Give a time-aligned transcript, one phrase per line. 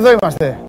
[0.00, 0.64] Εδώ είμαστε.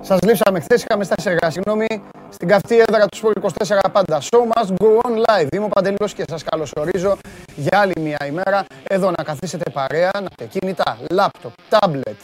[0.00, 1.50] Σας λείψαμε χθες, είχαμε στάσει εργασία.
[1.50, 1.86] Συγγνώμη,
[2.28, 4.20] στην καυτή έδρα του Σπορ 24 πάντα.
[4.20, 5.46] Show must go on live.
[5.54, 7.16] Είμαι ο Παντελικό και σας καλωσορίζω
[7.56, 8.64] για άλλη μια ημέρα.
[8.88, 12.20] Εδώ να καθίσετε παρέα, να έχετε κινητά, λάπτοπ, τάμπλετ,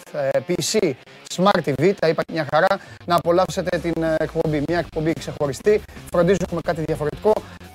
[0.46, 0.92] PC,
[1.34, 4.62] smart TV, τα είπα μια χαρά, να απολαύσετε την ε, εκπομπή.
[4.68, 5.80] Μια εκπομπή ξεχωριστή.
[6.12, 7.32] Φροντίζουμε κάτι διαφορετικό.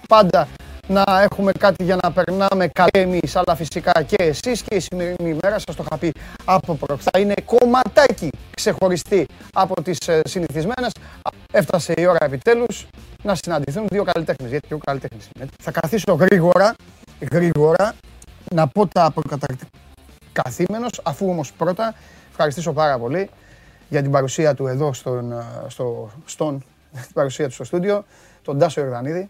[0.07, 0.47] Πάντα
[0.87, 5.29] να έχουμε κάτι για να περνάμε καλά εμείς, αλλά φυσικά και εσείς και η σημερινή
[5.29, 6.11] ημέρα, σας το είχα πει
[6.45, 10.91] από προχθά, είναι κομματάκι ξεχωριστή από τις ε, συνηθισμένες.
[11.51, 12.87] Έφτασε η ώρα επιτέλους
[13.23, 15.47] να συναντηθούν δύο καλλιτέχνες, γιατί και ο καλλιτέχνης είναι.
[15.61, 16.75] Θα καθίσω γρήγορα,
[17.31, 17.93] γρήγορα,
[18.53, 19.69] να πω τα προκαταρκτικά
[20.33, 21.93] καθήμενος, αφού όμως πρώτα
[22.29, 23.29] ευχαριστήσω πάρα πολύ
[23.89, 26.63] για την παρουσία του εδώ στον, ε, στο, στον,
[27.05, 28.05] την παρουσία του στο στούντιο,
[28.41, 29.29] τον Τάσο Ιορδανίδη.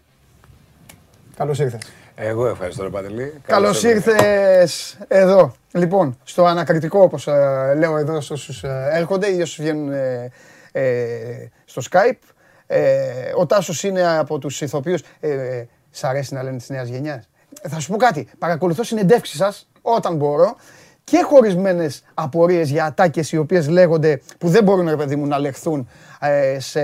[1.36, 1.80] Καλώς ήρθες.
[2.14, 3.40] Εγώ ευχαριστώ, ρε Παντελή.
[3.46, 5.54] Καλώς ήρθες εδώ.
[5.72, 10.30] Λοιπόν, στο ανακριτικό, όπως ε, λέω εδώ στους όσους ε, έρχονται ή όσους βγαίνουν ε,
[10.72, 12.18] ε, στο Skype.
[12.66, 15.02] Ε, ο Τάσος είναι από τους ηθοποιούς.
[15.20, 17.28] Ε, σ' αρέσει να λένε της νέας γενιάς.
[17.68, 18.28] Θα σου πω κάτι.
[18.38, 20.56] Παρακολουθώ συνεντεύξεις σας όταν μπορώ
[21.04, 25.38] και χωρισμένε απορίες για ατάκες οι οποίες λέγονται που δεν μπορούν ρε παιδί μου να
[25.38, 25.88] λεχθούν
[26.20, 26.82] ε, σε,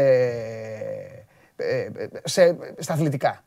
[1.56, 1.88] ε,
[2.24, 3.42] σε, στα αθλητικά.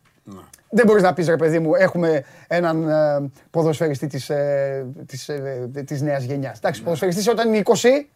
[0.75, 5.69] Δεν μπορείς να πεις ρε παιδί μου, έχουμε έναν ε, ποδοσφαιριστή της, ε, της, ε,
[5.85, 6.57] της νέας γενιάς.
[6.57, 6.85] Εντάξει, Ναι.
[6.85, 8.07] ποδοσφαιριστής όταν είναι 20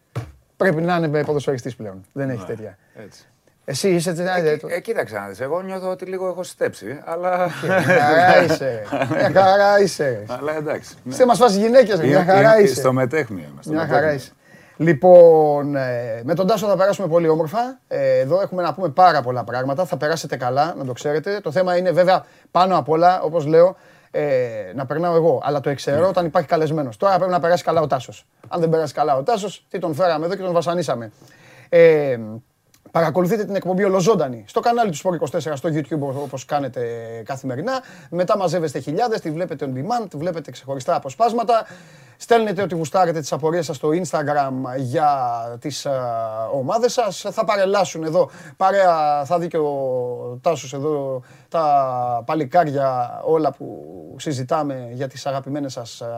[0.56, 2.04] πρέπει να είναι ποδοσφαιριστής πλέον.
[2.12, 2.78] Δεν έχει Ναι, τέτοια.
[3.04, 3.20] Έτσι.
[3.64, 4.10] Εσύ είσαι...
[4.44, 7.50] ε, το- Ε, κοίταξε να δεις, εγώ νιώθω ότι λίγο έχω στέψει, αλλά...
[7.64, 8.82] Μια χαρά είσαι.
[9.10, 10.24] Μια χαρά είσαι.
[10.26, 10.94] αλλά εντάξει.
[11.02, 11.14] ναι.
[11.14, 12.74] Σε μας φάσει γυναίκες, μια Είναι- χαρά είναι είσαι.
[12.74, 13.62] Στο μετέχνιο είμαι.
[13.62, 14.00] στο Μια μετέχνιο.
[14.02, 14.30] χαρά είσαι.
[14.80, 17.78] Λοιπόν, ε, με τον Τάσο θα περάσουμε πολύ όμορφα.
[17.88, 19.84] Ε, Εδώ έχουμε να πούμε πάρα πολλά πράγματα.
[19.84, 21.40] Θα περάσετε καλά, να το ξέρετε.
[21.40, 23.76] Το θέμα είναι βέβαια πάνω απ' όλα, όπως λέω,
[24.10, 24.26] ε,
[24.74, 25.40] να περνάω εγώ.
[25.44, 26.96] Αλλά το ξέρω όταν υπάρχει καλεσμένος.
[26.96, 28.26] Τώρα πρέπει να περάσει καλά ο Τάσος.
[28.48, 31.12] Αν δεν περάσει καλά ο Τάσος, τι τον φέραμε εδώ και τον βασανίσαμε.
[32.88, 36.82] Ε, Παρακολουθείτε την εκπομπή ολοζώντανη στο κανάλι του Sport 24 στο YouTube όπως κάνετε
[37.24, 37.82] καθημερινά.
[38.10, 41.66] Μετά μαζεύεστε χιλιάδες, τη βλέπετε on demand, τη βλέπετε ξεχωριστά αποσπάσματα.
[42.20, 45.10] Στέλνετε ότι γουστάρετε τις απορίες σας στο Instagram για
[45.60, 45.92] τις α,
[46.52, 47.26] ομάδες σας.
[47.30, 54.88] Θα παρελάσουν εδώ, παρέα θα δει και ο Τάσος εδώ τα παλικάρια όλα που συζητάμε
[54.92, 56.08] για τις αγαπημένες σας α,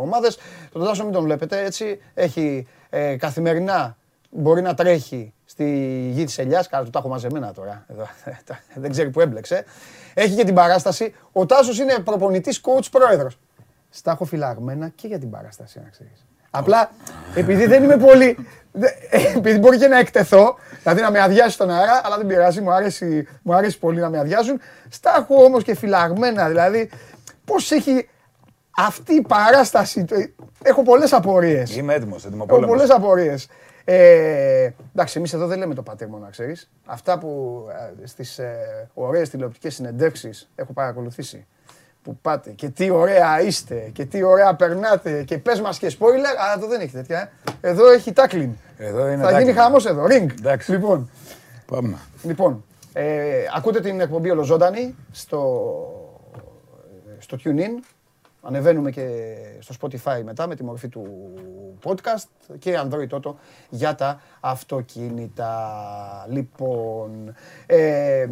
[0.00, 0.38] ομάδες.
[0.72, 3.96] Τον Τάσο μην τον βλέπετε έτσι, έχει ε, καθημερινά
[4.34, 8.06] μπορεί να τρέχει στη γη της ελιάς, καλά του τα έχω μαζεμένα τώρα, εδώ,
[8.74, 9.64] δεν ξέρει που έμπλεξε.
[10.14, 11.14] Έχει και την παράσταση.
[11.32, 13.38] Ο Τάσος είναι προπονητής, coach, πρόεδρος.
[13.90, 16.26] Στα έχω φυλαγμένα και για την παράσταση, να ξέρεις.
[16.50, 16.90] Απλά,
[17.34, 18.36] επειδή δεν είμαι πολύ,
[18.72, 18.88] δε-
[19.36, 22.72] επειδή μπορεί και να εκτεθώ, δηλαδή να με αδειάσει στον αέρα, αλλά δεν πειράζει, μου
[22.72, 24.60] αρέσει, μου αρέσει πολύ να με αδειάζουν.
[24.88, 26.90] Στα έχω όμως και φυλαγμένα, δηλαδή,
[27.44, 28.08] πώς έχει
[28.76, 30.16] αυτή η παράσταση, το-
[30.62, 31.76] έχω πολλές απορίες.
[31.76, 32.68] Είμαι έτοιμος, Έχω έτοιμοπόλεμος.
[32.76, 33.46] πολλές απορίες.
[33.84, 36.70] Ε, εντάξει, εμείς εδώ δεν λέμε το πατέρμο, να ξέρεις.
[36.86, 37.62] Αυτά που
[38.02, 41.46] ε, στις ε, ωραίες τηλεοπτικές συνεντεύξεις έχω παρακολουθήσει.
[42.02, 46.36] Που πάτε και τι ωραία είστε και τι ωραία περνάτε και πες μας και spoiler.
[46.40, 47.20] Αλλά εδώ δεν έχει τέτοια.
[47.60, 47.68] ε.
[47.70, 48.50] Εδώ έχει tackling.
[48.78, 49.56] Εδώ είναι Θα γίνει tackling.
[49.56, 50.04] χαμός εδώ.
[50.04, 50.30] Ring.
[50.38, 50.70] Εντάξει.
[50.70, 51.10] Λοιπόν,
[51.66, 51.96] Πάμε.
[52.22, 55.62] λοιπόν ε, ακούτε την εκπομπή ολοζώντανη στο,
[57.18, 57.84] στο TuneIn.
[58.46, 61.06] Ανεβαίνουμε και στο Spotify μετά με τη μορφή του
[61.84, 62.28] podcast
[62.58, 63.34] και Android Auto
[63.68, 66.26] για τα αυτοκίνητα.
[66.28, 67.34] Λοιπόν,
[67.66, 68.26] ε,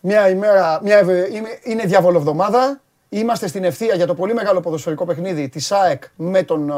[0.00, 2.80] μια ημέρα, μια, ευε- είμαι- είναι διαβολοβδομάδα.
[3.08, 6.70] Είμαστε στην ευθεία για το πολύ μεγάλο ποδοσφαιρικό παιχνίδι της ΑΕΚ με τον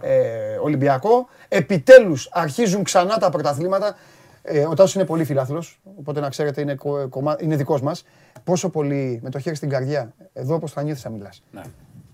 [0.00, 1.28] ε, ε, Ολυμπιακό.
[1.48, 3.96] Επιτέλους αρχίζουν ξανά τα πρωταθλήματα.
[4.46, 8.04] Ε, ο Τάσος είναι πολύ φιλάθλος, οπότε να ξέρετε είναι, κο- κομμά- είναι δικός μας.
[8.44, 11.42] Πόσο πολύ, με το χέρι στην καρδιά, εδώ όπως θα νιώθεις θα μιλάς.
[11.50, 11.60] Ναι.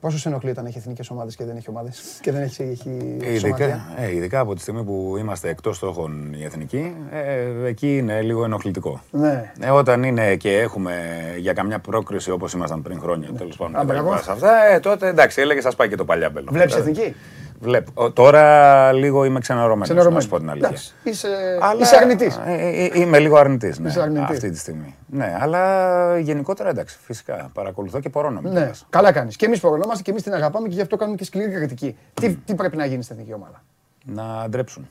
[0.01, 2.91] Πόσο σε ενοχλεί όταν έχει εθνικές ομάδες και δεν έχει ομάδες και δεν έχει, έχει
[3.21, 7.97] Ειδικά, σωματεία; ε, ειδικά από τη στιγμή που είμαστε εκτός στόχων η εθνική, ε, εκεί
[7.97, 9.01] είναι λίγο ενοχλητικό.
[9.11, 9.53] Ναι.
[9.61, 10.93] Ε, όταν είναι και έχουμε
[11.39, 13.77] για καμιά πρόκριση όπως ήμασταν πριν χρόνια, τέλος πάντων.
[13.77, 14.11] Α, και τα μπράβο.
[14.11, 16.49] λοιπά σε αυτά, ε, τότε εντάξει, έλεγε σας πάει και το παλιάμπελο.
[16.53, 17.15] Βλέπεις Δηλαδή, εθνική;
[17.61, 17.91] Βλέπω.
[17.95, 20.23] Ο, τώρα λίγο είμαι ξενερωμένος, να Ξενερωμένος.
[20.25, 20.69] σου πω την αλήθεια.
[20.69, 21.29] Εντάξει, Είσαι,
[21.61, 22.37] Αλλά- είσαι αρνητής.
[22.37, 24.23] Ε, ε, ε, είμαι λίγο αρνητής, ναι, Είσαι αρνητής.
[24.37, 24.95] αυτή τη στιγμή.
[25.07, 28.49] Ναι, αλλά γενικότερα εντάξει, φυσικά παρακολουθώ και πορώνομαι.
[28.49, 28.87] Ναι, κιόλας.
[28.91, 29.37] καλά κάνεις.
[29.37, 31.97] Και εμείς προγραμμόμαστε και εμείς την αγαπάμε και γι' αυτό κάνουμε και σκληρή κριτική.
[32.15, 33.63] Τι, τι πρέπει να γίνει στην εθνική ομάδα;
[34.05, 34.89] Να ντρέψουν.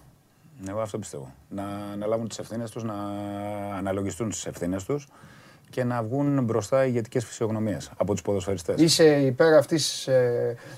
[0.69, 1.33] Εγώ αυτό πιστεύω.
[1.50, 1.63] Να
[1.94, 2.94] αναλάβουν τις ευθύνες τους, να
[3.77, 5.07] αναλογιστούν τις ευθύνες τους
[5.69, 8.81] και να βγουν μπροστά ηγετικές φυσιογνωμίες από τους ποδοσφαιριστές.
[8.81, 10.10] Είσαι υπέρ αυτής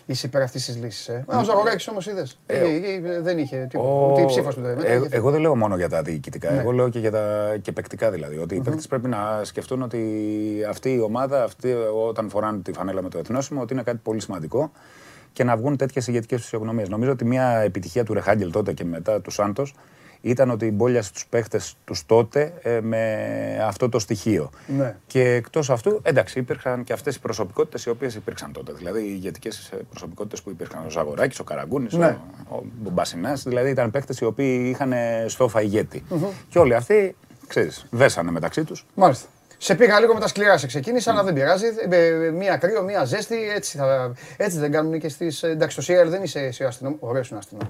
[0.05, 1.07] είσαι υπέρ αυτής της λύσης.
[1.07, 1.25] Ε.
[1.27, 2.37] Ο Ζαγοράκης όμως είδες.
[2.45, 4.11] Ε, ε, δεν είχε τίποτα.
[4.11, 6.51] Ούτε η ψήφος του δεν ε, Εγώ δεν λέω μόνο για τα διοικητικά.
[6.51, 6.59] Ναι.
[6.59, 8.37] Εγώ λέω και για τα και παικτικά δηλαδή.
[8.37, 9.99] Ότι οι παίκτες πρέπει να σκεφτούν ότι
[10.69, 11.75] αυτή η ομάδα, αυτή,
[12.07, 14.71] όταν φοράνε τη φανέλα με το εθνόσημο, ότι είναι κάτι πολύ σημαντικό
[15.33, 16.89] και να βγουν τέτοιες ηγετικές φυσιογνωμίες.
[16.89, 19.75] Νομίζω ότι μια επιτυχία του Ρεχάγκελ τότε και μετά του Σάντος
[20.21, 24.49] ήταν ότι μπόλιασε τους παίχτες τους τότε ε, με αυτό το στοιχείο.
[24.77, 24.95] Ναι.
[25.07, 28.73] Και εκτός αυτού, εντάξει, υπήρχαν και αυτές οι προσωπικότητες οι οποίες υπήρξαν τότε.
[28.73, 30.85] Δηλαδή οι ηγετικές ε, προσωπικότητες που υπήρχαν.
[30.85, 32.17] Ο Ζαγοράκης, ο Καραγκούνης, ναι.
[32.49, 33.43] ο, ο Μπασινάς.
[33.43, 34.93] Δηλαδή ήταν παίχτες οι οποίοι είχαν
[35.27, 36.03] στόφα ηγέτη.
[36.49, 37.15] Και όλοι αυτοί,
[37.47, 38.85] ξέρεις, δέσανε μεταξύ τους.
[38.95, 39.27] Μάλιστα.
[39.63, 41.65] Σε πήγα λίγο με τα σκληρά, σε ξεκίνησα, αλλά δεν πειράζει.
[41.89, 45.43] Ε, μία κρύο, μία ζέστη, έτσι, θα, έτσι δεν κάνουν και στις.
[45.43, 46.97] Εντάξει, το σύριαλ δεν είσαι εσύ αστυνόμο.
[46.99, 47.69] Ωραίος είναι αστυνόμο.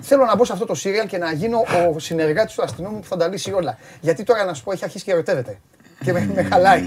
[0.00, 1.64] Θέλω να μπω σε αυτό το σύριαλ και να γίνω
[1.94, 3.78] ο συνεργάτης του αστυνόμου που θα τα λύσει όλα.
[4.00, 5.58] Γιατί τώρα να σου πω, έχει αρχίσει και ερωτεύεται.
[6.04, 6.82] Και με, με χαλάει.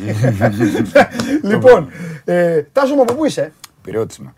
[1.52, 1.92] λοιπόν,
[2.26, 4.36] ε, Τάσο μου από πού είσαι; Πυραιώτησμα.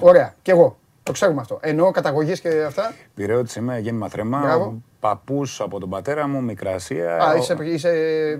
[0.00, 0.78] Ωραία, κι εγώ.
[1.08, 1.58] Το ξέρουμε αυτό.
[1.62, 2.94] Εννοώ καταγωγές και αυτά.
[3.14, 4.72] Πυραιώτη είμαι, γέννημα θρέμα.
[5.00, 7.16] Παππούς από τον πατέρα μου, Μικρασία.
[7.16, 7.56] Α, είσαι.
[7.60, 7.92] είσαι...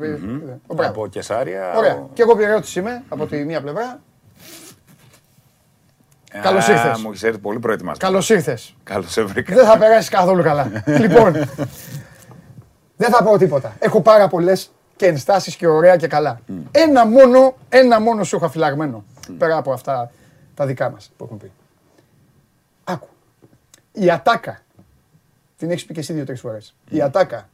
[0.02, 0.76] Mm-hmm.
[0.76, 1.74] Από Κεσάρια.
[1.76, 1.94] Ωραία.
[1.94, 2.08] Ο...
[2.12, 4.00] Και εγώ πυραιώτη είμαι από τη μία πλευρά.
[6.42, 7.00] Καλώς ήρθες.
[7.00, 8.12] Μου έχει έρθει πολύ προετοιμασμένος.
[8.12, 8.76] Καλώς ήρθες.
[8.82, 9.54] Καλώς έβρικα.
[9.54, 10.70] Δεν θα περάσεις καθόλου καλά.
[11.02, 11.32] λοιπόν,
[12.96, 13.76] δεν θα πω τίποτα.
[13.78, 16.40] Έχω πάρα πολλές και ενστάσεις και ωραία και καλά.
[16.70, 19.04] Ένα μόνο, ένα μόνο σου είχα φυλαγμένο.
[19.38, 20.10] Πέρα από αυτά
[20.54, 21.52] τα δικά μας που έχουμε πει.
[23.98, 24.04] Άκου.
[24.04, 24.60] Η ατάκα.
[25.56, 26.74] Την έχεις πει και εσύ δύο-τρεις φορές.
[26.88, 27.48] Η ατάκα.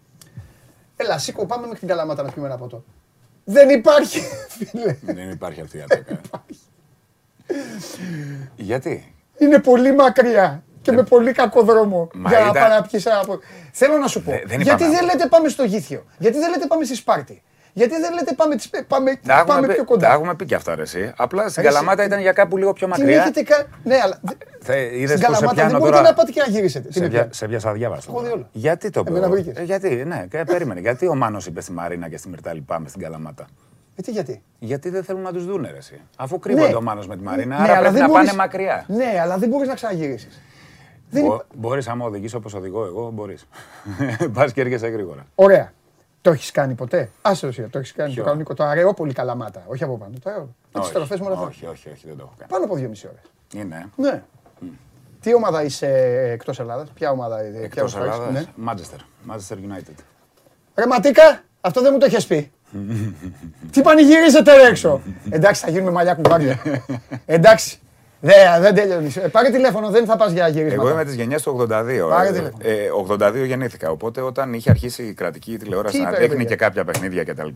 [0.97, 2.85] Έλα, σήκω, πάμε μέχρι την Καλαμάτα να πιούμε ένα ποτό.
[3.45, 4.21] Δεν υπάρχει,
[4.57, 4.97] φίλε.
[5.01, 6.21] Δεν υπάρχει αυτή η ατάκα.
[8.57, 13.25] Γιατί; Είναι πολύ μακριά και με πολύ κακό δρόμο για να πάει να πιεις ένα
[13.73, 16.95] Θέλω να σου πω, γιατί δεν λέτε πάμε στο Γήθιο, γιατί δεν λέτε πάμε στη
[16.95, 17.43] Σπάρτη,
[17.77, 18.57] γιατί δεν λέτε πάμε,
[18.89, 21.13] πάμε, πάμε πιο κοντά; Τα έχουμε πει και αυτά, ρε, εσύ.
[21.17, 23.21] Απλά στην Καλαμάτα ήταν για κάπου λίγο πιο μακριά.
[23.21, 23.67] έχετε κα...
[23.83, 24.21] Ναι, αλλά.
[25.07, 26.93] Στην Καλαμάτα δεν μπορείτε να πάτε και να γυρίσετε.
[26.93, 28.13] Σε, πια, σε πιάσα διάβασα.
[28.53, 29.15] Γιατί το πω;
[29.55, 30.81] Ε, γιατί, ναι, και περίμενε.
[30.81, 33.47] γιατί ο Μάνος είπε στη Μαρίνα και στη Μυρτάλη πάμε στην Καλαμάτα.
[33.95, 36.01] Γιατί, γιατί; Γιατί δεν θέλουν να τους δούνε, ρε, εσύ.
[36.17, 36.75] Αφού κρύβονται ναι.
[36.75, 38.85] ο Μάνος με τη Μαρίνα, ναι, άρα πρέπει να πάνε μακριά.
[38.89, 40.41] Ναι, αλλά δεν μπορείς να ξαναγυρίσεις.
[41.55, 43.47] Μπορείς, άμα οδηγήσει όπως οδηγώ εγώ, μπορείς.
[44.35, 45.27] Πας και έρχεσαι γρήγορα.
[45.35, 45.73] Ωραία.
[46.25, 48.15] Το έχεις κάνει ποτέ; Άσε το το έχεις κάνει.
[48.15, 49.63] Το κανονικό, το Αρεόπολη καλαμάτα.
[49.67, 50.13] Όχι από πάνω.
[50.23, 50.55] Το αερό.
[50.73, 52.51] Τι στροφές μου Όχι, όχι, όχι, δεν το έχω κάνει.
[52.51, 53.19] Πάνω από δύο-μισή ώρε.
[53.63, 53.89] Είναι.
[53.97, 54.23] Ναι.
[55.21, 55.87] Τι ομάδα είσαι
[56.33, 57.59] εκτός Ελλάδας, ποια ομάδα είναι.
[57.59, 58.45] Εκτός Ελλάδας, ναι.
[58.69, 59.31] Manchester.
[59.31, 59.95] Manchester United.
[60.75, 62.53] Ρε Ματίκα, αυτό δεν μου το έχει πει.
[63.73, 65.01] Τι πανηγυρίζετε έξω.
[65.31, 66.63] Εντάξει, θα γίνουμε μαλλιά κουβάρια.
[67.27, 67.81] Εντάξει,
[68.25, 69.17] δεν, δεν τελειώνεις.
[69.17, 70.83] Ε, πάρε τηλέφωνο, δεν θα πας για γυρίσματα.
[70.83, 71.67] Εγώ είμαι της γενιάς του 82.
[72.09, 72.29] Πάρε
[72.59, 73.91] ε, 82 ε, γεννήθηκα.
[73.91, 77.49] Οπότε όταν είχε αρχίσει η κρατική τηλεόραση να δείχνει και κάποια παιχνίδια κτλ.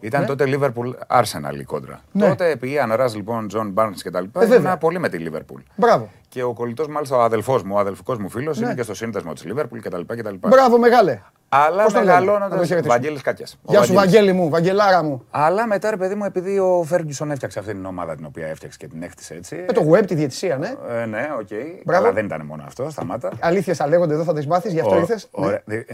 [0.00, 0.26] Ήταν ναι.
[0.26, 2.00] τότε Liverpool Arsenal η κόντρα.
[2.12, 2.28] Ναι.
[2.28, 4.24] Τότε επί Ian λοιπόν, John Barnes κτλ.
[4.38, 5.62] Ε, ήμουν πολύ με τη Liverpool.
[5.76, 6.10] Μπράβο.
[6.28, 8.74] Και ο κολλητός, μάλιστα ο αδελφός μου, ο αδελφικός μου φίλος, είναι ναι.
[8.74, 10.34] και στο σύνδεσμο της Liverpool κτλ.
[10.38, 11.20] Μπράβο, μεγάλε.
[11.64, 12.60] Αλλά μεγαλώνοντας.
[12.84, 13.46] Βαγγέλης Κάτια.
[13.62, 15.24] Γεια σου, Βαγγέλης μου, Βαγγελάρα μου.
[15.30, 18.78] Αλλά μετά, ρε παιδί μου, επειδή ο Φέργκισον έφτιαξε αυτή την ομάδα την οποία έφτιαξε
[18.78, 19.64] και την έκτισε έτσι.
[19.66, 20.74] Με το Webb, τη διαιτησία, ναι.
[21.02, 21.48] Ε, ναι, OK.
[21.50, 21.94] Okay.
[21.94, 23.32] Αλλά δεν ήταν μόνο αυτό, σταμάτα.
[23.40, 25.18] Αλήθεια θα λέγονται εδώ, θα τις μάθεις, γι' αυτό ήρθε.
[25.30, 25.62] Ωραία.
[25.64, 25.76] Ναι.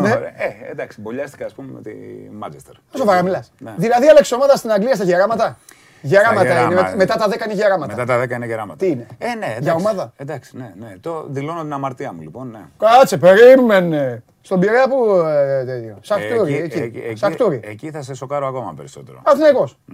[0.00, 0.10] ναι.
[0.10, 1.90] Ε, εντάξει, μπολιάστηκα, ας πούμε, με τη
[2.32, 2.74] Μάντζεστερ.
[2.96, 3.52] Σοβαρά μιλάς.
[3.58, 3.74] Ναι.
[3.76, 5.58] Δηλαδή, άλλαξε ομάδα στην Αγγλία στα γεράματα.
[6.04, 6.92] Γεράματα είναι.
[6.96, 7.96] Μετά τα 10 είναι γεράματα.
[7.96, 8.76] Μετά τα 10 είναι γεράματα.
[8.84, 9.06] Τι είναι.
[9.18, 9.62] Ε, ναι, εντάξει.
[9.62, 10.94] Για ομάδα; Εντάξει, ναι, ναι.
[11.00, 12.50] Το δηλώνω την αμαρτία μου λοιπόν.
[12.50, 12.60] Ναι.
[12.78, 14.22] Κάτσε, περίμενε.
[14.40, 15.10] Στον Πειραιά που.
[15.26, 16.54] Ε, Σακτούρι.
[16.54, 19.20] Εκεί, εκεί, εκεί, εκεί, θα σε σοκάρω ακόμα περισσότερο.
[19.24, 19.78] Αθηναϊκός.
[19.90, 19.92] Mm.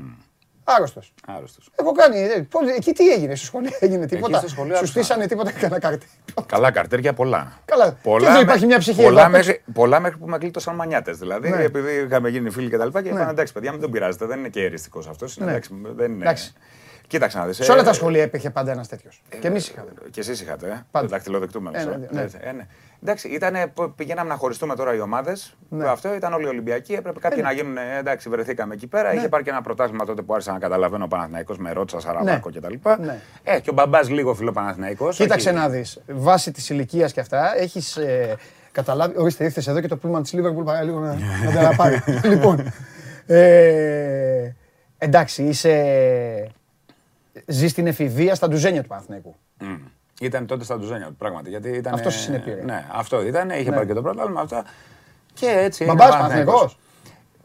[0.77, 1.01] Άρρωστο.
[1.27, 1.71] Άρρωστος.
[1.77, 2.19] Έχω κάνει.
[2.19, 2.47] Ε,
[2.77, 6.09] εκεί τι έγινε, στο σχολείο έγινε τίποτα; Εκεί στο Σου στήσανε τίποτα κανένα καρτέρ.
[6.47, 7.53] Καλά καρτέρια πολλά.
[7.65, 7.97] Καλά.
[8.03, 11.19] Πολλά και δεν υπάρχει μια ψυχή πολλά, μέχρι, πολλά μέχρι που με κλείτωσαν μανιάτες.
[11.19, 11.63] Δηλαδή, ναι.
[11.63, 13.31] επειδή είχαμε γίνει φίλοι και τα λοιπά και είπαν ναι.
[13.31, 15.37] εντάξει, παιδιά, μην τον πειράζετε, δεν είναι και εριστικός αυτός.
[15.37, 15.59] Ναι.
[15.95, 16.35] Δεν είναι.
[17.07, 17.57] Κοίταξε να δεις.
[17.57, 19.23] Σε όλα τα σχολεία υπήρχε πάντα ένας τέτοιος.
[19.41, 19.91] Και εμείς είχαμε.
[20.11, 20.67] Και εσείς είχατε.
[20.67, 20.85] Ε.
[20.91, 21.07] Πάντα.
[21.07, 21.79] Δακτυλοδεικτούμενο.
[23.03, 25.57] Εντάξει, ήτανε, πηγαίναμε να χωριστούμε τώρα οι ομάδες.
[25.69, 25.89] Ναι.
[25.89, 26.93] Αυτό ήταν όλοι οι Ολυμπιακοί.
[26.93, 27.77] Έπρεπε κάποιοι ε, να γίνουν.
[27.77, 29.13] Εντάξει, βρεθήκαμε εκεί πέρα.
[29.13, 29.19] Ναι.
[29.19, 32.51] Είχε πάρει και ένα προτάσμα τότε που άρχισα να καταλαβαίνω ο Παναθηναϊκός με ρότσα, Σαραβάκο
[32.51, 32.59] ναι.
[32.59, 32.75] κτλ.
[33.03, 33.21] Ναι.
[33.43, 35.09] Ε, και ο μπαμπάς λίγο φιλοπαναθηναϊκό.
[35.09, 36.01] Κοίταξε να δεις.
[36.07, 37.97] Βάσει της ηλικίας και αυτά έχεις.
[37.97, 38.37] Ε,
[38.73, 41.17] καταλάβει, ορίστε, ήρθες εδώ και το πούλμαν της Λίβερπουλ πάει λίγο να,
[41.55, 42.03] να τα πάρει.
[42.25, 42.73] λοιπόν,
[43.27, 44.55] ε,
[44.99, 46.51] εντάξει, είσαι,
[47.47, 49.35] ζεις την εφηβεία στα ντουζένια του Παναθηναϊκού.
[49.61, 49.65] Mm.
[50.23, 51.51] Ήταν τότε στα ντουζένια του, πράγματι.
[51.51, 52.63] Γιατί ήταν, αυτό συνεπήρε.
[52.63, 53.51] Ναι, αυτό ήταν.
[53.51, 53.75] Είχε ναι.
[53.75, 54.65] πάρει και το πρωτάθλημα αυτά.
[55.35, 55.85] Και έτσι.
[55.85, 56.79] Μπαμπάς Παναθηναϊκός.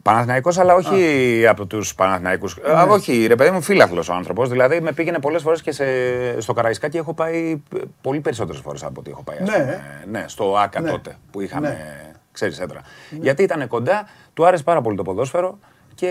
[0.02, 1.50] Παναθηναϊκός, αλλά όχι Α.
[1.50, 2.56] από τους Παναθηναϊκούς.
[2.66, 2.72] Ναι.
[2.72, 4.48] Α, όχι, ρε παιδί μου, φίλαθλο ο άνθρωπος.
[4.48, 5.84] Δηλαδή με πήγαινε πολλές φορές και σε...
[6.40, 7.62] στο Καραϊσκάκι έχω πάει
[8.00, 9.38] πολύ περισσότερες φορές από ό,τι έχω πάει.
[9.40, 9.80] Ναι.
[10.10, 10.90] ναι, στο ΑΚΑ ναι.
[10.90, 12.12] τότε που είχαμε, ναι.
[12.32, 12.80] ξέρεις έντρα.
[13.10, 13.18] Ναι.
[13.22, 15.58] Γιατί ήταν κοντά, του άρεσε πάρα πολύ το ποδόσφαιρο
[15.96, 16.08] Και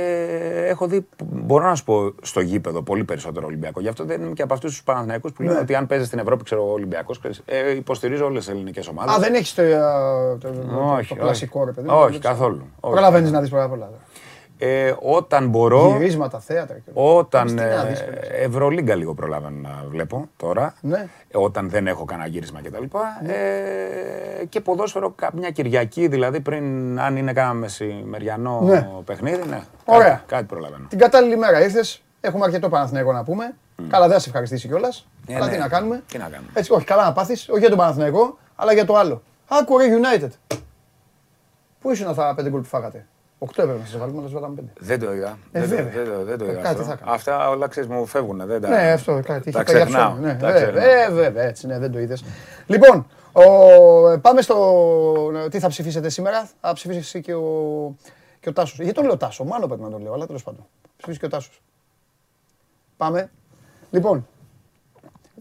[0.70, 3.82] έχω δει, μπορώ να σου πω, στο γήπεδο πολύ περισσότερο Ολυμπιακό.
[3.82, 5.60] Γι' αυτό δεν είμαι και από αυτούς τους Παναθηναϊκούς που λένε Ναι.
[5.60, 7.13] ότι αν παίζεις στην Ευρώπη, ξέρω ο Ολυμπιακό,
[7.46, 9.15] ε, υποστηρίζω όλες τις ελληνικές ομάδες.
[9.15, 9.77] Α, δεν έχεις το, ε,
[10.39, 11.15] το, το, Όχι, το όχι.
[11.15, 11.88] κλασικό ρε παιδί.
[11.89, 12.34] Όχι, Δεν ξέρω.
[12.34, 12.62] καθόλου.
[12.80, 12.94] Όχι.
[12.94, 13.89] Προλαβαίνεις να δεις πολλά πολλά.
[14.58, 16.78] Ε, όταν μπορώ, Γυρίσματα, θέατρα.
[16.78, 17.12] και όλα.
[17.18, 17.48] όταν.
[17.48, 18.28] Τι να δεις, Ε, παιδί.
[18.32, 20.74] Ευρωλίγκα λίγο προλαβαίνω να βλέπω τώρα.
[20.82, 21.08] Ναι.
[21.28, 22.84] Ε, Όταν δεν έχω κανένα γύρισμα κτλ.
[23.32, 28.88] Ε, και ποδόσφαιρο κάποια Κυριακή, δηλαδή πριν, αν είναι κανένα μεσημεριανό Ναι.
[29.06, 29.62] παιχνίδι, ναι.
[29.86, 30.08] Ωραία.
[30.10, 30.86] Κάτι, κάτι προλαβαίνω.
[30.90, 33.54] Την κατάλληλη μέρα ήρθες, έχουμε αρκετό Παναθηναϊκό να πούμε.
[33.90, 35.08] Καλά, δεν θα σε ευχαριστήσει κιόλας.
[35.28, 35.52] Ε, αλλά ναι.
[35.52, 36.04] τι να κάνουμε.
[36.08, 36.50] Τι να κάνουμε.
[36.54, 39.22] Έτσι, όχι, καλά να πάθεις, όχι για τον Παναθηναϊκό, αλλά για το άλλο.
[39.48, 40.58] Άκου ρε United.
[41.82, 43.06] Πού ήσουν τα πέντε γκολ που φάγατε;
[43.48, 44.72] Οκτώ έπρεπε να σας βάλουμε, αλλά σας βάλαμε πέντε.
[44.80, 45.38] Δεν το είδα.
[45.52, 46.04] Ε, δεν, το, βέβαια.
[46.04, 46.62] δεν, το, δεν το Ε, είδα.
[46.62, 46.84] κάτι αυτό.
[46.84, 47.12] θα έκανα.
[47.12, 48.46] Αυτά όλα ξέρεις μου φεύγουν.
[48.46, 49.28] Δεν τα, Ναι, αυτό κάτι.
[49.28, 50.10] τα είχε πάει για ξεχνάω.
[50.12, 50.90] ψώνι, Ναι, τα βέβαια, ξεχνάω.
[50.90, 52.24] ε, βέβαια, έτσι, ναι, δεν το είδες.
[52.68, 53.42] Λοιπόν, ο,
[54.22, 55.48] πάμε στο.
[55.50, 56.50] Τι θα ψηφίσετε σήμερα.
[56.62, 57.96] Θα ψηφίσει και ο,
[58.40, 58.78] και ο Τάσος.
[58.78, 60.66] Γιατί τον λέω Τάσο, μάλλον πρέπει να τον λέω, αλλά τέλος πάντων.
[60.98, 61.62] Ψηφίσει και ο Τάσος.
[62.98, 63.30] Πάμε.
[63.92, 64.28] Λοιπόν,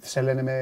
[0.00, 0.52] σε λένε με,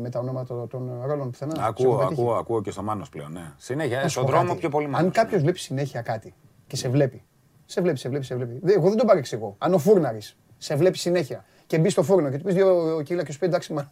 [0.00, 1.54] με τα ονόματα των ρόλων πουθενά.
[1.54, 3.32] Σε Ακούω, έχουν πετύχει; ακούω, ακούω και στο Μάνος πλέον.
[3.32, 3.52] Ναι.
[3.56, 4.58] Συνέχεια, ε, Να σου στον πω δρόμο κάτι.
[4.58, 5.12] πιο πολύ Αν Μάνος.
[5.14, 6.34] κάποιος βλέπει συνέχεια κάτι
[6.70, 7.22] και σε βλέπει.
[7.66, 8.58] Σε βλέπει, σε βλέπει, σε βλέπει.
[8.62, 9.54] Δεν- Εγώ δεν τον παρεξηγώ.
[9.58, 13.24] Αν ο φούρναρης σε βλέπει συνέχεια και μπει στο φούρνο και του πεις δύο κιλά
[13.24, 13.90] και σου πει εντάξει, μάλλον.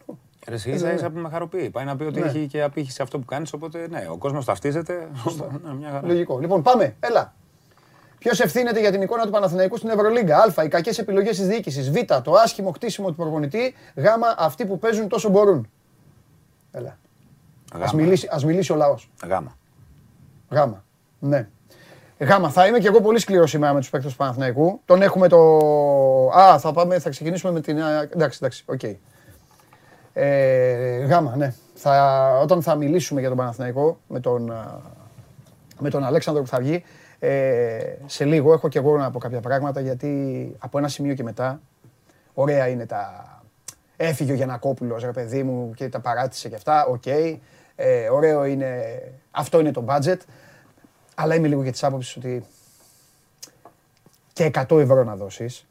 [0.48, 1.70] Ρε, Εσύ ίσα ίσα που με χαροποιεί.
[1.70, 2.26] Πάει να πει ότι Ναι.
[2.26, 3.52] έχει και απήχηση αυτό που κάνεις.
[3.52, 5.08] Οπότε ναι, ο κόσμος ταυτίζεται.
[5.64, 6.06] Ναι, μια χαρά.
[6.06, 6.38] Λογικό.
[6.38, 6.96] Λοιπόν, πάμε.
[7.00, 7.34] Έλα.
[8.18, 10.64] Ποιος ευθύνεται για την εικόνα του Παναθηναϊκού στην Ευρωλίγκα; Α.
[10.64, 11.90] Οι κακές επιλογές της διοίκησης.
[11.90, 11.94] Β.
[12.22, 13.74] Το άσχημο κτίσιμο του προπονητή.
[13.94, 14.04] Γ.
[14.38, 15.70] Αυτοί που παίζουν τόσο μπορούν.
[16.70, 16.88] Έλα.
[17.74, 17.90] Α Γάμα.
[17.94, 19.10] μιλήσει, ας μιλήσει ο λαός.
[19.28, 19.56] Γάμα.
[20.50, 20.84] Γάμα.
[21.18, 21.48] Ναι.
[22.18, 22.50] Γάμα.
[22.50, 24.80] Θα είμαι και εγώ πολύ σκληρός σήμερα με τους παίκτες του Παναθηναϊκού.
[24.84, 25.38] Τον έχουμε το.
[26.28, 27.82] Α, θα, πάμε, θα ξεκινήσουμε με την.
[27.82, 28.80] α, Εντάξει, εντάξει, οκ.
[30.12, 31.54] Ε, γάμα, ναι.
[31.74, 34.80] Θα, όταν θα μιλήσουμε για τον Παναθηναϊκό με τον, α,
[35.78, 36.84] με τον Αλέξανδρο που θα βγει,
[37.18, 41.22] ε, σε λίγο έχω και εγώ να πω κάποια πράγματα γιατί από ένα σημείο και
[41.22, 41.60] μετά
[42.34, 43.32] ωραία είναι τα.
[43.96, 46.86] Έφυγε ο Γιανακόπουλος ρε παιδί μου και τα παράτησε και αυτά.
[46.86, 47.06] Οκ.
[47.76, 49.00] Ε, ωραίο είναι.
[49.30, 50.18] Αυτό είναι το budget.
[51.20, 52.44] Αλλά είμαι λίγο και της άποψης ότι
[54.32, 55.66] και 100 ευρώ να δώσεις,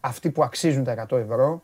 [0.00, 1.62] αυτοί που αξίζουν τα 100 ευρώ,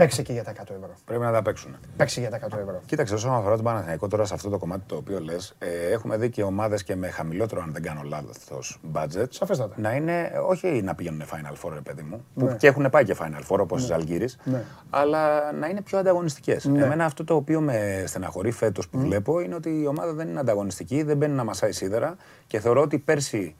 [0.00, 0.94] παίξε και για τα 100 ευρώ.
[1.04, 1.76] Πρέπει να τα παίξουν.
[1.96, 2.80] Παίξε για τα 100 ευρώ.
[2.86, 5.54] Κοίταξε, όσον αφορά τον Παναθηναϊκό τώρα σε αυτό το κομμάτι το οποίο λες,
[5.92, 9.24] έχουμε δει και ομάδες και με χαμηλότερο, αν δεν κάνω λάθος, budget.
[9.30, 9.74] Σαφέστατα.
[9.78, 12.44] Να είναι, όχι να πηγαίνουν Final Four, ρε παιδί μου, Ναι.
[12.50, 14.62] που και έχουν πάει και Final Four όπως η Ζαλγκύρη, Ναι.
[14.90, 16.64] αλλά να είναι πιο ανταγωνιστικές.
[16.64, 16.84] Ναι.
[16.84, 20.40] Εμένα αυτό το οποίο με στεναχωρεί φέτος που βλέπω είναι ότι η ομάδα δεν είναι
[20.40, 22.16] ανταγωνιστική, δεν μπαίνει να μασάει σίδερα
[22.46, 23.54] και θεωρώ ότι πέρσι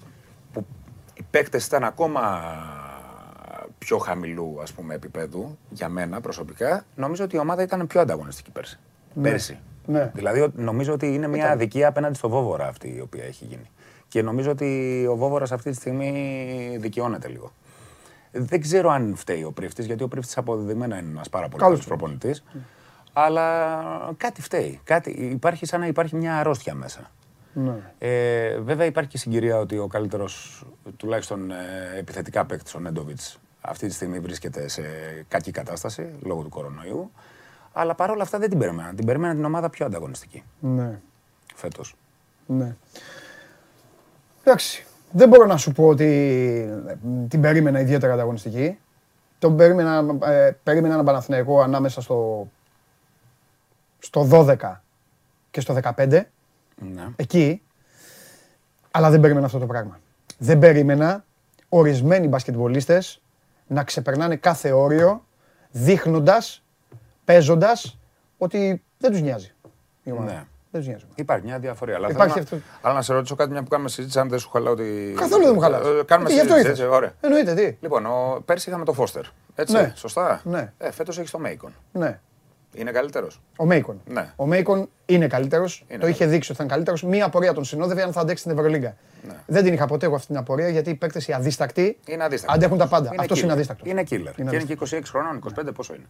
[0.53, 0.67] που
[1.15, 2.21] οι παίκτες ήταν ακόμα
[3.85, 8.51] πιο χαμηλού ας πούμε, επίπεδου για μένα προσωπικά, νομίζω ότι η ομάδα ήταν πιο ανταγωνιστική
[8.51, 8.79] πέρσι.
[9.23, 9.59] Πέρσι.
[9.87, 10.11] Ναι.
[10.15, 13.71] Δηλαδή ο- νομίζω ότι είναι μια αδικία απέναντι στο Βόβορα αυτή η οποία έχει γίνει.
[14.09, 17.53] Και νομίζω ότι ο Βόβορας αυτή τη στιγμή δικαιώνεται λίγο.
[18.33, 21.79] Δεν ξέρω αν φταίει ο πρίφτης, γιατί ο πρίφτης αποδεδειμένα είναι ένας πάρα πολύ Καλός
[21.85, 22.45] καλός προπονητής.
[23.13, 24.81] Αλλά κάτι φταίει.
[24.85, 27.11] Κάτι, υπάρχει σαν να υπάρχει μια αρρώστια μέσα.
[27.53, 27.75] Ναι.
[27.99, 30.65] Ε, βέβαια υπάρχει και συγκυρία ότι ο καλύτερος,
[30.97, 31.55] τουλάχιστον ε,
[31.99, 34.83] επιθετικά παίκτης, ο Νέντοβιτς, αυτή τη στιγμή βρίσκεται σε
[35.29, 37.11] κακή κατάσταση λόγω του κορονοϊού.
[37.73, 38.93] Αλλά παρόλα αυτά δεν την περίμενα.
[38.95, 41.01] Την περίμενα την ομάδα πιο ανταγωνιστική Ναι.
[41.55, 41.97] φέτος.
[42.47, 42.77] Ναι.
[44.45, 44.85] Εντάξει.
[45.13, 46.05] Δεν μπορώ να σου πω ότι
[46.87, 46.95] ε,
[47.29, 48.79] την περίμενα ιδιαίτερα ανταγωνιστική.
[49.39, 52.49] Τον περίμενα, ε, περίμενα έναν Παναθηναϊκό ανάμεσα στο,
[53.99, 54.57] στο 12
[55.51, 56.23] και στο 15.
[56.77, 57.09] Ναι.
[57.17, 57.63] εκεί,
[58.91, 60.01] αλλά δεν περίμενα αυτό το πράγμα.
[60.39, 61.25] Δεν περίμενα
[61.69, 63.23] ορισμένοι μπασκετμπολίστες
[63.71, 65.25] να ξεπερνάνε κάθε όριο,
[65.71, 66.63] δείχνοντας,
[67.25, 67.99] παίζοντας,
[68.39, 69.55] ότι δεν τους νοιάζει.
[70.03, 70.31] η ομάδα.
[70.33, 70.45] Ναι.
[70.71, 71.05] Δεν τους νοιάζει.
[71.15, 71.95] Υπάρχει μια διαφορία.
[71.97, 72.71] Αλλά, Υπάρχει θέλω να, αυτό.
[72.89, 75.15] αλλά να σε ρωτήσω κάτι μια που κάνουμε συζήτηση, αν δεν σου χαλάω ότι.
[75.17, 75.81] Καθόλου δεν μου χαλάς.
[75.87, 76.79] Ε, Κάνουμε Ε, γι' αυτό συζήτηση, ήρθες.
[76.79, 77.13] έτσι, ωραία.
[77.21, 77.77] Εννοείται, τι.
[77.81, 79.23] Λοιπόν, ο, πέρσι είχαμε το Φώστερ.
[79.55, 79.93] Έτσι, Ναι.
[79.97, 80.73] σωστά; Ναι.
[80.79, 81.73] Ε, Φέτος έχεις το Μέικον.
[81.93, 82.21] Ναι.
[82.75, 83.41] Είναι καλύτερος.
[83.57, 84.01] Ο Μέικον.
[84.07, 84.33] Ναι.
[84.37, 85.79] Ο Μέικον είναι καλύτερος.
[85.79, 86.31] Το είχε καλύτερος.
[86.33, 87.03] δείξει ότι ήταν καλύτερος.
[87.03, 88.97] Μία απορία τον συνόδευε αν θα αντέξει την Ευρωλίγκα.
[89.47, 92.55] Δεν την είχα ποτέ εγώ αυτή την απορία γιατί οι παίκτες οι αδίστακτοι Είναι αδίστακτο.
[92.55, 93.09] αντέχουν τα πάντα.
[93.13, 93.43] Είναι Αυτός killer.
[93.43, 93.91] είναι αδίστακτος.
[93.91, 94.13] Είναι killer.
[94.39, 96.05] Είναι και είναι και 26 χρονών, 25 πόσο είναι.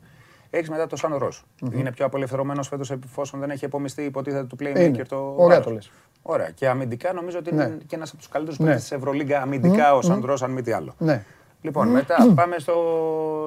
[0.51, 1.45] Έχεις μετά το Σαν Ρος.
[1.73, 5.05] Είναι πιο απελευθερωμένος φέτος εφόσον δεν έχει επομιστεί υποτίθεται του playmaker Είναι.
[5.05, 5.17] το.
[5.17, 5.65] Ωραία βάρος.
[5.65, 5.91] το λες.
[6.23, 6.51] Ωραία.
[6.51, 7.77] Και αμυντικά νομίζω ότι είναι Ναι.
[7.87, 8.67] και ένας από τους καλύτερους Ναι.
[8.67, 10.95] παίκτε της Ευρωλίγκα αμυντικά ο Σαντρό, αν μη τι άλλο.
[10.99, 11.25] Ναι.
[11.63, 12.75] Λοιπόν, μετά πάμε στο,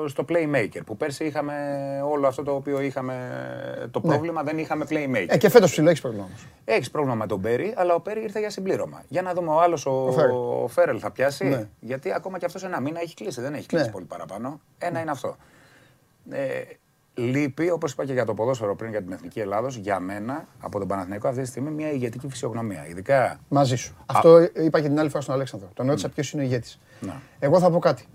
[0.08, 1.54] στο playmaker που πέρσι είχαμε
[2.10, 3.18] όλο αυτό το οποίο είχαμε
[3.92, 5.26] το πρόβλημα, δεν είχαμε playmaker.
[5.28, 6.46] Ε, και φέτος ψηλό έχεις πρόβλημα όμως.
[6.66, 9.04] Έχεις πρόβλημα με τον Πέρι, αλλά ο Πέρι ήρθε για συμπλήρωμα.
[9.08, 10.32] Για να δούμε ο άλλος, ο, Φέρελ.
[10.36, 11.46] ο Φέρελ θα πιάσει.
[11.46, 11.68] Ναι.
[11.80, 13.42] Γιατί ακόμα και αυτός ένα μήνα έχει κλείσει.
[13.42, 13.92] Δεν έχει κλείσει Ναι.
[13.92, 14.60] πολύ παραπάνω.
[14.78, 15.36] Ένα είναι αυτό.
[16.30, 16.62] Ε,
[17.16, 20.80] λείπει, όπως είπα και για το ποδόσφαιρο πριν για την Εθνική Ελλάδος, για μένα από
[20.80, 22.88] τον Παναθηναϊκό αυτή τη στιγμή μια ηγετική φυσιογνωμία.
[22.88, 23.40] Ειδικά.
[23.48, 23.96] Μαζί σου.
[24.06, 25.70] Αυτό είπα και την άλλη φορά στον Αλέξανδρο.
[25.74, 26.80] Τον ρώτησα ποιος είναι ο ηγέτης.
[27.40, 28.08] Εγώ θα πω κάτι.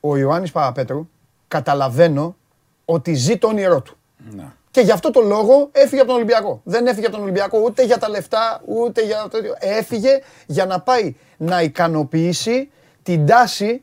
[0.00, 1.08] Ο Ιωάννης Παπαπέτρου
[1.48, 2.36] καταλαβαίνω
[2.84, 3.96] ότι ζει το όνειρό του.
[4.30, 4.56] Να.
[4.70, 6.60] Και γι' αυτό το λόγο έφυγε από τον Ολυμπιακό.
[6.64, 10.80] Δεν έφυγε από τον Ολυμπιακό ούτε για τα λεφτά, ούτε για το Έφυγε για να
[10.80, 12.70] πάει να ικανοποιήσει
[13.02, 13.82] την τάση.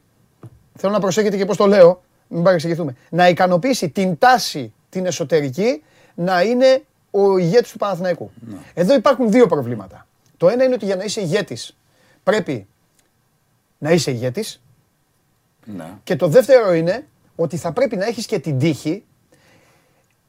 [0.73, 2.03] Θέλω να προσέχετε και πώς το λέω,
[2.35, 2.95] μην παρεξηγηθούμε.
[3.09, 5.83] Να ικανοποιήσει την τάση την εσωτερική
[6.15, 8.31] να είναι ο ηγέτης του Παναθηναϊκού.
[8.49, 8.57] Ναι.
[8.73, 10.07] Εδώ υπάρχουν δύο προβλήματα.
[10.37, 11.77] Το ένα είναι ότι για να είσαι ηγέτης
[12.23, 12.67] πρέπει
[13.77, 14.61] να είσαι ηγέτης.
[15.65, 15.85] Ναι.
[16.03, 19.03] Και το δεύτερο είναι ότι θα πρέπει να έχεις και την τύχη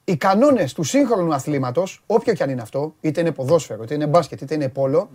[0.04, 4.06] οι κανόνες του σύγχρονου αθλήματος, όποιο και αν είναι αυτό, είτε είναι ποδόσφαιρο, είτε είναι
[4.06, 5.10] μπάσκετ, είτε είναι πόλο,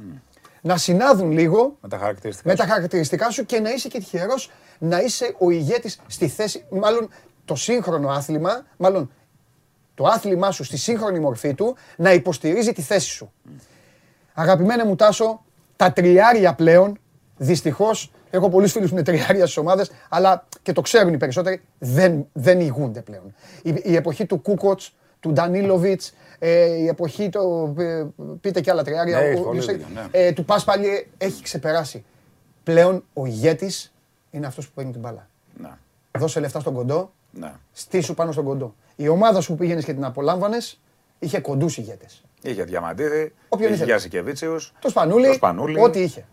[0.61, 4.51] να συνάδουν λίγο με τα χαρακτηριστικά, με τα χαρακτηριστικά σου και να είσαι και τυχερός
[4.79, 7.09] να είσαι ο ηγέτης στη θέση, μάλλον
[7.45, 9.11] το σύγχρονο άθλημα, μάλλον
[9.95, 13.31] το άθλημά σου στη σύγχρονη μορφή του, να υποστηρίζει τη θέση σου.
[14.33, 15.43] Αγαπημένε μου Τάσο,
[15.75, 16.99] τα τριάρια πλέον,
[17.37, 21.61] δυστυχώς, Έχω πολλούς φίλους που είναι τριάρια στις ομάδες, αλλά και το ξέρουν οι περισσότεροι,
[21.77, 23.33] δεν, δεν ηγούνται πλέον.
[23.63, 26.13] Η, η εποχή του Κούκοτς, του Ντανίλοβιτς, ε,
[26.49, 27.75] η εποχή του.
[27.77, 28.05] Ε,
[28.41, 29.19] πείτε και άλλα τριάρια.
[29.19, 30.07] Ναι, ο, ναι.
[30.11, 32.03] ε, του Πάσπαλι έχει ξεπεράσει.
[32.63, 33.93] Πλέον ο ηγέτης
[34.31, 35.27] είναι αυτός που παίρνει την μπάλα.
[35.57, 35.69] Ναι.
[36.17, 37.51] Δώσε λεφτά στον κοντό, ναι.
[37.71, 38.75] στήσου πάνω στον κοντό.
[38.95, 40.79] Η ομάδα σου που πήγαινες και την απολάμβανες
[41.19, 42.23] είχε κοντούς ηγέτες.
[42.41, 44.55] Είχε Διαμαντίδη, Όποιον είχε Γιασικεβίτσιου.
[44.79, 45.81] Το Σπανούλι, το Σπανούλι.
[45.81, 46.25] Ό,τι είχε.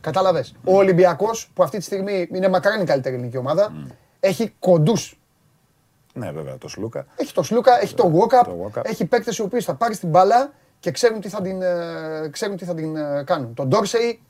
[0.00, 0.54] Κατάλαβες.
[0.64, 3.72] Ο Ολυμπιακός, που αυτή τη στιγμή είναι μακράν η καλύτερη ελληνική ομάδα,
[4.20, 5.18] έχει κοντούς.
[6.16, 7.06] Ναι, βέβαια, το Σλούκα.
[7.16, 10.90] Έχει το Σλούκα, έχει το Walkup, έχει παίκτες οι οποίοι θα πάρει την μπάλα και
[10.90, 13.54] ξέρουν τι θα την, ε, ξέρουν τι θα την ε, κάνουν.
[13.54, 14.20] Τον Ντόρσεϊ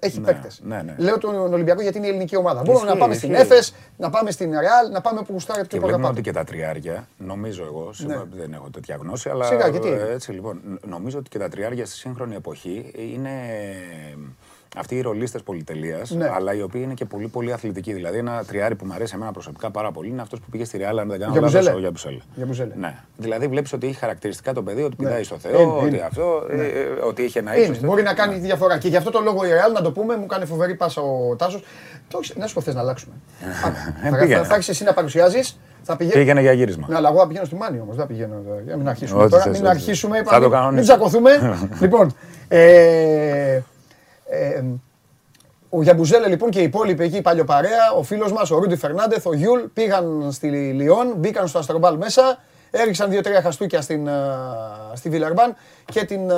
[0.00, 0.60] έχει ναι, παίκτες.
[0.62, 0.94] Ναι, ναι.
[0.98, 2.62] Λέω τον Ολυμπιακό γιατί είναι η ελληνική ομάδα.
[2.62, 3.62] Μπορούμε να πάμε στην Έφε,
[3.96, 7.64] να πάμε στην Ρεάλ, να πάμε που γουστάρει και βλέπουμε ότι και τα τριάρια, νομίζω
[7.64, 8.22] εγώ, ναι.
[8.36, 11.96] δεν έχω τέτοια γνώση, αλλά Σιγά, γιατί; έτσι λοιπόν, νομίζω ότι και τα τριάρια στη
[11.96, 13.30] σύγχρονη εποχή είναι
[14.76, 16.30] αυτοί οι ρολίστες πολυτελείας, ναι.
[16.34, 17.92] αλλά οι οποίοι είναι και πολύ, πολύ αθλητικοί.
[17.92, 20.78] Δηλαδή, ένα τριάρι που μου αρέσει εμένα προσωπικά πάρα πολύ είναι αυτός που πήγε στη
[20.80, 21.78] Real, αν δεν κάνω λάθος, ο
[22.34, 22.74] Γιαμπουζέλε.
[22.74, 22.94] Ναι.
[23.16, 25.06] Δηλαδή, βλέπεις ότι έχει χαρακτηριστικά το παιδί, ότι ναι.
[25.06, 26.62] πηδάει στο Θεό, ότι αυτό, ναι.
[26.62, 27.80] ε, ότι έχει ένα ύψος.
[27.80, 28.78] Μπορεί να κάνει διαφορά.
[28.78, 31.36] Και γι' αυτό το λόγο η Real, να το πούμε, μου κάνει φοβερή πάσα ο
[31.36, 31.62] Τάσος.
[32.34, 33.14] Να σου πω, θες να αλλάξουμε.
[34.20, 35.58] Ε, θα άρχισε εσύ να παρουσιάζεις.
[35.82, 36.16] Θα πηγαίνει...
[36.16, 36.86] Πήγαινε για γύρισμα.
[36.88, 37.96] Ναι, αλλά εγώ θα πηγαίνω στη Μάνη όμως.
[37.96, 38.34] Δεν πηγαίνω.
[38.64, 39.48] Για μην αρχίσουμε τώρα.
[39.48, 40.22] Μην αρχίσουμε.
[40.72, 41.30] Μην τσακωθούμε.
[41.80, 42.14] Λοιπόν.
[42.48, 43.60] Ε,
[44.30, 44.62] ε,
[45.68, 49.34] ο Γιαμπουζέλε λοιπόν και οι υπόλοιποι εκεί παλιοπαρέα, ο φίλος μας, ο Ρούντι Φερνάντεθ, ο
[49.34, 52.38] Γιούλ, πήγαν στη Λιόν, μπήκαν στο Αστρομπάλ μέσα,
[52.70, 54.12] έριξαν δύο-τρία χαστούκια στην, ε,
[54.94, 56.34] στη Βιλερμπάν και την ε,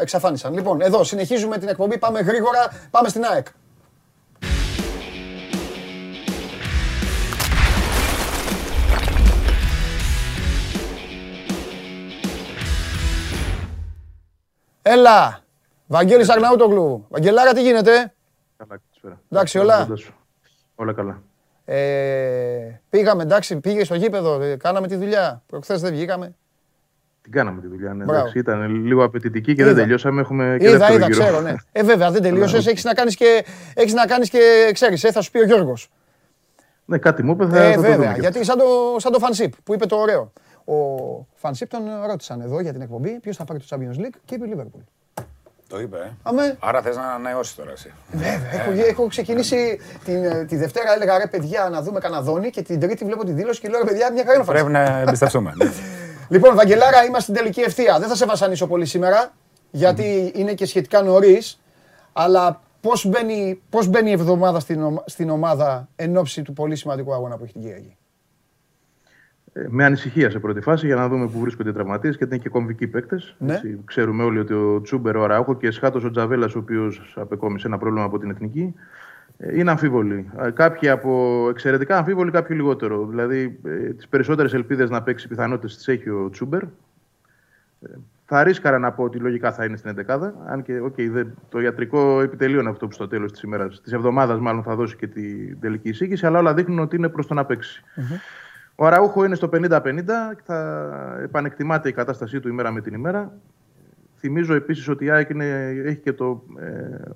[0.00, 0.54] εξαφάνισαν.
[0.54, 3.46] Λοιπόν, εδώ συνεχίζουμε την εκπομπή, πάμε γρήγορα, πάμε στην ΑΕΚ.
[14.82, 15.40] Έλα,
[15.88, 17.06] Βαγγέλης Αγναούτογλου.
[17.08, 18.12] Βαγγελάρα, τι γίνεται;
[18.56, 19.20] Καλά, καλησπέρα.
[19.30, 19.88] Εντάξει, όλα.
[20.74, 21.22] Όλα καλά.
[21.64, 25.42] Ε, πήγαμε, εντάξει, πήγε στο γήπεδο, ε, κάναμε τη δουλειά.
[25.46, 26.34] Προχθές δεν βγήκαμε.
[27.22, 28.04] Την κάναμε τη δουλειά, ναι.
[28.04, 29.72] Εντάξει, ήταν λίγο απαιτητική και είδα.
[29.72, 30.20] δεν τελειώσαμε.
[30.20, 31.08] Έχουμε και είδα, είδα, γύρο.
[31.08, 31.54] ξέρω, ναι.
[31.72, 32.66] Ε, βέβαια, δεν τελείωσες.
[32.66, 35.90] Έχεις να κάνεις και, έχεις να κάνεις και ξέρεις, ε, θα σου πει ο Γιώργος.
[36.84, 37.46] Ναι, κάτι μου είπε.
[37.46, 38.64] Θα, ε, θα βέβαια, το γιατί σαν το,
[38.96, 40.32] σαν το Φανσίπ που είπε το ωραίο.
[40.64, 40.74] Ο
[41.34, 44.46] Φανσίπ τον ρώτησαν εδώ για την εκπομπή ποιος θα πάρει το Champions League και είπε
[44.54, 44.82] Liverpool.
[45.68, 45.96] Το είπε.
[45.96, 46.10] Ε.
[46.22, 46.56] Αμέ.
[46.58, 47.92] Άρα θες να ανανεώσει τώρα εσύ.
[48.10, 48.52] Βέβαια.
[48.52, 53.04] Έχω, έχω ξεκινήσει την, τη Δευτέρα, έλεγα ρε παιδιά να δούμε καναδόνι και την Τρίτη
[53.04, 55.52] βλέπω τη δήλωση και λέω ρε παιδιά μια χαρά Πρέπει να εμπιστευτούμε.
[55.56, 55.70] Ναι.
[56.36, 57.98] λοιπόν, Βαγγελάρα, είμαστε στην τελική ευθεία.
[57.98, 59.32] Δεν θα σε βασανίσω πολύ σήμερα,
[59.70, 61.60] γιατί είναι και σχετικά νωρίς.
[62.12, 67.12] Αλλά πώς μπαίνει, πώς μπαίνει η εβδομάδα στην, στην ομάδα εν ώψη του πολύ σημαντικού
[67.12, 67.96] αγώνα που έχει την Κυριακή;
[69.52, 72.42] Ε, με ανησυχία σε πρώτη φάση για να δούμε πού βρίσκονται οι τραυματίες γιατί είναι
[72.42, 73.34] και κομβικοί παίκτες.
[73.38, 73.60] Ναι.
[73.84, 77.78] Ξέρουμε όλοι ότι ο Τσούμπερ, ο Αράουχο και σχάτω ο Τζαβέλας, ο οποίος απεκόμισε ένα
[77.78, 78.74] πρόβλημα από την εθνική,
[79.38, 80.30] ε, είναι αμφίβολοι.
[80.40, 83.06] Ε, κάποιοι από εξαιρετικά αμφίβολοι, κάποιοι λιγότερο.
[83.06, 83.60] Δηλαδή,
[83.96, 86.62] τις περισσότερες ελπίδες να παίξει πιθανότητες τις έχει ο Τσούμπερ.
[88.30, 92.20] Θα ρίσκαρα να πω ότι λογικά θα είναι στην 11 Αν και okay, το ιατρικό
[92.20, 95.60] επιτελείο είναι αυτό που στο τέλος της ημέρας, της εβδομάδας, μάλλον θα δώσει και την
[95.60, 96.26] τελική εισήγηση.
[96.26, 97.82] Αλλά όλα δείχνουν ότι είναι προς το να παίξει.
[97.96, 98.47] Mm-hmm.
[98.80, 99.80] Ο Αραούχο είναι στο 50-50
[100.36, 103.32] και θα επανεκτιμάται η κατάστασή του ημέρα με την ημέρα.
[104.16, 105.30] Θυμίζω επίσης ότι η ΑΕΚ
[105.84, 107.10] έχει και το ε,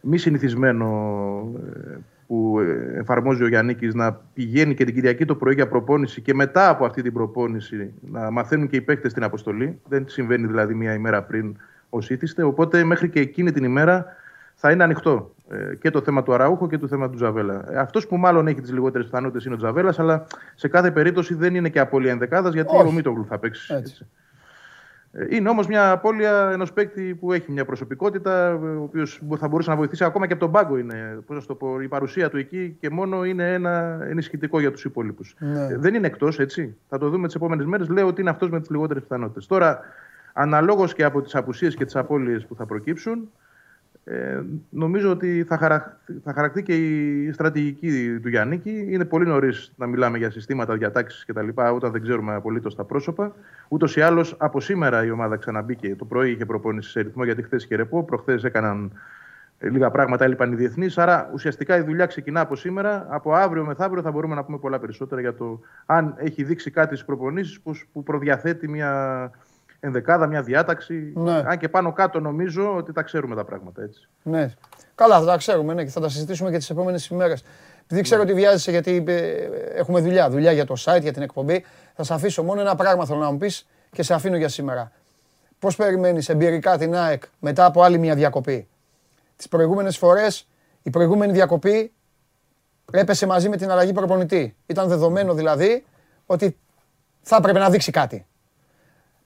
[0.00, 0.86] μη συνηθισμένο
[1.66, 2.58] ε, που
[2.94, 6.84] εφαρμόζει ο Γιάννικης να πηγαίνει και την Κυριακή το πρωί για προπόνηση και μετά από
[6.84, 9.80] αυτή την προπόνηση να μαθαίνουν και οι παίκτες την αποστολή.
[9.88, 11.56] Δεν συμβαίνει δηλαδή μία ημέρα πριν
[11.88, 12.42] ως ήθιστε.
[12.42, 14.06] Οπότε μέχρι και εκείνη την ημέρα
[14.60, 17.64] θα είναι ανοιχτό ε, και το θέμα του Αραούχο και το θέμα του Τζαβέλα.
[17.72, 21.34] Ε, Αυτός που μάλλον έχει τις λιγότερες πιθανότητες είναι ο Τζαβέλας, αλλά σε κάθε περίπτωση
[21.34, 22.88] δεν είναι και απώλεια ενδεκάδας γιατί Όχι.
[22.88, 23.74] ο Μίτογλου θα παίξει.
[23.74, 23.92] Έτσι.
[23.92, 24.06] έτσι.
[25.12, 29.48] Ε, Είναι όμως μια απώλεια ενός παίκτη που έχει μια προσωπικότητα, ε, ο οποίος θα
[29.48, 30.78] μπορούσε να βοηθήσει ακόμα και από τον πάγκο.
[30.78, 34.60] Είναι, πώς να σου το πω, η παρουσία του εκεί και μόνο είναι ένα ενισχυτικό
[34.60, 35.34] για τους υπόλοιπους.
[35.38, 35.76] Ναι.
[35.76, 36.76] Δεν είναι εκτός, έτσι.
[36.88, 37.88] Θα το δούμε τις επόμενες μέρες.
[37.88, 39.46] Λέω ότι είναι αυτός με τις λιγότερες πιθανότητες.
[39.46, 39.80] Τώρα,
[40.32, 43.30] αναλόγως και από τις απουσίες και τις απώλειες που θα προκύψουν,
[44.10, 46.00] ε, νομίζω ότι θα, χαρα...
[46.24, 48.86] θα χαρακτεί και η στρατηγική του Γιάννικη.
[48.88, 51.48] Είναι πολύ νωρίς να μιλάμε για συστήματα, διατάξεις κτλ.
[51.54, 53.34] όταν δεν ξέρουμε απολύτως τα πρόσωπα.
[53.68, 55.96] Ούτως ή άλλως, από σήμερα η ομάδα ξαναμπήκε.
[55.96, 58.04] Το πρωί είχε προπόνηση σε ρυθμό γιατί χθες και ρεπό.
[58.04, 58.92] Προχθές έκαναν
[59.58, 60.98] ε, λίγα πράγματα, έλειπαν οι διεθνείς.
[60.98, 63.06] Άρα ουσιαστικά η δουλειά ξεκινά από σήμερα.
[63.08, 66.94] Από αύριο μεθαύριο θα μπορούμε να πούμε πολλά περισσότερα για το αν έχει δείξει κάτι
[66.94, 69.30] στις προπονήσεις που, που προδιαθέτει μια
[69.80, 71.12] ενδεκάδα, μια διάταξη.
[71.14, 71.42] Ναι.
[71.46, 74.08] Αν και πάνω κάτω νομίζω ότι τα ξέρουμε τα πράγματα έτσι.
[74.22, 74.54] Ναι.
[74.94, 77.44] Καλά, θα τα ξέρουμε ναι, και θα τα συζητήσουμε και τις επόμενες ημέρες.
[77.82, 79.12] Επειδή ξέρω ότι βιάζεσαι γιατί ε,
[79.74, 81.64] έχουμε δουλειά, δουλειά για το site, για την εκπομπή,
[81.94, 84.92] θα σε αφήσω μόνο ένα πράγμα θέλω να μου πεις και σε αφήνω για σήμερα.
[85.58, 88.68] Πώς περιμένεις εμπειρικά την ΑΕΚ μετά από άλλη μια διακοπή;
[89.36, 90.48] Τις προηγούμενες φορές
[90.82, 91.92] η προηγούμενη διακοπή
[92.92, 94.56] έπεσε μαζί με την αλλαγή προπονητή.
[94.66, 95.84] Ήταν δεδομένο δηλαδή
[96.26, 96.56] ότι
[97.22, 98.26] θα έπρεπε να δείξει κάτι.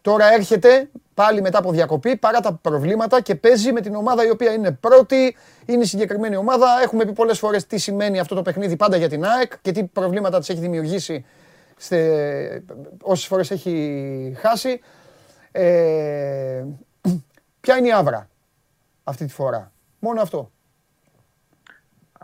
[0.03, 4.31] Τώρα έρχεται πάλι μετά από διακοπή παρά τα προβλήματα και παίζει με την ομάδα η
[4.31, 5.37] οποία είναι πρώτη,
[5.67, 6.67] είναι η συγκεκριμένη ομάδα.
[6.83, 9.85] Έχουμε πει πολλές φορές τι σημαίνει αυτό το παιχνίδι πάντα για την ΑΕΚ και τι
[9.85, 11.25] προβλήματα της έχει δημιουργήσει
[11.77, 12.63] στε,
[13.03, 14.81] όσες φορές έχει χάσει.
[15.53, 16.65] Ε,
[17.61, 18.29] ποια είναι η άβρα
[19.05, 20.51] αυτή τη φορά; Μόνο αυτό.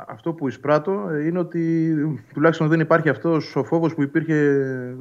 [0.07, 1.95] Αυτό που εισπράττω ε, είναι ότι
[2.35, 4.61] τουλάχιστον δεν υπάρχει αυτός ο φόβος που υπήρχε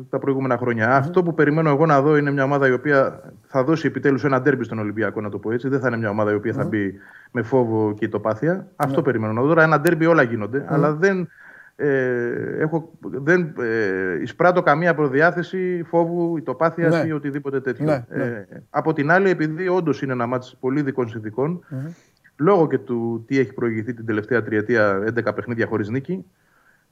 [0.10, 0.96] τα προηγούμενα χρόνια.
[0.96, 4.42] Αυτό που περιμένω εγώ να δω είναι μια ομάδα η οποία θα δώσει επιτέλους ένα
[4.42, 5.68] ντέρμπι στον Ολυμπιακό, να το πω έτσι.
[5.68, 6.94] Δεν θα είναι μια ομάδα η οποία θα μπει
[7.32, 8.68] με φόβο και ητοπάθεια.
[8.76, 9.48] Αυτό περιμένω να δω.
[9.48, 11.30] Τώρα ένα ντέρμπι όλα γίνονται, αλλά δεν,
[11.76, 12.30] ε,
[12.60, 17.04] έχω, δεν ε, εισπράττω καμία προδιάθεση φόβου, ητοπάθεια Ναι.
[17.08, 17.86] ή οτιδήποτε τέτοιο.
[17.86, 18.24] Ναι, ναι.
[18.24, 21.66] Ε, από την άλλη, επειδή όντως είναι ένα μάτς πολύ δικών συνθηκών,
[22.38, 26.26] λόγω και του τι έχει προηγηθεί την τελευταία τριετία 11 παιχνίδια χωρίς νίκη,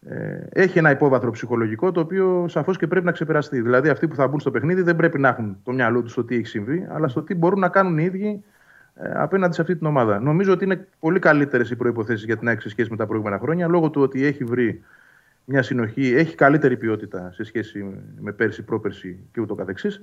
[0.10, 3.62] ε, έχει ένα υπόβαθρο ψυχολογικό το οποίο σαφώς και πρέπει να ξεπεραστεί.
[3.62, 6.24] Δηλαδή, αυτοί που θα μπουν στο παιχνίδι δεν πρέπει να έχουν το μυαλό τους στο
[6.24, 8.44] τι έχει συμβεί, αλλά στο τι μπορούν να κάνουν οι ίδιοι
[8.96, 10.20] ε, απέναντι σε αυτή την ομάδα.
[10.20, 13.40] Νομίζω ότι είναι πολύ καλύτερες οι προποθέσει για την ΑΕΚ σε σχέση με τα προηγούμενα
[13.40, 14.84] χρόνια, λόγω του ότι έχει βρει
[15.46, 17.86] μια συνοχή, έχει καλύτερη ποιότητα σε σχέση
[18.20, 20.00] με πέρσι, πρόπερσι και ούτω καθεξής.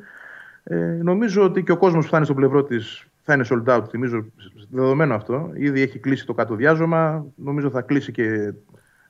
[0.65, 3.77] Ε, νομίζω ότι και ο κόσμος που θα είναι στο πλευρό της θα είναι sold
[3.77, 3.85] out.
[3.89, 4.25] Θυμίζω
[4.71, 5.51] δεδομένο αυτό.
[5.55, 7.27] Ήδη έχει κλείσει το κάτω διάζωμα.
[7.35, 8.53] Νομίζω θα κλείσει και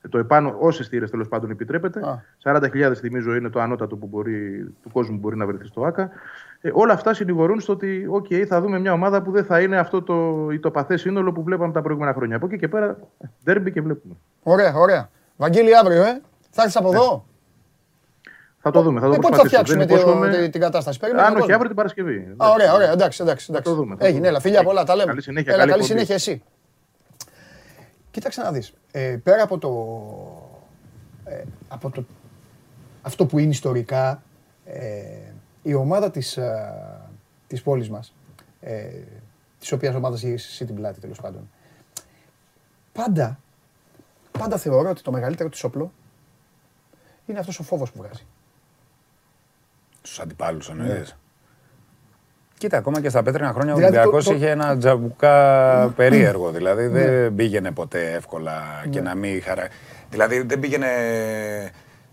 [0.09, 1.99] το επάνω, όσες θύρες τέλος πάντων επιτρέπεται.
[1.99, 2.23] Α.
[2.43, 6.09] 40.000 θυμίζω είναι το ανώτατο που μπορεί, του κόσμου που μπορεί να βρεθεί στο ΑΚΑ.
[6.61, 9.77] Ε, όλα αυτά συνηγορούν στο ότι okay, θα δούμε μια ομάδα που δεν θα είναι
[9.77, 12.35] αυτό το ητοπαθέ σύνολο που βλέπαμε τα προηγούμενα χρόνια.
[12.35, 12.97] Από εκεί και πέρα,
[13.43, 14.13] ντέρμπι και βλέπουμε.
[14.43, 15.09] Ωραία, ωραία.
[15.37, 16.21] Βαγγέλη αύριο, ε.
[16.49, 17.25] Θα έρθεις από εδώ;
[18.65, 18.99] Θα το δούμε.
[18.99, 19.61] Θα το Ε, πότε θα προσπαθήσω.
[19.61, 21.55] φτιάξουμε Δεν τη- υπόσχομαι- τη- την κατάσταση; Περιμένουμε Αν όχι, κόσμο.
[21.55, 22.33] αύριο την Παρασκευή.
[22.37, 22.91] Α, ωραία, ωραία.
[22.91, 23.45] Εντάξει, εντάξει.
[23.49, 23.69] εντάξει.
[23.69, 24.27] το δούμε, θα το Έγινε, δούμε.
[24.29, 25.09] έλα, φιλιά πολλά, τα λέμε.
[25.09, 26.05] Καλή συνέχεια, Έλα, καλή καλή εκπομπή.
[26.05, 26.43] συνέχεια εσύ.
[28.11, 28.73] Κοίταξε να δεις.
[28.91, 29.71] Ε, πέρα από το,
[31.25, 32.03] ε, από το
[33.01, 34.23] αυτό που είναι ιστορικά
[34.65, 35.03] ε,
[35.61, 36.73] η ομάδα της, ε,
[37.47, 38.13] της πόλης μας,
[38.61, 38.83] ε,
[39.59, 41.49] της οποίας ομάδας είσαι εσύ την πλάτη τέλος πάντων,
[42.93, 43.39] πάντα,
[44.39, 45.91] πάντα θεωρώ ότι το μεγαλύτερο της όπλο
[47.25, 48.25] είναι αυτός ο φόβος που βγάζει.
[50.05, 51.17] Στου αντιπάλους εννοείς.
[52.57, 56.49] Κοίτα, ακόμα και στα πέτρινα χρόνια ο Δηλαδή, το- Ολυμπιακός το- είχε ένα τζαμπουκά περίεργο.
[56.51, 59.67] Δηλαδή δεν πήγαινε ποτέ εύκολα και να μην χαρα...
[60.09, 60.87] Δηλαδή δεν πήγαινε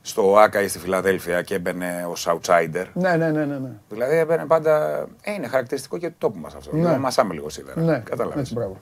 [0.03, 2.85] στο Άκα ή στη Φιλαδέλφια και έμπαινε ω outsider.
[2.92, 3.59] Ναι, ναι, ναι, ναι.
[3.59, 3.68] ναι.
[3.88, 5.07] Δηλαδή έμπαινε πάντα.
[5.22, 6.76] Ε, είναι χαρακτηριστικό και του τόπου μας αυτό.
[6.76, 6.88] Ναι.
[6.90, 6.98] Ναι.
[6.98, 7.81] Μασάμε λίγο σίδερα.
[7.81, 8.40] Ναι, Κατάλαβες.
[8.40, 8.76] έτσι, μπράβο.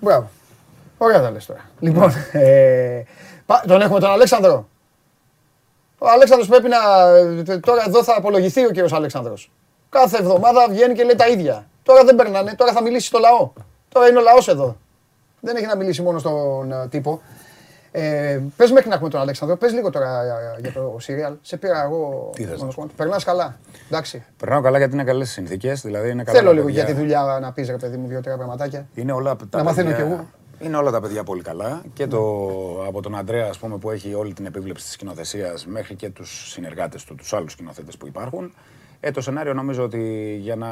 [0.00, 0.30] Μπράβο.
[0.98, 1.60] Ωραία τα λες τώρα.
[1.80, 3.02] Λοιπόν, ε,
[3.46, 4.68] πα- τον έχουμε τον Αλέξανδρο.
[6.02, 6.78] Ο Αλέξανδρος πρέπει να...
[7.52, 9.50] ε, Τώρα εδώ θα απολογηθεί ο κύριος Αλέξανδρος.
[9.88, 11.66] Κάθε εβδομάδα βγαίνει και λέει τα ίδια.
[11.82, 13.50] Τώρα δεν περνάνε, τώρα θα μιλήσει στο λαό.
[13.88, 14.76] Τώρα είναι ο λαός εδώ.
[15.40, 17.20] Δεν έχει να μιλήσει μόνο στον ε, τύπο.
[17.92, 20.22] Ε, πες μέχρι να έχουμε τον Αλέξανδρο, πες λίγο τώρα
[20.56, 21.32] ε, για το σύριαλ.
[21.42, 22.30] Σε πήρα εγώ.
[22.34, 22.96] Τι θες να μόνο σου πω; κομμάτι.
[22.96, 23.58] Περνάς καλά.
[23.88, 24.24] Εντάξει.
[24.36, 25.80] Περνάω καλά γιατί είναι καλές συνθήκες.
[25.80, 26.84] Δηλαδή είναι καλά Θέλω τα λίγο παιδιά.
[26.84, 28.86] για τη δουλειά να πεις ρε παιδί μου δύο-τρία πραγματάκια.
[28.94, 30.26] Είναι όλα τα Να μαθαίνω παιδιά- κι εγώ.
[30.60, 31.82] Είναι όλα τα παιδιά πολύ καλά.
[31.92, 32.18] Και το,
[32.86, 36.50] από τον Αντρέα, ας πούμε, που έχει όλη την επίβλεψη της σκηνοθεσίας μέχρι και τους
[36.50, 38.52] συνεργάτες του, τους άλλους σκηνοθέτες που υπάρχουν.
[39.02, 40.66] Ε, το σενάριο νομίζω ότι για να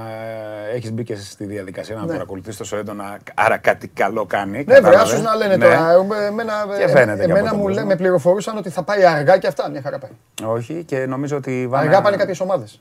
[0.74, 2.12] έχεις μπει και στη διαδικασία να Ναι.
[2.12, 4.50] παρακολουθείς τόσο έντονα, άρα κάτι καλό κάνει.
[4.56, 4.90] Ναι, κατάλαβες.
[4.98, 5.64] βρε, άσους να λένε Ναι.
[5.64, 5.90] τώρα.
[6.22, 7.74] Ε, Εμένα, Και φαίνεται και από εμένα τον μου κόσμο.
[7.74, 9.70] λένε, με πληροφορούσαν ότι θα πάει αργά και αυτά.
[9.70, 10.10] Μια χαρά πάει.
[10.44, 11.82] Όχι, και νομίζω ότι η Βάνα.
[11.84, 12.80] Αργά πάνε κάποιες ομάδες.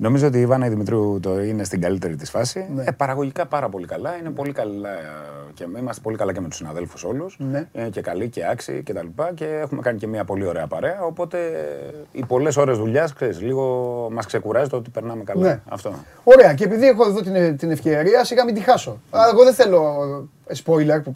[0.00, 2.66] Ε, Νομίζω ότι η Ιβάνα Δημητρίου το είναι στην καλύτερη της φάση.
[2.74, 2.84] Ναι.
[2.86, 4.16] Ε, παραγωγικά πάρα πολύ καλά.
[4.16, 4.88] Είναι πολύ καλά
[5.54, 7.36] και είμαστε πολύ καλά και με τους συναδέλφους όλους.
[7.38, 7.68] Ναι.
[7.72, 9.32] Είναι και καλοί και άξιοι και τα λοιπά.
[9.34, 11.02] Και έχουμε κάνει και μια πολύ ωραία παρέα.
[11.02, 11.38] Οπότε
[12.12, 15.46] οι πολλές ώρες δουλειάς, ξέρεις, λίγο μας ξεκουράζει το ότι περνάμε καλά.
[15.46, 15.60] Ναι.
[15.68, 15.94] Αυτό.
[16.24, 16.54] Ωραία.
[16.54, 19.00] Και επειδή έχω εδώ την, την ευκαιρία, σιγά μην τη χάσω.
[19.32, 19.82] Εγώ δεν θέλω
[20.64, 21.12] spoiler που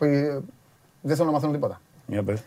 [1.01, 1.81] δεν θέλω να μαθαίνω τίποτα.
[2.07, 2.43] Για πες.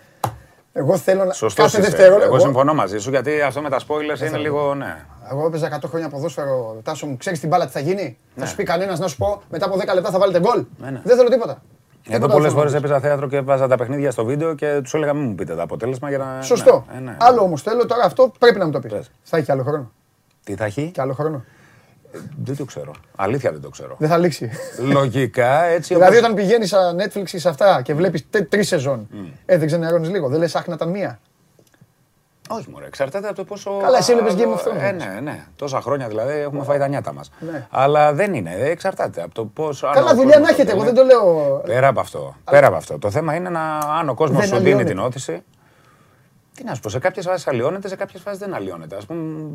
[0.78, 1.34] Εγώ θέλω να.
[1.34, 1.72] Σωστός.
[1.72, 2.26] Κάθε δευτερόλεπτο.
[2.26, 4.74] Εγώ συμφωνώ μαζί σου γιατί αυτό με τα spoilers είναι λίγο.
[4.76, 5.06] Ναι.
[5.32, 6.80] Εγώ έπαιζα 100 χρόνια ποδόσφαιρο.
[6.84, 9.42] Τάσο μου, ξέρεις την μπάλα τι θα γίνει; Θα σου πει κανένας να σου πω
[9.50, 10.66] μετά από 10 λεπτά θα βάλετε γκολ.
[10.78, 11.02] Ναι, ναι.
[11.04, 11.62] Δεν θέλω τίποτα.
[12.10, 15.24] Εδώ πολλές φορές έπαιζα θέατρο και έβαζα τα παιχνίδια στο βίντεο και τους έλεγα μην
[15.24, 16.42] μου πείτε το αποτέλεσμα για να.
[16.42, 16.86] Σωστό.
[17.18, 19.12] Άλλο όμως θέλω τώρα αυτό πρέπει να μου το πεις.
[19.24, 19.92] Θα έχει άλλο χρόνο.
[20.44, 21.44] Τι θα έχει; Και άλλο χρόνο.
[22.44, 22.92] Δεν το ξέρω.
[23.16, 23.96] Αλήθεια δεν το ξέρω.
[24.00, 24.50] Δεν θα λήξει.
[24.80, 25.94] Λογικά έτσι.
[25.94, 29.08] Δηλαδή όταν πηγαίνεις σε Netflix ή σε αυτά και βλέπεις τρεις σεζόν,
[29.46, 30.28] ε, δεν ξενερώνεις λίγο.
[30.28, 31.20] Δεν λες άχναταν μία.
[32.50, 33.78] Όχι, μωρέ, εξαρτάται από το πόσο.
[33.82, 34.82] Καλά, εσύ έβλεπε Game of Thrones.
[34.82, 35.46] Ε, ναι, ναι.
[35.56, 37.32] Τόσα χρόνια δηλαδή έχουμε φάει τα νιάτα μας.
[37.40, 37.68] Ναι.
[37.70, 39.90] Αλλά δεν είναι, ε, εξαρτάται από το πόσο.
[39.94, 41.62] Καλά, δουλειά να έχετε, εγώ δεν το λέω.
[41.66, 42.36] Πέρα από αυτό.
[42.52, 42.98] Πέρα από αυτό.
[43.00, 45.44] Το θέμα είναι να, αν ο κόσμος σου δίνει την όθηση.
[46.54, 48.96] Τι να σου πω, σε κάποιες φάσεις αλλοιώνεται, σε κάποιες φάσεις δεν αλλοιώνεται.
[48.96, 49.48] Α πούμε.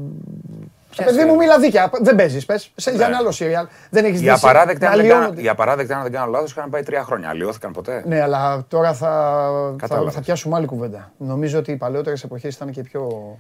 [0.97, 1.91] Ε, παιδί μου, μίλα δίκαια.
[2.01, 2.73] Δεν παίζεις, πες.
[2.77, 3.17] Για ένα ναι.
[3.17, 3.67] άλλο σύριαλ.
[3.91, 4.25] Δεν έχεις δει.
[4.25, 7.29] Για παράδεκτα, αν, κάνω, για παράδεκτα, αν δεν κάνω λάθος, είχαν πάει τρία χρόνια.
[7.29, 8.03] Αλλοιώθηκαν ποτέ.
[8.07, 9.43] Ναι, αλλά τώρα θα,
[9.87, 11.13] θα, θα πιάσουμε άλλη κουβέντα.
[11.17, 13.37] Νομίζω ότι οι παλαιότερες εποχές ήταν και πιο.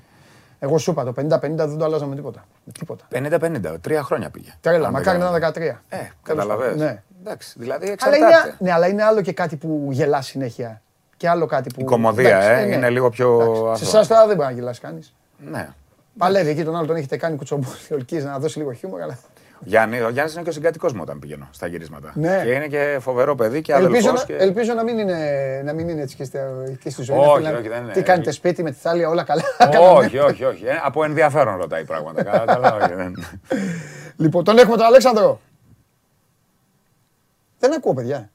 [0.58, 2.44] Εγώ σου είπα το 50-50 δεν το αλλάζαμε τίποτα.
[2.78, 3.04] τίποτα.
[3.14, 4.54] 50-50, τρία χρόνια πήγε.
[4.60, 5.60] Τρέλα, μακάρι να ήταν 13.
[5.88, 6.74] Ε, καταλαβαίνω.
[6.84, 7.02] Ναι.
[7.20, 8.24] Εντάξει, δηλαδή εξαρτάται.
[8.24, 10.82] Αλλά είναι, ναι, αλλά είναι άλλο και κάτι που γελά συνέχεια
[11.16, 11.80] και άλλο κάτι που.
[11.80, 13.72] Η κομμωδία, ε, ναι, είναι λίγο πιο.
[13.76, 15.14] Σε εσάς τώρα δεν μπορεί να γελάσει κανείς.
[15.50, 15.68] Ναι.
[16.18, 19.02] Παλεύει εκεί τον άλλο τον έχετε κάνει κουτσομπόλι ολική να δώσει λίγο χιούμορ.
[19.02, 19.18] Αλλά...
[19.64, 22.12] Γιάννη, ο Γιάννης είναι και ο συγκατοικός μου όταν πηγαίνω στα γυρίσματα.
[22.14, 22.42] Ναι.
[22.44, 24.36] Και είναι και φοβερό παιδί και ελπίζω, να, και...
[24.36, 26.38] ελπίζω να μην είναι, να μην είναι έτσι και, στη,
[26.82, 27.18] και στη ζωή.
[27.18, 27.92] Όχι, όχι, δεν είναι.
[27.92, 29.42] Τι κάνετε σπίτι με τη θάλια, όλα καλά.
[29.98, 30.64] όχι, όχι, όχι.
[30.64, 32.22] Ε, από ενδιαφέρον ρωτάει πράγματα.
[32.22, 33.24] καλά, όχι, δεν.
[34.16, 35.40] Λοιπόν, τον έχουμε τον Αλέξανδρο.
[37.58, 38.30] Δεν ακούω, παιδιά.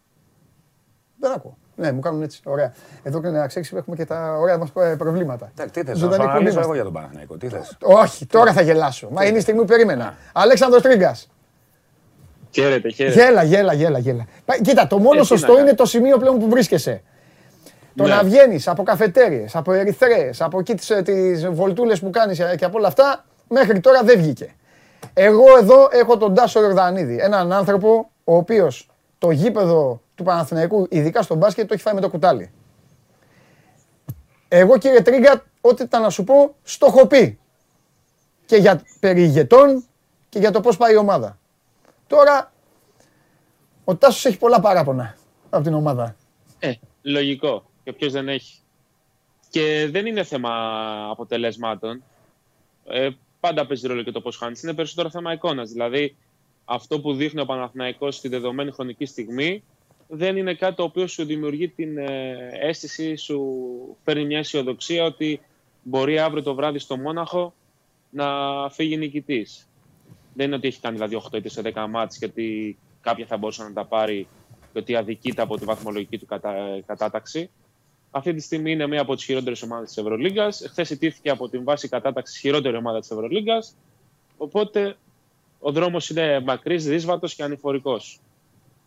[1.19, 1.57] Δεν ακούω.
[1.79, 2.39] Ναι, μου κάνουν έτσι.
[2.43, 2.73] Ωραία.
[3.03, 5.51] Εδώ και να ξέρεις έχουμε και τα ωραία μας προβλήματα.
[5.71, 7.37] τι θες, να αναλύσω εγώ για τον Παναθηναϊκό.
[7.37, 9.07] Τι θες; Όχι, τώρα θα γελάσω.
[9.11, 10.15] Μα είναι η στιγμή που περίμενα.
[10.33, 11.29] Αλέξανδρος Τρίγκας.
[12.51, 13.23] Χαίρετε, χαίρετε.
[13.23, 14.25] Γέλα, γέλα, γέλα, γέλα.
[14.61, 17.01] Κοίτα, το μόνο σωστό είναι το σημείο πλέον που βρίσκεσαι.
[17.95, 18.09] Το ναι.
[18.15, 22.87] να βγαίνεις από καφετέρειε, από ερυθρέες, από εκεί τις βολτούλες που κάνεις και από όλα
[22.87, 24.55] αυτά, μέχρι τώρα δεν βγήκε.
[25.13, 31.21] Εγώ εδώ έχω τον Τάσο Ροδανίδη, έναν άνθρωπο ο οποίος το γήπεδο του Παναθηναϊκού, ειδικά
[31.21, 32.51] στο μπάσκετ, το έχει φάει με το κουτάλι.
[34.47, 37.39] Εγώ κύριε Τρίγκα, ό,τι ήταν να σου πω, στο έχω πει.
[38.45, 39.83] Και για περί ηγετών
[40.29, 41.37] και για το πώς πάει η ομάδα.
[42.07, 42.51] Τώρα,
[43.83, 45.15] ο Τάσος έχει πολλά παράπονα
[45.49, 46.15] από την ομάδα.
[46.59, 47.65] Ε, λογικό.
[47.83, 48.59] Και ποιος δεν έχει.
[49.49, 50.51] Και δεν είναι θέμα
[51.11, 52.03] αποτελεσμάτων.
[52.85, 54.63] Ε, πάντα παίζει ρόλο και το πώς χάνεις.
[54.63, 55.69] Είναι περισσότερο θέμα εικόνας.
[55.69, 56.15] Δηλαδή,
[56.69, 59.63] αυτό που δείχνει ο Παναθηναϊκός στη δεδομένη χρονική στιγμή
[60.07, 63.57] δεν είναι κάτι το οποίο σου δημιουργεί την ε, αίσθηση, σου
[64.03, 65.41] φέρνει μια αισιοδοξία ότι
[65.83, 67.53] μπορεί αύριο το βράδυ στο Μόναχο
[68.09, 68.25] να
[68.69, 69.67] φύγει νικητής.
[70.33, 73.37] Δεν είναι ότι έχει κάνει δηλαδή 8 ή σε 10 μάτς και ότι κάποια θα
[73.37, 74.27] μπορούσε να τα πάρει
[74.73, 76.81] και ότι αδικείται από τη βαθμολογική του κατα...
[76.85, 77.49] κατάταξη.
[78.11, 80.65] Αυτή τη στιγμή είναι μία από τις χειρότερες ομάδες της Ευρωλίγκας.
[80.69, 83.75] Χθες ιτήθηκε από την βάση κατάταξης χειρότερη ομάδα της Ευρωλίγκας.
[84.37, 84.95] Οπότε
[85.59, 88.19] ο δρόμος είναι μακρύς, δύσβατος και ανηφορικός.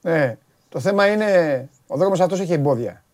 [0.00, 0.38] Ναι.
[0.68, 3.04] Το θέμα είναι, ο δρόμος αυτός έχει εμπόδια.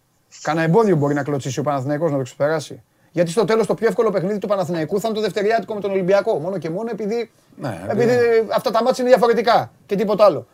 [0.42, 2.82] Κάνα εμπόδιο μπορεί να κλωτσίσει ο Παναθηναϊκός να το ξεπεράσει.
[3.12, 5.90] Γιατί στο τέλος το πιο εύκολο παιχνίδι του Παναθηναϊκού θα είναι το δευτεριάτικο με τον
[5.90, 6.38] Ολυμπιακό.
[6.38, 8.16] Μόνο και μόνο επειδή, ναι, επειδή
[8.54, 10.46] αυτά τα μάτια είναι διαφορετικά και τίποτα άλλο.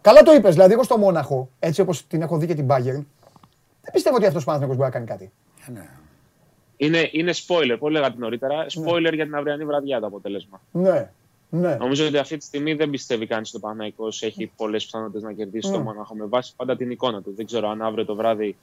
[0.00, 0.52] Καλά το είπες.
[0.52, 3.04] Δηλαδή, εγώ στο Μόναχο, έτσι όπως την έχω δει και την Bayern,
[3.82, 5.32] δεν πιστεύω ότι αυτός ο Παναθηναϊκός μπορεί να κάνει κάτι.
[5.68, 5.88] Ε, ναι.
[6.76, 8.56] Είναι, είναι spoiler, πολύ λέγατε νωρίτερα.
[8.56, 8.64] Ναι.
[8.66, 10.60] Spoiler για την αυριανή βραδιά το αποτέλεσμα.
[10.70, 11.10] Ναι.
[11.50, 11.74] Ναι.
[11.74, 15.32] Νομίζω ότι αυτή τη στιγμή δεν πιστεύει κανείς ότι ο Παναγικό έχει πολλές πιθανότητες να
[15.32, 15.74] κερδίσει mm.
[15.74, 17.32] το Μονάχο με βάση πάντα την εικόνα του.
[17.36, 18.56] Δεν ξέρω αν αύριο το βράδυ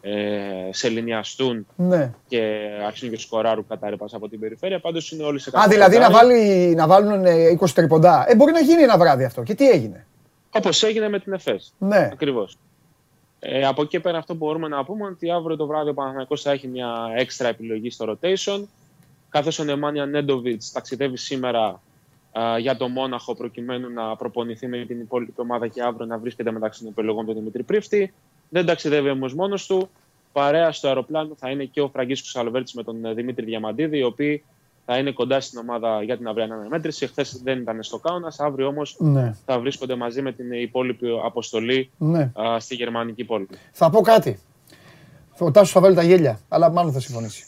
[0.00, 2.14] ε, σε λινιαστούν ναι.
[2.28, 4.80] και αρχίσουν και σκοράρουν κατά από την περιφέρεια.
[4.80, 8.24] Πάντως είναι όλοι σε Α, δηλαδή να, βάλει, να βάλουν 20 ε, τριποντά.
[8.28, 9.42] Ε, μπορεί να γίνει ένα βράδυ αυτό.
[9.42, 10.06] Και τι έγινε;
[10.50, 11.74] Όπως έγινε με την ΕΦΕΣ.
[11.78, 12.08] Ναι.
[12.12, 12.58] Ακριβώς.
[13.40, 16.42] Ε, από εκεί πέρα αυτό που μπορούμε να πούμε ότι αύριο το βράδυ ο Παναγιακός
[16.42, 18.64] θα έχει μια έξτρα επιλογή στο rotation.
[19.28, 21.80] Καθώς ο Νεμάνια Νέντοβιτς ταξιδεύει σήμερα
[22.58, 26.80] για το Μόναχο προκειμένου να προπονηθεί με την υπόλοιπη ομάδα και αύριο να βρίσκεται μεταξύ
[26.80, 28.12] των επιλογών του Δημήτρη Πρίφτη.
[28.48, 29.88] Δεν ταξιδεύει όμως μόνος του.
[30.32, 34.02] Παρέα στο αεροπλάνο θα είναι και ο Φραγκίσκος Σαλβέρτη με τον ε, Δημήτρη Διαμαντίδη, οι
[34.02, 34.44] οποίοι
[34.84, 37.06] θα είναι κοντά στην ομάδα για την αυριανή αναμέτρηση.
[37.06, 39.34] Χθες δεν ήταν στο Κάουνας, αύριο όμως ναι.
[39.44, 42.30] θα βρίσκονται μαζί με την υπόλοιπη αποστολή ναι.
[42.40, 43.48] α, στη γερμανική πόλη.
[43.72, 44.38] Θα πω κάτι.
[45.38, 47.44] Ο Τάσος θα βάλει τα γέλια, αλλά μάλλον θα συμφωνήσει.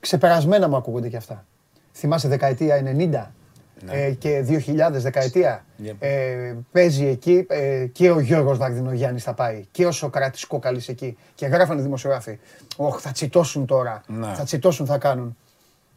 [0.00, 1.46] Ξεπερασμένα μου ακούγονται και αυτά.
[1.92, 2.96] Θυμάσαι δεκαετία
[3.28, 3.43] 90
[3.90, 5.64] ε, και 2000 δεκαετία.
[5.98, 11.16] Ε, παίζει εκεί ε, και ο Γιώργος Βαρδινογιάννης θα πάει και ο Σοκράτης Κόκαλης εκεί.
[11.34, 12.38] Και γράφανε δημοσιογράφοι.
[12.76, 14.02] Όχ, θα τσιτώσουν τώρα.
[14.06, 14.32] Ναι.
[14.34, 15.36] Θα τσιτώσουν, θα κάνουν.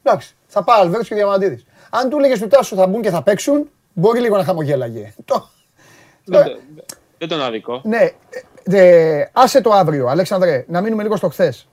[0.03, 1.65] Εντάξει, θα πάει Αλβέρτος και Διαμαντίδης.
[1.89, 5.13] Αν του έλεγε του Τάσου θα μπουν και θα παίξουν, μπορεί λίγο να χαμογέλαγε.
[7.17, 7.81] Δεν τον άδικο.
[7.83, 8.09] Ναι,
[8.63, 11.67] ε, άσε το αύριο, Αλέξανδρε, να μείνουμε λίγο στο χθες.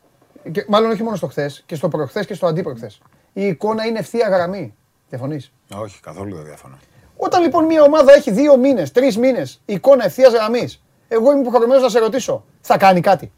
[0.68, 2.90] Μάλλον όχι μόνο στο χθες, και στο προχθές και στο αντίπροχθέ.
[3.32, 4.74] Η εικόνα είναι ευθεία γραμμή.
[5.14, 6.78] Διαφωνείς; Όχι, καθόλου δεν διαφωνώ.
[7.16, 11.82] Όταν λοιπόν μια ομάδα έχει δύο μήνες, τρεις μήνες εικόνα ευθείας γραμμής, εγώ είμαι υποχρεωμένος
[11.82, 13.32] να σε ρωτήσω, θα κάνει κάτι;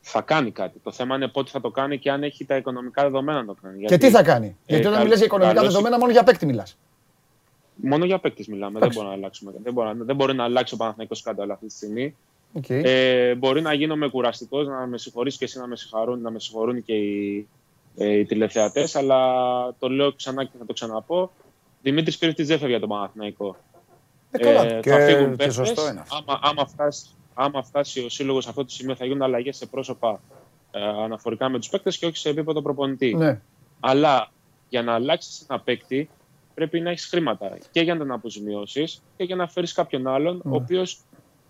[0.00, 0.78] Θα κάνει κάτι.
[0.82, 3.56] Το θέμα είναι πότε θα το κάνει και αν έχει τα οικονομικά δεδομένα να το
[3.62, 3.84] κάνει.
[3.84, 6.78] Και τι θα κάνει; Ε, Γιατί όταν μιλάς για οικονομικά δεδομένα, μόνο για παίκτη μιλάς.
[7.74, 8.78] Μόνο για παίκτη μιλάμε.
[8.78, 9.52] Δεν μπορεί να αλλάξουμε.
[9.62, 12.16] Δεν μπορεί, δεν μπορεί να αλλάξει ο Παναθηναϊκός σκάνδαλο αυτή τη στιγμή.
[12.62, 12.80] Okay.
[12.84, 16.38] Ε, μπορεί να γίνομαι κουραστικός, να με συγχωρήσει και εσύ να με συγχωρούν, να με
[16.38, 17.48] συγχωρούν και οι,
[17.96, 19.20] ε, οι τηλεθεατές, αλλά
[19.78, 21.30] το λέω ξανά και θα το ξαναπώ.
[21.82, 23.56] Δημήτρης Πύρτη δεν φεύγει για τον Παναθηναϊκό.
[24.30, 28.42] Ε, ε, και, θα φύγουν και σωστό είναι Άμα, άμα, φτάσει, άμα φτάσει ο σύλλογος
[28.42, 30.20] σε αυτό το σημείο, θα γίνουν αλλαγές σε πρόσωπα
[30.70, 33.14] ε, αναφορικά με τους παίκτες και όχι σε επίπεδο προπονητή.
[33.14, 33.40] Ναι.
[33.80, 34.30] Αλλά
[34.68, 36.10] για να αλλάξεις ένα παίκτη,
[36.54, 40.40] πρέπει να έχεις χρήματα και για να τον αποζημιώσεις και για να φέρεις κάποιον άλλον,
[40.44, 40.56] ο ναι.
[40.56, 40.98] οποίος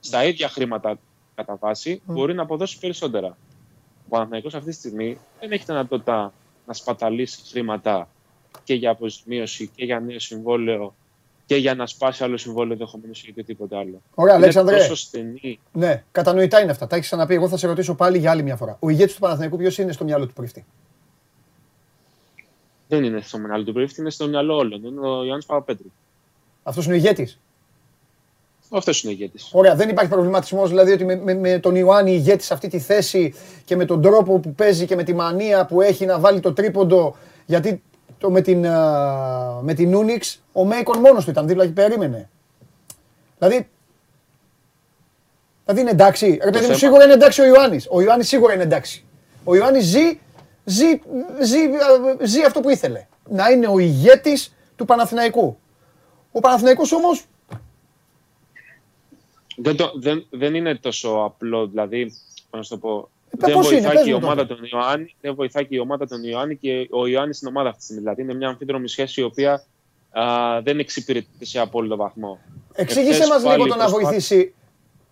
[0.00, 0.98] στα ίδια χρήματα
[1.34, 3.36] κατά βάση μπορεί να αποδώσει περισσότερα.
[4.06, 6.32] Ο Παναθηναϊκός αυτή τη στιγμή δεν έχει δυνατότητα
[6.66, 8.08] να σπαταλήσει χρήματα
[8.64, 10.94] και για αποζημίωση και για νέο συμβόλαιο
[11.46, 14.02] και για να σπάσει άλλο συμβόλαιο ενδεχομένως ή οτιδήποτε άλλο.
[14.14, 14.76] Ωραία, Αλέξανδρε.
[14.76, 15.60] Τόσο στενή.
[15.72, 16.86] Ναι, κατανοητά είναι αυτά.
[16.86, 17.34] Τα έχεις ξαναπεί.
[17.34, 18.76] Εγώ θα σε ρωτήσω πάλι για άλλη μια φορά.
[18.80, 20.64] Ο ηγέτης του Παναθηναϊκού ποιος είναι στο μυαλό του πρίφτη.
[22.88, 24.84] Δεν είναι στο μυαλό του πρίφτη, είναι στο μυαλό όλων.
[24.84, 25.92] Είναι ο Ιωάννης Παπαπέτρου.
[26.62, 27.38] Αυτός είναι ο ηγέτης;
[28.70, 29.50] Αυτός είναι ο ηγέτης.
[29.52, 32.78] Ωραία, δεν υπάρχει προβληματισμός δηλαδή ότι με, με, με τον Ιωάννη ηγέτη σε αυτή τη
[32.78, 36.40] θέση και με τον τρόπο που παίζει και με τη μανία που έχει να βάλει
[36.40, 37.16] το τρίποντο.
[37.46, 37.82] Γιατί
[38.18, 42.28] το, με την, uh, με την Ούνιξ ο Μέικον μόνος του ήταν δίπλα και περίμενε.
[43.38, 43.68] Δηλαδή.
[45.64, 46.38] Δηλαδή είναι εντάξει.
[46.42, 47.86] Ρε παιδί μου, σίγουρα είναι εντάξει ο Ιωάννης.
[47.90, 49.04] Ο Ιωάννης σίγουρα είναι εντάξει.
[49.44, 50.18] Ο Ιωάννης ζει,
[50.64, 51.00] ζει,
[51.40, 51.58] ζει,
[52.22, 53.06] ζει αυτό που ήθελε.
[53.28, 55.58] Να είναι ο ηγέτης του Παναθηναϊκού.
[56.32, 57.24] Ο Παναθηναϊκός όμως
[59.56, 62.12] δεν, το, δεν, δεν είναι τόσο απλό, δηλαδή,
[62.50, 65.78] να το πω, ε, δεν βοηθάει, και η ομάδα τον Ιωάννη, δεν βοηθάει και η
[65.78, 68.02] ομάδα των Ιωάννη και ο Ιωάννης στην ομάδα αυτή τη στιγμή.
[68.02, 69.64] Δηλαδή είναι μια αμφίδρομη σχέση η οποία
[70.10, 72.38] α, δεν εξυπηρετεί σε απόλυτο βαθμό.
[72.72, 74.54] Εξήγησε μας λίγο το να βοηθήσει.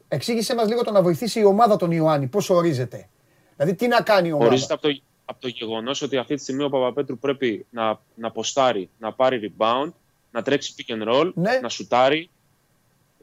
[0.08, 2.26] Εξήγησε μας λίγο το να βοηθήσει η ομάδα των Ιωάννη.
[2.26, 3.08] Πώς ορίζεται;
[3.56, 6.42] Δηλαδή τι να κάνει η ομάδα; Ορίζεται από το, από το γεγονός ότι αυτή τη
[6.42, 9.92] στιγμή ο Παπαπέτρου πρέπει να, να ποστάρει, να πάρει rebound,
[10.30, 11.58] να τρέξει pick and roll, ναι.
[11.62, 12.33] να σουτάρει, δεν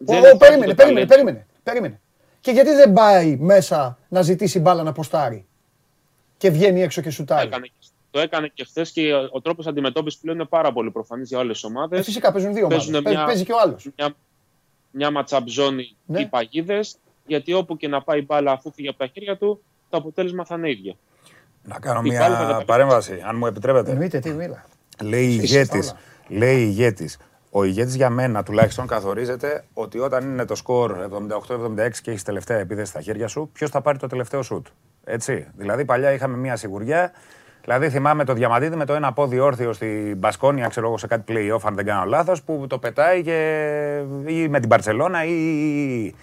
[0.06, 2.00] περίμενε, περίμενε, περίμενε, περίμενε.
[2.40, 5.46] Και γιατί δεν πάει μέσα να ζητήσει μπάλα να ποστάρει;
[6.38, 7.50] Και βγαίνει έξω και σουτάρει.
[8.12, 11.54] Το έκανε και χθες και ο τρόπος αντιμετώπισης πλέον είναι πάρα πολύ προφανής για όλε
[11.54, 12.00] τι ομάδες.
[12.00, 13.02] Ε, φυσικά παίζουν δύο ομάδες.
[13.26, 13.90] Παίζει και ο άλλος.
[13.98, 14.14] Μια,
[14.92, 16.20] μια ματσαπ ζώνη ναι.
[16.20, 19.64] οι παγίδες, γιατί όπου και να πάει η μπάλα αφού φύγει από τα χέρια του,
[19.90, 20.98] το αποτέλεσμα θα είναι ίδιο.
[21.64, 23.92] Να κάνω μια παρέμβαση, αν μου επιτρέπετε.
[23.92, 24.66] Εννοείται, τι μίλα.
[25.02, 25.96] Λέει ηγέτης.
[26.28, 27.18] Λέει ηγέτης.
[27.54, 30.96] Ο ηγέτης για μένα τουλάχιστον καθορίζεται ότι όταν είναι το σκορ
[31.48, 34.68] 78-76 και έχεις τελευταία επίθεση στα χέρια σου, ποιος θα πάρει το τελευταίο σουτ.
[35.04, 35.48] Έτσι.
[35.56, 37.12] Δηλαδή παλιά είχαμε μια σιγουριά.
[37.62, 41.34] Δηλαδή θυμάμαι το διαμαντίδι με το ένα πόδι όρθιο στην Μπασκόνια, ξέρω εγώ σε κάτι
[41.34, 44.04] playoff, αν δεν κάνω λάθος, που το πετάει και...
[44.26, 46.16] ή με την Παρσελώνα ή.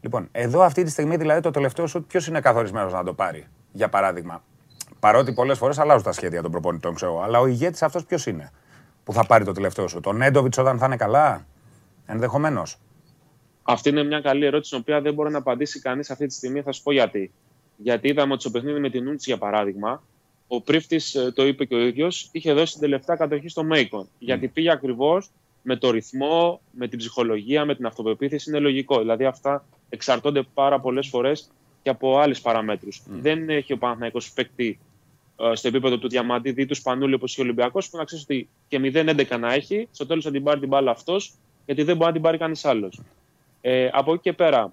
[0.00, 3.46] Λοιπόν, εδώ αυτή τη στιγμή δηλαδή το τελευταίο σουτ ποιος είναι καθορισμένος να το πάρει,
[3.72, 4.42] για παράδειγμα;
[5.00, 8.50] Παρότι πολλές φορές αλλάζουν τα σχέδια των προπονητών, ξέρω αλλά ο ηγέτης αυτός ποιος είναι;
[9.04, 10.00] Που θα πάρει το τελευταίο σου.
[10.00, 11.46] Τον Νέντοβιτς όταν θα είναι καλά,
[12.06, 12.78] ενδεχομένως.
[13.62, 16.62] Αυτή είναι μια καλή ερώτηση, την οποία δεν μπορεί να απαντήσει κανείς αυτή τη στιγμή.
[16.62, 17.32] Θα σου πω γιατί.
[17.76, 20.02] Γιατί είδαμε ότι στο παιχνίδι με την Ούτση, για παράδειγμα,
[20.48, 24.08] ο πρίφτης, ε, το είπε και ο ίδιος, είχε δώσει την τελευταία κατοχή στο Μέικον.
[24.18, 25.30] Γιατί πήγε ακριβώς
[25.62, 28.50] με το ρυθμό, με την ψυχολογία, με την αυτοπεποίθηση.
[28.50, 28.98] Είναι λογικό.
[28.98, 31.50] Δηλαδή αυτά εξαρτώνται πάρα πολλές φορές
[31.82, 33.02] και από άλλες παραμέτρους.
[33.08, 34.93] Δεν έχει ο Παναθηναϊκός παίκτη ε,
[35.52, 38.48] στο επίπεδο του Διαμαντίδη ή τους Σπανούλη όπως είχε ο Ολυμπιακός, που να ξέρεις ότι
[38.68, 41.34] και 0-11 να έχει, στο τέλος θα την πάρει την μπάλα αυτός,
[41.66, 43.00] γιατί δεν μπορεί να την πάρει κανείς άλλος.
[43.60, 44.72] Ε, από εκεί και πέρα,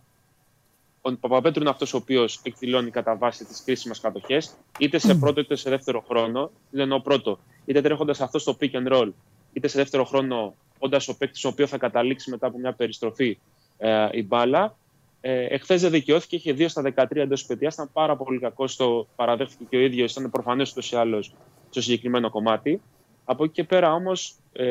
[1.01, 5.39] ο Παπαπέτρου είναι αυτός ο οποίος εκδηλώνει κατά βάση τις κρίσιμες κατοχές, είτε σε πρώτο
[5.39, 6.51] είτε σε δεύτερο χρόνο.
[6.69, 9.09] Δεν εννοώ πρώτο, είτε τρέχοντας αυτός στο pick and roll,
[9.53, 13.37] είτε σε δεύτερο χρόνο όντας ο παίκτης ο οποίος θα καταλήξει μετά από μια περιστροφή
[13.77, 14.75] ε, η μπάλα.
[15.21, 17.73] Ε, Εχθές δεν δικαιώθηκε, είχε 2 στα 13 εντός παιδιάς.
[17.73, 18.75] Ήταν πάρα πολύ κακός.
[18.75, 20.11] Το παραδέχτηκε και ο ίδιος.
[20.11, 21.33] Ήταν προφανές ούτως ή άλλως
[21.69, 22.81] στο συγκεκριμένο κομμάτι.
[23.25, 24.65] Από εκεί και πέρα όμως ε,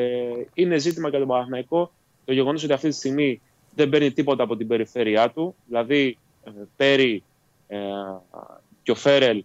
[0.53, 1.91] είναι ζήτημα για τον Παναθηναϊκό
[2.25, 3.41] το γεγονός ότι αυτή τη στιγμή
[3.75, 5.55] δεν παίρνει τίποτα από την περιφέρειά του.
[5.67, 7.23] Δηλαδή, ε, Πέρι
[7.67, 7.77] ε,
[8.83, 9.43] και ο Φέρελ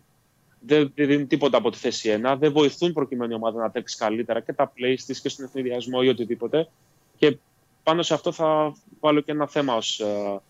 [0.61, 4.40] δεν δίνουν τίποτα από τη θέση 1, δεν βοηθούν προκειμένου η ομάδα να τρέξει καλύτερα
[4.40, 6.68] και τα plays της και στον εθνιδιασμό ή οτιδήποτε.
[7.16, 7.36] Και
[7.82, 10.40] πάνω σε αυτό θα βάλω και ένα θέμα ως ε,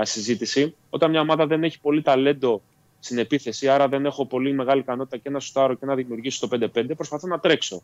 [0.00, 0.74] συζήτηση.
[0.90, 2.62] Όταν μια ομάδα δεν έχει πολύ ταλέντο
[2.98, 6.68] στην επίθεση, άρα δεν έχω πολύ μεγάλη ικανότητα και να σουτάρω και να δημιουργήσω το
[6.74, 7.82] 5-5, προσπαθώ να τρέξω.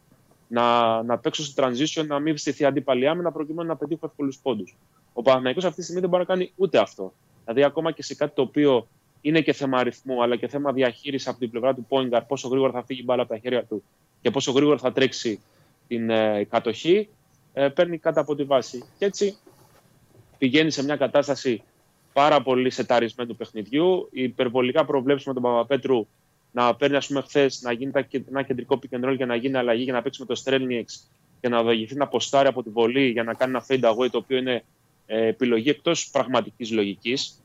[0.48, 4.76] Να, να παίξω στο transition, να μην στηθεί αντίπαλη άμυνα προκειμένου να πετύχω εύκολους πόντους.
[5.12, 7.12] Ο Παναγιώτο αυτή τη στιγμή δεν μπορεί να κάνει ούτε αυτό.
[7.44, 8.88] Δηλαδή, ακόμα και σε κάτι το οποίο
[9.20, 12.72] είναι και θέμα αριθμού, αλλά και θέμα διαχείρισης από την πλευρά του Πόιγκαρ, πόσο γρήγορα
[12.72, 13.82] θα φύγει η μπάλα από τα χέρια του
[14.20, 15.40] και πόσο γρήγορα θα τρέξει
[15.88, 17.08] την ε, κατοχή,
[17.52, 18.84] ε, παίρνει κάτω από τη βάση.
[18.98, 19.36] Και έτσι
[20.38, 21.62] πηγαίνει σε μια κατάσταση
[22.18, 24.08] πάρα πολύ σεταρισμένου παιχνιδιού.
[24.12, 26.06] Οι υπερβολικά προβλέψει με τον Παπαπέτρου
[26.52, 27.92] να παίρνει, ας πούμε, χθες να γίνει
[28.28, 31.10] ένα κεντρικό pick and roll για να γίνει αλλαγή για να παίξει με το Στρέλνιεξ
[31.40, 34.18] και να οδηγηθεί να ποστάρει από τη βολή για να κάνει ένα fade away το
[34.18, 34.64] οποίο είναι
[35.06, 37.42] ε, επιλογή εκτός πραγματικής λογικής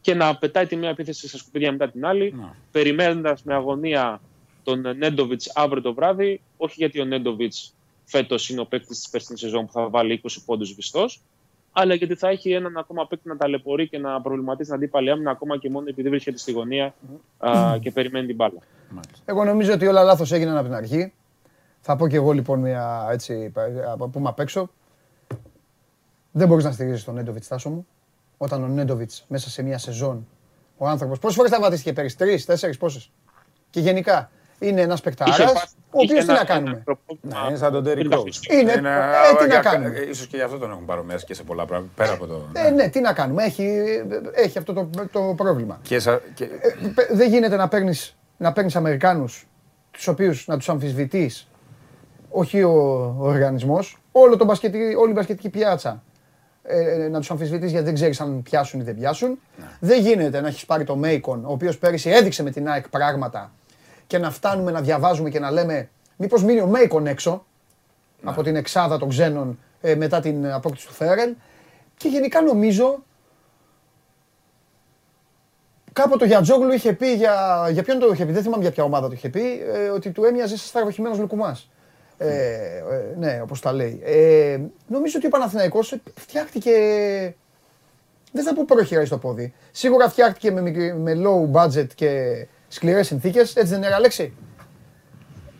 [0.00, 2.50] και να πετάει τη μία επίθεση στα σκουπίδια μετά την άλλη, ναι.
[2.70, 4.20] περιμένοντας με αγωνία
[4.64, 6.40] τον Νέντοβιτς αύριο το βράδυ.
[6.56, 10.28] Όχι γιατί ο Νέντοβιτς φέτος είναι ο παίκτης της περσινής σεζόν που θα βάλει 20
[10.44, 11.06] πόντους βιστό,
[11.80, 15.30] αλλά γιατί θα έχει έναν ακόμα παίκτη να ταλαιπωρεί και να προβληματίσει την αντίπαλη άμυνα
[15.30, 16.94] ακόμα και μόνο επειδή βρίσκεται στη γωνία
[17.38, 18.58] α, και περιμένει την μπάλα.
[19.24, 21.12] Εγώ νομίζω ότι όλα λάθος έγιναν από την αρχή.
[21.80, 23.52] Θα πω και εγώ λοιπόν μια έτσι,
[23.92, 24.70] από πούμε απ' έξω.
[26.32, 27.86] Δεν μπορείς να στηρίζεις τον Νέντοβιτς, Τάσο μου
[28.36, 30.26] όταν ο Νέντοβιτς μέσα σε μια σεζόν
[30.76, 31.18] ο άνθρωπος.
[31.18, 33.10] Πόσες φορές θα βατίστηκε πέρυσι, τρεις, τέσσερις, πόσες;
[33.70, 35.38] Και γενικά είναι ένας παικτάρας,
[35.90, 36.84] ο οποίος τι να κάνουμε;
[37.20, 38.78] Ναι, είναι σαν τον Τέρι Είναι, ε,
[39.38, 41.92] τι να κάνουμε; σω και γι' αυτό τον έχουν παρομοιάσει και σε πολλά πράγματα.
[41.96, 42.42] Πέρα από το.
[42.52, 43.82] Ε, ναι, τι να κάνουμε; Έχει,
[44.32, 45.78] έχει αυτό το, το πρόβλημα.
[45.82, 45.96] Και,
[46.34, 46.44] και...
[46.44, 47.94] Ε, δεν γίνεται να παίρνει
[48.36, 49.46] να παίρνεις Αμερικάνους
[49.90, 51.48] τους οποίους να τους αμφισβητείς
[52.30, 52.70] όχι ο,
[53.18, 56.02] ο οργανισμός, όλο το μπασκετική, όλη η μπασκετική πιάτσα
[56.62, 59.38] ε, ε, να τους αμφισβητείς γιατί δεν ξέρεις αν πιάσουν ή δεν πιάσουν.
[59.56, 59.66] Ναι.
[59.80, 63.52] Δεν γίνεται να έχεις πάρει το Μέικον, ο οποίος πέρυσι έδειξε με την ΑΕΚ πράγματα
[64.08, 67.44] και να φτάνουμε να διαβάζουμε και να λέμε μήπως μείνει ο Μέικον έξω
[68.20, 68.30] ναι.
[68.30, 71.34] από την εξάδα των ξένων ε, μετά την απόκτηση του Φέρελ.
[71.96, 73.02] Και γενικά νομίζω
[75.92, 78.84] κάποτε ο Γιατζόγλου είχε πει για, για ποιον το είχε πει, δεν θυμάμαι για ποια
[78.84, 81.70] ομάδα το είχε πει, ε, ότι του έμοιαζε σαν στραβοχημένος Λουκουμάς.
[82.18, 84.00] Ε, ε, ναι, όπως τα λέει.
[84.04, 86.72] Ε, νομίζω ότι ο Παναθηναϊκός φτιάχτηκε...
[88.32, 89.54] Δεν θα πω προχειράει στο πόδι.
[89.70, 90.60] Σίγουρα φτιάχτηκε με,
[90.96, 93.56] με low budget και σκληρές συνθήκες.
[93.56, 94.32] Έτσι δεν είναι, Αλέξη;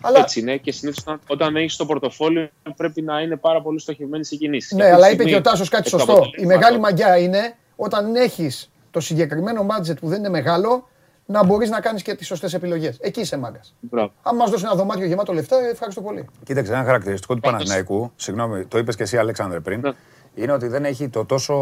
[0.01, 0.19] Αλλά...
[0.19, 4.37] Έτσι είναι και συνήθως όταν έχεις το πορτοφόλιο πρέπει να είναι πάρα πολύ στοχευμένε οι
[4.37, 4.73] κινήσεις.
[4.73, 6.31] Ναι, αλλά είπε και ο Τάσος κάτι σωστό.
[6.37, 10.89] Η μεγάλη μαγιά είναι όταν έχεις το συγκεκριμένο budget που δεν είναι μεγάλο
[11.27, 12.97] να μπορείς να κάνεις και τις σωστές επιλογές.
[13.01, 13.75] Εκεί είσαι μάγκας.
[14.23, 16.27] Αν μας δώσεις ένα δωμάτιο γεμάτο λεφτά, ευχαριστώ πολύ.
[16.45, 19.91] Κοίταξε, ένα χαρακτηριστικό του Παναθηναϊκού, συγγνώμη, το είπες και εσύ, Αλέξανδρε, πριν, ναι.
[20.39, 21.55] Είναι ότι δεν έχει το τόσο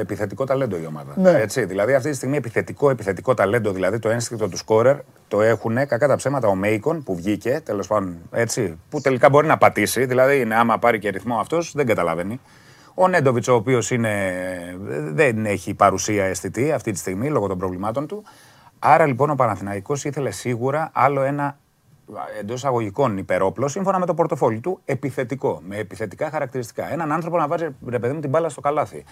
[0.00, 1.12] επιθετικό ταλέντο η ομάδα.
[1.16, 1.30] Ναι.
[1.30, 4.96] Έτσι, δηλαδή, αυτή τη στιγμή επιθετικό, επιθετικό ταλέντο, δηλαδή το ένστικτο του σκόρερ,
[5.28, 9.46] το έχουν κακά τα ψέματα ο Μέικον που βγήκε, τέλος πάντων, έτσι, που τελικά μπορεί
[9.46, 10.04] να πατήσει.
[10.04, 12.40] Δηλαδή, είναι, άμα πάρει και ρυθμό αυτός, δεν καταλαβαίνει.
[12.94, 13.92] Ο Νέντοβιτς, ο οποίος
[15.12, 18.24] δεν έχει παρουσία αισθητή αυτή τη στιγμή λόγω των προβλημάτων του.
[18.78, 21.58] Άρα λοιπόν ο Παναθηναϊκός ήθελε σίγουρα άλλο ένα
[22.40, 26.92] εντός αγωγικών υπερόπλος, σύμφωνα με το πορτοφόλι του, επιθετικό, με επιθετικά χαρακτηριστικά.
[26.92, 29.04] Έναν άνθρωπο να βάζει ρε παιδί μου την μπάλα στο καλάθι.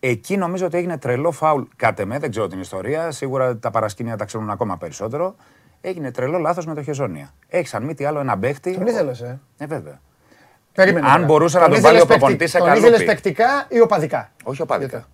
[0.00, 1.62] Εκεί νομίζω ότι έγινε τρελό φάουλ.
[1.76, 3.10] Κάτε με, δεν ξέρω την ιστορία.
[3.10, 5.34] Σίγουρα τα παρασκήνια τα ξέρουν ακόμα περισσότερο.
[5.80, 7.30] Έγινε τρελό λάθος με το Χεζόνια.
[7.48, 8.74] Έχεις αν μη τι άλλο ένα μπέχτη.
[8.74, 9.40] Τον ήθελες, ε.
[9.58, 10.00] Ε, βέβαια.
[10.72, 12.70] Περίμενε, αν μπορούσε να τον βάλει ο προπονητής σε καλή.
[12.70, 15.06] Τον ήθελες παικτικά ή οπαδικά; Όχι οπαδικά.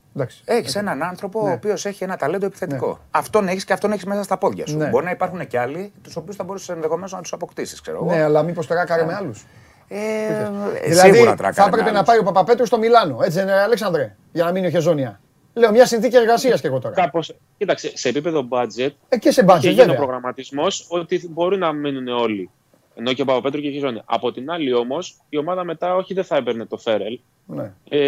[0.45, 1.53] Έχεις έναν άνθρωπο ο ναι.
[1.53, 2.89] οποίος έχει ένα ταλέντο επιθετικό.
[2.89, 2.95] Ναι.
[3.11, 4.77] Αυτόν έχεις και αυτόν έχεις μέσα στα πόδια σου.
[4.77, 4.89] Ναι.
[4.89, 7.83] Μπορεί να υπάρχουν και άλλοι, τους οποίους θα μπορούσες ενδεχομένως να τους αποκτήσεις.
[8.07, 9.47] Ναι, αλλά μήπως τράκαρε με άλλους.
[9.89, 10.51] Ε,
[10.87, 13.19] δηλαδή, θα έπρεπε να πάει ο Παπαπέτρου στο Μιλάνο.
[13.23, 15.21] Έτσι δεν είναι, Αλέξανδρε, για να μείνει ο Χεζόνια.
[15.55, 16.95] Λέω μια συνθήκη εργασίας και εγώ τώρα.
[16.95, 18.91] Κάπως, κοίταξε, σε επίπεδο budget.
[19.09, 19.59] Ε, και σε budget.
[19.61, 22.51] Και γίνει ο προγραμματισμός ότι μπορεί να μείνουν όλοι.
[22.95, 24.03] Ενώ και ο Παπαπέτρου και η Χεζόνια.
[24.05, 27.21] Από την άλλη όμως, η ομάδα μετά όχι δεν θα έπαιρνε το Φέρελ.
[27.47, 27.73] Ναι.
[27.89, 27.99] Ε,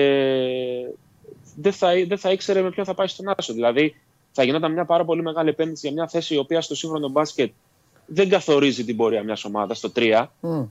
[1.57, 3.53] δεν θα, δεν θα ήξερε με ποιον θα πάει στον Άσο.
[3.53, 3.95] Δηλαδή,
[4.33, 7.53] θα γινόταν μια πάρα πολύ μεγάλη επένδυση για μια θέση η οποία στο σύγχρονο μπάσκετ
[8.07, 10.27] δεν καθορίζει την πορεία μιας ομάδας, στο 3.
[10.41, 10.69] Mm.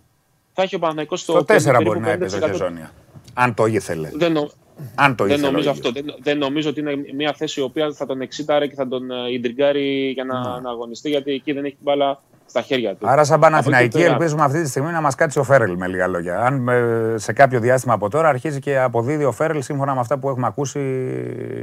[0.53, 2.91] Θα έχει ο Παναγικός στο, στο 4 μπορεί να έπαιζε ο Χεζόνια.
[3.33, 4.09] Αν το ήθελε.
[4.13, 4.49] Δεν, νο...
[4.95, 5.91] Αν το δεν νομίζω αυτό.
[5.91, 9.09] Δεν, δεν, νομίζω ότι είναι μια θέση η οποία θα τον εξήταρε και θα τον
[9.31, 10.61] ιντριγκάρει για να, mm.
[10.61, 12.21] να αγωνιστεί, γιατί εκεί δεν έχει την μπάλα
[12.55, 13.09] στα χέρια του.
[13.09, 16.39] Άρα, σαν Παναθηναϊκή, ελπίζουμε αυτή τη στιγμή να μας κάτσει ο Φέρελ με λίγα λόγια.
[16.39, 16.69] Αν
[17.15, 20.47] σε κάποιο διάστημα από τώρα αρχίζει και αποδίδει ο Φέρελ σύμφωνα με αυτά που έχουμε
[20.47, 20.79] ακούσει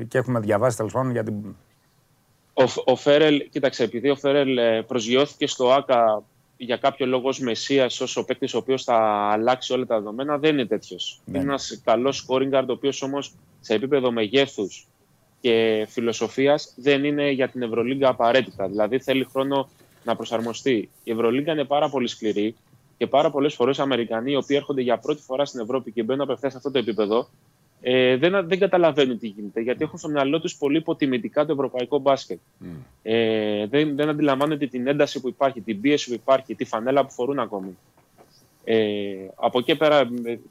[0.08, 1.34] και έχουμε διαβάσει τέλος πάντων για την.
[2.52, 6.22] Ο, ο Φέρελ, κοίταξε, επειδή ο Φέρελ ε, προσγειώθηκε στο ΑΚΑ
[6.56, 8.96] για κάποιο λόγο ως μεσία, ως ο παίκτης ο οποίος θα
[9.32, 11.20] αλλάξει όλα τα δεδομένα, δεν είναι τέτοιος.
[11.24, 11.38] Ναι.
[11.38, 14.86] Είναι ένας καλός scoring guard, ο οποίος όμως σε επίπεδο μεγέθους
[15.40, 18.68] και φιλοσοφίας δεν είναι για την Ευρωλίγκα απαραίτητα.
[18.68, 19.68] Δηλαδή θέλει χρόνο
[20.04, 20.90] να προσαρμοστεί.
[21.04, 22.54] Η Ευρωλίγκα είναι πάρα πολύ σκληρή
[22.96, 26.22] και πάρα πολλές φορές Αμερικανοί οι οποίοι έρχονται για πρώτη φορά στην Ευρώπη και μπαίνουν
[26.22, 27.28] απευθείας σε αυτό το επίπεδο
[27.84, 31.98] ε, δεν, δεν καταλαβαίνουν τι γίνεται γιατί έχουν στο μυαλό τους πολύ υποτιμητικά το ευρωπαϊκό
[31.98, 32.38] μπάσκετ.
[32.60, 32.66] Mm.
[33.02, 37.12] Ε, δεν, δεν αντιλαμβάνονται την ένταση που υπάρχει, την πίεση που υπάρχει, τη φανέλα που
[37.12, 37.76] φορούν ακόμη.
[38.64, 39.98] Ε, από εκεί πέρα,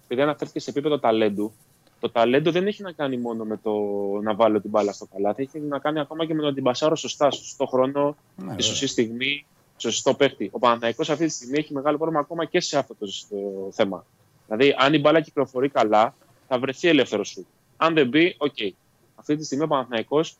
[0.04, 1.52] επειδή αναφέρθηκε σε επίπεδο ταλέντου,
[2.02, 3.72] το ταλέντο δεν έχει να κάνει μόνο με το
[4.22, 6.64] να βάλω την μπάλα στο καλάθι, έχει να κάνει ακόμα και με το να την
[6.64, 9.45] πασάρω σωστά, στο σωστό χρόνο, ναι, τη σωστή στιγμή,
[9.78, 10.49] στο σωστό παίχτη.
[10.52, 13.08] Ο Παναθηναϊκός αυτή τη στιγμή έχει μεγάλο πρόβλημα ακόμα και σε αυτό το
[13.72, 14.06] θέμα.
[14.47, 16.16] Δηλαδή, αν η μπάλα κυκλοφορεί καλά,
[16.47, 17.46] θα βρεθεί ελεύθερο σουτ.
[17.78, 18.54] Αν δεν μπει, OK.
[18.58, 18.70] Okay.
[19.16, 20.38] Αυτή τη στιγμή ο Παναθηναϊκός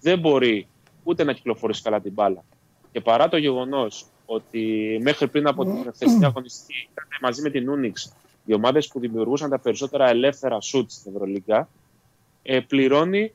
[0.00, 0.66] δεν μπορεί
[1.02, 2.44] ούτε να κυκλοφορήσει καλά την μπάλα.
[2.92, 7.68] Και παρά το γεγονός ότι μέχρι πριν από την χθεσινή αγωνιστική ήταν μαζί με την
[7.68, 8.12] Ούνιξ
[8.44, 11.68] οι ομάδες που δημιουργούσαν τα περισσότερα ελεύθερα σουτς στην Ευρωλίγκα,
[12.42, 13.32] ε, πληρώνει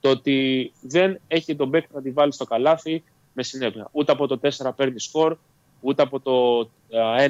[0.00, 3.88] το ότι δεν έχει τον παίκτη να τη βάλει στο καλάθι με συνέπεια.
[3.92, 5.36] Ούτε από το 4 παίρνει σκορ,
[5.80, 6.68] ούτε από το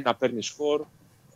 [0.04, 0.84] 1 παίρνει σκορ,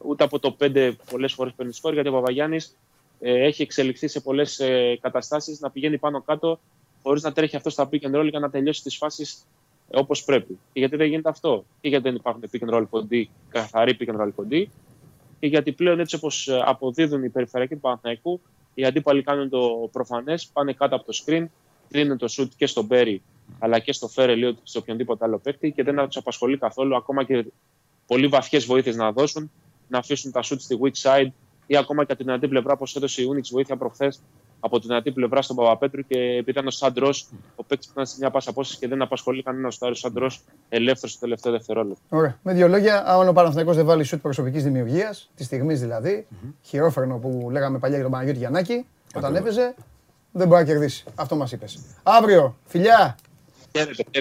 [0.05, 2.77] ούτε από το 5 πολλές φορές παίρνει σκορ, γιατί ο Παπαγιάννης
[3.21, 6.59] ε, έχει εξελιχθεί σε πολλές ε, καταστάσεις να πηγαίνει πάνω κάτω
[7.03, 9.47] χωρίς να τρέχει αυτός στα pick and roll για να τελειώσει τις φάσεις
[9.91, 10.59] όπως πρέπει.
[10.73, 14.15] Και γιατί δεν γίνεται αυτό; Και γιατί δεν υπάρχουν pick and roll κοντοί, καθαροί pick
[14.15, 14.71] and roll κοντοί,
[15.41, 18.41] και γιατί πλέον έτσι όπως ε, αποδίδουν οι περιφερειακοί του Παναθηναϊκού,
[18.75, 21.47] οι αντίπαλοι κάνουν το προφανές, πάνε κάτω από το screen,
[21.91, 23.23] κλείνουν το σουτ και στον Μπέρι
[23.59, 27.25] αλλά και στο Φέρελ λίγο σε οποιονδήποτε άλλο παίκτη και δεν τους απασχολεί καθόλου ακόμα
[27.25, 27.45] και
[28.07, 29.51] πολύ βαθιές βοήθειες να δώσουν,
[29.89, 31.29] να αφήσουν τα σουτ στη weak side
[31.67, 34.21] ή ακόμα και από την δυνατή πλευρά, όπως έδωσε η Unix βοήθεια προχθές
[34.61, 38.07] από την δυνατή πλευρά στον Παπαπέτρου και επειδή ήταν ο Σαντ-Ρος, ο παίκτης που ήταν
[38.07, 42.01] σε μια πάσα απόσταση και δεν απασχολεί κανένας ο Σαντ-Ρος ελεύθερος στο τελευταίο δευτερόλεπτο.
[42.09, 42.39] Ωραία.
[42.43, 46.53] Με δύο λόγια, αν ο Παναθηναϊκός δεν βάλει σουτ προσωπικής δημιουργίας, της στιγμής δηλαδή, mm-hmm.
[46.63, 49.75] χειρόφρενο που λέγαμε παλιά για τον Παναγιώτη Γιαννάκη, όταν έπαιζε,
[50.33, 51.05] δεν μπορεί να κερδίσει.
[51.15, 51.79] Αυτό μας είπες.
[52.03, 53.17] Αύριο, φιλιά!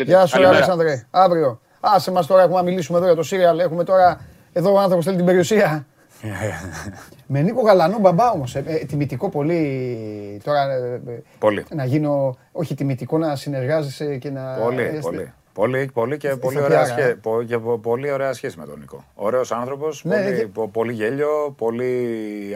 [0.06, 1.08] Γεια σου, Αλέξανδρε.
[1.12, 1.60] Αύριο.
[1.80, 3.60] Άσε μας τώρα, έχουμε να μιλήσουμε εδώ για το Σύριαλ.
[3.60, 5.86] Έχουμε τώρα εδώ ο άνθρωπος θέλει την περιουσία.
[7.32, 8.56] Με Νίκο Γαλανό μπαμπά όμως.
[8.56, 10.74] Ε, ε, τιμητικό πολύ τώρα.
[10.74, 11.66] Ε, πολύ.
[11.76, 12.38] Να γίνω.
[12.52, 14.54] Όχι τιμητικό να συνεργάζεσαι και να.
[14.54, 15.34] Πολύ, πολύ.
[15.54, 17.18] Πολύ, πολύ και, πολύ ωραία, σχέ,
[17.48, 19.04] και πολύ ωραία σχέση με τον Νίκο.
[19.16, 20.68] Ωραίος άνθρωπος, ναι, πολύ, και...
[20.72, 22.08] πολύ γέλιο, πολύ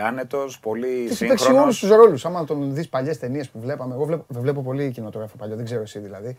[0.05, 1.61] άνετος, πολύ σύγχρονος.
[1.63, 2.25] όλους τους ρόλους.
[2.25, 3.93] Άμα τον δεις παλιές ταινίες που βλέπαμε.
[3.93, 6.37] Εγώ βλέπω, βλέπω πολύ κινηματογράφο παλιό, δεν ξέρω εσύ δηλαδή.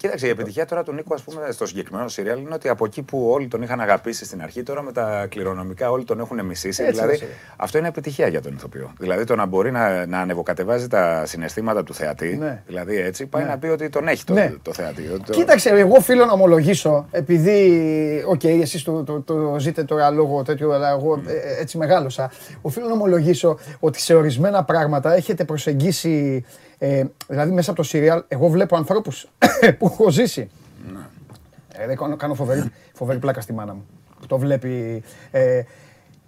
[0.00, 3.02] Κοίταξε, η επιτυχία τώρα του Νίκου, ας πούμε, στο συγκεκριμένο σιριάλ είναι ότι από εκεί
[3.02, 6.82] που όλοι τον είχαν αγαπήσει στην αρχή, τώρα με τα κληρονομικά όλοι τον έχουν μισήσει.
[6.82, 7.18] Έτσι, δηλαδή,
[7.56, 8.92] αυτό είναι επιτυχία για τον ηθοποιό.
[8.98, 12.62] Δηλαδή, το να μπορεί να, να ανεβοκατεβάζει τα συναισθήματα του θεατή, ναι.
[12.66, 13.48] δηλαδή έτσι, πάει ναι.
[13.48, 14.52] να πει ότι τον έχει το, ναι.
[14.62, 15.02] το θεατή.
[15.26, 15.32] Το...
[15.32, 20.42] Κοίταξε, εγώ οφείλω να ομολογήσω, επειδή, οκ, okay, εσείς το, το, το, ζείτε τώρα λόγω
[20.42, 21.28] τέτοιου, αλλά εγώ mm.
[21.60, 22.30] έτσι μεγάλωσα,
[22.60, 26.44] οφείλω να ομολογήσω ότι σε ορισμένα πράγματα έχετε προσεγγίσει
[26.82, 29.28] ε, δηλαδή μέσα από το σύριαλ, εγώ βλέπω ανθρώπους
[29.78, 30.50] που έχω ζήσει.
[30.92, 31.92] Ναι.
[31.92, 33.86] Ε, κάνω φοβερή, φοβερή πλάκα στη μάνα μου.
[34.20, 35.02] Που το βλέπει.
[35.30, 35.62] Ε,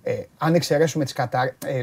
[0.02, 1.54] ε, αν εξαιρέσουμε τις κατάρε.
[1.66, 1.82] Ε,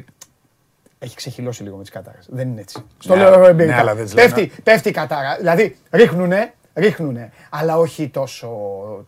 [0.99, 2.25] έχει ξεχυλώσει λίγο με τις κατάρες.
[2.29, 2.83] Δεν είναι έτσι.
[2.99, 3.83] Στο ναι, λέω εμπειρικά.
[3.83, 5.35] Ναι, πέφτει, πέφτει η κατάρα.
[5.37, 7.17] Δηλαδή ρίχνουνε ρίχνουν.
[7.49, 8.49] Αλλά όχι τόσο,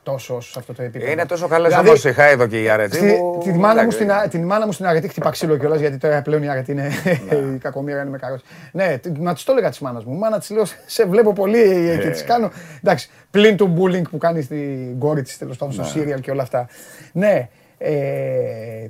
[0.03, 1.11] τόσο σε αυτό το επίπεδο.
[1.11, 2.95] Είναι τόσο καλές δηλαδή, όμως η Χάιδο και η Αρετή.
[2.95, 5.97] Στη, μου, την, μάνα μου, στην, την μάνα μου στην Αρετή χτυπά ξύλο κιόλας γιατί
[5.97, 6.91] τώρα πλέον η Αρετή είναι.
[7.29, 7.35] Ναι.
[7.55, 8.41] η κακομοίρα είναι με καρός.
[8.71, 10.17] Ναι, να της το έλεγα της μάνας μου.
[10.17, 12.51] Μάνα της λέω, σε βλέπω πολύ και της κάνω.
[12.83, 16.19] Εντάξει, πλην του bullying που κάνει στην κόρη της τέλος πάντων στο Σύριαλ ναι.
[16.19, 16.67] και όλα αυτά.
[17.11, 17.49] Ναι.
[17.77, 18.87] Ε,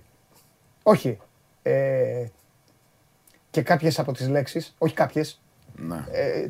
[0.84, 1.18] όχι.
[1.64, 2.26] Ε,
[3.52, 5.42] και κάποιες από τις λέξεις, όχι κάποιες,
[5.76, 6.06] ναι.
[6.12, 6.48] ε,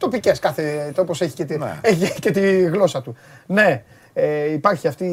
[0.00, 0.92] τοπικές κάθε.
[0.98, 1.78] Όπω έχει, και τη, ναι.
[1.82, 3.16] έχει και τη γλώσσα του.
[3.46, 3.82] Ναι,
[4.12, 5.04] ε, υπάρχει αυτή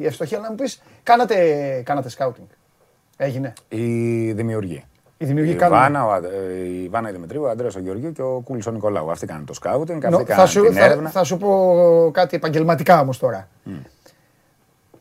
[0.00, 0.38] η ευστοχία.
[0.38, 1.36] Να μου πεις, κάνατε,
[1.84, 2.46] κάνατε σκάουτινγκ.
[3.16, 3.52] Έγινε.
[3.68, 4.84] Η δημιουργή.
[5.18, 6.20] Η δημιουργή η, Βάνα, ο,
[6.82, 9.10] η Βάνα η Δημητρίου, ο Αντρέα ο Γεωργίου και ο Κούλης ο Νικολάου.
[9.10, 10.04] Αυτοί κάνουν το σκάουτινγκ.
[10.04, 13.48] Αυτοί no, θα, σου, την θα, θα, σου πω κάτι επαγγελματικά όμως τώρα.
[13.66, 13.70] Mm.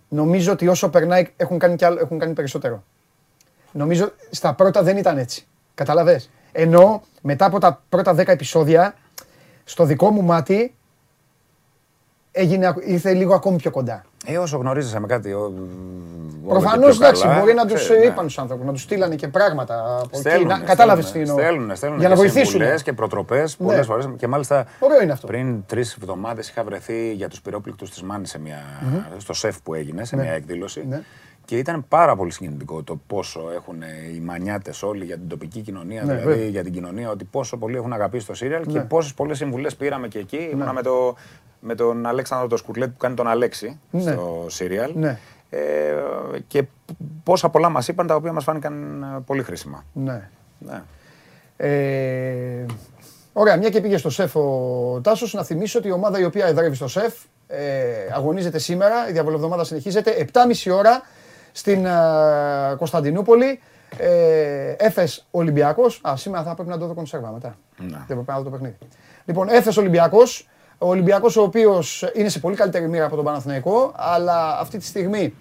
[0.09, 2.83] Νομίζω ότι όσο περνάει έχουν κάνει, άλλο, έχουν κάνει περισσότερο.
[3.71, 5.47] Νομίζω στα πρώτα δεν ήταν έτσι.
[5.73, 6.29] Καταλαβες.
[6.51, 8.95] Ενώ μετά από τα πρώτα δέκα επεισόδια
[9.65, 10.75] στο δικό μου μάτι
[12.31, 14.05] έγινε, ήρθε λίγο ακόμη πιο κοντά.
[14.25, 15.33] Ε, όσο γνωρίζεσαι με κάτι.
[16.47, 17.95] Προφανώς εντάξει, μπορεί να τους ναι.
[17.95, 20.45] είπαν τους άνθρωπου, να τους στείλανε και πράγματα από εκεί.
[20.65, 21.37] Κατάλαβες τι εννοώ.
[21.37, 22.61] Στέλνουν, στέλνουν για να βοηθήσουν.
[22.83, 23.83] και προτροπές πολλές ναι.
[23.83, 24.09] φορές.
[24.17, 24.65] Και μάλιστα
[25.25, 28.37] πριν τρεις εβδομάδες είχα βρεθεί για τους πυρόπληκτους της Μάνης
[29.17, 30.21] στο σεφ που έγινε, σε ναι.
[30.21, 30.87] μια εκδήλωση.
[31.45, 33.81] Και ήταν πάρα πολύ συγκινητικό το πόσο έχουν
[34.15, 37.75] οι μανιάτες όλοι για την τοπική κοινωνία, ναι, δηλαδή για την κοινωνία, ότι πόσο πολύ
[37.75, 38.83] έχουν αγαπήσει το σύριαλ και ναι.
[38.83, 40.37] πόσες πολλές συμβουλές πήραμε και εκεί.
[40.37, 40.43] Ναι.
[40.43, 41.15] Ήμουνα με, το,
[41.59, 44.01] με τον Αλέξανδρο το Σκουρλέτ που κάνει τον Αλέξη ναι.
[44.01, 44.91] στο σύριαλ.
[44.95, 45.19] Ναι.
[45.49, 45.93] Ε,
[46.47, 46.63] και
[47.23, 49.85] πόσα πολλά μας είπαν τα οποία μας φάνηκαν πολύ χρήσιμα.
[49.93, 50.29] Ναι.
[50.59, 50.81] ναι.
[51.57, 52.65] Ε,
[53.37, 56.45] Ωραία, μια και πήγε στο σεφ ο Τάσος, να θυμίσω ότι η ομάδα η οποία
[56.45, 57.13] εδρεύει στο σεφ
[57.47, 57.61] ε,
[58.13, 59.09] αγωνίζεται σήμερα.
[59.09, 61.01] Η διαβολοβδομάδα συνεχίζεται 7.30 ώρα
[61.55, 61.91] στην ε,
[62.77, 63.59] Κωνσταντινούπολη.
[63.97, 66.01] Ε, Έφε Ολυμπιακός.
[66.09, 67.55] Α, σήμερα θα πρέπει να το δω κονσέρβα μετά.
[67.77, 67.87] Ναι.
[67.87, 68.77] Δεν πρέπει να δω το παιχνίδι.
[69.25, 70.47] Λοιπόν, Έφε Ολυμπιακός.
[70.77, 74.85] Ο Ολυμπιακός ο οποίος είναι σε πολύ καλύτερη μοίρα από τον Παναθηναϊκό, αλλά αυτή τη
[74.85, 75.33] στιγμή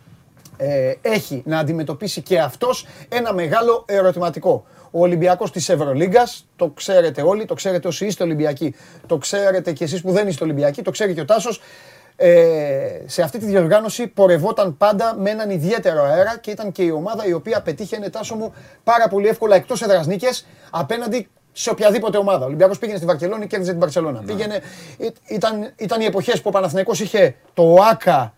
[0.57, 4.65] ε, έχει να αντιμετωπίσει και αυτός ένα μεγάλο ερωτηματικό.
[4.91, 8.75] Ο Ολυμπιακός της Ευρωλίγκας, το ξέρετε όλοι, το ξέρετε όσοι είστε Ολυμπιακοί,
[9.07, 11.61] το ξέρετε και εσείς που δεν είστε Ολυμπιακοί, το ξέρει και ο Τάσος.
[12.17, 16.91] Ε, σε αυτή τη διοργάνωση πορευόταν πάντα με έναν ιδιαίτερο αέρα και ήταν και η
[16.91, 18.55] ομάδα η οποία πετύχαινε τάσο μου
[18.85, 22.43] πάρα πολύ εύκολα εκτός έδρας νίκες απέναντι σε οποιαδήποτε ομάδα.
[22.43, 24.23] Ο Ολυμπιακός πήγαινε στη Βαρκελόνη και κέρδιζε την Βαρκελόνα.
[24.27, 24.61] Πήγαινε,
[25.27, 28.35] ήταν, ήταν οι εποχές που ο Παναθηναϊκός είχε το ΆΚΑ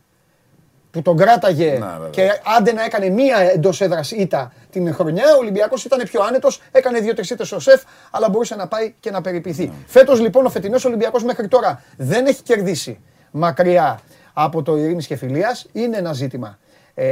[0.91, 5.39] που τον κράταγε Να, και άντε να έκανε μία εντός έδρας ήττα την χρονιά, ο
[5.39, 9.21] Ολυμπιακός ήταν πιο άνετος, έκανε δύο-τρεις ήττες ο σεφ, αλλά μπορούσε να πάει και να
[9.21, 9.65] περιποιηθεί.
[9.67, 9.73] Ναι.
[9.87, 13.01] Φέτος λοιπόν ο φετινός Ολυμπιακός μέχρι τώρα δεν έχει κερδίσει
[13.37, 14.01] μακριά
[14.33, 15.67] από το Ειρήνης και Φιλίας.
[15.73, 16.59] Είναι ένα ζήτημα.
[16.95, 17.07] Ε,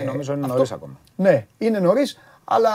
[0.00, 0.98] Ε, νομίζω είναι αυτό- νωρίς ακόμα.
[1.16, 2.70] Ναι, είναι νωρίς, αλλά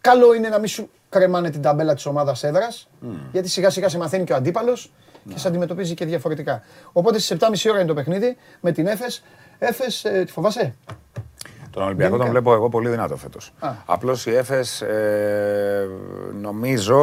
[0.00, 2.88] καλό είναι να μην σου κρεμάνε την ταμπέλα της ομάδας έδρας.
[3.32, 4.92] Γιατί σιγά σιγά σε μαθαίνει και ο αντίπαλος
[5.28, 6.62] και σε αντιμετωπίζει και διαφορετικά.
[6.92, 9.22] Οπότε στις 7.30 ώρα είναι το παιχνίδι με την Έφες.
[9.58, 10.74] Έφες, ε, τη φοβάσαι;
[11.78, 12.40] Τον Ολυμπιακό τον Γενικά.
[12.40, 13.52] βλέπω εγώ πολύ δυνατό φέτος.
[13.58, 13.70] Α.
[13.86, 15.88] Απλώς η Έφες ε,
[16.40, 16.96] νομίζω,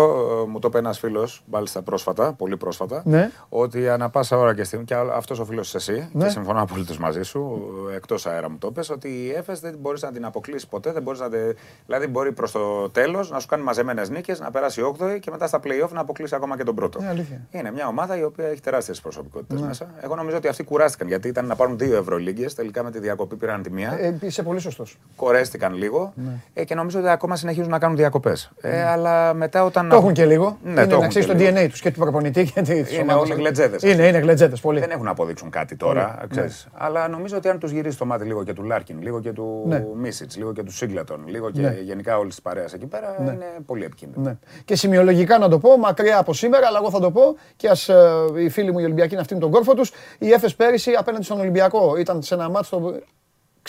[0.44, 3.32] ε, μου το είπε ένας φίλος, μάλιστα πρόσφατα, πολύ πρόσφατα, Ναι.
[3.50, 6.24] ότι ανά πάσα ώρα και στιγμή, και αυτός ο φίλος εσύ, Ναι.
[6.24, 7.62] και συμφωνώ απολύτω μαζί σου,
[7.96, 10.92] εκτός αέρα μου το πες, ότι η Έφες δεν μπορείς να την αποκλείσεις ποτέ.
[10.92, 11.54] Δεν μπορείς να τε...
[11.86, 15.48] Δηλαδή μπορεί προς το τέλος να σου κάνει μαζεμένες νίκες, να περάσει 8η και μετά
[15.48, 17.00] στα playoff να αποκλείσει ακόμα και τον πρώτο.
[17.02, 17.42] Ναι, αλήθεια.
[17.52, 19.88] Είναι μια ομάδα η οποία έχει τεράστιες προσωπικότητες μέσα.
[20.02, 22.54] Εγώ νομίζω ότι αυτοί κουράστηκαν γιατί ήταν να πάρουν δύο Ευρωλίγκες.
[22.54, 24.98] Τελικά με τη διακοπή πήραν τη μία Ε, είσαι πολύ σωστός.
[25.16, 26.32] κορέστηκαν λίγο Ναι.
[26.54, 28.52] ε, και νομίζω ότι ακόμα συνεχίζουν να κάνουν διακοπές.
[28.62, 29.90] Ε, αλλά μετά όταν.
[29.90, 30.58] Το έχουν και λίγο.
[30.64, 31.58] Ναι, είναι το να έχουν ξέρεις και το λίγο.
[31.58, 33.84] DNA τους και του προπονητή και της Είναι όλοι γλετζέδες.
[33.84, 34.80] Είναι, είναι γλετζέδες πολύ.
[34.80, 36.28] Δεν έχουν να αποδείξουν κάτι τώρα, Πολύ.
[36.32, 36.68] ξέρεις.
[36.74, 39.64] Αλλά νομίζω ότι αν τους γυρίσει το μάτι λίγο και του Λάρκιν, λίγο και του
[39.68, 39.86] Ναι.
[39.96, 41.78] Μίσιτς, λίγο και του Σίγκλετον, λίγο και Ναι.
[41.84, 44.24] γενικά όλη της παρέας εκεί πέρα, είναι πολύ επικίνδυνο.
[44.30, 44.38] Ναι.
[44.66, 47.22] Και σημειολογικά να το πω, μακριά από σήμερα, αλλά εγώ θα το πω
[47.56, 47.90] και ας
[48.38, 49.92] οι φίλοι μου οι Ολυμπιακοί να φτύνουν τον κόρφο τους.
[50.20, 53.00] Η Έφες πέρυσι απέναντι στον Ολυμπιακό ήταν σε ένα μάτσο το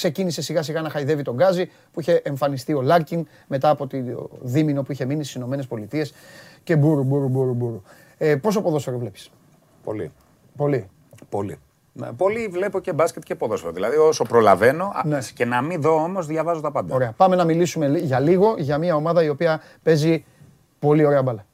[0.01, 4.03] ξεκίνησε σιγά σιγά να χαϊδεύει τον γκαζί που είχε εμφανιστεί ο Λάρκιν μετά από τη
[4.41, 6.13] δίμηνο που είχε μείνει στις Ηνωμένες Πολιτείες
[6.65, 7.83] και μπούρου, μπούρου, μπούρου, μπούρου.
[8.19, 9.31] Ε, πόσο ποδόσφαιρο βλέπεις,
[9.85, 10.11] Πολύ.
[10.57, 10.89] Πολύ.
[11.29, 11.59] Πολύ.
[11.93, 13.73] Ναι, Πολύ βλέπω και μπάσκετ και ποδόσφαιρο.
[13.73, 15.19] Δηλαδή όσο προλαβαίνω α, Ναι.
[15.35, 16.95] και να μην δω όμως, διαβάζω τα πάντα.
[16.95, 17.13] Ωραία.
[17.17, 20.25] Πάμε να μιλήσουμε λι- για λίγο για μια ομάδα η οποία παίζει
[20.79, 21.45] πολύ ωραία μπάλα.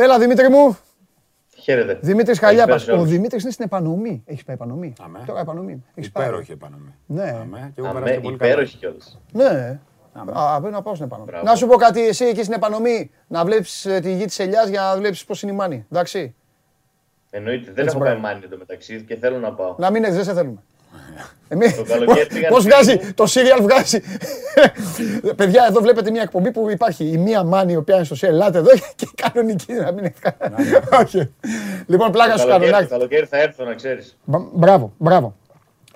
[0.00, 0.78] Έλα Δημήτρη μου,
[1.56, 1.98] Χαίρετε.
[2.02, 2.66] Δημήτρης Χαλιάπα.
[2.68, 3.10] Καλησπέρα σε Ο όλους.
[3.16, 4.22] Δημήτρης είναι στην επανομή.
[4.26, 5.22] Έχεις πάει επανομή; Αμέ.
[5.26, 5.84] Τώρα επανομή.
[5.94, 6.26] Έχεις πάει.
[6.26, 6.94] Υπέροχη επανομή.
[7.06, 7.22] Ναι.
[7.40, 7.72] Αμέ.
[7.74, 8.50] Και εγώ Αμέ, περάσει και πολύ καλά.
[8.52, 9.20] υπέροχη κιόλας.
[9.32, 9.78] Ναι.
[10.12, 10.32] Αμέ.
[10.34, 11.30] Α, πρέπει να πάω στην επανομή.
[11.30, 11.44] Μπράβο.
[11.44, 14.80] Να σου πω κάτι, εσύ εκεί στην επανομή, να βλέπεις τη γη της ελιάς για
[14.80, 15.86] να βλέπεις πώς είναι η μάνη.
[15.92, 16.34] Εντάξει;
[17.30, 17.64] Εννοείται.
[17.72, 18.20] Δεν Έτσι, έχω μπράβο.
[18.20, 19.74] πάει μάνι εντωμεταξύ και θέλω να πάω.
[19.78, 20.62] Να μην έρθεις, δεν σε θέλουμε.
[21.50, 23.12] Εμείς, Το καλοκαίρι πήγαν πώς σπίτι βγάζει, μου.
[23.14, 24.00] το σύριαλ βγάζει.
[25.36, 28.34] Παιδιά, εδώ βλέπετε μια εκπομπή που υπάρχει η μία μάνη η οποία είναι στο σύριαλ.
[28.40, 30.14] Ελάτε εδώ και η κανονική να μην έχει
[31.02, 31.34] Όχι.
[31.86, 32.58] Λοιπόν, πλάκα Το σου κάνω.
[32.58, 34.16] καλοκαίρι, να το καλοκαίρι θα έρθω να ξέρεις.
[34.24, 35.36] Μπα- Μπράβο, μπράβο.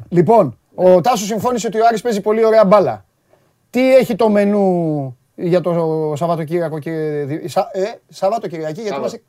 [0.09, 3.05] Λοιπόν, ο Τάσος συμφώνησε ότι ο Άρης παίζει πολύ ωραία μπάλα.
[3.70, 6.90] Τι έχει το μενού για το Σαββατοκύριακο και...
[7.46, 7.61] Σα...
[7.61, 8.98] Ε, Σαββατοκυριακή, γιατί Σάββατο.
[8.98, 9.22] είμαστε...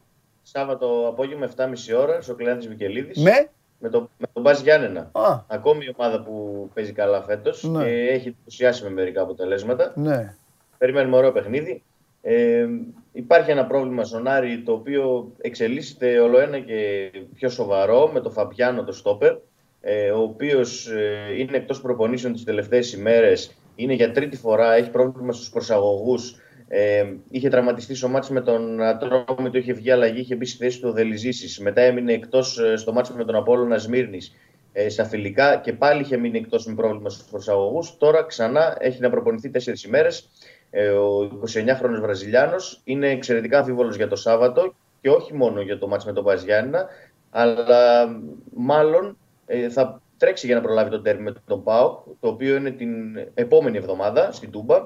[0.43, 1.63] Σάββατο απόγευμα 7.30
[2.01, 3.49] ώρα στο Κλεάνθης Βικελίδης Με...
[3.84, 5.09] με, το, με τον Μπάζ Γιάννενα.
[5.11, 5.39] Α.
[5.47, 7.84] Ακόμη η ομάδα που παίζει καλά φέτος Ναι.
[7.84, 9.93] και έχει εντυπωσιάσει με μερικά αποτελέσματα.
[9.95, 10.36] Ναι.
[10.77, 11.84] Περιμένουμε ωραίο παιχνίδι.
[12.21, 12.67] Ε,
[13.11, 18.31] υπάρχει ένα πρόβλημα στον Άρη το οποίο εξελίσσεται όλο ένα και πιο σοβαρό με τον
[18.31, 19.36] Φαμπιάνο το Στόπερ
[19.81, 24.89] ε, ο οποίος ε, είναι εκτός προπονήσεων τις τελευταίες ημέρες είναι για τρίτη φορά, έχει
[24.89, 26.36] πρόβλημα στους προσαγωγούς
[26.76, 30.80] ε, είχε τραυματιστεί στο μάτς με τον Ατρόμητο, είχε βγει αλλαγή, είχε μπει στη θέση
[30.80, 31.59] του Δελιζήσης.
[31.59, 34.36] Μετά έμεινε εκτός ε, στο μάτς με τον Απόλλωνα Σμύρνης
[34.74, 37.97] ε, στα φιλικά και πάλι είχε μείνει εκτός με πρόβλημα στους προσαγωγούς.
[37.97, 40.30] Τώρα ξανά έχει να προπονηθεί τέσσερις ημέρες.
[40.69, 45.88] Ε, ο 29χρονος Βραζιλιάνος είναι εξαιρετικά αμφίβολος για το Σάββατο και όχι μόνο για το
[45.88, 46.88] μάτς με τον Παζιάννα,
[47.30, 48.07] αλλά
[48.53, 52.71] μάλλον ε, θα τρέξει για να προλάβει το τέρμι με τον ΠΑΟΚ, το οποίο είναι
[52.71, 52.91] την
[53.34, 54.78] επόμενη εβδομάδα στην Τούμπα.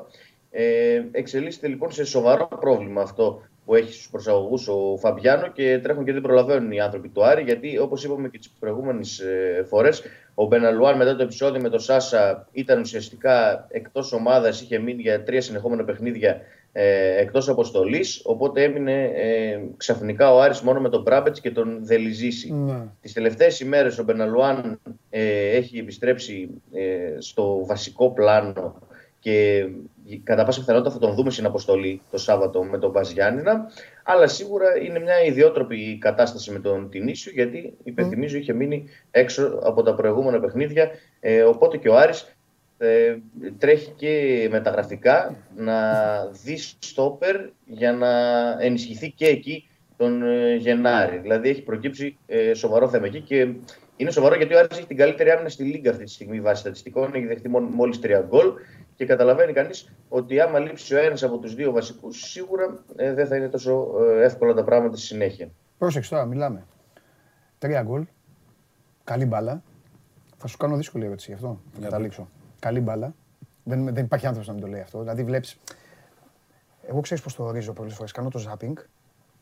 [0.59, 6.05] Ε, εξελίσσεται λοιπόν σε σοβαρό πρόβλημα αυτό που έχει στους προσαγωγούς ο Φαμπιάνο και τρέχουν
[6.05, 10.03] και δεν προλαβαίνουν οι άνθρωποι του Άρη γιατί όπως είπαμε και τις προηγούμενες ε, φορές
[10.33, 15.23] ο Μπεναλουάν μετά το επεισόδιο με τον Σάσα ήταν ουσιαστικά εκτός ομάδας, είχε μείνει για
[15.23, 16.41] τρία συνεχόμενα παιχνίδια
[16.71, 21.79] ε, εκτός αποστολής, οπότε έμεινε ε, ξαφνικά ο Άρης μόνο με τον Μπράμπετς και τον
[21.81, 22.53] Δελιζήση.
[22.53, 22.81] Ναι.
[23.01, 24.79] Τις τελευταίες ημέρες ο Μπεναλουάν
[25.09, 28.75] ε, έχει επιστρέψει ε, στο βασικό πλάνο
[29.19, 29.67] και
[30.23, 33.71] κατά πάσα πιθανότητα θα τον δούμε στην αποστολή το Σάββατο με τον Μπαζιάννηνα.
[34.03, 39.83] Αλλά σίγουρα είναι μια ιδιότροπη κατάσταση με τον Τινίσιο, γιατί υπενθυμίζω είχε μείνει έξω από
[39.83, 40.89] τα προηγούμενα παιχνίδια.
[41.19, 42.37] Ε, οπότε και ο Άρης
[42.77, 43.15] ε,
[43.57, 45.79] τρέχει και μεταγραφικά να
[46.43, 47.35] δει στόπερ
[47.65, 48.09] για να
[48.59, 51.17] ενισχυθεί και εκεί τον ε, Γενάρη.
[51.17, 53.47] Δηλαδή έχει προκύψει ε, σοβαρό θέμα εκεί και
[53.97, 56.61] είναι σοβαρό γιατί ο Άρης έχει την καλύτερη άμυνα στη Λίγκα αυτή τη στιγμή βάσει
[56.61, 57.13] στατιστικών.
[57.13, 58.53] Έχει δεχτεί μόλι τρία γκολ
[58.97, 63.27] και καταλαβαίνει κανείς ότι άμα λείψει ο ένας από τους δύο βασικούς, σίγουρα ε, δεν
[63.27, 65.49] θα είναι τόσο ε, εύκολα τα πράγματα στη συνέχεια.
[65.77, 66.65] Πρόσεξε τώρα, μιλάμε.
[67.57, 68.05] Τρία γκολ.
[69.03, 69.63] Καλή μπάλα.
[70.37, 71.59] Θα σου κάνω δύσκολη ερώτηση γι' αυτό.
[71.73, 72.29] Θα καταλήξω.
[72.59, 73.15] Καλή μπάλα.
[73.63, 74.99] Δεν, δεν υπάρχει άνθρωπος να μην το λέει αυτό.
[74.99, 75.57] Δηλαδή βλέπεις.
[76.87, 78.11] Εγώ ξέρεις πώς το ορίζω πολλές φορές.
[78.11, 78.77] Κάνω το ζάπινγκ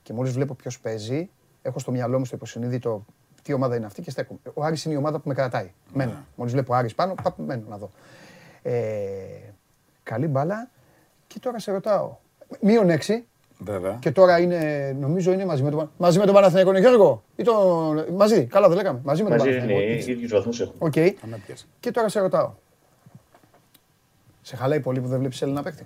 [0.04, 1.30] και μόλις βλέπω ποιος παίζει,
[1.62, 3.06] έχω στο μυαλό μου στο υποσυνείδητο
[3.42, 4.40] τι ομάδα είναι αυτή και στέκομαι.
[4.54, 5.72] Ο Άρης είναι η ομάδα που με κρατάει.
[5.94, 6.12] Μένω.
[6.12, 6.18] Ναι.
[6.36, 7.90] Μόλις βλέπω Άρης πάνω, μένω να δω.
[8.68, 8.74] Ε,
[10.04, 10.70] καλή μπάλα.
[11.28, 12.16] Και τώρα σε ρωτάω.
[12.62, 13.26] Μείον έξι.
[13.60, 13.98] Βέβαια.
[14.00, 16.70] Και τώρα είναι, νομίζω είναι μαζί με τον, μαζί με τον Παναθηναϊκό.
[16.70, 17.54] Είναι Γιώργο; Ή το,
[18.14, 19.00] μαζί, καλά δεν λέγαμε.
[19.04, 19.74] Μαζί με τον Παναθηναϊκό.
[19.74, 20.74] Μαζί είναι, ίδιους βαθμούς έχουν.
[20.80, 21.14] Okay.
[21.80, 22.54] Και τώρα σε ρωτάω.
[24.42, 25.86] Σε χαλάει πολύ που δεν βλέπεις Έλληνα παίκτη;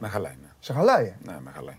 [0.00, 0.48] Με χαλάει, ναι.
[0.60, 1.78] Σε χαλάει; Ε; Ναι, με χαλάει.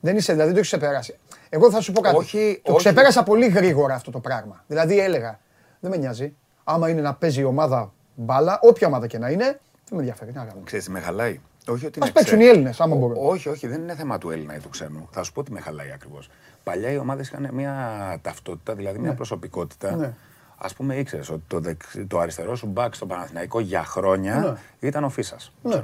[0.00, 1.18] Δεν είσαι, δηλαδή δεν το έχεις ξεπεράσει.
[1.48, 2.16] Εγώ θα σου πω κάτι.
[2.16, 2.84] Όχι, το όχι.
[2.84, 4.64] ξεπέρασα πολύ γρήγορα αυτό το πράγμα.
[4.66, 5.40] Δηλαδή έλεγα,
[5.80, 6.34] δεν με νοιάζει.
[6.64, 10.32] Άμα είναι να παίζει η ομάδα μπάλα, όποια ομάδα και να είναι, δεν με ενδιαφέρει.
[10.32, 10.64] Να κάνουμε.
[10.64, 11.40] Ξέρεις, με χαλάει.
[11.66, 13.16] Όχι ότι παίξουν οι Έλληνες, άμα μπορούν.
[13.20, 15.08] Όχι, όχι, δεν είναι θέμα του Έλληνα ή του ξένου.
[15.10, 16.30] Θα σου πω τι με χαλάει ακριβώς.
[16.64, 17.74] Παλιά οι ομάδες είχαν μια
[18.22, 19.16] ταυτότητα, δηλαδή μια ναι.
[19.16, 19.96] προσωπικότητα.
[19.96, 20.12] Ναι.
[20.58, 21.60] Α πούμε, ήξερες ότι το,
[22.06, 24.88] το αριστερό σου μπακ στο Παναθηναϊκό για χρόνια ναι.
[24.88, 25.52] ήταν ο Φίσας.
[25.62, 25.82] Ναι.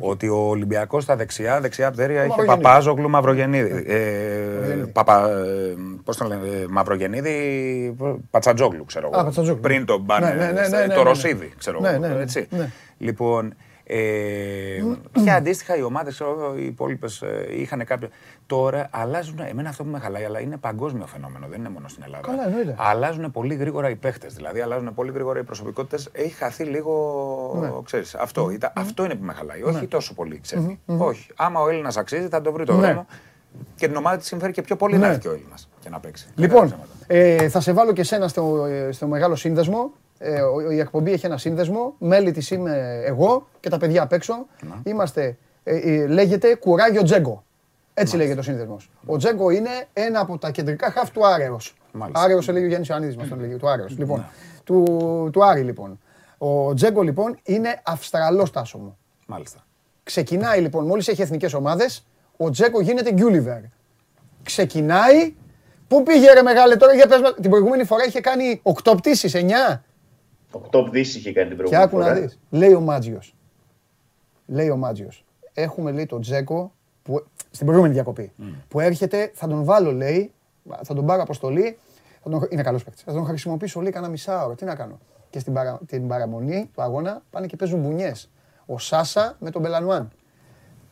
[0.00, 3.84] Ότι ο Ολυμπιακός στα δεξιά, δεξιά πτέρια είχε Παπάζογλου Μαυρογεννίδη.
[3.86, 5.74] Ε, παπα, ε,
[6.04, 7.96] Πώς τον λένε, Μαυρογεννίδη,
[8.30, 9.56] Πατσατζόγλου, ξέρω εγώ.
[9.60, 10.54] Πριν τον μπάνε,
[10.94, 11.98] το Ρωσίδη, ξέρω εγώ.
[12.98, 13.54] Λοιπόν,
[13.86, 14.82] ε,
[15.24, 16.22] και αντίστοιχα οι ομάδες,
[16.58, 18.08] οι υπόλοιπες ε, είχαν κάποια.
[18.46, 19.38] Τώρα αλλάζουν.
[19.38, 22.26] Εμένα αυτό που με χαλάει, αλλά είναι παγκόσμιο φαινόμενο, δεν είναι μόνο στην Ελλάδα.
[22.26, 22.74] Καλά, εννοείται.
[22.78, 24.34] Αλλάζουν πολύ γρήγορα οι παίχτες.
[24.34, 26.08] Δηλαδή, αλλάζουν πολύ γρήγορα οι προσωπικότητες.
[26.12, 27.58] Έχει χαθεί λίγο.
[27.60, 27.70] Ναι.
[27.84, 28.70] Ξέρεις, αυτό, mm.
[28.74, 29.60] αυτό είναι που με χαλάει.
[29.60, 29.70] Ναι.
[29.70, 30.78] Όχι τόσο πολύ ξέφυγη.
[30.86, 30.98] Mm.
[30.98, 31.30] Όχι.
[31.36, 32.86] Άμα ο Έλληνας αξίζει, θα το βρει το ναι.
[32.86, 33.06] δρόμο.
[33.76, 36.28] Και την ομάδα της συμφέρει και πιο πολύ να έρθει ο Έλληνας και να παίξει.
[36.34, 36.74] Λοιπόν,
[37.06, 39.92] ε, θα σε βάλω και εσένα στο, ε, στο μεγάλο σύνδεσμο.
[40.18, 40.40] Ε,
[40.70, 41.94] η εκπομπή έχει ένα σύνδεσμο.
[41.98, 44.46] Μέλη της είμαι εγώ και τα παιδιά απ' έξω.
[44.82, 47.44] Είμαστε, ε, ε, λέγεται Κουράγιο Τζέγκο.
[47.94, 48.90] Έτσι λέγεται ο σύνδεσμος.
[49.06, 51.74] Ο Τζέγκο είναι ένα από τα κεντρικά χαφ του Άρεος.
[52.12, 53.56] Άρεος έλεγε ο Γιάννης Ιωαννίδης, μας τον λέγει.
[53.56, 53.98] Του Άρεος.
[53.98, 54.26] Λοιπόν, ναι.
[54.64, 54.84] του,
[55.32, 55.98] του Άρη λοιπόν.
[56.38, 58.96] Ο Τζέγκο λοιπόν είναι Αυστραλός τάσομο.
[59.26, 59.64] Μάλιστα.
[60.02, 62.06] Ξεκινάει λοιπόν, μόλις έχει εθνικές ομάδες,
[62.36, 63.60] ο Τζέγκο γίνεται Γκιούλιβερ.
[64.42, 65.34] Ξεκινάει.
[65.88, 69.82] Πού πήγε ρε μεγάλε τώρα, για πες, την προηγούμενη φορά είχε κάνει 8 πτήσεις, 9.
[70.54, 72.04] Οκτώ πτήσεις είχε κάνει την προηγούμενη φορά.
[72.04, 72.38] Και άκου να δεις.
[72.50, 73.34] Λέει ο Μάτζιος.
[74.46, 75.24] Λέει ο Μάτζιος.
[75.52, 78.32] Έχουμε λέει τον Τζέκο που, στην προηγούμενη διακοπή.
[78.38, 78.42] Mm.
[78.68, 80.32] Που έρχεται, θα τον βάλω λέει,
[80.82, 81.78] θα τον πάρω αποστολή.
[82.22, 83.02] Θα τον, είναι καλός παίκτης.
[83.02, 84.54] Θα τον χρησιμοποιήσω λέει κανένα μισάωρο.
[84.54, 84.98] Τι να κάνω.
[85.30, 88.30] Και στην παρα, την παραμονή του αγώνα πάνε και παίζουν μπουνιές.
[88.66, 90.10] Ο Σάσα με τον Μπελανουάν.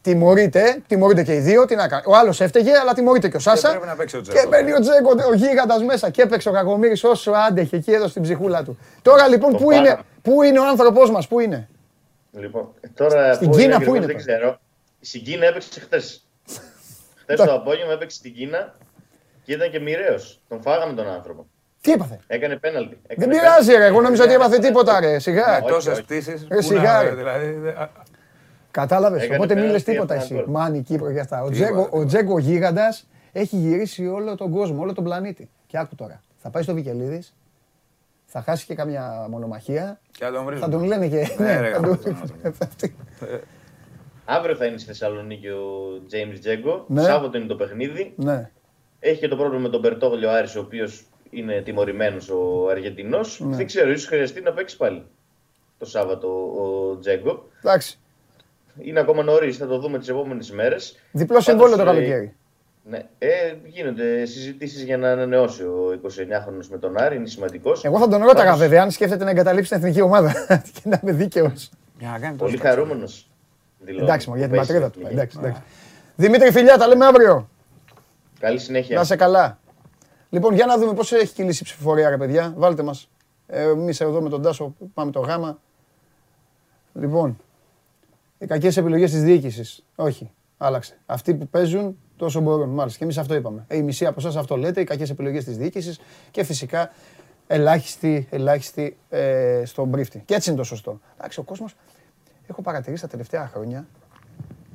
[0.02, 1.64] Τιμωρείται, τιμωρείται και οι δύο.
[1.64, 2.02] Τι να κάνει.
[2.06, 3.70] Ο άλλος έφταιγε, αλλά τιμωρείται και ο Σάσα.
[3.72, 7.00] Και, πρέπει να ο και μπαίνει ο Τζέκο, ο γίγαντας μέσα και έπαιξε ο κακομοίρης
[7.02, 8.78] όσο άντεχε εκεί εδώ στην ψυχούλα του.
[9.02, 11.68] Τώρα λοιπόν, πού είναι, πού είναι ο άνθρωπός μας, πού είναι;
[12.32, 14.06] Λοιπόν, τώρα στην Κίνα πού είναι.
[14.06, 14.58] Δεν ξέρω.
[15.00, 16.26] Στην Κίνα έπαιξε χθες.
[17.20, 18.74] χθες το απόγευμα έπαιξε στην Κίνα
[19.44, 20.40] και ήταν και μοιραίος.
[20.48, 21.46] Τον φάγαμε τον άνθρωπο.
[21.80, 23.00] Τι έπαθε; Έκανε πέναλτι.
[23.16, 23.86] Δεν πειράζει, ρε.
[23.86, 25.18] Εγώ νόμιζα ότι έπαθε τίποτα, ρε.
[25.18, 25.62] Σιγά.
[25.62, 26.46] Τόσες πτήσεις.
[26.58, 27.14] Σιγά.
[27.14, 27.74] Δηλαδή,
[28.72, 29.28] Κατάλαβες.
[29.30, 30.44] Οπότε μην λες τίποτα εσύ.
[30.46, 31.42] Μάνι, Κύπρο και αυτά.
[31.42, 35.50] Ο Τζέγκο, ο Τζέγκο γίγαντας έχει γυρίσει όλο τον κόσμο, όλο τον πλανήτη.
[35.66, 36.22] Και άκου τώρα.
[36.36, 37.34] Θα πάει στο Βικελίδης,
[38.24, 40.00] θα χάσει και καμιά μονομαχία.
[40.18, 41.28] Και θα τον, θα τον λένε και.
[41.38, 41.72] Ναι, ρε,
[44.24, 46.84] Αύριο θα είναι στη Θεσσαλονίκη ο James Τζέγκο.
[46.88, 47.02] Ναι.
[47.02, 48.12] Σάββατο είναι το παιχνίδι.
[48.16, 48.50] Ναι.
[49.00, 53.40] Έχει και το πρόβλημα με τον Μπερτόγλιο Άρης, ο οποίος είναι τιμωρημένος ο Αργεντινός.
[53.40, 53.56] Ναι.
[53.56, 55.06] Δεν ξέρω, ίσως χρειαστεί να παίξει πάλι
[55.78, 57.48] το Σάββατο ο Τζέγκο.
[57.62, 57.98] Εντάξει.
[58.78, 60.98] Είναι ακόμα νωρίς, θα το δούμε τις επόμενες μέρες.
[61.12, 62.34] Διπλό συμβόλαιο το ε, καλοκαίρι.
[62.84, 63.06] Ναι.
[63.18, 67.84] Ε, γίνονται συζητήσεις για να ανανεώσει ο 29χρονο με τον Άρη, είναι σημαντικός.
[67.84, 70.32] Εγώ θα τον ρώταγα βέβαια αν σκέφτεται να εγκαταλείψει την εθνική ομάδα
[70.72, 71.70] και να είμαι δίκαιος.
[72.36, 73.30] Πολύ χαρούμενος.
[73.86, 75.00] Εντάξει, για την πατρίδα του.
[75.04, 75.62] Εντάξει, εντάξει.
[76.16, 77.48] Δημήτρη, φιλιά, τα λέμε αύριο.
[78.40, 78.96] Καλή συνέχεια.
[78.96, 79.58] Να σε καλά.
[80.30, 82.52] Λοιπόν, για να δούμε πώς έχει κυλήσει η ψηφοφορία, ρε παιδιά.
[82.56, 83.08] Βάλτε μας.
[83.46, 85.58] Ε, Εμείς εδώ με τον Τάσο πάμε το γάμα.
[86.92, 87.51] Λοιπόν, οι
[88.46, 89.84] κακές επιλογές της διοίκησης.
[89.96, 90.30] Όχι.
[90.58, 90.98] Άλλαξε.
[91.06, 92.68] Αυτοί που παίζουν τόσο μπορούν.
[92.68, 92.98] Μάλιστα.
[92.98, 93.64] Και εμείς αυτό είπαμε.
[93.68, 96.90] Ε, η μισή από εσάς αυτό λέτε, οι κακές επιλογές της διοίκησης και φυσικά
[97.46, 100.22] ελάχιστη, ελάχιστη ε, στον πρίφτη.
[100.24, 101.00] Και έτσι είναι το σωστό.
[101.18, 101.74] Εντάξει, ο κόσμος,
[102.46, 103.86] έχω παρατηρήσει τα τελευταία χρόνια,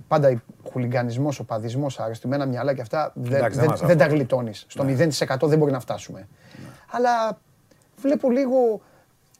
[0.08, 3.98] πάντα ο χουλιγκανισμό, ο παδισμός, αρεστημένα μυαλά και αυτά δεν, Εντάξει, δεν, δεν μας δεν
[3.98, 4.18] τα αφορά.
[4.18, 4.66] γλιτώνεις.
[4.68, 4.86] Στο
[5.38, 6.28] 0% δεν μπορεί να φτάσουμε.
[6.92, 7.40] Αλλά
[8.02, 8.82] βλέπω λίγο.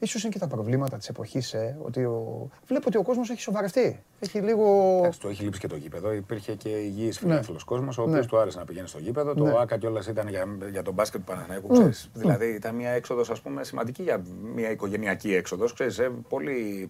[0.00, 2.48] Ίσως είναι και τα προβλήματα της εποχής, ε, ότι ο...
[2.66, 4.02] βλέπω ότι ο κόσμος έχει σοβαρευτεί.
[4.20, 4.96] Έχει λίγο...
[4.98, 6.12] Εντάξει, του έχει λείψει και το γήπεδο.
[6.12, 8.10] Υπήρχε και υγιής φιλόφιλο κόσμος, ο Ναι.
[8.16, 9.34] οποίο του άρεσε να πηγαίνει στο γήπεδο.
[9.34, 9.50] Ναι.
[9.50, 11.68] Το ΑΚΑ κιόλα ήταν για, για τον μπάσκετ του Παναθηναϊκού.
[11.72, 12.10] ξέρεις.
[12.14, 13.30] Δηλαδή ήταν μια έξοδος
[13.60, 14.22] σημαντική για
[14.54, 15.74] μια οικογενειακή έξοδος.
[15.80, 16.08] Ε,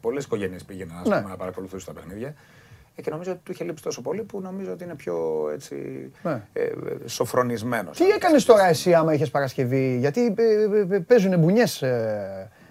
[0.00, 1.16] Πολλές οικογένειες πήγαιναν ας Ναι.
[1.16, 2.34] πούμε, να παρακολουθήσουν τα παιχνίδια.
[2.94, 5.76] Ε, και νομίζω ότι του είχε λείψει τόσο πολύ που νομίζω ότι είναι πιο έτσι,
[6.22, 6.42] Ναι.
[6.52, 6.72] ε, ε,
[7.06, 7.96] σοφρονισμένος.
[7.96, 11.82] Τι έκανες τώρα εσύ άμα είχες Παρασκευή, γιατί ε, ε, παίζουν μπουνιές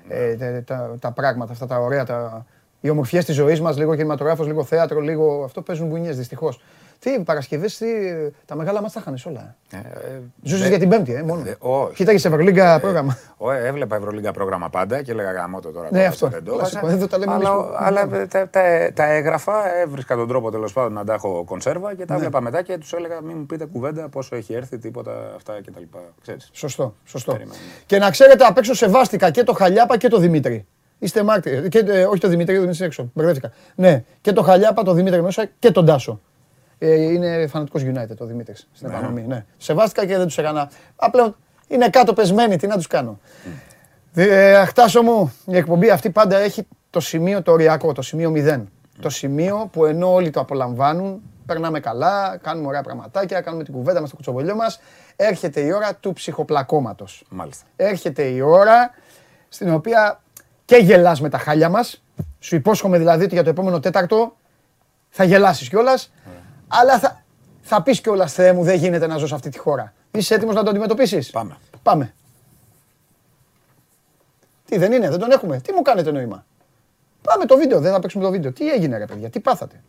[0.09, 2.45] ε, ε, τα, τα- τα πράγματα αυτά τα ωραία, τα,
[2.81, 6.61] οι ομορφιές της ζωής μας, λίγο κινηματογράφος, λίγο θέατρο, λίγο αυτό παίζουν μπουνιές δυστυχώς.
[6.99, 7.85] Τι Παρασκευές, τι,
[8.45, 9.55] τα μεγάλα μας τα είχανες όλα.
[9.71, 11.41] Ε, ε, Ζούσες δε- για την Πέμπτη, ε, μόνο.
[11.41, 11.93] δε- όχι.
[11.93, 13.17] Κοίταγες Ευρωλίγκα πρόγραμμα.
[13.37, 15.87] Ω, ε, έβλεπα Ευρωλίγκα πρόγραμμα πάντα και έλεγα γαμό το τώρα.
[15.91, 16.27] Ναι, τώρα, αυτό.
[16.27, 16.79] Δεν το Κλασικό.
[16.79, 16.95] έβαζα.
[16.97, 20.73] Εδώ τα λέμε αλλά, εμείς που- αλλά τα, τα, τα έγραφα, έβρισκα τον τρόπο τέλος
[20.73, 22.19] πάντων να τα έχω κονσέρβα και τα Ναι.
[22.19, 25.81] έβλεπα μετά και τους έλεγα μην μου πείτε κουβέντα πόσο έχει έρθει, τίποτα αυτά κτλ.
[26.21, 26.49] Ξέρεις.
[26.53, 27.31] Σωστό, σωστό.
[27.31, 27.57] Περίμενε.
[27.85, 30.65] Και να ξέρετε, απ' έξω σεβάστηκα και το Χαλιάπα και το Δημήτρη.
[30.99, 31.67] Είστε μάρτυρες.
[31.69, 33.11] Και, ε, όχι το Δημήτρη, ο Δημήτρης είναι έξω.
[33.13, 33.51] Μπερδεύτηκα.
[33.75, 36.21] Ναι, και το Χαλιάπα, το Δημήτρη μέσα και τον Τάσο.
[36.79, 39.21] Ε, είναι φανατικός United ο Δημήτρης στην επανομή.
[39.21, 39.45] Ναι.
[39.57, 40.69] Σεβάστηκα και δεν τους έκανα.
[40.95, 41.35] Απλά
[41.67, 43.19] είναι κάτω πεσμένοι, τι να τους κάνω.
[44.13, 48.63] Ε, Αχτάσο μου, η εκπομπή αυτή πάντα έχει το σημείο το οριακό, το σημείο 0.
[49.01, 54.01] Το σημείο που ενώ όλοι το απολαμβάνουν, περνάμε καλά, κάνουμε ωραία πραγματάκια, κάνουμε την κουβέντα
[54.01, 54.79] μας, το κουτσοβολιό μας,
[55.15, 57.23] έρχεται η ώρα του ψυχοπλακώματος.
[57.29, 57.65] Μάλιστα.
[57.75, 58.91] Έρχεται η ώρα
[59.49, 60.21] στην οποία
[60.65, 62.03] και γελάς με τα χάλια μας,
[62.39, 64.35] σου υπόσχομαι δηλαδή ότι για το επόμενο τέταρτο
[65.09, 66.11] θα γελάσεις κιόλας,
[66.67, 67.23] αλλά θα,
[67.61, 69.93] θα πεις κιόλας Θεέ μου δεν γίνεται να ζω σε αυτή τη χώρα.
[70.11, 71.57] Είσαι έτοιμος να το αντιμετωπίσεις; Πάμε.
[71.83, 72.13] Πάμε.
[74.65, 76.45] Τι δεν είναι, δεν τον έχουμε; Τι μου κάνετε νόημα;
[77.21, 78.51] Πάμε το βίντεο, δεν θα παίξουμε το βίντεο.
[78.51, 79.83] Τι έγινε ρε παιδιά, τι πάθατε;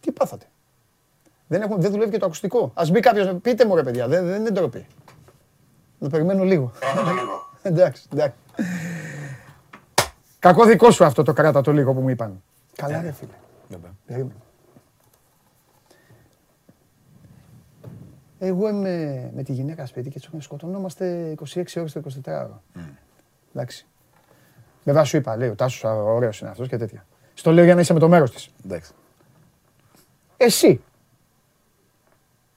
[0.00, 0.46] Τι πάθατε;
[1.46, 2.70] Δεν, έχουμε, δεν δουλεύει και το ακουστικό.
[2.74, 4.86] Ας μπει κάποιος, πείτε μου ρε παιδιά, δεν, δεν είναι ντροπή.
[5.98, 6.72] Να περιμένω λίγο.
[7.62, 8.36] εντάξει, εντάξει.
[10.38, 12.42] Κακό δικό σου αυτό το κράτα το λίγο που μου είπαν.
[12.76, 13.32] Καλά ρε φίλε.
[13.68, 13.92] Δεν πάει.
[14.06, 14.34] Περίμενε.
[18.44, 22.80] Εγώ είμαι με τη γυναίκα σπίτι και έτσι σκοτωνόμαστε 26 ώρες το 24ωρο.
[23.54, 23.86] Εντάξει.
[24.84, 27.06] Βέβαια σου είπα, λέει ο Τάσος ωραίος είναι αυτός και τέτοια.
[27.34, 28.48] Στο λέω για να είσαι με το μέρος της.
[28.64, 28.92] Εντάξει.
[30.36, 30.82] Εσύ.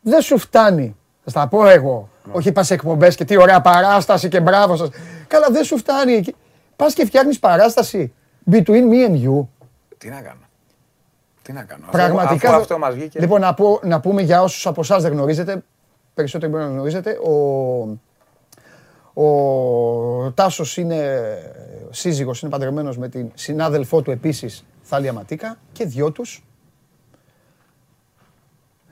[0.01, 0.95] Δεν σου φτάνει.
[1.23, 2.09] Θα στα πω εγώ.
[2.31, 4.89] Όχι πας σε εκπομπές και τι ωραία παράσταση και μπράβο σας.
[5.27, 6.13] Καλά δεν σου φτάνει.
[6.13, 6.36] εκεί.
[6.75, 8.13] Πας και φτιάχνεις παράσταση.
[8.51, 9.47] Between me and you.
[9.97, 10.45] Τι να κάνω.
[11.41, 11.86] Τι να κάνω.
[11.91, 12.49] Πραγματικά.
[12.49, 13.19] Αφού αυτό μας βγήκε.
[13.19, 15.63] Λοιπόν, να, πω, να πούμε για όσους από εσάς δεν γνωρίζετε,
[16.16, 17.34] περισσότεροι μπορεί να γνωρίζετε, ο,
[19.24, 21.24] ο Τάσος είναι
[21.89, 26.43] σύζυγος, είναι παντρεμένος με την συνάδελφό του επίσης, Θάλια Ματίκα, και δυο τους.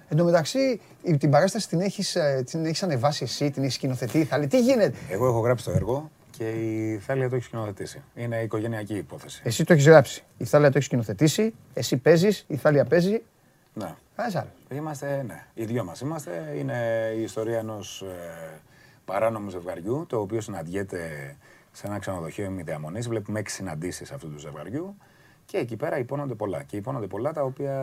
[0.07, 3.75] Εν τω μεταξύ, η- την παράσταση την έχεις, ε, την έχεις ανεβάσει εσύ, την έχεις
[3.75, 4.47] σκηνοθετεί η Θάλη.
[4.47, 8.01] Τι γίνεται; Εγώ έχω γράψει το έργο και η Θάλια το έχει σκηνοθετήσει.
[8.15, 9.41] Είναι οικογενειακή υπόθεση.
[9.45, 10.23] Εσύ το έχεις γράψει.
[10.37, 13.21] Η Θάλια το έχει σκηνοθετήσει, εσύ παίζεις, η Θάλια παίζει.
[13.73, 13.95] Ναι.
[14.15, 14.53] Κανένας άλλος.
[14.71, 16.53] Είμαστε, ναι, οι δυο μας είμαστε.
[16.57, 16.77] Είναι
[17.15, 18.49] η ιστορία ενός ε,
[19.05, 20.99] παράνομου ζευγαριού, το οποίο συναντιέται
[21.71, 23.07] σε ένα ξενοδοχείο ημιδιαμονής.
[23.07, 24.95] Βλέπουμε έξι συναντήσεις αυτού του ζευγαριού
[25.45, 26.63] και εκεί πέρα υπόνονται πολλά.
[26.63, 27.73] Και υπόνονται πολλά τα οποία...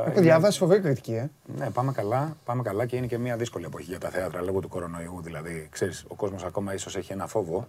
[0.00, 1.30] Έχω είναι- διαβάσει φοβερή κριτική, ε.
[1.56, 4.60] Ναι, πάμε καλά, πάμε καλά και είναι και μια δύσκολη εποχή για τα θέατρα λόγω
[4.60, 5.20] του κορονοϊού.
[5.22, 7.68] Δηλαδή, ξέρεις, ο κόσμος ακόμα ίσως έχει ένα φόβο.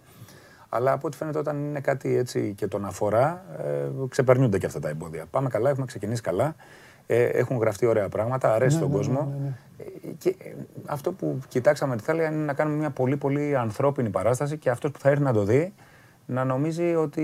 [0.70, 4.80] Αλλά από ό,τι φαίνεται όταν είναι κάτι έτσι και τον αφορά, ε, ξεπερνούνται και αυτά
[4.80, 5.26] τα εμπόδια.
[5.32, 6.55] Πάμε καλά, έχουμε ξεκινήσει καλά.
[7.08, 9.34] Ε, έχουν γραφτεί ωραία πράγματα, αρέσει Ναι, στον κόσμο.
[9.78, 9.84] Ε,
[10.18, 10.54] και ε,
[10.86, 14.91] αυτό που κοιτάξαμε τη Θάλια είναι να κάνουμε μια πολύ πολύ ανθρώπινη παράσταση και αυτός
[14.91, 15.74] που θα έρθει να το δει
[16.26, 17.22] να νομίζει ότι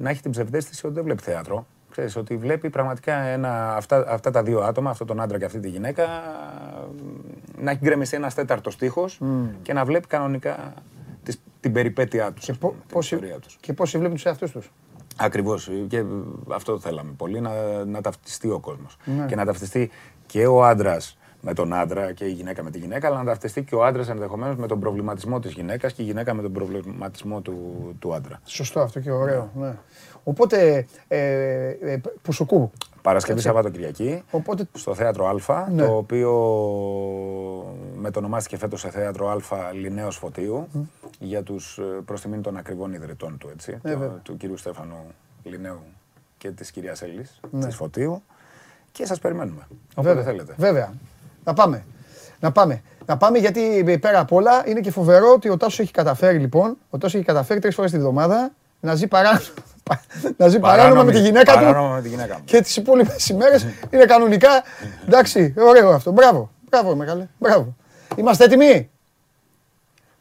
[0.00, 1.66] να έχει την ψευδέστηση ότι δεν βλέπει θέατρο.
[1.90, 5.60] Ξέρεις, ότι βλέπει πραγματικά ένα, αυτά, αυτά τα δύο άτομα, αυτόν τον άντρα και αυτή
[5.60, 6.06] τη γυναίκα,
[7.58, 9.20] να έχει γκρεμιστεί ένας τέταρτος στίχος
[9.62, 10.74] και να βλέπει κανονικά
[11.22, 13.56] τις, την περιπέτειά τους, Και, ας πο- πούμε, την πόσοι, ιστορία τους.
[13.60, 14.72] και πόσοι βλέπουν τους εαυτούς τους;
[15.18, 15.70] Ακριβώς.
[15.88, 16.04] Και
[16.48, 18.96] αυτό θέλαμε πολύ, να, να ταυτιστεί ο κόσμος.
[19.04, 19.26] Ναι.
[19.26, 19.90] Και να ταυτιστεί
[20.26, 23.62] και ο άντρας με τον άντρα και η γυναίκα με τη γυναίκα, αλλά να ταυτιστεί
[23.62, 27.40] και ο άντρας ενδεχομένως με τον προβληματισμό της γυναίκας και η γυναίκα με τον προβληματισμό
[27.40, 27.56] του,
[27.98, 28.40] του άντρα.
[28.44, 29.50] Σωστό αυτό και ωραίο.
[29.54, 29.74] Ναι.
[30.24, 31.18] Οπότε, ε,
[31.68, 32.70] ε, Πουσουκού.
[33.08, 34.22] Παρασκευή Σαββατοκυριακή.
[34.30, 35.86] Οπότε, Στο θέατρο Α, Ναι.
[35.86, 36.30] το οποίο
[37.96, 39.36] μετονομάστηκε φέτος σε θέατρο Α
[39.72, 40.68] Λινέος Φωτίου
[41.18, 44.20] για τους ε, προς τιμήν των ακριβών ιδρυτών του, έτσι, Ε, το- βέβαια.
[44.22, 44.96] του κύριου Στέφανου
[45.42, 45.80] Λινέου
[46.38, 47.66] και της κυρίας Έλλης Ναι.
[47.66, 48.22] της Φωτίου.
[48.92, 49.66] Και σας περιμένουμε.
[49.96, 50.12] Βέβαια.
[50.12, 50.54] Όποτε θέλετε.
[50.56, 50.92] Βέβαια.
[51.44, 51.84] Να πάμε.
[52.40, 52.82] Να πάμε.
[53.06, 56.76] Να πάμε γιατί πέρα απ' όλα είναι και φοβερό ότι ο Τάσος έχει καταφέρει λοιπόν,
[56.90, 58.50] ο Τάσος έχει καταφέρει τρεις φορές τη βδομάδα
[58.80, 59.40] να ζει παράνομα,
[60.36, 61.94] να ζει παράνομα με τη γυναίκα παράνομα του.
[61.94, 62.42] με τη γυναίκα μου.
[62.44, 64.62] Και τις υπόλοιπες ημέρες είναι κανονικά.
[65.06, 66.12] Εντάξει, ωραίο αυτό.
[66.12, 66.50] Μπράβο.
[66.70, 67.26] Μπράβο, μεγάλε.
[67.38, 67.76] Μπράβο.
[68.16, 68.90] Είμαστε έτοιμοι;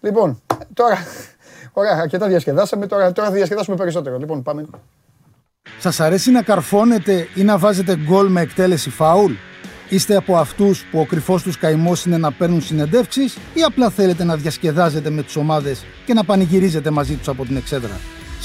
[0.01, 0.41] Λοιπόν,
[0.73, 0.97] τώρα.
[1.71, 2.87] Ωραία, αρκετά διασκεδάσαμε.
[2.87, 4.17] Τώρα, τώρα θα διασκεδάσουμε περισσότερο.
[4.17, 4.65] Λοιπόν, πάμε.
[5.79, 9.31] Σας αρέσει να καρφώνετε ή να βάζετε γκολ με εκτέλεση φάουλ;
[9.89, 14.23] Είστε από αυτούς που ο κρυφός τους καημός είναι να παίρνουν συνεντεύξεις ή απλά θέλετε
[14.23, 17.99] να διασκεδάζετε με τις ομάδες και να πανηγυρίζετε μαζί τους από την εξέδρα;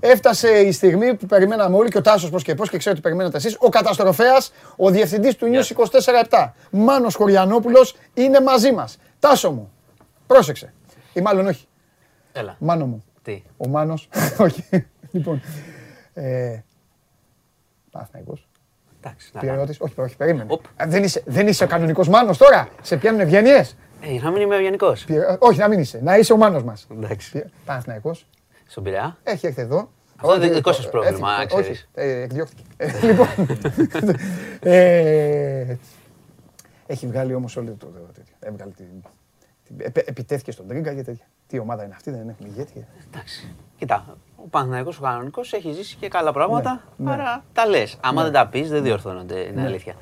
[0.00, 3.02] έφτασε η στιγμή που περιμέναμε όλοι και ο Τάσος πώς και πώς και ξέρω ότι
[3.02, 3.56] περιμένατε εσείς.
[3.60, 5.64] Ο καταστροφέας, ο διευθυντής του News
[6.30, 8.98] 24-7, Μάνος Χωριανόπουλος, είναι μαζί μας.
[9.18, 9.72] Τάσο μου,
[10.26, 10.72] πρόσεξε.
[11.12, 11.66] Ή μάλλον όχι,
[12.32, 12.56] Έλα.
[12.58, 13.04] Μάνο μου.
[13.22, 14.64] Τι; Ο Μάνος, όχι.
[15.10, 15.42] Λοιπόν,
[16.14, 16.58] ε,
[17.90, 18.46] Παναθηναϊκός.
[19.00, 19.30] Εντάξει.
[19.34, 20.52] να Πυραιώτης, όχι, όχι, περίμενε.
[20.52, 20.64] Οπ.
[20.66, 22.68] Α, Δεν είσαι, δεν είσαι ο κανονικός Μάνος τώρα.
[22.82, 23.76] Σε πιάνουν ευγένειες.
[24.00, 25.04] Ε, να μην είμαι ευγενικός.
[25.04, 26.00] Πυρε- Όχι, να μην είσαι.
[26.02, 26.86] Να είσαι ο Μάνος μας.
[26.92, 27.30] Εντάξει.
[27.32, 28.26] Πυ- Παναθηναϊκός.
[28.72, 29.90] Στον Πειραιά; Έχει έρθει εδώ.
[30.16, 31.88] Αυτό είναι Όχι, δικό σας ε, πρόβλημα, έφυγε, ξέρεις.
[31.96, 32.62] Όχι, ε, εκδιώχθηκε.
[32.76, 33.26] Ε, Λοιπόν,
[34.60, 35.76] ε,
[36.86, 38.34] έχει βγάλει όμως όλο το το τέτοιο.
[38.40, 38.86] Έβγαλε την...
[39.66, 41.24] την- επε- Επιτέθηκε στον Τρίγκα και τέτοια.
[41.46, 42.86] Τι ομάδα είναι αυτή, δεν έχουμε ηγέτη.
[43.12, 43.54] Εντάξει.
[43.78, 47.12] Κοίτα, ο Παναθηναϊκός ο κανονικός έχει ζήσει και καλά πράγματα, ναι.
[47.12, 47.96] άρα τα λες.
[48.02, 49.94] Άμα δεν τα πεις δεν διορθώνονται, είναι αλήθεια.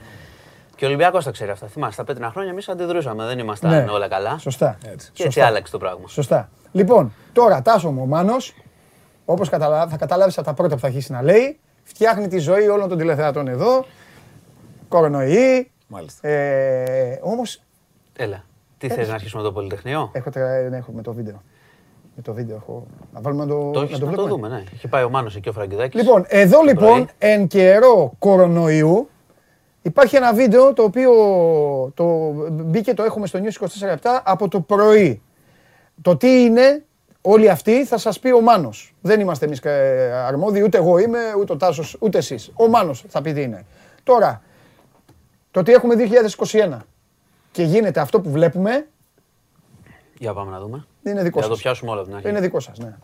[0.76, 1.66] Και ο Ολυμπιακός τα ξέρει αυτά.
[1.66, 3.90] Θυμάσαι, τα πέτρινα χρόνια εμείς αντιδρούσαμε, δεν ήμασταν Ναι.
[3.90, 4.38] όλα καλά.
[4.38, 4.76] Σωστά.
[4.82, 5.46] Και έτσι Σωστά.
[5.46, 6.08] άλλαξε το πράγμα.
[6.08, 6.48] Σωστά.
[6.72, 8.54] Λοιπόν, τώρα Τάσο μου ο Μάνος,
[9.24, 9.86] όπως καταλα...
[9.88, 12.98] θα καταλάβεις από τα πρώτα που θα αρχίσει να λέει, φτιάχνει τη ζωή όλων των
[12.98, 13.84] τηλεθεατών εδώ,
[14.88, 16.28] κορονοϊή, Μάλιστα.
[16.28, 17.62] ε, όμως
[18.16, 18.44] Έλα.
[18.78, 21.42] Τι θες να αρχίσουμε το Πολυτεχνείο; έχω, τρα- ναι, έχω με το βίντεο.
[22.16, 22.86] Με το βίντεο έχω...
[23.14, 24.28] Να βάλουμε να το, Το έχεις να το βλέπουμε.
[24.30, 24.62] δούμε, ναι.
[24.74, 26.00] Έχει πάει ο Μάνος εκεί ο Φραγκιδάκης.
[26.02, 27.08] Λοιπόν, εδώ το λοιπόν, πρωί.
[27.18, 29.08] εν καιρό κορονοϊού,
[29.82, 31.12] υπάρχει ένα βίντεο το οποίο
[31.94, 32.04] το
[32.50, 33.64] μπήκε, το έχουμε στο News
[33.94, 35.22] 24 από το πρωί.
[36.03, 36.84] Το τι είναι,
[37.20, 38.94] όλοι αυτοί θα σας πει ο Μάνος.
[39.01, 42.51] Δεν είμαστε εμείς ε, αρμόδιοι, ούτε εγώ είμαι, ούτε ο Τάσος, ούτε εσείς.
[42.55, 43.64] Ο Μάνος θα πει τι είναι.
[44.03, 44.42] Τώρα,
[45.51, 45.94] το τι έχουμε
[46.53, 46.76] 2021
[47.53, 48.86] και γίνεται αυτό που βλέπουμε,
[50.18, 50.86] Για πάμε να δούμε.
[51.03, 51.62] είναι δικό Για να το σας.
[51.62, 52.28] πιάσουμε όλα από την αρχή.
[52.28, 52.96] Είναι δικό σας, ναι.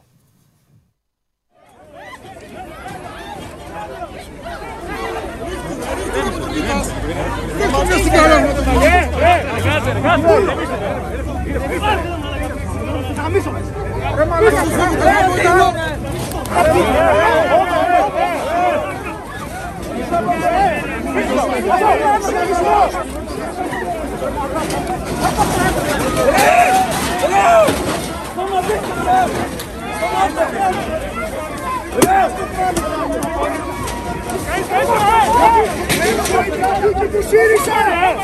[37.29, 38.17] Tira isso aí!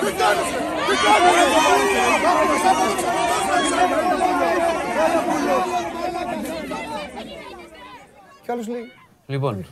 [0.00, 0.77] Good
[8.44, 8.80] Κι άλλος λέει.
[9.26, 9.66] Λοιπόν,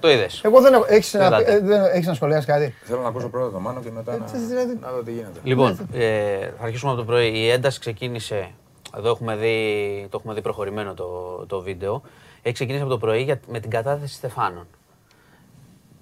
[0.00, 0.40] το είδες.
[0.44, 0.84] Εγώ δεν έχω.
[0.88, 1.52] Έχεις να, Ελάτε.
[1.52, 4.24] ε, δεν- έχεις να σχολιάσεις κάτι; Θέλω να ακούσω πρώτα το Μάνο και μετά να,
[4.24, 4.78] τι δηλαδή.
[4.80, 5.40] να δω τι γίνεται.
[5.42, 7.28] Λοιπόν, ε, θα αρχίσουμε από το πρωί.
[7.38, 8.50] Η ένταση ξεκίνησε.
[8.96, 12.02] Εδώ έχουμε δει, το έχουμε δει προχωρημένο το, το βίντεο.
[12.42, 14.66] Έχει ξεκινήσει από το πρωί για, με την κατάθεση Στεφάνων.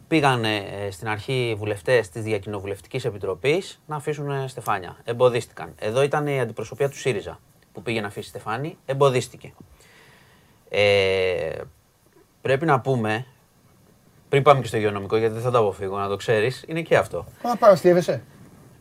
[0.09, 0.45] Πήγαν
[0.91, 4.97] στην αρχή οι βουλευτές της Διακοινοβουλευτικής Επιτροπής να αφήσουν ε, στεφάνια.
[5.05, 5.75] Εμποδίστηκαν.
[5.79, 7.41] Εδώ ήταν η αντιπροσωπεία του ΣΥΡΙΖΑ
[7.73, 8.79] που πήγε να αφήσει στεφάνι.
[8.87, 9.53] Εμποδίστηκε.
[10.69, 11.61] Ε,
[12.41, 13.27] πρέπει να πούμε,
[14.29, 16.97] πριν πάμε και στο υγειονομικό, γιατί δεν θα το αποφύγω, να το ξέρεις, είναι και
[16.97, 17.27] αυτό.
[17.43, 18.23] Α, παραστίευεσαι.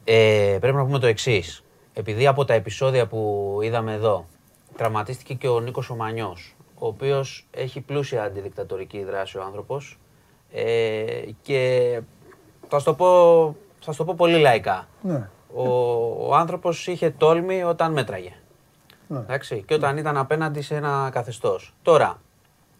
[0.03, 1.63] Ε, πρέπει να πούμε το εξής.
[1.93, 4.27] Επειδή από τα επεισόδια που είδαμε εδώ
[4.77, 9.99] τραυματίστηκε και ο Νίκος Ομανιός, ο οποίος έχει πλούσια αντιδικτατορική δράση ο άνθρωπος
[10.51, 12.01] ε, και
[12.67, 13.07] Θα σου το πω,
[13.79, 14.87] θα σου το πω πολύ λαϊκά.
[15.01, 15.29] Ναι.
[15.53, 15.63] Ο,
[16.27, 18.33] ο άνθρωπος είχε τόλμη όταν μέτραγε.
[19.07, 19.19] Ναι.
[19.19, 21.73] Εντάξει, και όταν ήταν απέναντι σε ένα καθεστώς.
[21.81, 22.21] Τώρα,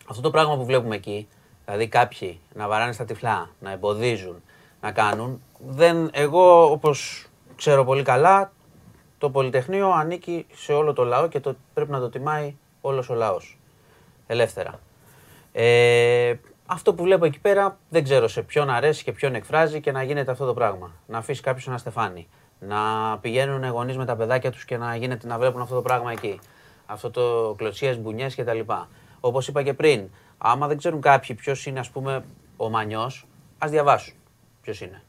[0.10, 1.28] αυτό το πράγμα που βλέπουμε εκεί,
[1.66, 4.42] δηλαδή κάποιοι να βαράνε στα τυφλά, να εμποδίζουν,
[4.82, 8.52] να κάνουν, δεν, εγώ όπως ξέρω πολύ καλά,
[9.18, 13.14] το Πολυτεχνείο ανήκει σε όλο το λαό και το, πρέπει να το τιμάει όλος ο
[13.14, 13.60] λαός.
[14.28, 14.80] Ελεύθερα.
[15.52, 16.34] Ε,
[16.70, 20.04] αυτό που βλέπω εκεί πέρα δεν ξέρω σε ποιον αρέσει και ποιον εκφράζει και να
[20.04, 20.92] γίνεται αυτό το πράγμα.
[21.08, 22.28] Να αφήσει κάποιος ένα στεφάνι.
[22.60, 22.78] Να
[23.22, 26.40] πηγαίνουν γονείς με τα παιδάκια τους και να, γίνεται, να βλέπουν αυτό το πράγμα εκεί.
[26.86, 28.60] Αυτό το κλωτσίες, μπουνιές κτλ.
[29.20, 32.24] Όπως είπα και πριν, άμα δεν ξέρουν κάποιοι ποιος είναι, ας πούμε,
[32.58, 34.14] ο Μανιός, ας διαβάσουν
[34.62, 35.02] ποιος είναι.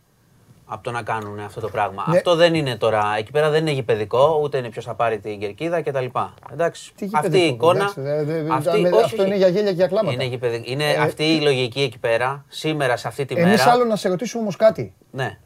[0.71, 2.05] Από το να κάνουν αυτό το πράγμα.
[2.09, 2.17] Ναι.
[2.17, 3.15] Αυτό δεν είναι τώρα.
[3.19, 6.05] Εκεί πέρα δεν είναι γηπαιδικό, ούτε είναι ποιος θα πάρει την κερκίδα κτλ.
[6.53, 6.93] Εντάξει.
[6.97, 7.79] Τι αυτή η γηπαιδικό, εικόνα.
[7.79, 9.27] εντάξει, δε- δε- αυτή- με- όχι, αυτό όχι.
[9.27, 10.13] είναι για γέλια και για κλάματα.
[10.13, 10.65] Είναι, γηπαιδικό.
[10.67, 13.71] είναι Ε, αυτή η λογική εκεί πέρα, σήμερα σε αυτή τη Εμείς μέρα.
[13.73, 14.95] άλλο να σε ρωτήσουμε όμως κάτι.
[15.11, 15.39] Ναι.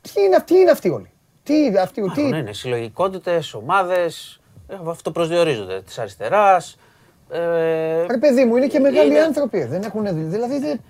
[0.00, 1.10] Τι είναι, τι είναι αυτοί όλοι;
[1.42, 4.40] Τι είναι αυτοί, τι, Ναι, ναι, συλλογικότητες, ομάδες.
[4.88, 6.76] Αυτό προσδιορίζονται της αριστεράς.
[7.30, 9.64] Ε, Ρε παιδί μου, είναι και μεγάλοι Είναι- άνθρωποι.
[9.64, 10.20] Δεν έχουν δει.
[10.22, 10.80] Δηλαδή, δεν-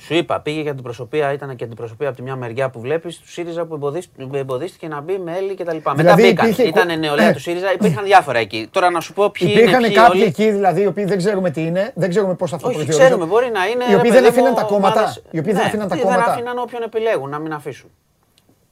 [0.00, 2.80] σου είπα, πήγε για την προσωπία, ήταν και την προσωπία από τη μια μεριά που
[2.80, 5.74] βλέπεις του ΣΥΡΙΖΑ που εμποδίσ- που εμποδίστηκε να μπει με Έλλη κτλ.
[5.74, 6.50] Μετά Δηλαδή μπήκαν.
[6.50, 7.32] υπήρχε- Ήταν νεολαία Ε.
[7.32, 8.68] του ΣΥΡΙΖΑ, υπήρχαν διάφορα εκεί.
[8.70, 9.60] Τώρα να σου πω ποιοι είναι.
[9.60, 10.22] Υπήρχαν ποιοι κάποιοι όλοι.
[10.28, 13.14] εκεί δηλαδή, οι οποίοι δεν ξέρουμε τι είναι, δεν ξέρουμε πώς αυτό Όχι, προσδιορίζεται.
[13.14, 13.84] ξέρουμε, μπορεί να είναι.
[13.84, 15.00] Οι ρε οποίοι παιδί δεν αφήναν μου, τα κόμματα.
[15.00, 16.22] ομάδες- Οι οποίοι δεν Ναι, αφήναν τα τι, κόμματα.
[16.24, 17.90] Δεν αφήναν όποιον επιλέγουν να μην αφήσουν.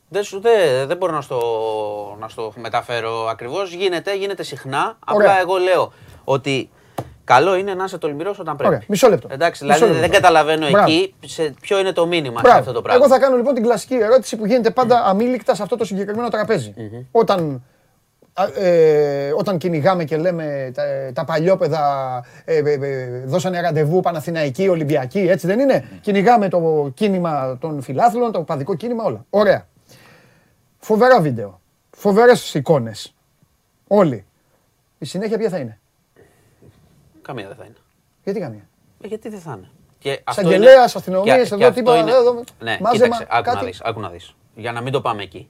[0.09, 1.41] Δεν, σου, δεν, δεν μπορώ να στο,
[2.21, 3.73] να στο μεταφέρω ακριβώς.
[3.73, 4.99] Γίνεται, γίνεται συχνά.
[5.15, 5.29] Ωραία.
[5.31, 5.93] Απλά εγώ λέω
[6.25, 6.71] ότι
[7.27, 8.73] καλό είναι να είσαι τολμηρός όταν πρέπει.
[8.75, 9.29] Ωραία, μισό λεπτό.
[9.31, 10.09] Εντάξει, Μισό δηλαδή λεπτό.
[10.09, 10.91] δεν καταλαβαίνω Μπράβο.
[10.93, 12.59] εκεί σε ποιο είναι το μήνυμα σε Μπράβο.
[12.59, 13.05] αυτό το πράγμα.
[13.05, 16.29] Εγώ θα κάνω λοιπόν την κλασική ερώτηση που γίνεται πάντα αμήλικτα σε αυτό το συγκεκριμένο
[16.29, 16.75] τραπέζι.
[17.11, 17.65] Όταν,
[18.33, 21.81] α, ε, όταν κυνηγάμε και λέμε τα, τα παλιόπαιδα
[22.45, 28.33] ε, ε, ε, δώσανε ραντεβού Παναθηναϊκή, Ολυμπιακή, έτσι δεν είναι; Κυνηγάμε το κίνημα των φιλάθλων,
[28.33, 29.25] το παδικό κίνημα, όλα.
[29.31, 29.67] Ωραία.
[30.79, 31.61] Φοβερά βίντεο.
[31.91, 33.15] Φοβερές εικόνες.
[33.87, 34.25] Όλοι.
[34.99, 35.79] Η συνέχεια ποια θα είναι;
[37.27, 37.75] Καμία δεν θα είναι.
[38.25, 38.69] Γιατί καμία;
[39.01, 39.69] Ε, γιατί δεν θα είναι.
[39.99, 43.27] Και αυτό Εισαγγελέας, είναι- αστυνομίες, και- εδώ, και αυτό τίποτα, είναι- εδώ, Ναι, μάζεμα, κοίταξε,
[43.31, 43.67] άκου να κάτι.
[43.67, 44.35] δεις, άκου να δεις.
[44.55, 45.47] Για να μην το πάμε εκεί.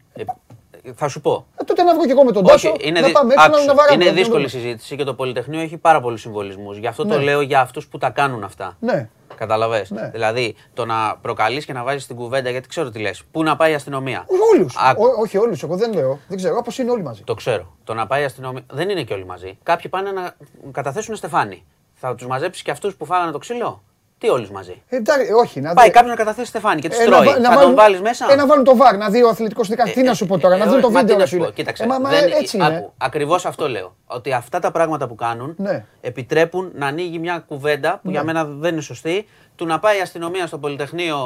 [0.87, 1.47] Ε, θα σου πω.
[1.61, 3.47] Ε, τότε να βγω και εγώ με τον Τάσο, Όχι, είναι, να δυ- πάμε έξω
[3.47, 3.95] να, άκουσε, να βαράμε.
[3.95, 4.23] είναι να δούμε.
[4.23, 6.77] δύσκολη συζήτηση και το Πολυτεχνείο έχει πάρα πολλούς συμβολισμούς.
[6.77, 7.25] Γι' αυτό το Ναι.
[7.25, 8.77] λέω για αυτούς που τα κάνουν αυτά.
[8.81, 9.09] Ναι.
[9.37, 9.91] Καταλαβες.
[9.91, 10.11] Ναι.
[10.13, 13.23] Δηλαδή το να προκαλείς και να βάζεις την κουβέντα, γιατί ξέρω τι λες.
[13.31, 14.77] Πού να πάει η αστυνομία; Όλους.
[14.79, 15.03] Άκου.
[15.21, 16.19] Όχι όλους, εγώ δεν λέω.
[16.29, 17.23] Δεν ξέρω, όπως είναι όλοι μαζί.
[17.25, 17.77] Το ξέρω.
[17.85, 18.63] Το να πάει η αστυνομία.
[18.73, 19.59] Δεν είναι και όλοι μαζί.
[19.63, 20.35] Κάποιοι πάνε να
[20.73, 21.65] καταθέσουν στεφάνι.
[21.95, 23.83] Θα τους μαζέψεις και αυτούς που φάγανε το ξύλο;
[24.19, 26.99] Τι όλους μαζί; Ε, εντάξει, όχι, να Πάει δει- κάποιο να καταθέσει στεφάνι και τους
[26.99, 27.27] ε, τρώει.
[27.27, 29.69] βα- θα βάλουν- τον βάλεις μέσα; Ε, να βάλουν το βαρ, να δει ο αθλητικός
[29.69, 29.95] δικαστής.
[29.95, 31.17] Τι να σου πω τώρα, Ε, να δουν το μα τι βίντεο.
[31.17, 31.55] να ρε σου πω, φίλε.
[31.55, 31.83] Κοίταξε.
[31.83, 32.67] Ε, μα, μα, δεν- έτσι είναι.
[32.67, 33.97] άκου, Ακριβώς αυτό λέω.
[34.07, 35.85] Ότι αυτά τα πράγματα που κάνουν Ναι.
[36.01, 40.01] επιτρέπουν να ανοίγει μια κουβέντα που για μένα δεν είναι σωστή του να πάει η
[40.01, 41.17] αστυνομία στο Πολυτεχνείο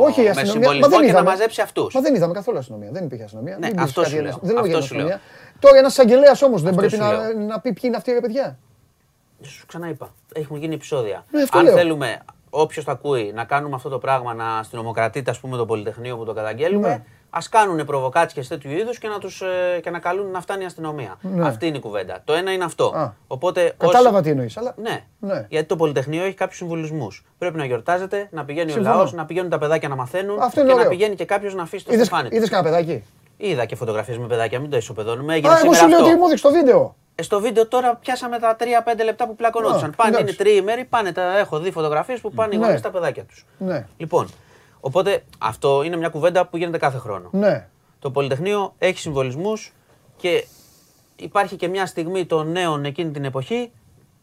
[0.00, 0.52] Όχι, η με αστυνομία.
[0.52, 1.28] συμβολισμό μα δεν και να είδαμε.
[1.30, 1.94] μαζέψει αυτούς.
[1.94, 2.88] Μα δεν είδαμε καθόλου αστυνομία.
[2.92, 3.56] Δεν υπήρχε αστυνομία.
[3.60, 4.32] Ναι, Δεν αυτό υπήρχε σου κάτι λέω.
[4.32, 4.40] άλλο.
[4.42, 5.20] Δεν λέω για Αυτό σου αστυνομία.
[5.58, 7.46] Τώρα ένας εισαγγελέας όμως δεν Αυτό πρέπει σου να, λέω.
[7.46, 8.58] να πει ποιοι είναι αυτοί οι παιδιά.
[9.44, 10.08] Σου ξαναείπα.
[10.34, 11.24] Έχουν γίνει επεισόδια.
[11.30, 11.74] Ναι, αυτό Αν λέω.
[11.74, 12.18] θέλουμε
[12.50, 16.24] όποιος το ακούει να κάνουμε αυτό το πράγμα, να αστυνομοκρατείται ας πούμε το Πολυτεχνείο που
[16.24, 17.02] το καταγγέλνουμε, Ναι.
[17.30, 20.66] ας κάνουν προβοκάτσια τέτοιου είδους και, να τους, ε, και να καλούν να φτάνει η
[20.66, 21.16] αστυνομία.
[21.20, 21.46] Ναι.
[21.46, 22.18] Αυτή είναι η κουβέντα.
[22.24, 22.84] Το ένα είναι αυτό.
[22.96, 23.12] Α.
[23.26, 24.56] Οπότε, Κατάλαβα όσοι- τι εννοείς.
[24.56, 24.74] Αλλά...
[24.76, 25.04] Ναι.
[25.18, 25.46] Ναι.
[25.48, 27.24] Γιατί το Πολυτεχνείο έχει κάποιους συμβολισμούς.
[27.38, 28.94] Πρέπει να γιορτάζεται, να πηγαίνει Συμφωνώ.
[28.94, 30.88] ο λαός, να πηγαίνουν τα παιδάκια να μαθαίνουν Αυτό και είναι να ωραίο.
[30.90, 32.36] πηγαίνει και κάποιος να αφήσει το Είδες, στεφάνι του.
[32.36, 33.04] είδες κανένα παιδάκι;
[33.48, 35.34] Είδα και φωτογραφίες με παιδάκια, μην το ισοπεδώνουμε.
[35.34, 36.08] Έγινε Α, εγώ σήμερα σου λέω αυτό.
[36.10, 36.96] ότι μου έδειξε το βίντεο.
[37.14, 38.64] Ε, στο βίντεο τώρα πιάσαμε τα 3-5
[39.04, 39.90] λεπτά που πλακωνόντουσαν.
[39.90, 40.36] Α, Πάνε, είναι εντάξει.
[40.38, 42.64] τριήμεροι, πάνε, τα έχω δει φωτογραφίες που πάνε οι Ναι.
[42.64, 43.46] γονείς στα παιδάκια τους.
[43.58, 43.86] Ναι.
[43.96, 44.28] Λοιπόν,
[44.80, 47.28] οπότε αυτό είναι μια κουβέντα που γίνεται κάθε χρόνο.
[47.32, 47.66] Ναι.
[47.98, 49.72] Το Πολυτεχνείο έχει συμβολισμούς
[50.16, 50.46] και
[51.16, 53.72] υπάρχει και μια στιγμή των νέων εκείνη την εποχή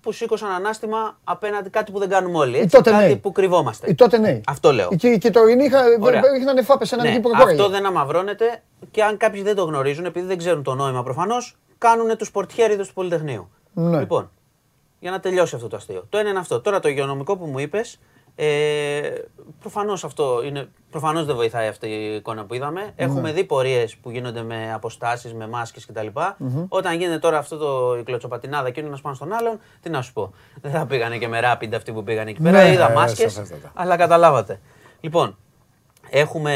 [0.02, 2.58] που σήκωσαν ανάστημα απέναντι κάτι που δεν κάνουμε όλοι.
[2.58, 3.16] Έτσι, τότε κάτι νέοι.
[3.18, 3.90] που κρυβόμαστε.
[3.90, 4.42] Οι τότε νέοι.
[4.48, 4.90] Αυτό λέω.
[4.98, 6.22] Και, και το είχα, Ωραία.
[6.42, 9.64] είχαν φάπες σε έναν Ναι, εκεί που αυτό δεν αμαυρώνεται και αν κάποιοι δεν το
[9.64, 13.50] γνωρίζουν, επειδή δεν ξέρουν το νόημα προφανώς, κάνουν τους πορτιέριδες του Πολυτεχνείου.
[13.74, 14.00] Ναι.
[14.00, 14.32] Λοιπόν,
[15.00, 16.06] για να τελειώσει αυτό το αστείο.
[16.10, 16.62] Το ένα είναι αυτό.
[16.62, 18.00] Τώρα το υγειονομικό που μου είπες,
[18.46, 19.12] ε,
[19.60, 20.68] προφανώς αυτό είναι.
[20.92, 22.82] Προφανώς δεν βοηθάει αυτή η εικόνα που είδαμε.
[22.82, 22.92] Ναι.
[22.96, 26.08] Έχουμε δει πορείες που γίνονται με αποστάσεις, με μάσκες κτλ.
[26.70, 30.02] Όταν γίνεται τώρα αυτό το η κλωτσοπατινάδα και είναι ένας πάνω στον άλλον, τι να
[30.02, 30.34] σου πω.
[30.62, 32.64] Δεν θα πήγανε και με ράπιντα αυτοί που πήγαν εκεί πέρα.
[32.64, 33.72] Ναι, Είδα ε, μάσκες, σαφέστατα.
[33.74, 34.60] αλλά καταλάβατε.
[35.02, 35.38] Λοιπόν,
[36.10, 36.54] έχουμε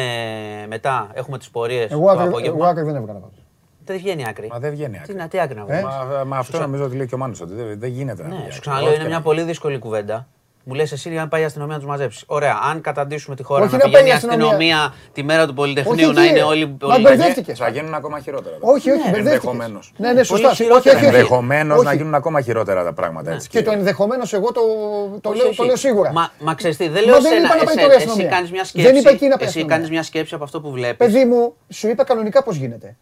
[0.68, 2.68] μετά έχουμε τις πορείες Εγώ το άκρη, εγώ απόγευμα.
[2.68, 3.38] άκρη δεν έβγαλα πάντως.
[3.86, 4.48] Δεν βγαίνει άκρη.
[4.48, 5.14] Μα δεν βγαίνει Τι, άκρη.
[5.16, 5.80] να, τι άκρη να βγάλει.
[5.80, 5.84] Ε;
[6.16, 8.28] Μα, μα αυτό Σου νομίζω ότι λέει και ο Μάνος ότι δεν, δεν γίνεται να
[8.28, 8.60] Ναι, βγει σου άκρη.
[8.60, 9.22] ξαναλέω, Όχι είναι μια κανένα.
[9.36, 10.28] πολύ δύσκολη κουβέντα.
[10.68, 12.24] Μου λες εσύ να πάει η αστυνομία να τους μαζέψεις.
[12.28, 14.46] Ωραία, αν καταντήσουμε τη χώρα Όχι να να πηγαίνει πάει η η αστυνομία.
[14.46, 16.44] αστυνομία τη μέρα του Πολυτεχνείου Όχι, να είναι κύριε.
[16.44, 16.78] όλοι.
[16.82, 17.58] Μα όλοι- μπερδεύτηκες.
[17.58, 18.56] Θα γίνουν ακόμα χειρότερα.
[18.60, 19.34] Όχι, όχι, μπερδεύτηκες.
[19.34, 19.94] Ενδεχομένως.
[19.98, 20.48] Ναι, ναι, σωστά.
[20.48, 20.98] Πολύ Όχι, όχι, χειρότερα.
[20.98, 21.06] όχι.
[21.06, 21.98] Ενδεχομένως να Όχι.
[21.98, 23.32] γίνουν ακόμα χειρότερα τα πράγματα.
[23.32, 23.80] Έτσι, Και το κύριε.
[23.80, 24.62] ενδεχομένως εγώ το,
[25.22, 25.58] το, Όχι, λέω, όχι.
[25.58, 26.12] το λέω σίγουρα.
[26.12, 27.46] Μα, μα ξέρεις τι, δεν Μα λέω δεν σένα.
[27.46, 28.36] είπα να πάει εσέ- τώρα η εσύ αστυνομία.
[28.36, 29.00] κάνεις μια Δεν σκέψη.
[29.00, 29.76] είπα εκεί να πάει η Εσύ αστυνομία.
[29.76, 30.98] κάνεις μια σκέψη από αυτό που βλέπεις.
[30.98, 32.96] Παιδί μου, σου είπα κανονικά πώς γίνεται.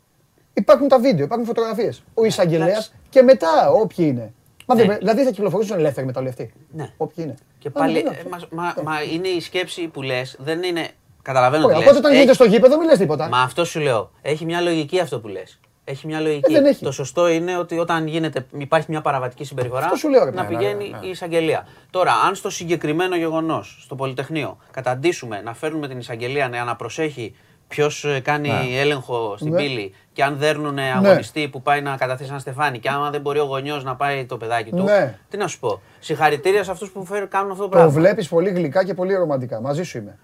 [0.53, 2.03] Υπάρχουν τα βίντεο, υπάρχουν φωτογραφίες.
[2.13, 2.91] Ο εισαγγελέας εντάξει.
[3.09, 4.33] και μετά όποιοι είναι.
[4.65, 4.97] Μα δεν, Ναι.
[4.97, 6.53] δηλαδή θα κυκλοφορήσουν ελεύθεροι μετά όλοι αυτοί.
[6.71, 6.89] Ναι.
[6.97, 7.35] Όποιοι είναι.
[7.63, 10.87] Και Μα, πάλι, ναι, ε, μα, μα, μα είναι η σκέψη που λες, δεν είναι.
[11.21, 11.99] Καταλαβαίνω Ωραία, τι Οπότε λες.
[12.05, 13.27] όταν γίνεται Έχει- στο γήπεδο, μην λε τίποτα.
[13.29, 14.11] Μα αυτό σου λέω.
[14.21, 15.59] Έχει μια λογική αυτό που λες.
[15.83, 16.51] Έχει μια λογική.
[16.51, 16.83] Ε, δεν έχει.
[16.83, 20.45] Το σωστό είναι ότι όταν γίνεται, υπάρχει μια παραβατική συμπεριφορά Αυτό σου λέω, ρε να
[20.45, 20.55] παιδί.
[20.55, 21.67] πηγαίνει η εισαγγελία.
[21.89, 27.35] Τώρα, αν στο συγκεκριμένο γεγονός, στο Πολυτεχνείο, καταντήσουμε να φέρνουμε την εισαγγελία να να προσέχει
[27.67, 27.89] ποιο
[28.23, 29.57] κάνει έλεγχο στην Ναι.
[29.61, 33.39] πύλη και αν δέρνουν αγωνιστή που πάει να καταθέσει ένα στεφάνι και άμα δεν μπορεί
[33.39, 34.83] ο γονιός να πάει το παιδάκι του.
[34.83, 35.15] Ναι.
[35.29, 35.81] Τι να σου πω.
[35.99, 37.91] Συγχαρητήρια σε αυτούς που φέρουν, κάνουν αυτό το Το πράγμα.
[37.91, 39.61] βλέπεις πολύ γλυκά και πολύ ρομαντικά.
[39.61, 40.17] Μαζί σου είμαι.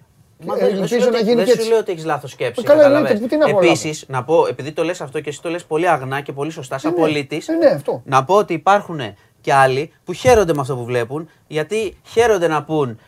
[0.46, 1.68] Μα Ε, δεν, δεν σου Ελπίζω λέω να ότι- γίνει δεν και σου έτσι.
[1.70, 2.60] λέω ότι έχεις λάθος σκέψη.
[2.64, 3.10] Ε, καλά, καταλαβαίνεις.
[3.12, 5.64] εννοείται, τι να πω, Επίσης, να πω, επειδή το λες αυτό και εσύ το λες
[5.64, 6.98] πολύ αγνά και πολύ σωστά, σαν ναι.
[6.98, 8.02] πολίτης, Ε, ναι, αυτό.
[8.04, 9.00] να πω ότι υπάρχουν
[9.40, 13.00] και άλλοι που χαίρονται με αυτό που βλέπουν, γιατί χαίρονται να πούν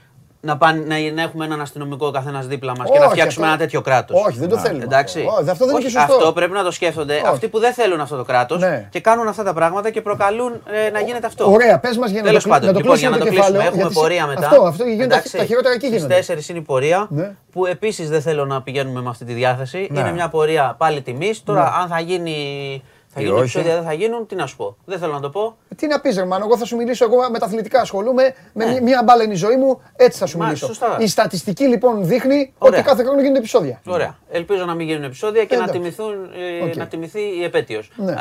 [0.44, 3.56] να, πάνε, να, να έχουμε έναν αστυνομικό καθένας δίπλα μας και να Όχι, φτιάξουμε αυτό-
[3.58, 4.24] ένα τέτοιο κράτος.
[4.28, 5.18] Όχι, δεν το θέλουμε Εντάξει.
[5.18, 5.30] αυτό.
[5.40, 6.14] Όχι, αυτό δεν είναι Όχι, και σωστό.
[6.14, 7.26] Αυτό πρέπει να το σκέφτονται Όχι.
[7.26, 8.86] αυτοί που δεν θέλουν αυτό το κράτος Ναι.
[8.90, 10.52] και κάνουν αυτά τα πράγματα και προκαλούν
[10.86, 11.50] ε, να γίνεται αυτό.
[11.52, 13.18] Ωραία, πες μας για να Τέλος το, κλει- πάντων, να το λοιπόν, για κλείσουμε να
[13.18, 13.68] το το κλείσουμε, κεφάλαιο.
[13.68, 14.46] έχουμε γιατί πορεία μετά.
[14.48, 16.14] Αυτό, αυτό γίνονται τα- Εντάξει, τα χειρότερα εκεί στις γίνονται.
[16.14, 17.34] 4 είναι η πορεία, Ναι.
[17.52, 19.88] που επίσης δεν θέλω να πηγαίνουμε με αυτή τη διάθεση.
[19.90, 20.00] Ναι.
[20.00, 21.42] Είναι μια πορεία πάλι τιμής.
[21.44, 21.70] Τώρα, Ναι.
[21.82, 22.36] αν θα γίνει.
[23.14, 23.42] Θα Ή γίνουν όχι.
[23.56, 24.76] επεισόδια, δεν θα γίνουν, τι να σου πω.
[24.84, 25.56] Δεν θέλω να το πω.
[25.76, 27.04] Τι να πεις, Ρεμάνο, εγώ θα σου μιλήσω.
[27.04, 28.34] Εγώ με τα αθλητικά ασχολούμαι.
[28.52, 28.70] Με Ναι.
[28.72, 30.66] μία- μία μπάλα είναι η ζωή μου, έτσι θα σου Μα, μιλήσω.
[30.66, 30.96] σωστά.
[31.00, 32.78] Η στατιστική λοιπόν δείχνει Ωραία.
[32.78, 33.80] ότι κάθε χρόνο γίνονται επεισόδια.
[33.86, 34.16] Ωραία.
[34.30, 35.80] Ελπίζω να μην γίνουν επεισόδια και να, Εντάξει.
[35.80, 36.12] τιμηθούν,
[36.60, 36.74] ε, Οκ.
[36.76, 37.90] να τιμηθεί η επέτειος.
[37.96, 38.14] Ναι.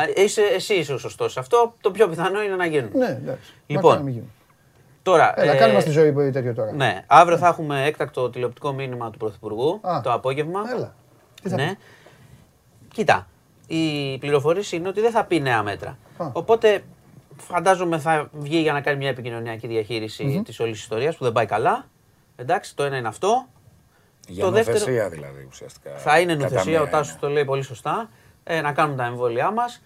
[0.55, 1.73] εσύ είσαι ο σωστός σε αυτό.
[1.81, 2.89] Το πιο πιθανό είναι να γίνουν.
[2.93, 3.53] Ναι, εντάξει.
[3.67, 4.31] Λοιπόν, Μακάρι να μην γίνει.
[5.03, 5.33] Τώρα.
[5.41, 6.71] Έλα, ε, κάνε μας τη ζωή που τέτοιο τώρα.
[6.71, 10.01] Ναι, αύριο θα έχουμε έκτακτο τηλεοπτικό μήνυμα του Πρωθυπουργού Α.
[10.03, 10.61] το απόγευμα.
[10.75, 10.95] Έλα.
[11.43, 11.65] Τι θα Ναι.
[11.67, 11.77] πεις;
[12.93, 13.27] Κοίτα,
[13.75, 15.97] η πληροφορήση είναι ότι δεν θα πει νέα μέτρα.
[16.17, 16.29] Α.
[16.33, 16.83] Οπότε
[17.37, 21.45] φαντάζομαι θα βγει για να κάνει μια επικοινωνιακή διαχείριση της όλης ιστορίας που δεν πάει
[21.45, 21.87] καλά.
[22.35, 23.45] Εντάξει, το ένα είναι αυτό.
[24.27, 25.91] Για το νοθεσία δεύτερο- δηλαδή ουσιαστικά.
[25.97, 27.19] Θα είναι Κατά νοθεσία, μία ο Τάσος έννοια.
[27.21, 28.09] το λέει πολύ σωστά,
[28.43, 29.81] ε, να κάνουμε τα εμβόλια μας.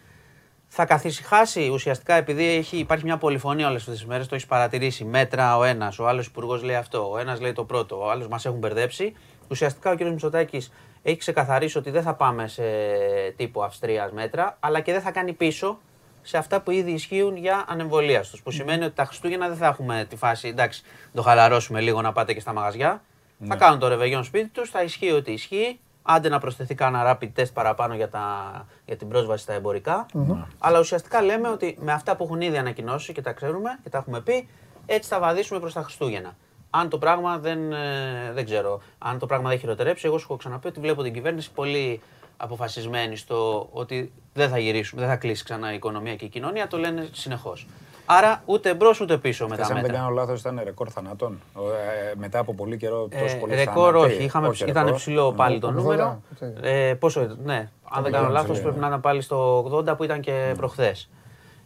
[0.68, 5.04] Θα καθησυχάσει ουσιαστικά επειδή έχει, υπάρχει μια πολυφωνία όλες αυτές τις μέρες, το έχεις παρατηρήσει.
[5.04, 8.28] Μέτρα ο ένας, ο άλλος υπουργός λέει αυτό, ο ένας λέει το πρώτο, ο άλλος
[8.28, 9.14] μας έχουν μπερδέψει.
[9.48, 10.02] Ουσιαστικά ο κ.
[10.02, 10.72] Μητσοτάκης
[11.08, 12.64] έχει ξεκαθαρίσει ότι δεν θα πάμε σε
[13.36, 15.80] τύπου Αυστρίας μέτρα, αλλά και δεν θα κάνει πίσω
[16.22, 18.42] σε αυτά που ήδη ισχύουν για ανεμβολίαστους.
[18.42, 20.84] Που σημαίνει ότι τα Χριστούγεννα δεν θα έχουμε τη φάση, εντάξει,
[21.14, 23.02] το χαλαρώσουμε λίγο να πάτε και στα μαγαζιά.
[23.48, 25.80] Θα κάνουν το ρεβεγιόν σπίτι τους, θα ισχύει ότι ισχύει.
[26.02, 30.06] Άντε να προσθεθεί κάνα rapid test παραπάνω για, τα, για την πρόσβαση στα εμπορικά.
[30.60, 33.98] Αλλά ουσιαστικά λέμε ότι με αυτά που έχουν ήδη ανακοινώσει και τα ξέρουμε και τα
[33.98, 34.48] έχουμε πει,
[34.86, 36.36] έτσι θα βαδίσουμε προς τα Χριστούγεννα.
[36.80, 40.38] Αν το πράγμα δεν, ε, δεν ξέρω, αν το πράγμα δεν χειροτερέψει, εγώ σου έχω
[40.38, 42.02] ξαναπεί ότι βλέπω την κυβέρνηση πολύ
[42.38, 46.68] αποφασισμένη στο ότι δεν θα γυρίσουμε, δεν θα κλείσει ξανά η οικονομία και η κοινωνία,
[46.68, 47.68] το λένε συνεχώς.
[48.06, 50.04] Άρα ούτε μπρος ούτε πίσω με Χθες, τα αν δεν μέτρα.
[50.06, 51.40] κάνω λάθος ήταν ρεκόρ θανάτων.
[51.56, 55.00] Ε, μετά από πολύ καιρό τόσο Ε, πολύ ρεκόρ όχι, είχαμε, όχι ήταν ρεκόρ.
[55.00, 56.22] ψηλό πάλι το 80, νούμερο.
[56.40, 56.46] τι.
[56.62, 58.82] Ε, πόσο ήταν, ναι, αν δεν κάνω ήταν λάθος ψηλό, πρέπει ναι.
[58.82, 61.10] να ήταν πάλι στο 80 που ήταν και προχθές.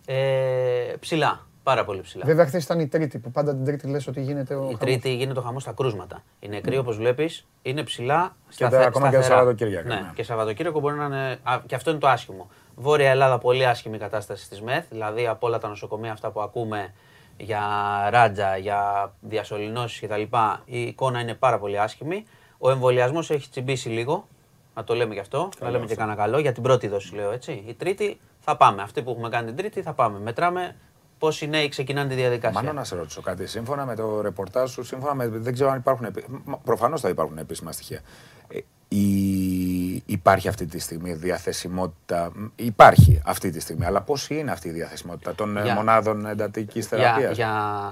[0.05, 2.25] Ε, ψηλά, πάρα πολύ ψηλά.
[2.25, 4.57] Βέβαια, χθες ήταν η Τρίτη που πάντα την Τρίτη λες ότι γίνεται ο.
[4.57, 4.79] Η χαμός.
[4.79, 6.23] τρίτη γίνεται ο χαμός στα κρούσματα.
[6.39, 8.35] Οι νεκροί, όπως βλέπεις, είναι ψηλά.
[8.49, 9.39] Και τα- σταθε- ακόμα και τα σταθερά.
[9.39, 10.11] Σαββατοκύριακα, Ναι, ναι.
[10.15, 11.39] και Σαββατοκύριακο μπορεί να είναι.
[11.43, 12.49] Α, και αυτό είναι το άσχημο.
[12.75, 14.85] Βόρεια Ελλάδα, πολύ άσχημη κατάσταση στη ΜΕΘ.
[14.89, 16.93] Δηλαδή από όλα τα νοσοκομεία αυτά που ακούμε
[17.37, 17.61] για
[18.09, 20.21] ράτζα, για διασωληνώσεις κτλ.
[20.65, 22.23] Η εικόνα είναι πάρα πολύ άσχημη.
[22.57, 24.27] Ο εμβολιασμός έχει τσιμπήσει λίγο.
[24.75, 25.49] Να το λέμε γι' αυτό.
[25.59, 26.39] να λέμε και κανένα καλό.
[26.39, 27.63] Για την πρώτη δόση λέω έτσι.
[27.67, 28.81] Η τρίτη θα πάμε.
[28.81, 30.19] Αυτή που έχουμε κάνει την τρίτη θα πάμε.
[30.19, 30.75] Μετράμε
[31.19, 32.59] πόσοι νέοι ξεκινάνε τη διαδικασία.
[32.61, 33.47] Μάλλον να σε ρωτήσω κάτι.
[33.47, 35.27] Σύμφωνα με το ρεπορτάζ σου, σύμφωνα με.
[35.27, 36.07] Δεν ξέρω αν υπάρχουν.
[36.63, 37.99] Προφανώς θα υπάρχουν επίσημα στοιχεία.
[38.47, 38.57] Ε,
[38.95, 43.85] η- υπάρχει αυτή τη στιγμή διαθεσιμότητα; μ, Υπάρχει αυτή τη στιγμή.
[43.85, 47.49] Αλλά πώς είναι αυτή η διαθεσιμότητα των ε, Για- μονάδων εντατικής Για, θεραπείας; για,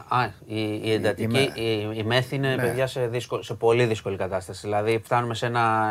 [0.07, 1.61] α, η, η εντατική, η
[1.93, 2.61] η, η, ΜΕΘ είναι Ναι.
[2.61, 4.59] παιδιά σε, δύσκολη, σε πολύ δύσκολη κατάσταση.
[4.63, 5.85] Δηλαδή φτάνουμε σε ένα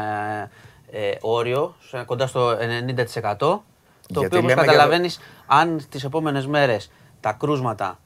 [0.90, 2.56] ε, ε, όριο, σε, κοντά στο 90%,
[4.12, 6.90] το Γιατί οποίο όπως λέμε για το- καταλαβαίνεις, αν τις επόμενες μέρες
[7.20, 7.98] τα κρούσματα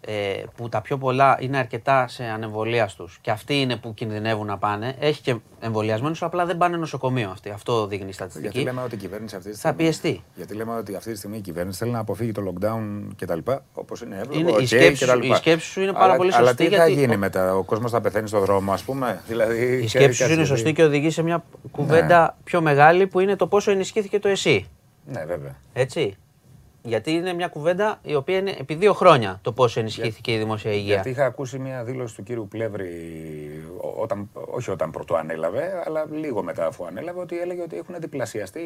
[0.00, 4.58] ε, που τα πιο πολλά είναι αρκετά σε ανεμβολίαστους και αυτοί είναι που κινδυνεύουν να
[4.58, 7.50] πάνε, έχει και εμβολιασμένους, απλά δεν πάνε νοσοκομείο αυτοί.
[7.50, 8.48] Αυτό δείχνει η στατιστική.
[8.48, 9.76] Γιατί λέμε ότι η κυβέρνηση αυτή τη Θα στιγμή.
[9.76, 10.22] πιεστεί.
[10.34, 12.80] Γιατί λέμε ότι αυτή τη στιγμή η κυβέρνηση θέλει να αποφύγει το lockdown
[13.18, 13.38] κτλ.
[13.74, 14.38] Όπως είναι εύλογο.
[14.40, 15.12] Είναι- η οκ, σκέψη κτλ.
[15.22, 17.18] σου- η σκέψη σου είναι πάρα Αλλά- πολύ Αλλά σωστή, τι θα γιατί γίνει ο-
[17.18, 19.20] μετά, ο κόσμος θα πεθαίνει στον δρόμο, ας πούμε.
[19.28, 22.60] Δηλαδή, Η και- σκέψη σου και είναι αυτή- σωστή και οδηγεί σε μια κουβέντα πιο
[22.60, 24.66] μεγάλη που είναι το πόσο ενισχύθηκε το εσύ.
[25.06, 25.56] Ναι, βέβαια.
[25.72, 26.16] Έτσι.
[26.82, 30.72] Γιατί είναι μια κουβέντα η οποία είναι επί δύο χρόνια το πώς ενισχύθηκε η δημόσια
[30.72, 30.94] υγεία.
[30.94, 32.90] Γιατί είχα ακούσει μια δήλωση του κύριου Πλεύρη,
[33.98, 38.60] όταν, όχι όταν πρωτού ανέλαβε, αλλά λίγο μετά αφού ανέλαβε, ότι έλεγε ότι έχουν διπλασιαστεί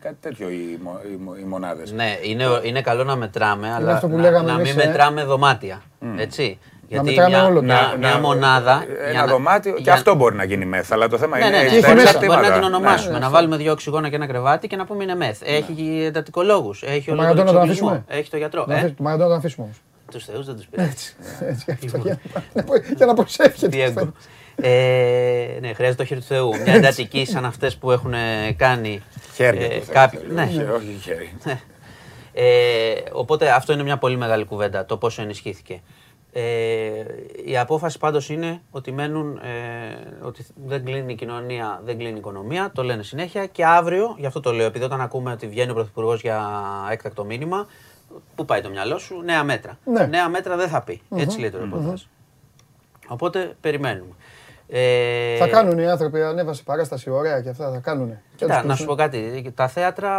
[0.00, 1.92] κάτι τέτοιο οι, οι, οι μονάδες.
[1.92, 4.86] Ναι, είναι, είναι καλό να μετράμε, αλλά να, να μην ε.
[4.86, 5.82] μετράμε δωμάτια.
[6.18, 6.58] Έτσι.
[6.88, 7.62] Γιατί μετράμε μια, όλο.
[7.62, 8.84] μια, Να- μια να- μονάδα.
[9.00, 11.44] Ένα για να- δωμάτιο, και για- αυτό μπορεί να γίνει μεθ, αλλά το θέμα Ναι,
[11.44, 11.56] είναι.
[11.56, 11.68] ναι, ναι.
[11.68, 12.18] έχει στα Μπορεί, να, μέσα.
[12.18, 12.76] μπορεί να την εξαρτήματα.
[12.76, 13.12] ονομάσουμε.
[13.12, 15.42] Ναι, να βάλουμε δύο οξυγόνα και ένα κρεβάτι και να πούμε είναι μεθ.
[15.44, 16.82] Έχει εντατικολόγους.
[16.82, 18.64] Έχει όλο Μαραντόνα τον εξοπλισμό, αφήσουμε; Έχει το γιατρό.
[18.66, 19.78] Να Ε, αφήσουμε- Μα να τον αφήσουμε όμως.
[20.10, 20.90] τους θεούς δεν τους πειράζει.
[21.48, 22.18] Έτσι, αυτό, για
[22.52, 22.62] να-
[22.96, 23.66] Για να προσεύχεται.
[23.68, 24.12] Διέγκο.
[24.60, 26.50] Ε, ναι, χρειάζεται το χέρι του Θεού.
[26.64, 28.14] Μια εντατική σαν αυτές που έχουν
[28.56, 29.02] κάνει.
[29.34, 29.60] Χέρια.
[29.64, 30.42] ε, το θέλω, κάποιοι- θέλω, ναι.
[30.42, 31.32] όχι- Όχι χέρι.
[32.32, 35.80] Ε, οπότε αυτό είναι μια πολύ μεγάλη κουβέντα, το πόσο ενισχύθηκε.
[36.38, 37.04] Ε,
[37.44, 42.18] η απόφαση πάντως είναι ότι μένουν, ε, ότι δεν κλείνει η κοινωνία, δεν κλείνει η
[42.18, 45.70] οικονομία, το λένε συνέχεια και αύριο, γι' αυτό το λέω, επειδή όταν ακούμε ότι βγαίνει
[45.70, 46.40] ο Πρωθυπουργός για
[46.90, 47.66] έκτακτο μήνυμα,
[48.34, 49.78] πού πάει το μυαλό σου, νέα μέτρα.
[49.84, 50.06] Ναι.
[50.06, 52.02] Νέα μέτρα δεν θα πει, έτσι λέει το ρεπορτάζ.
[53.08, 54.12] Οπότε περιμένουμε.
[54.68, 58.18] Ε, Θα κάνουν οι άνθρωποι, ανέβασε παράσταση ωραία και αυτά θα κάνουν.
[58.36, 60.12] Κοίτα, να σου πω κάτι, τα θέατρα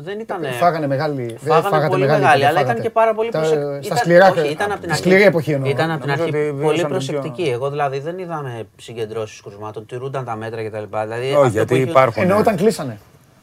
[0.00, 0.44] δεν ήταν...
[0.58, 1.26] Φάγανε μεγάλη.
[1.26, 2.86] δεν Φάγανε φάγατε πολύ μεγάλη, μεγάλη, δεν αλλά ήταν φάγατε.
[2.88, 3.86] και πάρα πολύ Τα- προσεκτική.
[3.86, 5.02] Στα σκληρά, όχι, ήταν από την τη αρχή.
[5.02, 5.70] σκληρή εποχή εννοώ.
[5.70, 7.42] Ήταν από την Νομίζω αρχή ότι πολύ βίωσαν προσεκτική.
[7.42, 10.82] πιο- Εγώ δηλαδή δεν είδαμε συγκεντρώσεις κρουσμάτων, τηρούνταν τα μέτρα κτλ.
[11.02, 12.22] Δηλαδή, Όχι, αυτό γιατί που έχει- υπάρχουν.
[12.22, 12.98] Ενώ όταν κλείσανε.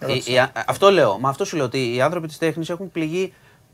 [0.08, 1.18] η- η- αυτό λέω.
[1.20, 3.34] Μα αυτό σου λέω ότι οι άνθρωποι της τέχνης έχουν πληγεί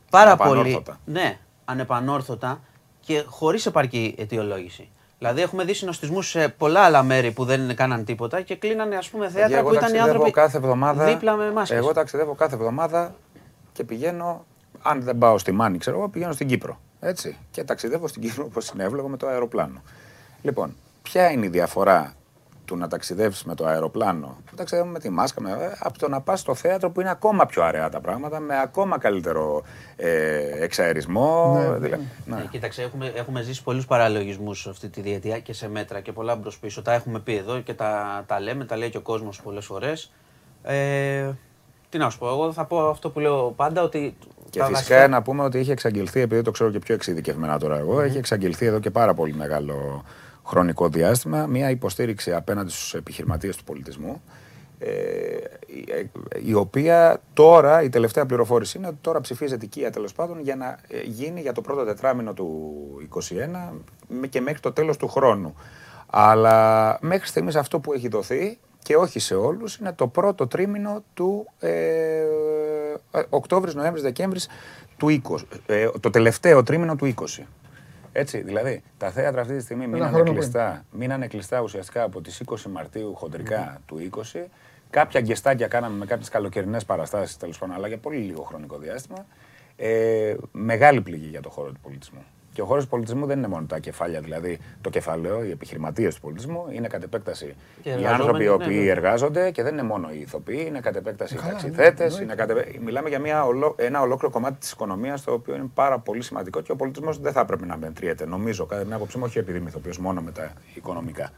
[0.10, 0.49] πάρα πολύ.
[0.52, 0.99] Ανεπανόρθωτα.
[1.06, 2.60] Ναι, ανεπανόρθωτα
[3.06, 4.90] και χωρίς επαρκή αιτιολόγηση.
[5.22, 9.10] Δηλαδή, έχουμε δει συνοστισμούς σε πολλά άλλα μέρη που δεν κάναν τίποτα και κλείνανε ας
[9.10, 11.06] πούμε θέατρα Εγώ που ήταν οι ταξιδεύω άνθρωποι κάθε εβδομάδα.
[11.06, 11.77] δίπλα με μάσκες.
[11.77, 13.15] Εγώ ταξιδεύω κάθε εβδομάδα
[13.73, 14.45] και πηγαίνω.
[14.81, 16.80] Αν δεν πάω στη Μάνη, ξέρω εγώ, πηγαίνω στην Κύπρο.
[16.99, 17.38] Έτσι.
[17.52, 19.81] Και ταξιδεύω στην Κύπρο όπως είναι εύλογο με το αεροπλάνο.
[20.41, 22.14] Λοιπόν, ποια είναι η διαφορά
[22.72, 26.10] του να ταξιδεύει με το αεροπλάνο, που ταξιδεύουμε με τη μάσκα, με, ε, από το
[26.10, 29.64] να πας στο θέατρο που είναι ακόμα πιο αραιά τα πράγματα, με ακόμα καλύτερο
[29.95, 31.53] ε, εξαερισμό.
[31.64, 31.89] δηλαδή,
[32.26, 32.35] ναι.
[32.35, 36.35] Ναι, κοίταξε, έχουμε, έχουμε ζήσει πολλούς παραλογισμούς αυτή τη διετία και σε μέτρα και πολλά
[36.35, 36.81] μπρος πίσω.
[36.81, 40.11] Τα έχουμε πει εδώ και τα, τα λέμε, τα λέει και ο κόσμος πολλές φορές.
[40.64, 41.30] Ε,
[41.89, 44.15] τι να σου πω, εγώ θα πω αυτό που λέω πάντα ότι.
[44.49, 47.60] Και τα φυσικά βασικά- να πούμε ότι έχει εξαγγελθεί, επειδή το ξέρω και πιο εξειδικευμένα
[47.60, 50.03] τώρα εγώ, έχει εξαγγελθεί εδώ και πάρα πολύ μεγάλο
[50.52, 54.22] χρονικό διάστημα μια υποστήριξη απέναντι στους επιχειρηματίες του πολιτισμού
[54.80, 54.90] ε,
[55.65, 56.10] η-
[56.45, 60.78] η οποία τώρα, η τελευταία πληροφόρηση είναι ότι τώρα ψηφίζεται οικία τέλος πάντων για να
[60.88, 62.72] ε, γίνει για το πρώτο τετράμινο του
[63.14, 65.56] 2021 και μέχρι το τέλος του χρόνου.
[66.07, 71.03] Αλλά μέχρι στιγμής αυτό που έχει δοθεί και όχι σε όλους είναι το πρώτο τρίμηνο
[71.14, 71.69] του ε,
[73.11, 74.48] ε, Οκτώβρης, Νοέμβρης, Δεκέμβρης
[74.98, 75.36] του 20.
[75.65, 77.44] ε, το τελευταίο τρίμηνο του 20.
[78.13, 80.35] Έτσι, δηλαδή, τα θέατρα αυτή τη στιγμή μείνανε χρόνο πριν.
[80.35, 84.47] κλειστά, μείνανε κλειστά ουσιαστικά από τις 20 Μαρτίου χοντρικά του 20.
[84.89, 89.25] Κάποια γκεστάκια κάναμε με κάποιες καλοκαιρινές παραστάσεις τέλος πάντων, αλλά για πολύ λίγο χρονικό διάστημα.
[89.75, 92.23] Ε, μεγάλη πληγή για το χώρο του πολιτισμού.
[92.61, 96.15] Και ο χώρος του πολιτισμού δεν είναι μόνο τα κεφάλια, δηλαδή το κεφαλαίο, οι επιχειρηματίες
[96.15, 98.89] του πολιτισμού, είναι κατ' επέκταση Και οι εργαζόμενοι, άνθρωποι οι ναι, οποίοι ναι.
[98.89, 101.99] εργάζονται και δεν είναι μόνο οι ηθοποιοί, είναι κατ' επέκταση οι Καλά, ναι, ταξιθέτες.
[101.99, 102.23] εννοείται.
[102.23, 103.75] είναι κατ' επέ- Μιλάμε για μια ολο...
[103.77, 107.31] ένα ολόκληρο κομμάτι της οικονομίας το οποίο είναι πάρα πολύ σημαντικό και ο πολιτισμός δεν
[107.31, 110.31] θα έπρεπε να μετριέται, νομίζω, κατά την άποψή μου, όχι επειδή είμαι ηθοποιός, μόνο με
[110.31, 111.29] τα οικονομικά.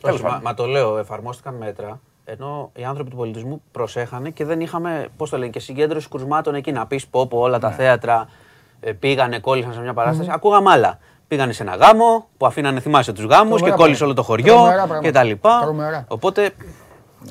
[0.00, 0.42] Τέλος Όχι, μα, πάντων.
[0.44, 2.00] μα το λέω, εφαρμόστηκαν μέτρα.
[2.24, 6.54] Ενώ οι άνθρωποι του πολιτισμού προσέχανε και δεν είχαμε, πώς το λένε, και συγκέντρωση κρουσμάτων
[6.54, 7.74] εκεί να πεις πω, πω όλα τα Ναι.
[7.74, 8.26] θέατρα ε,
[8.98, 10.28] πήγανε, κόλλησαν σε μια παράσταση.
[10.32, 10.98] Ακούγαμε άλλα.
[11.28, 14.04] Πήγανε σε ένα γάμο που αφήνανε, θυμάσαι τους γάμους και Τρομερά κόλλησε πράγματα.
[14.04, 15.20] όλο το χωριό Τρομερά πράγματα.
[15.20, 15.48] κτλ.
[15.62, 16.04] Τρομερά.
[16.08, 16.50] Οπότε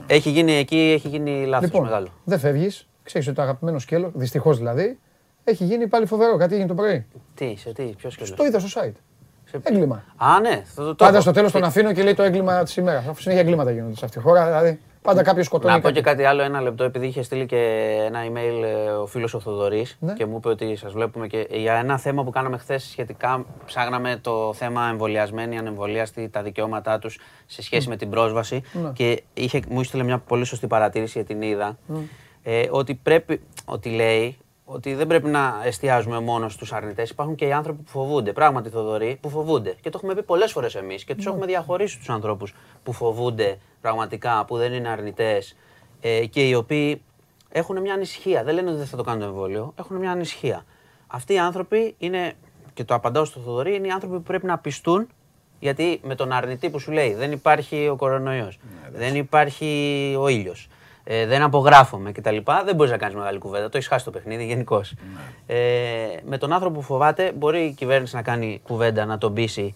[0.08, 2.08] έχει γίνει εκεί έχει γίνει λάθος Λοιπόν, μεγάλο.
[2.24, 2.88] δεν φεύγεις.
[3.04, 5.00] Ξέρεις ότι το αγαπημένο σκέλος, δυστυχώς δηλαδή,
[5.44, 6.38] έχει γίνει πάλι φοβερό.
[6.38, 7.06] Κάτι έγινε το πρωί.
[7.36, 8.94] Τι, σε τι, ποιο και Το είδα στο site.
[9.64, 10.04] Έγκλημα.
[10.18, 11.22] Α, ναι, το, το, το Πάντα έχω.
[11.22, 13.08] στο τέλος τον αφήνω και λέει το έγκλημα της ημέρας.
[13.08, 14.46] Αφού συνέχεια εγκλήματα γίνονται σε αυτή τη χώρα.
[14.46, 15.74] Δηλαδή, πάντα κάποιος σκοτώνει.
[15.74, 16.16] Να πω και κάποιον.
[16.16, 17.58] κάτι άλλο, ένα λεπτό, επειδή είχε στείλει και
[18.06, 20.14] ένα email ε, ο φίλος ο Θοδωρής Ναι.
[20.14, 23.46] και μου είπε ότι σας βλέπουμε και για ένα θέμα που κάναμε χθες σχετικά.
[23.66, 28.62] Ψάγναμε το θέμα εμβολιασμένοι, ανεμβολίαστοι, τα δικαιώματά τους σε σχέση με την πρόσβαση.
[28.84, 28.90] Ναι.
[28.94, 31.78] Και είχε, μου έστειλε μια πολύ σωστή παρατήρηση για την είδα.
[32.44, 37.10] Ε, ότι πρέπει, ότι λέει ότι δεν πρέπει να εστιάζουμε μόνο στους αρνητές.
[37.10, 38.34] Υπάρχουν και οι άνθρωποι που φοβούνται.
[38.34, 39.76] Πράγματι, Θοδωρή, που φοβούνται.
[39.82, 43.58] Και το έχουμε πει πολλές φορές εμείς και τους έχουμε διαχωρίσει τους ανθρώπους που φοβούνται
[43.82, 45.56] πραγματικά, που δεν είναι αρνητές
[46.02, 47.02] ε, και οι οποίοι
[47.50, 48.44] έχουν μια ανησυχία.
[48.44, 50.66] Δεν λένε ότι δεν θα το κάνουν το εμβόλιο, έχουν μια ανησυχία.
[51.08, 52.34] Αυτοί οι άνθρωποι είναι,
[52.74, 55.08] και το απαντάω στο Θοδωρή, είναι οι άνθρωποι που πρέπει να πιστούν
[55.64, 58.60] γιατί με τον αρνητή που σου λέει δεν υπάρχει ο κορονοϊός,
[58.92, 60.68] δεν υπάρχει ο ήλιος,
[61.04, 62.38] ε, δεν απογράφομαι κτλ.
[62.66, 63.64] Δεν μπορείς να κάνεις μεγάλη κουβέντα.
[63.70, 64.94] Το έχεις χάσει το παιχνίδι γενικώς.
[65.46, 65.56] Ε,
[66.26, 69.76] με τον άνθρωπο που φοβάται, μπορεί η κυβέρνηση να κάνει κουβέντα, να τον πείσει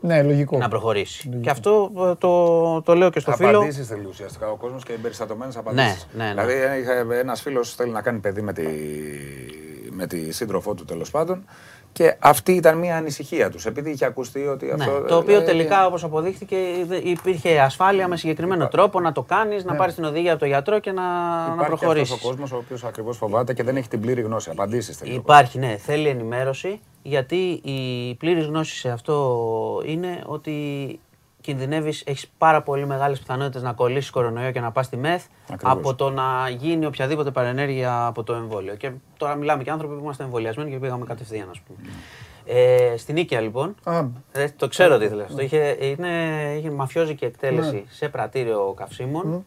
[0.00, 0.58] Ναι, λογικό.
[0.58, 1.28] να προχωρήσει.
[1.42, 3.48] Και αυτό ε, το, το λέω και στο φίλο.
[3.56, 6.06] Απαντήσεις θέλει ουσιαστικά ο κόσμος και εμπεριστατωμένες απαντήσεις.
[6.12, 6.44] ναι, ναι.
[6.44, 8.64] Δηλαδή, ένας φίλος θέλει να κάνει παιδί με τη
[9.90, 11.44] με τη σύντροφό του τέλος πάντων.
[11.96, 15.00] Και αυτή ήταν μια ανησυχία τους, επειδή είχε ακουστεί ότι Ναι, αυτό.
[15.00, 16.56] το οποίο δηλαδή, τελικά όπως αποδείχθηκε
[17.02, 20.78] υπήρχε ασφάλεια με συγκεκριμένο τρόπο να το κάνεις, να πάρεις την οδηγία από τον γιατρό
[20.78, 21.02] και να,
[21.46, 22.12] να Υπάρχει προχωρήσεις.
[22.12, 24.50] αυτός ο κόσμος ο οποίος ακριβώς φοβάται και δεν έχει την πλήρη γνώση.
[24.50, 25.14] Απαντήσεις θέλει.
[25.14, 30.52] Υπάρχει, ναι, θέλει ενημέρωση γιατί η πλήρης γνώση σε αυτό είναι ότι
[31.46, 35.76] κινδυνεύεις, έχεις πάρα πολύ μεγάλες πιθανότητες να κολλήσεις κορονοϊό και να πας στη μεθ Ακριβώς.
[35.76, 38.74] από το να γίνει οποιαδήποτε παρενέργεια από το εμβόλιο.
[38.74, 41.78] Και τώρα μιλάμε και άνθρωποι που είμαστε εμβολιασμένοι και πήγαμε κατευθείαν, ας πούμε.
[42.44, 45.42] Ε, στην Νίκαια λοιπόν, Α, ε, το ξέρω τι ήθελες αυτό.
[45.42, 46.08] Είχε, είναι,
[46.58, 49.44] είχε μαφιόζικη εκτέλεση σε πρατήριο καυσίμων.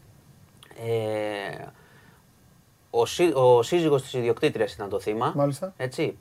[0.86, 1.64] Ε,
[2.90, 5.32] ο, σύ- ο σύζυγος της ιδιοκτήτριας ήταν το θύμα.
[5.36, 5.72] Μάλιστα.
[5.76, 6.16] Έτσι.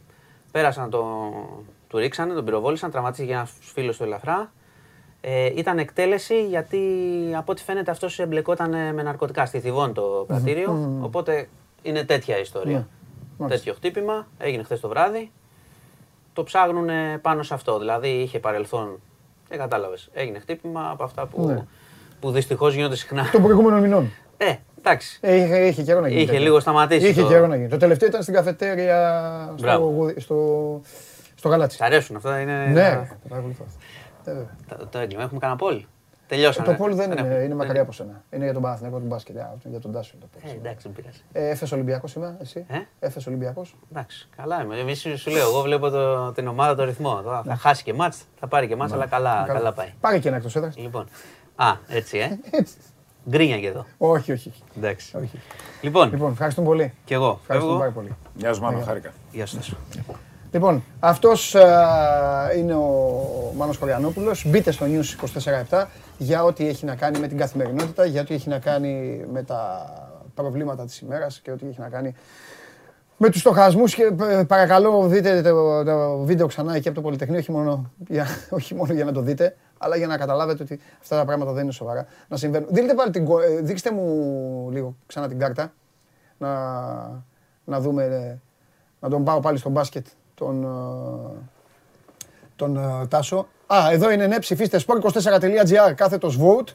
[0.52, 1.06] Πέρασαν το,
[1.88, 4.52] του ρίξανε, τον πυροβόλησαν, τραυματίστηκε ένας φίλος του ελαφρά.
[5.22, 6.80] Ε, ήταν εκτέλεση γιατί
[7.36, 11.00] από ό,τι φαίνεται αυτός εμπλεκόταν ε, με ναρκωτικά στη Θηβών το πρατήριο.
[11.02, 11.48] Οπότε
[11.82, 12.78] είναι τέτοια η ιστορία.
[12.78, 12.86] Ναι.
[13.38, 13.58] Μάλιστα.
[13.64, 15.32] Τέτοιο χτύπημα, έγινε χθες το βράδυ.
[16.34, 16.90] Το ψάχνουν
[17.22, 17.80] πάνω σε αυτό.
[17.80, 19.00] Δηλαδή είχε παρελθόν.
[19.50, 20.10] Δεν κατάλαβες.
[20.14, 21.66] Έγινε χτύπημα από αυτά που, Ναι.
[22.20, 23.30] που δυστυχώς γίνονται συχνά.
[23.32, 24.12] των προηγούμενων μηνών.
[24.38, 25.18] Ε, εντάξει.
[25.22, 26.22] Ε, είχε, είχε καιρό να γίνει.
[26.22, 26.44] Είχε τέτοιο.
[26.46, 27.68] λίγο σταματήσει Είχε το- καιρό να γίνει.
[27.68, 29.86] Το τελευταίο ήταν στην καφετέρια στο, Μπράβο.
[29.86, 30.82] γουδι- στο,
[31.36, 31.78] στο γαλάτσι.
[31.78, 32.40] Σ' αρέσουν αυτά.
[32.40, 33.64] Είναι Ναι, τα- το παρακολουθώ.
[34.26, 34.56] Ε, βέβαια.
[34.68, 35.24] το, το έγκλημα.
[35.24, 35.86] Έχουμε κανένα πόλ.
[36.28, 36.68] Τελειώσαμε.
[36.68, 37.36] Το πόλ δεν είναι, έχουμε.
[37.44, 38.24] είναι μακριά από σένα.
[38.32, 39.38] Είναι για τον Παναθηναϊκό του μπάσκετ.
[39.38, 40.58] Α, Για τον Τάσο είναι το Ε, πόλ.
[40.58, 41.22] εντάξει, δεν πειράζει.
[41.32, 44.78] Ε, Έφες Ολυμπιακός είμαι, εσύ; Ε; Έφες Ολυμπιακός; Εντάξει, καλά είμαι.
[44.80, 47.22] Εμείς σου σου λέω, εγώ βλέπω το, την ομάδα το ρυθμό.
[47.22, 49.94] Τώρα θα χάσει και μάτς, θα πάρει και μάτς, αλλά καλά, καλά πάει.
[50.00, 50.78] Πάρε και ένα εκτός έδρας.
[50.78, 51.06] Λοιπόν,
[51.56, 52.40] α, έτσι, ε.
[52.60, 52.76] Έτσι.
[53.30, 53.86] Γκρίνια και εδώ.
[53.98, 54.50] Όχι, όχι.
[54.50, 54.64] όχι.
[54.78, 55.18] Εντάξει.
[55.18, 55.40] όχι.
[55.82, 56.94] Λοιπόν, Λοιπόν, ευχαριστούμε πολύ.
[57.06, 57.38] και εγώ.
[57.42, 58.02] Ευχαριστούμε πάρα Φεύγω.
[58.02, 58.16] πολύ.
[58.36, 59.14] Γεια σου, Μάνο, χάρηκα.
[59.32, 59.74] Γεια σας.
[60.52, 64.46] Λοιπόν, αυτός α, είναι ο Μάνος Χωριανόπουλος.
[64.48, 65.26] Μπείτε στο News
[65.70, 65.86] 24-7
[66.18, 69.86] για ό,τι έχει να κάνει με την καθημερινότητα, για ό,τι έχει να κάνει με τα
[70.34, 72.16] προβλήματα της ημέρας και ό,τι έχει να κάνει
[73.18, 77.40] με τους στοχασμούς και ε, παρακαλώ δείτε το, το βίντεο ξανά εκεί από το Πολυτεχνείο,
[77.40, 81.18] όχι μόνο, για, όχι μόνο για να το δείτε, αλλά για να καταλάβετε ότι αυτά
[81.18, 82.68] τα πράγματα δεν είναι σοβαρά να συμβαίνουν.
[82.72, 85.74] Δείτε πάλι την, κο- ε, δείξτε μου λίγο ξανά την κάρτα,
[86.38, 86.50] να,
[87.66, 88.38] να δούμε, ε,
[89.00, 90.06] να τον πάω πάλι στο μπάσκετ,
[90.40, 90.68] τον, ε,
[92.56, 93.48] τον ε, Τάσο.
[93.68, 96.74] Α, εδώ είναι ναι, ψηφίστε sport24.gr, κάθετος vote.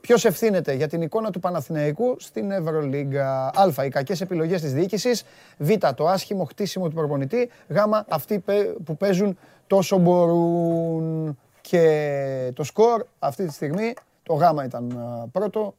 [0.00, 3.46] Ποιος ευθύνεται για την εικόνα του Παναθηναϊκού στην Ευρωλίγκα.
[3.46, 3.84] Α.
[3.84, 5.24] Οι κακές επιλογές της διοίκησης.
[5.58, 5.70] Β.
[5.94, 7.50] Το άσχημο χτίσιμο του προπονητή.
[7.68, 7.76] Γ.
[8.08, 11.38] Αυτοί πε- που παίζουν τόσο μπορούν.
[11.60, 13.94] Και το σκορ αυτή τη στιγμή.
[14.22, 15.74] Το Γ ήταν α, πρώτο.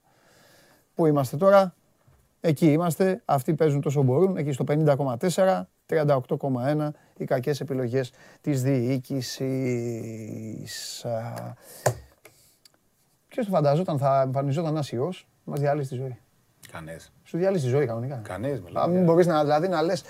[0.96, 1.74] Πού είμαστε τώρα;
[2.42, 3.22] Εκεί είμαστε.
[3.26, 4.38] Αυτοί παίζουν τόσο μπορούν.
[4.38, 5.68] Εκεί στο 50,4.
[5.90, 8.12] 38,1 οι κακές επιλογές
[8.42, 9.46] της διοίκησης.
[11.06, 11.34] Α,
[13.28, 16.18] Ποιος το φανταζόταν θα εμφανιζόταν ένας ιός, μας διάλυσει τη ζωή.
[16.72, 16.96] Κανεί.
[17.24, 18.16] Σου διάλυσει τη ζωή κανονικά.
[18.24, 18.94] Κανεί, Α, μιλάμε.
[18.96, 20.04] μην μπορείς να, δηλαδή, να λες,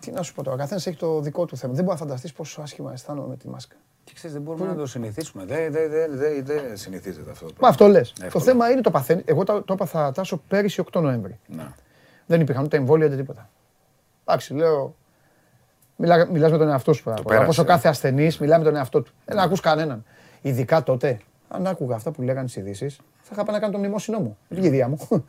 [0.00, 1.72] τι να σου πω τώρα, ο καθένας έχει το δικό του θέμα.
[1.74, 3.76] Δεν μπορεί να φανταστείς πόσο άσχημα αισθάνομαι με τη μάσκα.
[4.04, 5.44] Και ξέρεις, δεν μπορούμε να το συνηθίσουμε.
[5.44, 8.12] Δεν δε, δε, δε, δε συνηθίζεται αυτό το Μα αυτό λες.
[8.12, 8.44] Το Εύκολο.
[8.44, 9.24] θέμα είναι το παθαίνεις.
[9.26, 11.38] Εγώ το, το έπαθα τάσο πέρυσι 8 Νοέμβρη.
[11.46, 11.74] Να.
[12.26, 13.50] Δεν υπήρχαν ούτε εμβόλια ούτε τίποτα.
[14.32, 14.94] Εντάξει, λέω.
[15.96, 17.02] Μιλά, μιλάς με τον εαυτό σου.
[17.02, 17.44] Το πέρασε.
[17.44, 19.12] Όπως ο κάθε ασθενής μιλάει με τον εαυτό του.
[19.24, 20.04] Δεν ακούς κανέναν.
[20.40, 23.78] Ειδικά τότε, αν άκουγα αυτά που λέγανε στις ειδήσεις, θα είχα πάει να κάνω το
[23.78, 24.38] μνημόσυνό μου.
[24.48, 24.98] Με την κηδεία μου.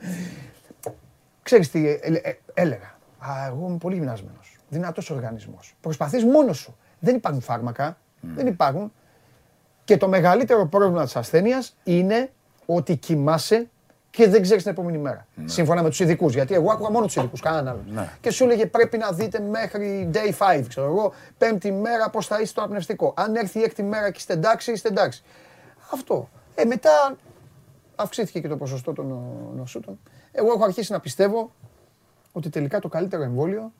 [1.43, 2.95] Ξέρεις τι ε, ε, έλεγα.
[3.17, 4.57] Α, εγώ είμαι πολύ γυμνασμένος.
[4.69, 5.75] Δυνατός οργανισμός.
[5.81, 6.77] Προσπαθείς μόνος σου.
[6.99, 7.97] Δεν υπάρχουν φάρμακα.
[8.21, 8.91] Δεν υπάρχουν.
[9.83, 12.31] Και το μεγαλύτερο πρόβλημα της ασθένειας είναι
[12.65, 13.69] ότι κοιμάσαι
[14.15, 15.27] και δεν ξέρεις την επόμενη μέρα.
[15.45, 16.33] Σύμφωνα με τους ειδικούς.
[16.33, 17.83] Γιατί εγώ άκουγα μόνο τους ειδικούς, κανέναν άλλον.
[17.93, 18.09] Ναι.
[18.21, 22.35] Και σου έλεγε πρέπει να δείτε μέχρι day 5, ξέρω εγώ, πέμπτη μέρα πώς θα
[22.35, 23.13] είστε στο απνευστικό.
[23.17, 25.23] Αν έρθει η έκτη μέρα και είστε εντάξει, είστε εντάξει.
[25.93, 26.29] Αυτό.
[26.55, 27.15] Ε, μετά
[27.95, 29.99] αυξήθηκε και το ποσοστό των νο- νοσούτων.
[30.31, 31.51] Εγώ έχω αρχίσει να πιστεύω
[32.31, 33.71] ότι τελικά το καλύτερο εμβόλιο,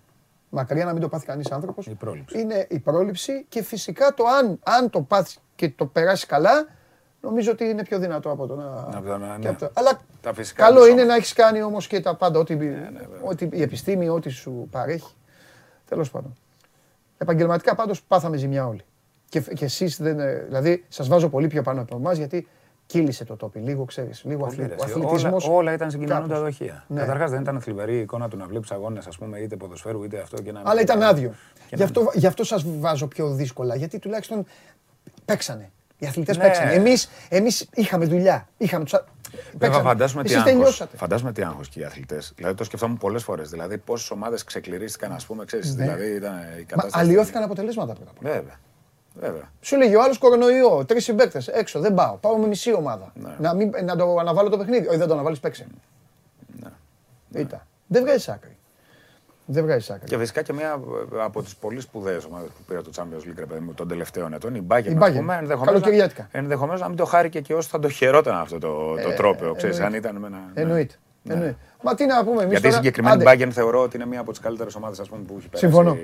[0.50, 2.40] μακριά να μην το πάθει κανείς άνθρωπος, Η πρόληψη.
[2.40, 6.68] είναι η πρόληψη και φυσικά το αν, αν το πάθεις και το περάσεις καλά,
[7.24, 8.66] νομίζω ότι είναι πιο δυνατό από το να...
[8.98, 9.50] Από το να- και ναι.
[9.50, 11.08] από το- Αλλά Τα φυσικά καλό της είναι όμως.
[11.08, 12.90] να έχεις κάνει όμως και τα πάντα, ό,τι, ναι,
[13.24, 15.14] ό,τι η επιστήμη, ό,τι σου παρέχει.
[15.90, 16.36] Τέλος πάντων.
[17.18, 18.82] Επαγγελματικά πάντως πάθαμε ζημιά όλοι.
[19.30, 22.48] Και, και εσείς δεν, ε, δηλαδή σας βάζω πολύ πιο πάνω από εμάς γιατί
[22.86, 24.94] κύλησε το τόπι λίγο, ξέρεις, λίγο Πολύ, αθλη, ρε, ο εσύ.
[24.94, 25.46] αθλητισμός.
[25.48, 26.40] Όλα, όλα ήταν συγκινημένα κάπως.
[26.40, 26.84] δοχεία.
[26.88, 27.00] Ναι.
[27.00, 30.20] Καταρχάς δεν ήταν θλιβερή η εικόνα του να βλέπεις αγώνες, ας πούμε, είτε ποδοσφαίρου είτε
[30.20, 30.42] αυτό.
[30.42, 31.30] Και να Αλλά ήταν άδειο.
[31.56, 34.46] Και Γι' να- αυτό, γι' αυτό σας βάζω πιο δύσκολα, γιατί τουλάχιστον
[35.26, 35.72] παίξανε.
[36.04, 36.44] Οι αθλητές Ναι.
[36.44, 36.72] παίξανε.
[36.74, 38.48] Εμείς, εμείς είχαμε δουλειά.
[38.58, 38.94] Είχαμε τους...
[38.94, 39.04] α-
[39.34, 39.84] Βέβαια, παίξανε.
[39.84, 40.54] φαντάζομαι τι Εσείς άγχος.
[40.58, 40.98] τελειώσατε.
[40.98, 42.34] Φαντάζομαι τι άγχος και οι αθλητές.
[42.36, 43.50] Δηλαδή το σκεφτόμουν πολλές φορές.
[43.50, 45.76] Δηλαδή πόσες ομάδες ξεκληρίστηκαν, ας πούμε, ξέρεις.
[45.76, 45.84] Ναι.
[45.84, 47.06] Δηλαδή ήταν η Μα κατάσταση.
[47.06, 48.34] αλλοιώθηκαν αποτελέσματα πρώτα απ' όλα.
[48.34, 48.56] Βέβαια.
[49.16, 49.52] Βέβαια.
[49.62, 52.14] Σου λέγει ο άλλος κορονοϊό, τρεις συμπαίκτες έξω, δεν πάω.
[52.16, 53.12] Πάω με μισή ομάδα.
[53.16, 53.36] Ναι.
[53.40, 54.88] Να, μην, να το αναβάλω το παιχνίδι.
[54.88, 55.68] Όχι, δεν το αναβάλεις, παίξε.
[56.62, 56.70] Ναι.
[57.42, 57.62] Ήταν.
[57.88, 58.53] Δεν βγάζει άκρη.
[59.46, 60.08] Δεν βγάζει άκρη.
[60.08, 60.80] Και φυσικά και μία
[61.24, 64.34] από τις πολύ σπουδαίες ομάδες που πήρε το Champions League ρε παιδί μου, των τελευταίων
[64.34, 65.14] ετών, η Bayern, Η ας Bayern.
[65.16, 66.30] πούμε, ενδεχομένως, Καλοκαιριάτικα.
[66.34, 69.14] να, ενδεχομένως να μην το χάρηκε και όσο θα το χαιρόταν αυτό το, το Ε,
[69.14, 70.08] τρόπαιο, ξέρεις, αν εννοείται.
[70.08, 70.38] ήταν με ένα...
[70.54, 70.62] ναι.
[70.62, 70.96] Εννοείται.
[71.28, 71.58] Εννοείται.
[71.84, 72.52] Μα τι να πούμε εμείς.
[72.52, 75.58] Γιατί η συγκεκριμένη Bayern θεωρώ ότι είναι μία από τις καλύτερες ομάδες που έχει περάσει
[75.58, 75.98] Συμφωνώ.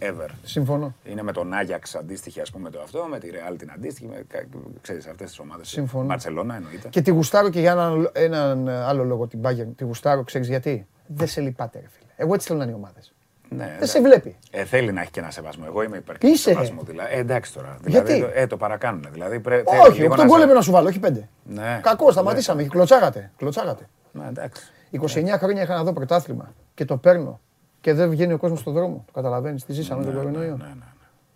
[0.00, 0.28] ever.
[0.42, 0.94] Συμφωνώ.
[1.04, 4.24] Είναι με τον Άγιαξ αντίστοιχη, ας πούμε, το αυτό, με τη Real την αντίστοιχη, με,
[4.28, 4.44] κα-
[4.80, 5.68] ξέρεις, αυτές τις ομάδες.
[5.68, 6.06] Συμφωνώ.
[6.06, 6.88] Μπαρσελόνα εννοείται.
[6.88, 9.68] Και τη γουστάρω και για έναν, έναν άλλο λόγο την Bayern.
[9.76, 12.05] Τη γουστάρω, ξέρεις γιατί; Δεν σε λυπάται, ρε φίλε.
[12.16, 13.12] Εγώ έτσι θέλω να είναι οι ομάδες.
[13.48, 14.36] Ναι, Δεν σε βλέπει.
[14.50, 15.64] Ε, θέλει να έχει και ένα σεβασμό.
[15.66, 16.50] Εγώ είμαι υπέρ του Είσαι.
[16.50, 16.82] σεβασμού.
[16.84, 17.14] Δηλαδή.
[17.14, 17.76] Ε, εντάξει τώρα.
[17.86, 19.06] Γιατί; Δηλαδή, ε, το παρακάνουν.
[19.12, 21.28] Δηλαδή, πρέ, θέλει Όχι, λίγο 8 να γκολ σε- έπρεπε να σου βάλω, όχι 5.
[21.44, 21.80] Ναι.
[21.82, 22.62] Κακό, σταματήσαμε.
[22.64, 23.30] Κλωτσάγατε.
[23.36, 23.88] Κλωτσάγατε.
[24.12, 24.62] Ναι, εντάξει.
[24.90, 27.40] 29 χρόνια είχα να δω πρωτάθλημα και το παίρνω.
[27.80, 29.02] Και δεν βγαίνει ο κόσμος στον δρόμο.
[29.06, 30.56] Το καταλαβαίνεις, τι ζήσαμε τον κορονοϊό.
[30.56, 30.84] Ναι, ναι, ναι.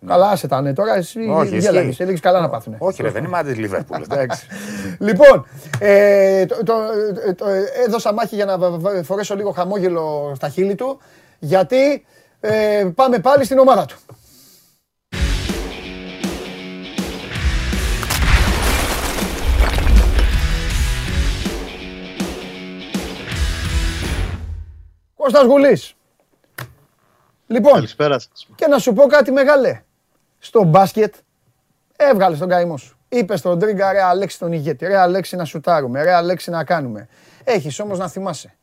[0.07, 0.73] Καλά, άσε τα ναι.
[0.73, 2.01] Τώρα εσύ Όχι, γέλαγες, ισχύει.
[2.01, 2.77] έλεγες καλά να πάθουνε.
[2.79, 4.01] Όχι, ρε, δεν είμαι άντι Λίβερπουλ.
[4.09, 4.45] Εντάξει.
[4.99, 5.45] Λοιπόν,
[5.79, 6.73] ε, το, το,
[7.27, 10.99] ε, το, ε, έδωσα μάχη για να βα- βα- φορέσω λίγο χαμόγελο στα χείλη του,
[11.39, 12.05] γιατί
[12.39, 13.97] ε, πάμε πάλι στην ομάδα του.
[25.15, 25.93] Κώστας Γουλής.
[27.47, 28.47] Λοιπόν, Καλησπέρα σας.
[28.55, 29.81] και να σου πω κάτι μεγάλε.
[30.43, 31.15] Στο μπάσκετ
[31.95, 32.97] έβγαλε τον καημό σου.
[33.09, 37.07] Είπε στον Τρίγκα, ρε Αλέξη τον ηγέτη, ρε Αλέξη να σουτάρουμε, ρε Αλέξη να κάνουμε.
[37.43, 38.53] Έχεις όμως να θυμάσαι.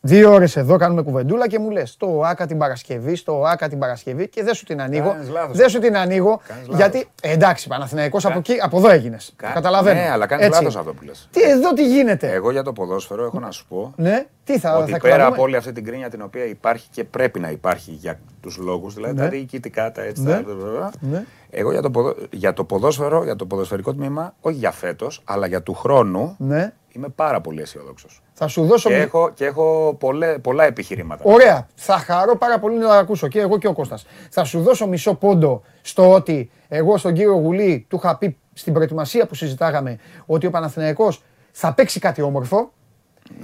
[0.00, 3.78] Δύο ώρες εδώ κάνουμε κουβεντούλα και μου λες το ΆΚΑ την Παρασκευή, στο ΆΚΑ την
[3.78, 5.10] Παρασκευή και δεν σου την ανοίγω.
[5.10, 5.56] Κάνεις λάθος.
[5.56, 6.76] Δεν σου την ανοίγω Κάνεις λάθος.
[6.76, 9.32] γιατί, ε, εντάξει Παναθηναϊκός από, εκεί, από εδώ έγινες.
[9.36, 10.00] Κα- Καταλαβαίνω.
[10.00, 10.58] Ναι, αλλά κάνεις Έτσι.
[10.62, 11.28] λάθος αυτό που λες.
[11.32, 14.76] Τι εδώ τι γίνεται; Εγώ για το ποδόσφαιρο έχω να σου πω Ναι, τι θα,
[14.76, 17.50] ότι θα πέρα εκβαλούμε; από όλη αυτή την κρίνια την οποία υπάρχει και πρέπει να
[17.50, 19.20] υπάρχει για τους λόγους, δηλαδή Ναι.
[19.22, 20.30] τα διοικητικά, τα έτσι, Ναι.
[20.32, 21.24] τα μπλα, Ναι.
[21.50, 25.46] Εγώ για το, ποδο- για το ποδόσφαιρο, για το ποδοσφαιρικό τμήμα, όχι για φέτος, αλλά
[25.46, 26.72] για του χρόνου, Ναι.
[26.92, 28.22] Είμαι πάρα πολύ αισιόδοξος.
[28.32, 31.22] Θα σου δώσω Και μια- έχω, και έχω πολλέ, πολλά επιχειρήματα.
[31.26, 31.66] Ωραία.
[31.74, 34.06] Θα χαρώ πάρα πολύ να ακούσω και εγώ και ο Κώστας.
[34.30, 38.72] Θα σου δώσω μισό πόντο στο ότι εγώ στον κύριο Γουλή του είχα πει στην
[38.72, 42.72] προετοιμασία που συζητάγαμε ότι ο Παναθηναϊκός θα παίξει κάτι όμορφο.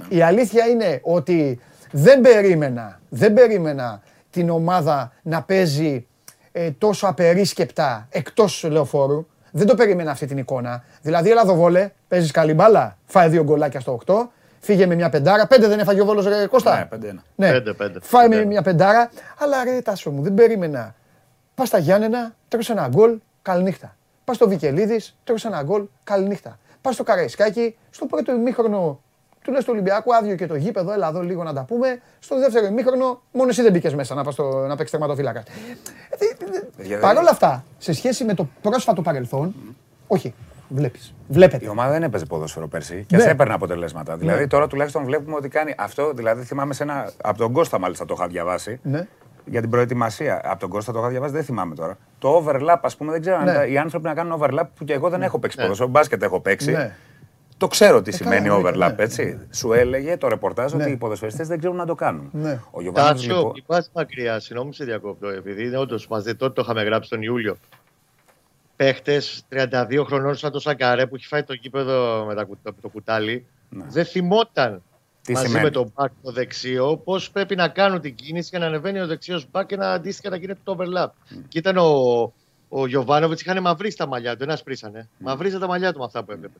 [0.09, 1.59] Η αλήθεια είναι ότι
[1.91, 6.07] δεν περίμενα, δεν περίμενα την ομάδα να παίζει
[6.51, 9.25] ε, τόσο απερίσκεπτα εκτός λεωφόρου.
[9.51, 10.83] Δεν το περίμενα αυτή την εικόνα.
[11.01, 11.55] Δηλαδή, έλα εδώ
[12.15, 14.13] βόλε, παίζεις καλή μπάλα, φάει δύο γκολάκια στο 8,
[14.59, 15.47] φύγε με μια πεντάρα.
[15.47, 17.23] Πέντε δεν έφαγε ο Βόλος, ρε Κώστα; Ναι, πέντε ένα.
[17.35, 17.99] Ναι, Πέντε, πέντε.
[18.01, 18.47] Φάει με Πέντε.
[18.47, 19.09] μια πεντάρα.
[19.39, 20.95] Αλλά ρε Τάσο μου, δεν περίμενα.
[21.55, 23.95] Πας στα Γιάννενα, τρως ένα γκολ, καληνύχτα.
[24.23, 26.59] Πας στο Βικελίδης, τρως ένα γκολ, καληνύχτα.
[26.81, 28.99] Πας στο Καραϊσκάκι, στο πρώτο ημίχρονο
[29.43, 32.01] του λες του Ολυμπιακού, άδειο και το γήπεδο, έλα εδώ λίγο να τα πούμε.
[32.19, 35.43] Στο δεύτερο ημίχρονο, μόνο εσύ δεν μπήκες μέσα να, πας στο, να παίξεις τερματοφύλακα.
[36.77, 39.55] Παιδιά, Παρ' δεν- όλα αυτά, σε σχέση με το πρόσφατο παρελθόν,
[40.07, 40.33] όχι,
[40.67, 41.13] βλέπεις.
[41.27, 41.65] Βλέπετε.
[41.65, 43.21] Η ομάδα δεν έπαιζε ποδόσφαιρο πέρσι και Ναι.
[43.21, 44.17] σε έπαιρνε αποτελέσματα.
[44.17, 46.11] Δηλαδή τώρα τουλάχιστον βλέπουμε ότι κάνει αυτό.
[46.13, 47.11] Δηλαδή θυμάμαι σε ένα.
[47.23, 48.79] Από τον Κώστα μάλιστα το είχα διαβάσει.
[48.83, 49.07] Ναι.
[49.45, 50.41] Για την προετοιμασία.
[50.43, 51.97] Από τον Κώστα το είχα διαβάσει, δεν θυμάμαι τώρα.
[52.19, 53.49] Το overlap, ας πούμε, δεν ξέρω Ναι.
[53.51, 55.89] αν τα- οι άνθρωποι να κάνουν overlap που και εγώ δεν έχω παίξει ποδόσφαιρο.
[55.89, 56.71] Μπάσκετ έχω παίξει.
[56.71, 56.95] Ναι.
[57.57, 58.61] Το ξέρω τι Ε, σημαίνει καλά,
[58.91, 59.39] overlap, ναι, έτσι.
[59.51, 60.83] Σου έλεγε το ρεπορτάζ Ναι.
[60.83, 62.29] ότι οι ποδοσφαιριστές δεν ξέρουν να το κάνουν.
[62.31, 62.59] Ναι.
[62.71, 66.53] Ο Γιωβάνοβιτς, Τάτσιο, λοιπόν, μην πας μακριά, συγγνώμη σε διακόπτω, επειδή είναι όντως μαζί, τότε
[66.53, 67.57] το είχαμε γράψει τον Ιούλιο.
[68.75, 72.81] Παίχτες 32 χρονών σαν το Σακαρέ που έχει φάει το γήπεδο με, τα, κουτα- με
[72.81, 74.81] το κουτάλι, δεν θυμόταν
[75.21, 78.59] Τι μαζί σημαίνει; με τον μπακ το δεξίο πώς πρέπει να κάνουν την κίνηση για
[78.59, 81.07] να ανεβαίνει ο δεξιός μπακ και να αντίστοιχα να γίνεται το overlap.
[81.47, 82.33] Και ήταν ο,
[82.69, 85.09] ο Γιωβάνοβιτς, είχαν μαυρίσει τα μαλλιά του, ένας σπρίσανε.
[85.17, 86.57] Μαυρίζα τα μαλλιά του με αυτά που έβλεπε.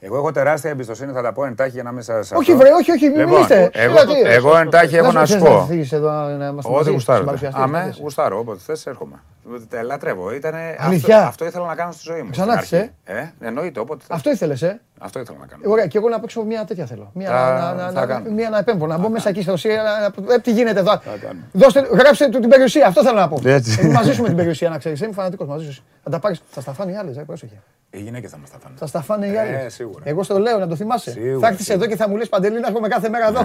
[0.00, 2.30] Εγώ έχω τεράστια εμπιστοσύνη, θα τα πω εντάχει για να μην σας.
[2.32, 3.70] Όχι, βρε, όχι, όχι, μην Λοιπόν, μιλήστε.
[3.72, 5.64] εγώ, Έλα, τι, εγώ εντάχει έχω να σου θες πω.
[5.68, 7.18] φύγεις εδώ να είμαστε Όχι, μαζί, γουστάρω.
[7.18, 7.98] συμπαρουσιαστής, Αμέ, τι θες.
[8.00, 8.38] γουστάρω.
[8.38, 9.22] Όποτε θες, έρχομαι.
[9.70, 10.34] Ε, Λατρεύω.
[10.34, 12.30] Ήτανε, Αλήθεια; Αυτό, αυτό ήθελα να κάνω στη ζωή μου.
[12.30, 13.30] Ξανά στην θες, αρχή.
[13.40, 14.16] Ε, εννοείται, όποτε θες.
[14.16, 15.62] Αυτό ήθελες, ε; Αυτό ήθελα να κάνω.
[15.66, 17.10] Ωραία, και εγώ να παίξω μια τέτοια θέλω.
[17.14, 18.30] Μια, Θα- να, να, θα να, κάνω.
[18.30, 19.82] μια να επέμβω, να μπω μέσα εκεί στο ουσία.
[19.82, 21.00] να- να- Ε, τι γίνεται εδώ.
[21.22, 21.44] κάνουμε.
[21.52, 23.40] Δώστε, γράψτε του την περιουσία, αυτό θέλω να πω.
[23.44, 23.80] Έτσι.
[23.82, 25.00] Είμαι μαζί σου με την περιουσία, να ξέρεις.
[25.00, 25.84] Είμαι φανατικός μαζί σου.
[26.02, 26.42] Θα τα πάρεις.
[26.50, 27.62] Θα στα φάνε οι άλλες, ε, πρόσεχε.
[27.90, 28.74] Οι γυναίκε θα μας τα φάνε.
[28.78, 29.66] Θα στα φάνε οι Ε, άλλε.
[29.94, 30.10] Σίγουρα.
[30.10, 31.10] Εγώ στο λέω να το θυμάσαι.
[31.10, 31.84] Σίγουρα, θα έρθει σίγουρα.
[31.84, 33.40] εδώ και θα μου λες Παντελή να έρχομαι κάθε μέρα εδώ.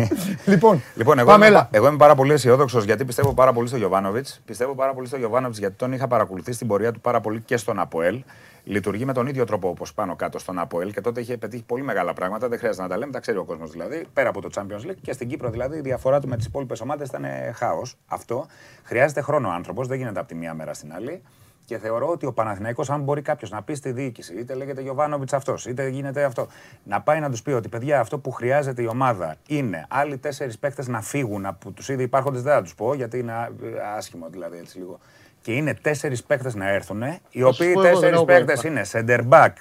[0.52, 1.68] λοιπόν, Λοιπόν, εγώ, πάμε είμαι, έλα.
[1.70, 4.40] εγώ είμαι πάρα πολύ αισιόδοξος γιατί πιστεύω πάρα πολύ στο Γιωβάνοβιτς.
[4.44, 7.56] Πιστεύω πάρα πολύ στο Γιωβάνοβιτς γιατί τον είχα παρακολουθήσει στην πορεία του πάρα πολύ και
[7.56, 8.22] στον Αποέλ.
[8.66, 11.82] Λειτουργεί με τον ίδιο τρόπο όπως πάνω κάτω στον Αποέλ και τότε είχε πετύχει πολύ
[11.82, 12.48] μεγάλα πράγματα.
[12.48, 14.04] Δεν χρειάζεται να τα λέμε, τα ξέρει ο κόσμος δηλαδή.
[14.12, 16.80] Πέρα από το Champions League και στην Κύπρο δηλαδή η διαφορά του με τις υπόλοιπες
[16.80, 17.96] ομάδες ήταν χάος.
[18.06, 18.46] Αυτό
[18.82, 21.22] χρειάζεται χρόνο ο άνθρωπος, δεν γίνεται από τη μία μέρα στην άλλη.
[21.64, 25.32] Και θεωρώ ότι ο Παναθηναϊκός, αν μπορεί κάποιος να πει στη διοίκηση, είτε λέγεται Γιωβάνοβιτς
[25.32, 26.46] αυτός, είτε γίνεται αυτό,
[26.84, 30.58] να πάει να τους πει ότι παιδιά, αυτό που χρειάζεται η ομάδα είναι άλλοι τέσσερις
[30.58, 33.50] παίκτες να φύγουν από τους ήδη υπάρχοντες, δεν θα τους πω, γιατί είναι α-
[33.96, 34.98] άσχημο δηλαδή έτσι λίγο.
[35.40, 38.60] Και είναι τέσσερις παίκτες να έρθουν, οι σου οποίοι πω εγώ, δεν τέσσερις έχω παίκτες
[38.60, 38.84] πρόβλημα.
[38.92, 39.52] είναι center back,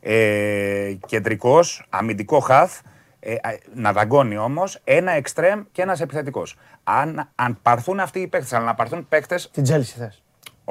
[0.00, 2.68] ε, κεντρικός, αμυντικό half
[3.24, 3.34] Ε,
[3.74, 6.58] να δαγκώνει όμως ένα εξτρέμ και ένας επιθετικός.
[6.84, 9.50] Αν, αν πάρθουν αυτοί οι παίκτες, αλλά να πάρθουν παίκτες.
[9.50, 10.21] Την Τζέλση θες.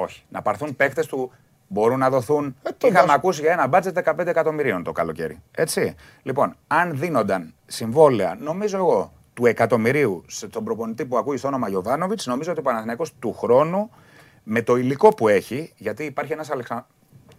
[0.02, 0.22] Όχι.
[0.28, 1.32] Να πάρθουν παίκτες του
[1.72, 2.56] μπορούν να δοθούν.
[2.62, 5.42] Ε, Είχαμε ακούσει για ένα μπάτζετ 15 εκατομμυρίων το καλοκαίρι.
[5.54, 5.94] Έτσι.
[6.22, 12.26] Λοιπόν, αν δίνονταν συμβόλαια, νομίζω εγώ, του εκατομμυρίου στον προπονητή που ακούει στο όνομα Γιωβάνοβιτς,
[12.26, 13.90] νομίζω ότι ο Παναθηναϊκός του χρόνου
[14.42, 16.86] με το υλικό που έχει, γιατί υπάρχει ένας Αλεξανδρό.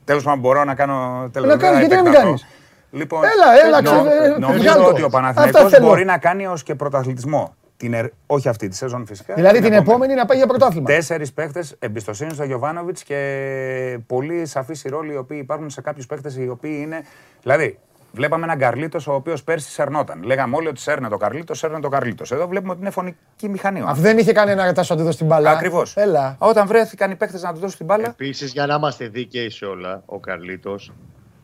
[0.06, 1.30] Τέλος πάντων, μπορώ να κάνω.
[1.32, 2.46] Τέλος, να κάνεις, γιατί να μην κάνεις.
[2.92, 7.56] Λοιπόν, έλα, έλα, νο, ε, νομίζω ότι ο Παναθηναϊκός μπορεί να κάνει ως και πρωταθλητισμό.
[7.90, 9.34] Την, όχι αυτή τη σεζόν φυσικά.
[9.34, 10.86] Δηλαδή την, την επόμενη να πάει για πρωτάθλημα.
[10.86, 16.06] Τέσσερις παίχτες εμπιστοσύνης στο Γιωβάνοβιτς και πολύ σαφείς οι ρόλοι οι οποίοι υπάρχουν σε κάποιους
[16.06, 17.04] παίχτες οι οποίοι είναι.
[17.42, 17.80] Δηλαδή,
[18.16, 20.24] Βλέπαμε έναν Καρλίτος ο οποίος πέρσι σερνόταν.
[20.24, 22.32] Λέγαμε όλοι ότι σέρνε το Καρλίτος, σέρνε το Καρλίτος.
[22.32, 23.82] Εδώ βλέπουμε ότι είναι φωνική μηχανή.
[23.86, 25.52] Αυτό δεν είχε κανένα ρετάσο να του δώσει την μπάλα.
[25.52, 25.96] Ακριβώς.
[26.38, 28.08] Όταν βρέθηκαν οι παίχτες να του δώσουν την μπάλα.
[28.08, 30.94] Επίσης, για να είμαστε δίκαιοι σε όλα, ο Καρλίτος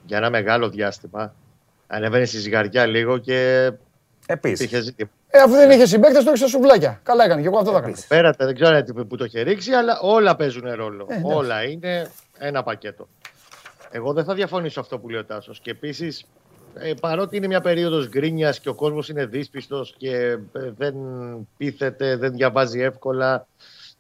[0.06, 1.34] για ένα μεγάλο διάστημα
[1.88, 3.72] ανεβαίνει στη ζυγαριά λίγο και.
[4.26, 4.95] Επίσης.
[5.31, 6.99] Ε, αφού δεν είχε συμπαίκτες, το είχε σουβλάκια.
[7.03, 7.95] Καλά έκανε και εγώ αυτό θα κάνω.
[8.07, 11.07] Πέρατε, δεν ξέρω τι που το είχε ρίξει, αλλά όλα παίζουν ρόλο.
[11.10, 13.07] Ε, όλα είναι ένα πακέτο.
[13.91, 15.60] Εγώ δεν θα διαφωνήσω αυτό που λέει ο Τάσος.
[15.60, 16.26] Και επίσης
[16.73, 20.39] ε, παρότι είναι μια περίοδος γκρίνιας και ο κόσμος είναι δύσπιστος και ε,
[20.77, 20.95] δεν
[21.57, 23.47] πείθεται, δεν διαβάζει εύκολα,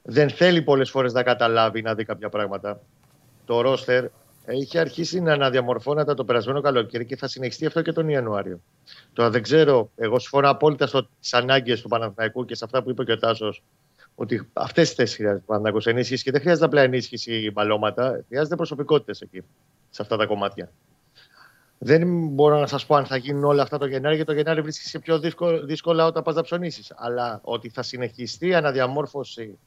[0.01, 2.79] δεν θέλει πολλές φορές να καταλάβει, να δει κάποια πράγματα.
[3.45, 4.05] Το ρόστερ
[4.53, 8.61] είχε αρχίσει να αναδιαμορφώνεται το περασμένο καλοκαίρι και θα συνεχιστεί αυτό και τον Ιανουάριο.
[9.13, 13.03] Τώρα δεν ξέρω, εγώ συμφωνώ απόλυτα στις ανάγκες του Παναθηναϊκού και σε αυτά που είπε
[13.03, 13.63] και ο Τάσος,
[14.15, 18.55] ότι αυτές τι θέσεις χρειάζεται ο Παναθηναϊκός ενίσχυση και δεν χρειάζεται απλά ενίσχυση μπαλώματα, χρειάζεται
[18.55, 19.41] προσωπικότητες εκεί,
[19.89, 20.71] σε αυτά τα κομμάτια.
[21.81, 24.61] Δεν μπορώ να σας πω αν θα γίνουν όλα αυτά το Γενάρη, γιατί το Γενάρη
[24.61, 25.19] βρίσκει πιο
[25.63, 26.93] δύσκολα όταν πας να ψωνίσεις.
[26.95, 29.59] Αλλά ότι θα συνεχιστεί η αναδιαμόρφωση, ή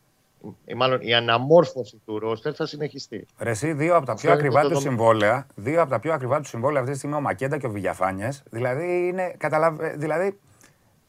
[0.76, 3.26] μάλλον η αναμόρφωση του ρόστερ θα συνεχιστεί.
[3.38, 6.48] Ρε, εσύ, δύο από τα πιο ακριβά του συμβόλαια, δύο από τα πιο ακριβά του
[6.48, 8.28] συμβόλαια αυτή τη στιγμή ο Μακέντα και ο Βηγιαφάνιε.
[8.50, 9.34] Δηλαδή είναι.
[9.38, 9.96] Καταλαβα...
[9.96, 10.38] Δηλαδή,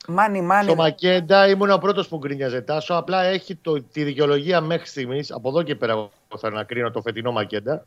[0.07, 0.63] Μάνι, μάνι.
[0.63, 2.93] Στο Μακέντα ήμουν ο πρώτος που γκρίνιαζε τάσο.
[2.93, 5.31] Απλά έχει το, τη δικαιολογία μέχρι στιγμής.
[5.31, 7.85] Από εδώ και πέρα θέλω να κρίνω το φετινό Μακέντα.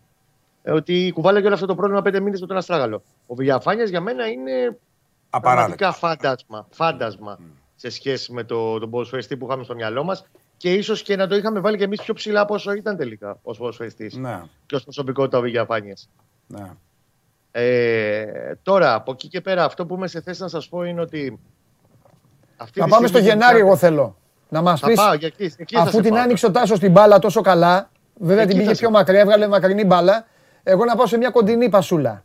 [0.63, 3.03] Ε, ότι κουβάλα και όλο αυτό το πρόβλημα πέντε μήνες με τον Αστράγαλο.
[3.27, 4.79] Ο Βηγιαφάνιας για μένα είναι
[5.43, 7.43] πραγματικά φάντασμα, φάντασμα mm.
[7.77, 10.27] σε σχέση με το, τον ποδοσφαιριστή που είχαμε στο μυαλό μας
[10.57, 13.39] και ίσως και να το είχαμε βάλει και εμείς πιο ψηλά από όσο ήταν τελικά
[13.43, 14.43] ως ποδοσφαιριστή ναι.
[14.67, 16.09] και ως προσωπικότητα ο Βηγιαφάνιας.
[16.47, 16.71] Ναι.
[17.51, 21.01] Ε, τώρα, από εκεί και πέρα, αυτό που είμαι σε θέση να σας πω είναι
[21.01, 21.39] ότι.
[22.57, 24.17] Αυτή να πάμε στο Γενάρη, εγώ θέλω.
[24.49, 25.01] Να μας πεις.
[25.75, 29.49] Αφού την άνοιξε ο Τάσος στην μπάλα τόσο καλά, βέβαια την πήγε πιο μακριά, έβγαλε
[29.49, 30.27] μακρινή μπάλα.
[30.63, 32.25] Εγώ να πάω σε μια κοντινή πασούλα.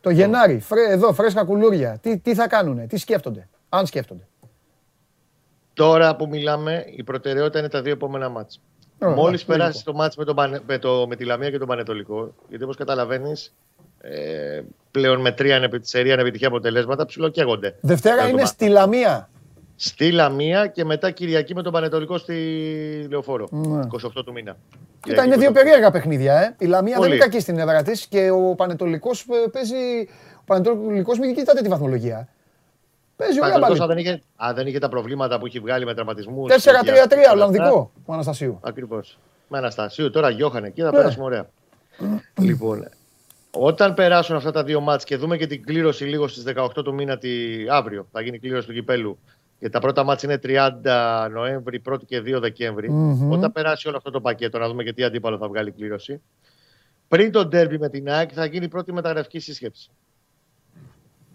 [0.00, 1.98] Το Γενάρη, φρέ, εδώ, φρέσκα κουλούρια.
[2.02, 4.28] Τι, τι θα κάνουνε, τι σκέφτονται, αν σκέφτονται.
[5.80, 8.60] Τώρα που μιλάμε, η προτεραιότητα είναι τα δύο επόμενα μάτς.
[8.98, 10.34] Μόλις περάσει το μάτς με, το,
[10.66, 13.54] με, το, με τη Λαμία και τον Πανετολικό, γιατί όπως καταλαβαίνεις,
[14.00, 17.76] ε, πλέον με τρία σερία ανεπιτυχία αποτελέσματα ψιλοκαίγονται.
[17.80, 19.28] Δευτέρα είναι στη Λαμία.
[19.76, 22.36] Στη Λαμία και μετά Κυριακή με τον Πανετολικό στη
[23.10, 23.48] Λεωφόρο.
[23.52, 24.22] 28 ναι.
[24.24, 24.56] του μήνα.
[25.00, 26.40] Κοίτα, είναι δύο περίεργα παιχνίδια.
[26.40, 26.54] Ε.
[26.58, 30.08] Η Λαμία δεν είναι κακή στην έδρα τη και ο Πανετολικός ε, παίζει.
[30.34, 32.28] Ο Πανετολικός μην κοιτάτε τη βαθμολογία.
[33.20, 33.82] Παίζει ωραία μπαλί.
[33.82, 36.52] Αν δεν, είχε, αν δεν είχε τα προβλήματα που έχει βγάλει με τραυματισμούς.
[36.52, 38.58] 4-3-3 Ολλανδικό ο Αναστασίου.
[38.62, 39.18] Ακριβώς.
[39.48, 40.96] Με Αναστασίου, τώρα Γιώχανε εκεί θα ναι.
[40.96, 41.50] πέρασουμε ωραία.
[42.38, 42.88] λοιπόν,
[43.50, 46.94] όταν περάσουν αυτά τα δύο μάτς και δούμε και την κλήρωση λίγο στις 18 του
[46.94, 47.30] μήνα τη...
[47.70, 49.18] αύριο, θα γίνει η κλήρωση του κυπέλου
[49.60, 52.90] γιατί τα πρώτα μάτια είναι 30 Νοέμβρη, 1 και 2 δεκεμβρη
[53.30, 56.20] Όταν περάσει όλο αυτό το πακέτο, να δούμε και τι αντίπαλο θα βγάλει η κλήρωση.
[57.08, 59.90] Πριν το ντέρμπι με την ΑΕΚ θα γίνει η πρώτη μεταγραφική σύσκεψη.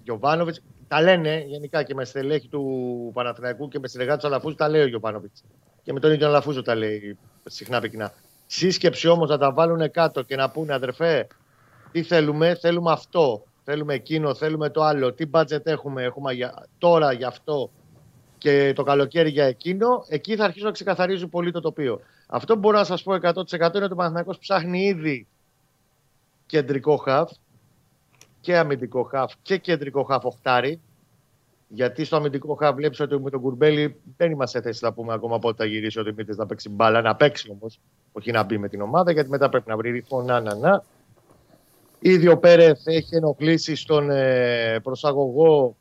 [0.04, 0.56] Γιωβάνοβιτ,
[0.96, 4.82] τα λένε γενικά και με στελέχη του Παναθηναϊκού και με συνεργάτες του Αλαφούζου, τα λέει
[4.82, 5.44] ο Γιωβάνοβιτς.
[5.84, 8.14] Και με τον ίδιο Αλαφούζο τα λέει συχνά πυκνά.
[8.48, 11.28] Σύσκεψη όμως να τα βάλουν κάτω και να πούνε αδερφέ,
[11.92, 17.12] τι θέλουμε, θέλουμε αυτό, θέλουμε εκείνο, θέλουμε το άλλο, τι budget έχουμε, έχουμε για, τώρα
[17.12, 17.70] γι' αυτό,
[18.38, 22.00] και το καλοκαίρι για εκείνο, εκεί θα αρχίσουν να ξεκαθαρίζουν πολύ το τοπίο.
[22.28, 25.28] Αυτό που μπορώ να σας πω 100% είναι ότι ο Παναθηναϊκός ψάχνει ήδη
[26.46, 27.32] κεντρικό χαφ
[28.46, 30.80] και αμυντικό χαφ και κεντρικό χαφ οχτάρι.
[31.68, 35.14] Γιατί στο αμυντικό χαφ βλέπεις ότι με τον Κουρμπέλη δεν είμαστε σε θέση να πούμε
[35.14, 37.02] ακόμα πότε θα γυρίσει ο Δημήτρης να παίξει μπάλα.
[37.02, 37.80] Να παίξει όμως,
[38.12, 40.22] όχι να μπει με την ομάδα, γιατί μετά πρέπει να βρει ρυθμό.
[40.22, 40.84] Να, να, να.
[42.00, 45.76] Ήδη ο Πέρεθ έχει ενοχλήσει στον ε, προσαγωγό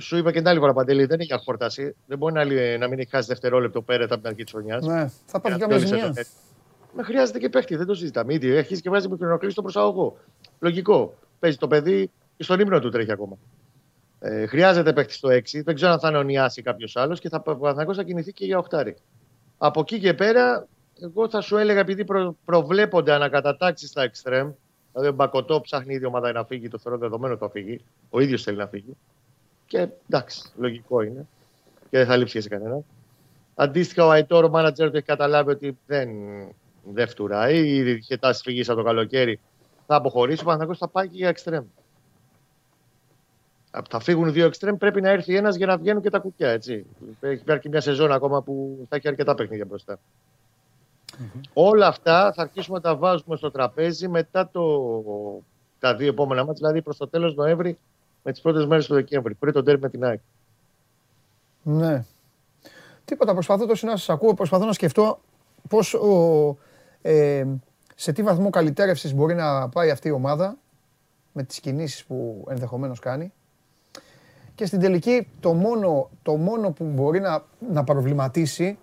[0.00, 1.94] σου είπα και την άλλη φορά παντελή, δεν έχει χόρταση.
[2.06, 2.44] Δεν μπορεί να,
[2.78, 4.86] να μην έχει χάσει δευτερόλεπτο πέρα από την αρχή της χρονιάς.
[4.86, 6.14] Ναι, θα πάρει καμία ζημιάς.
[6.96, 8.34] Με χρειάζεται και παίχτη, δεν το συζητάμε.
[8.34, 10.16] Ήδη έχεις και βάζεις μικρονοκλή στο προσαγωγό.
[10.58, 11.14] Λογικό.
[11.38, 13.36] Παίζει το παιδί και στον ύμνο του τρέχει ακόμα.
[14.20, 15.62] Ε, χρειάζεται παίχτης στο 6.
[15.64, 17.42] Δεν ξέρω αν θα νεονιάσει κάποιος άλλος και θα,
[17.94, 18.96] θα κινηθεί και για οχτάρι.
[19.58, 20.66] Από εκεί και πέρα,
[21.00, 24.50] εγώ θα σου έλεγα επειδή προ, προβλέπονται ανακατατάξεις στα εξτρέμ,
[24.92, 27.80] δηλαδή ο Μπακοτό ψάχνει η ίδια ομάδα να φύγει, το θεωρώ δεδομένο το φύγει.
[28.10, 28.96] Ο ίδιος θέλει να φύγει.
[29.66, 31.26] Και εντάξει, λογικό είναι.
[31.90, 32.80] Και δεν θα λείψει σε κανένα.
[33.54, 36.08] Αντίστοιχα, ο Αϊτόρ, ο μάνατζερ του έχει καταλάβει ότι δεν,
[36.92, 37.68] δεν φτουράει.
[37.68, 39.40] Ήδη είχε τάσει φυγή από το καλοκαίρι.
[39.86, 40.40] Θα αποχωρήσει.
[40.40, 41.64] Ο Παναθηναϊκός θα πάει και για εξτρέμ.
[43.88, 46.48] Θα φύγουν δύο εξτρέμ, πρέπει να έρθει ένας για να βγαίνουν και τα κουκιά.
[46.48, 46.86] Έτσι.
[47.20, 49.98] Έχει υπάρχει μια σεζόν ακόμα που θα έχει αρκετά παιχνίδια μπροστά.
[51.18, 51.40] Mm-hmm.
[51.52, 54.92] Όλα αυτά θα αρχίσουμε να τα βάζουμε στο τραπέζι μετά το,
[55.78, 57.78] τα δύο επόμενα μάτια, δηλαδή προς το τέλος Νοέμβρη
[58.22, 60.20] με τις πρώτες μέρες του Δεκέμβρη, πριν τον τέρμι με την ΑΕΚ.
[61.62, 62.04] Ναι.
[63.04, 65.20] Τίποτα, προσπαθώ τόσο να σας ακούω, προσπαθώ να σκεφτώ
[65.68, 65.96] πώς
[67.02, 67.46] ε,
[67.94, 70.56] σε τι βαθμό καλυτέρευσης μπορεί να πάει αυτή η ομάδα
[71.32, 73.32] με τις κινήσεις που ενδεχομένως κάνει;
[74.54, 78.78] Και στην τελική το μόνο, το μόνο που μπορεί να, να προβληματίσει,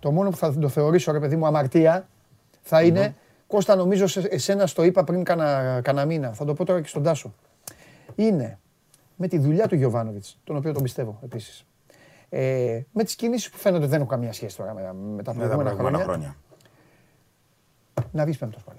[0.00, 2.08] το μόνο που θα το θεωρήσω ρε παιδί μου αμαρτία,
[2.62, 3.14] θα είναι,
[3.46, 7.02] Κώστα νομίζω σε, εσένα στο είπα πριν κανένα μήνα, θα το πω τώρα και στον
[7.02, 7.34] Τάσο.
[8.14, 8.58] Είναι
[9.16, 11.64] με τη δουλειά του Γιωβάνοβιτς, τον οποίο τον πιστεύω επίσης.
[12.28, 15.70] Ε, με τις κινήσεις που φαίνονται δεν έχουν καμία σχέση τώρα με, με τα προηγούμενα
[15.70, 16.36] χρόνια, χρόνια.
[18.12, 18.78] Να δεις πέμπτος πάλι.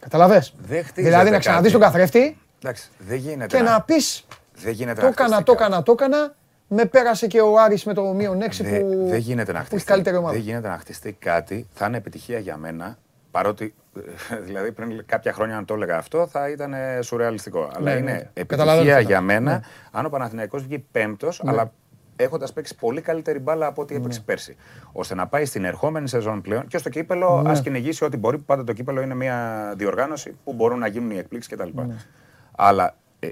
[0.00, 0.54] Καταλαβες;
[0.94, 3.56] Δηλαδή να ξαναδείς τον καθρέφτη Εντάξει, δεν γίνεται.
[3.56, 4.26] Και να, πεις.
[4.54, 6.34] Δεν γίνεται το έκανα, το έκανα, το έκανα.
[6.68, 9.06] Με πέρασε και ο Άρης με το μείον 6 που.
[9.08, 10.02] Δεν γίνεται να χτιστεί.
[10.02, 11.66] Δεν γίνεται να χτιστεί κάτι.
[11.72, 12.98] Θα είναι επιτυχία για μένα.
[13.30, 13.74] Παρότι,
[14.46, 17.70] δηλαδή πριν κάποια χρόνια αν το έλεγα αυτό θα ήταν σουρεαλιστικό.
[17.74, 18.30] Αλλά ναι, είναι ναι.
[18.32, 19.60] επιτυχία για μένα ναι.
[19.90, 21.72] αν ο Παναθηναϊκός βγει πέμπτος, αλλά
[22.16, 24.56] έχοντας παίξει πολύ καλύτερη μπάλα από ό,τι έπαιξε πέρσι.
[24.92, 28.38] Ώστε να πάει στην ερχόμενη σεζόν πλέον και στο κύπελο ας κυνηγήσει ό,τι μπορεί.
[28.38, 31.80] Πάντα το κύπελο είναι μια διοργάνωση που μπορούν να γίνουν οι εκπλήξεις κτλ.
[32.56, 33.28] Αλλά ε,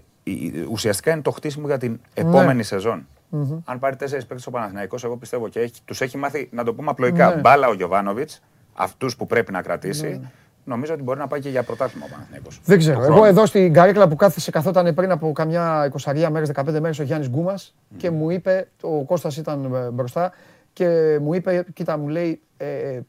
[0.70, 2.62] ουσιαστικά είναι το χτίσιμο για την επόμενη ναι.
[2.62, 3.06] σεζόν.
[3.32, 3.58] Mm-hmm.
[3.64, 6.90] Αν πάρει τέσσερις παίκτες ο Παναθηναϊκός, εγώ πιστεύω και τους έχει μάθει, να το πούμε
[6.90, 7.40] απλοϊκά, ναι.
[7.40, 8.42] μπάλα ο Γιωβάνοβιτς,
[8.72, 10.08] αυτούς που πρέπει να κρατήσει.
[10.08, 10.30] Ναι.
[10.70, 12.60] Νομίζω ότι μπορεί να πάει και για πρωτάθλημα ο Παναθηναϊκός.
[12.64, 13.02] Δεν ξέρω.
[13.02, 17.02] Εγώ εδώ στην καρέκλα που κάθισε καθόταν πριν από καμιά 20 μέρες, 15 μέρες ο
[17.02, 17.94] Γιάννης Γκούμας mm.
[17.96, 20.32] και μου είπε, ο Κώστας ήταν ε, μπροστά
[20.72, 23.02] και μου είπε, κοίτα, μου λέει, ε, ε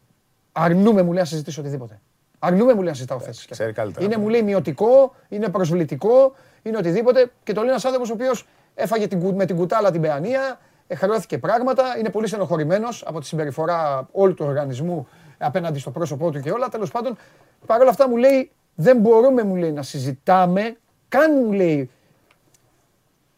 [0.51, 2.01] αρνούμε μου λέει να συζητήσω οτιδήποτε.
[2.39, 3.47] Αρνούμε μου λέει να συζητάω θέσεις.
[3.99, 7.31] Είναι μου λέει μειωτικό, είναι προσβλητικό, είναι οτιδήποτε.
[7.43, 10.59] Και το λέει ένας άνθρωπος ο οποίος έφαγε την, με την κουτάλα την παιανία,
[10.95, 15.07] χρεώθηκε πράγματα, είναι πολύ στενοχωρημένος από τη συμπεριφορά όλου του οργανισμού
[15.37, 16.69] απέναντι στο πρόσωπό του και όλα.
[16.69, 17.17] Τέλος πάντων,
[17.65, 20.75] παρόλα αυτά μου λέει, δεν μπορούμε μου λέει, να συζητάμε.
[21.09, 21.89] Καν μου λέει,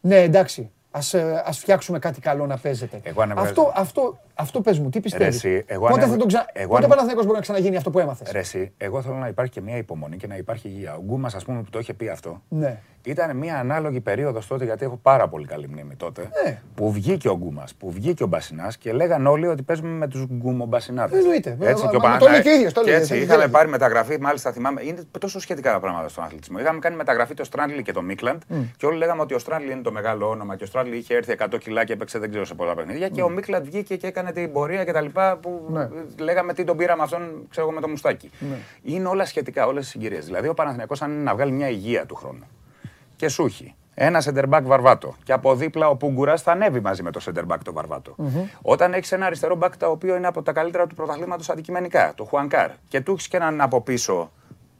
[0.01, 3.01] ναι εντάξει, ας, ε, ας φτιάξουμε κάτι καλό να παίζετε.
[3.35, 5.45] αυτό, αυτό, αυτό πες μου, τι πιστεύεις;
[5.89, 6.45] πότε θα τον ξα...
[6.53, 9.77] εγώ πότε μπορεί να ξαναγίνει αυτό που έμαθες; Ρε, εγώ θέλω να υπάρχει και μια
[9.77, 10.95] υπομονή και να υπάρχει υγεία.
[10.95, 12.41] Ο Γκούμας ας πούμε που το είχε πει αυτό.
[12.49, 12.79] Ναι.
[13.05, 16.29] Ήταν μια ανάλογη περίοδος τότε, γιατί έχω πάρα πολύ καλή μνήμη τότε.
[16.43, 16.61] Ναι.
[16.75, 20.25] Που βγήκε ο Γκούμα, που βγήκε ο Μπασινάς και λέγαν όλοι ότι παίζουμε με τους
[20.25, 21.17] Γκούμομπασινάδε.
[21.17, 21.57] Εννοείται.
[21.59, 24.81] Έτσι, και ο το Και έτσι είχαμε πάρει μεταγραφή, μάλιστα θυμάμαι.
[24.83, 26.59] Είναι τόσο σχετικά τα πράγματα στον αθλητισμό.
[26.59, 28.41] Είχαμε κάνει μεταγραφή το Στράντλι και το Μίκλαντ
[28.77, 31.35] και όλοι λέγαμε ότι ο Στράντλι είναι το μεγάλο όνομα και ο Στράντλι είχε έρθει
[31.39, 33.09] 100 κιλά και έπαιξε δεν ξέρω σε πολλά παιχνίδια.
[33.09, 35.05] Και ο Μίκλαντ βγήκε και έκανε την πορεία κτλ.
[35.41, 35.89] Που ναι.
[36.19, 38.31] λέγαμε τι τον πήραμε αυτόν, ξέρω με το μουστάκι.
[38.39, 38.57] Ναι.
[38.83, 40.25] Είναι όλα σχετικά, όλες τι συγκυρίες.
[40.25, 42.45] Δηλαδή ο Παναθηναϊκός αν είναι να βγάλει μια υγεία του χρόνου
[43.15, 45.15] και σου έχει ένα σεντερμπακ βαρβάτο.
[45.23, 48.15] Και από δίπλα ο Πούγκουρα θα ανέβει μαζί με το σεντερμπακ το βαρβάτο.
[48.61, 52.23] Όταν έχεις ένα αριστερό μπακ το οποίο είναι από τα καλύτερα του πρωταθλήματος αντικειμενικά, το
[52.23, 54.31] Χουανκάρ, και του έχεις και έναν από πίσω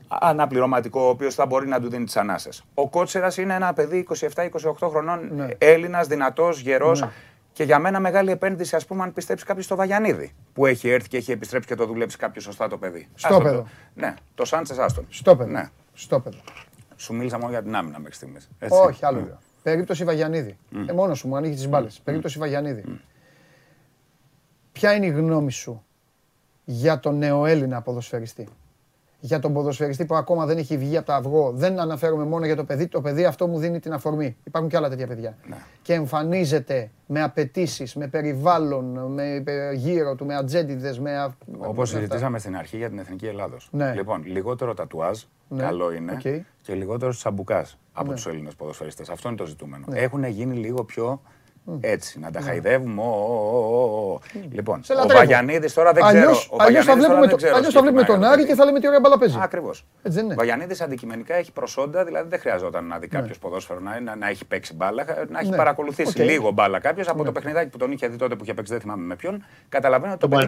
[0.07, 2.63] αναπληρωματικό, ο οποίος θα μπορεί να του δίνει τις ανάσες.
[2.73, 5.47] Ο Κότσερας είναι ένα παιδί 27-28 χρονών, ναι.
[5.57, 7.01] Έλληνας, δυνατός, γερός.
[7.01, 7.09] Ναι.
[7.53, 11.07] Και για μένα μεγάλη επένδυση, ας πούμε, αν πιστέψει κάποιος στο Βαγιανίδη που έχει έρθει
[11.07, 13.07] και έχει επιστρέψει και το δουλέψει κάποιος σωστά το παιδί.
[13.15, 13.67] Στο παιδό.
[13.93, 15.05] Ναι, το Σάντσες Άστον.
[15.09, 15.51] Στο παιδό.
[15.51, 15.69] Ναι.
[15.93, 16.37] Στο παιδό.
[16.95, 18.49] Σου μίλησα μόνο για την άμυνα μέχρι στιγμής.
[18.69, 19.39] Όχι, άλλο λέω.
[19.63, 20.57] Περίπτωση Βαγιανίδη.
[20.71, 20.85] Mm.
[20.87, 21.97] Ε, μόνος σου μου ανοίγεις τις μπάλες.
[21.97, 22.01] Mm.
[22.03, 22.83] Περίπτωση Βαγιανίδη.
[22.87, 22.99] Mm.
[24.71, 25.83] Ποια είναι η γνώμη σου
[26.63, 28.47] για τον νεοέλληνα ποδοσφαιριστή;
[29.25, 31.51] Για τον ποδοσφαιριστή που ακόμα δεν έχει βγει από το αυγό.
[31.51, 32.87] Δεν αναφέρομαι μόνο για το παιδί.
[32.87, 34.37] Το παιδί αυτό μου δίνει την αφορμή.
[34.43, 35.37] Υπάρχουν και άλλα τέτοια παιδιά.
[35.47, 35.57] Ναι.
[35.81, 39.43] Και εμφανίζεται με απαιτήσεις, με περιβάλλον, με
[39.73, 40.99] γύρω του, με ατζέντιδες.
[40.99, 41.33] Με...
[41.57, 43.69] Όπως συζητήσαμε στην αρχή για την Εθνική Ελλάδος.
[43.71, 43.93] Ναι.
[43.93, 45.63] Λοιπόν, λιγότερο τατουάζ, ναι.
[45.63, 46.17] καλό είναι.
[46.61, 48.13] Και λιγότερο τσαμπουκά από ναι.
[48.13, 49.09] τους Έλληνες ποδοσφαιριστές.
[49.09, 49.85] Αυτό είναι το ζητούμενο.
[49.89, 49.99] Ναι.
[49.99, 51.21] Έχουν γίνει λίγο πιο
[51.79, 52.45] έτσι, να τα ναι.
[52.45, 53.01] χαϊδεύουμε.
[54.51, 56.35] Λοιπόν, ο Βαγιανίδης τώρα δεν ξέρω.
[56.57, 59.37] Αλλιώς θα βλέπουμε τον Άρη και θα λέμε τι ωραία μπαλά παίζει.
[59.41, 59.85] Ακριβώς.
[60.03, 63.19] Ο Βαγιανίδης αντικειμενικά έχει προσόντα, δηλαδή δεν χρειαζόταν να δει ναι.
[63.19, 63.79] κάποιος ποδόσφαιρο
[64.19, 65.55] να έχει παίξει μπάλα, να έχει ναι.
[65.55, 68.71] παρακολουθήσει λίγο μπάλα κάποιος από το παιχνιδάκι που τον είχε δει τότε που είχε παίξει,
[68.71, 69.45] δεν θυμάμαι με ποιον.
[69.69, 70.47] Καταλαβαίνω ότι το παιδί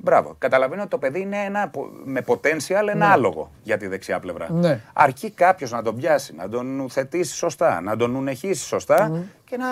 [0.00, 0.34] Μπράβο.
[0.38, 1.70] Καταλαβαίνω ότι το παιδί είναι ένα,
[2.04, 3.04] με potential ένα ναι.
[3.04, 4.50] άλογο για τη δεξιά πλευρά.
[4.50, 4.80] Ναι.
[4.92, 9.66] Αρκεί κάποιος να τον πιάσει, να τον θετήσει σωστά, να τον ουνεχίσει σωστά και να.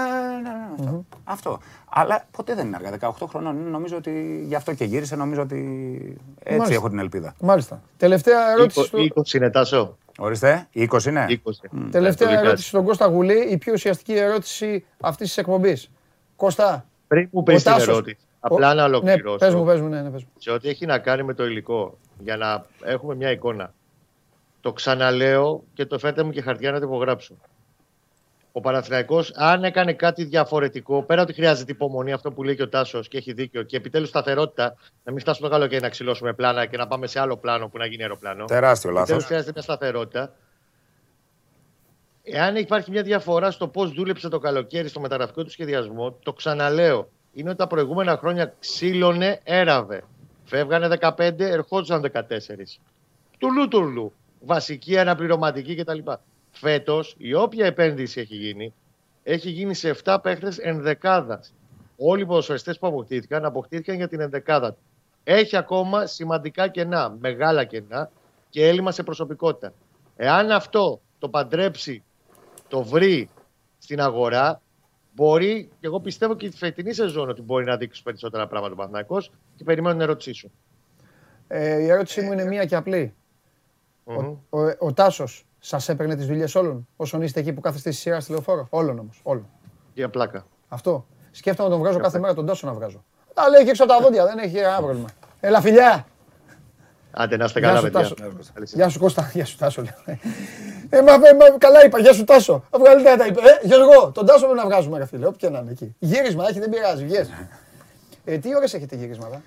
[0.78, 1.04] αυτό.
[1.24, 1.60] αυτό.
[1.90, 3.10] Αλλά ποτέ δεν είναι αργά.
[3.20, 5.16] 18 χρονών νομίζω ότι γι' αυτό και γύρισε.
[5.16, 7.34] Νομίζω ότι έτσι έχω την ελπίδα.
[7.40, 7.82] Μάλιστα.
[7.96, 8.90] Τελευταία ερώτηση.
[9.14, 9.96] 20 είναι τάσο.
[10.18, 11.26] Ορίστε, 20 είναι.
[11.28, 11.50] 20.
[11.90, 15.90] Τελευταία Πολύ ερώτηση στον Κώστα Γουλή, η πιο ουσιαστική ερώτηση αυτής της εκπομπής.
[16.36, 16.84] Κώστα.
[17.06, 18.16] Πριν μου ο πεις την Τάσος- ερώτηση,
[18.52, 19.32] απλά να ολοκληρώσω.
[19.32, 20.30] Ναι, πες μου, πες μου, ναι, ναι, πες μου.
[20.38, 23.74] σε ό,τι έχει να κάνει με το υλικό, για να έχουμε μια εικόνα.
[24.60, 27.34] Το ξαναλέω και το φέρτε μου και χαρτιά να το υπογράψω.
[28.52, 32.68] Ο Παναθηναϊκός, αν έκανε κάτι διαφορετικό, πέρα ότι χρειάζεται υπομονή, αυτό που λέει και ο
[32.68, 34.74] Τάσος και έχει δίκιο, και επιτέλους σταθερότητα,
[35.04, 37.78] να μην φτάσουμε το καλοκαίρι να ξυλώσουμε πλάνα και να πάμε σε άλλο πλάνο που
[37.78, 38.44] να γίνει αεροπλάνο.
[38.44, 39.08] Τεράστιο λάθος.
[39.08, 40.32] Επιτέλους χρειάζεται μια σταθερότητα.
[42.22, 47.08] Εάν υπάρχει μια διαφορά στο πώς δούλεψε το καλοκαίρι στο μεταγραφικό του σχεδιασμό, το ξαναλέω.
[47.36, 50.02] Είναι ότι τα προηγούμενα χρόνια ξύλωνε, έραβε.
[50.44, 52.22] Φεύγανε 15, ερχόντουσαν 14.
[53.38, 54.12] Τουλού τουλού.
[54.40, 55.98] Βασική, αναπληρωματική κτλ.
[56.50, 58.74] Φέτος, η όποια επένδυση έχει γίνει,
[59.22, 61.40] έχει γίνει σε 7 παίχτες ενδεκάδα.
[61.96, 64.76] Όλοι οι ποδοσφαιριστές που αποκτήθηκαν, αποκτήθηκαν για την ενδεκάδα.
[65.24, 68.10] Έχει ακόμα σημαντικά κενά, μεγάλα κενά
[68.50, 69.72] και έλλειμμα σε προσωπικότητα.
[70.16, 72.02] Εάν αυτό το παντρέψει,
[72.68, 73.28] το βρει
[73.78, 74.60] στην αγορά,
[75.16, 78.76] μπορεί, και εγώ πιστεύω και τη φετινή σεζόν ότι μπορεί να δείξει περισσότερα πράγματα ο
[78.76, 80.50] Παναθηναϊκός και περιμένω την ερώτησή σου.
[81.46, 83.14] Ε, η ερώτησή μου είναι μία και απλή.
[84.04, 84.16] Μμμ.
[84.50, 88.00] Ο, ο, ο Τάσος σας έπαιρνε τις δουλειές όλων, όσον είστε εκεί που κάθεστε στη
[88.00, 88.66] σειρά στη λεωφόρο.
[88.70, 89.20] Όλων όμως.
[89.22, 89.48] Όλων.
[89.94, 90.46] Για πλάκα.
[90.68, 91.06] Αυτό.
[91.30, 93.04] Σκέφτομαι να τον βγάζω κάθε μέρα τον Τάσο να βγάζω.
[93.34, 95.08] Τα λέει και έξω από τα δόντια, δεν έχει κανένα πρόβλημα.
[95.40, 96.06] Έλα, φιλιά!
[97.10, 98.00] Άντε να είστε Γεια καλά, σου, παιδιά.
[98.00, 98.14] Τάσο.
[98.54, 99.82] Καλή Γεια σου Κώστα, γεια σου Τάσο.
[100.90, 101.00] Λέω.
[101.00, 102.64] Ε, μα, ε, μα, καλά είπα, γεια σου Τάσο.
[102.70, 103.40] Αυγαλιτά τα είπε.
[103.40, 105.94] Ε, Γιώργο, τον Τάσο πρέπει να βγάζουμε, ρε φίλε, όποια να είναι εκεί.
[105.98, 107.30] Γύρισμα έχει, δεν πειράζει, βγες.
[108.24, 109.42] Ε, τι ώρες έχετε γύρισματα;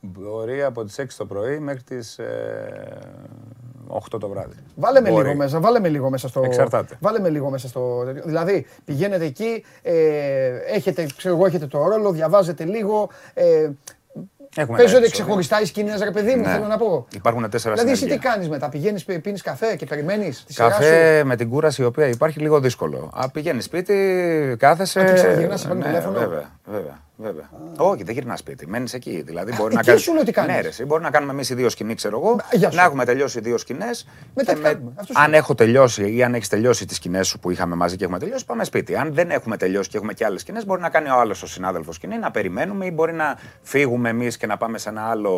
[0.00, 2.18] Μπορεί από τις 6 το πρωί μέχρι τις
[3.88, 4.54] 8 το βράδυ.
[4.74, 5.22] Βάλε με Μπορεί.
[5.24, 6.42] λίγο μέσα, βάλε με λίγο μέσα στο.
[6.44, 6.96] Εξαρτάται.
[7.00, 8.04] Βάλε με λίγο μέσα στο.
[8.24, 9.94] Δηλαδή, πηγαίνετε εκεί, ε,
[10.66, 13.08] έχετε, ξέρω εγώ, έχετε το ρόλο, διαβάζετε λίγο.
[13.34, 13.70] Ε, Έχουμε
[14.56, 15.10] παίζονται ένα επεισόδιο.
[15.10, 16.52] ξεχωριστά οι σκηνές, ρε παιδί μου, Ναι.
[16.52, 17.06] θέλω να πω.
[17.14, 18.30] Υπάρχουν τέσσερα Δηλαδή, εσύ τι συνεργεία.
[18.30, 21.84] κάνεις μετά, πηγαίνεις, πίνεις καφέ και περιμένεις τη σειρά σου; Καφέ με την κούραση η
[21.84, 23.10] οποία υπάρχει λίγο δύσκολο.
[23.14, 25.00] Α, πηγαίνεις σπίτι, κάθεσαι.
[25.00, 26.98] Α, και ξαναγυρνάς, σε παίρνει ναι, τηλέφωνο; Βέβαια, βέβαια.
[27.20, 27.50] Βέβαια.
[27.76, 28.66] Όχι, δεν γυρνάς σπίτι.
[28.66, 29.22] Μένεις εκεί.
[29.26, 30.54] Δηλαδή μπορεί να εκεί κάνεις- σου λέω τι κάνεις.
[30.54, 32.36] Ναι, ρε, εσύ, μπορεί να κάνουμε εμείς οι δύο σκηνή, ξέρω εγώ.
[32.52, 32.76] γεια σου.
[32.76, 34.06] Να έχουμε τελειώσει δύο σκηνές.
[34.34, 35.38] Μετά τι κάνουμε, αυτό σου Αν λέω.
[35.38, 38.44] έχω τελειώσει ή αν έχεις τελειώσει τις σκηνές σου που είχαμε μαζί και έχουμε τελειώσει,
[38.44, 38.96] πάμε σπίτι.
[38.96, 41.46] Αν δεν έχουμε τελειώσει και έχουμε και άλλες σκηνές, μπορεί να κάνει ο άλλος ο
[41.46, 45.30] συνάδελφος σκηνή, να περιμένουμε ή μπορεί να φύγουμε εμείς και να πάμε σε ένα άλλο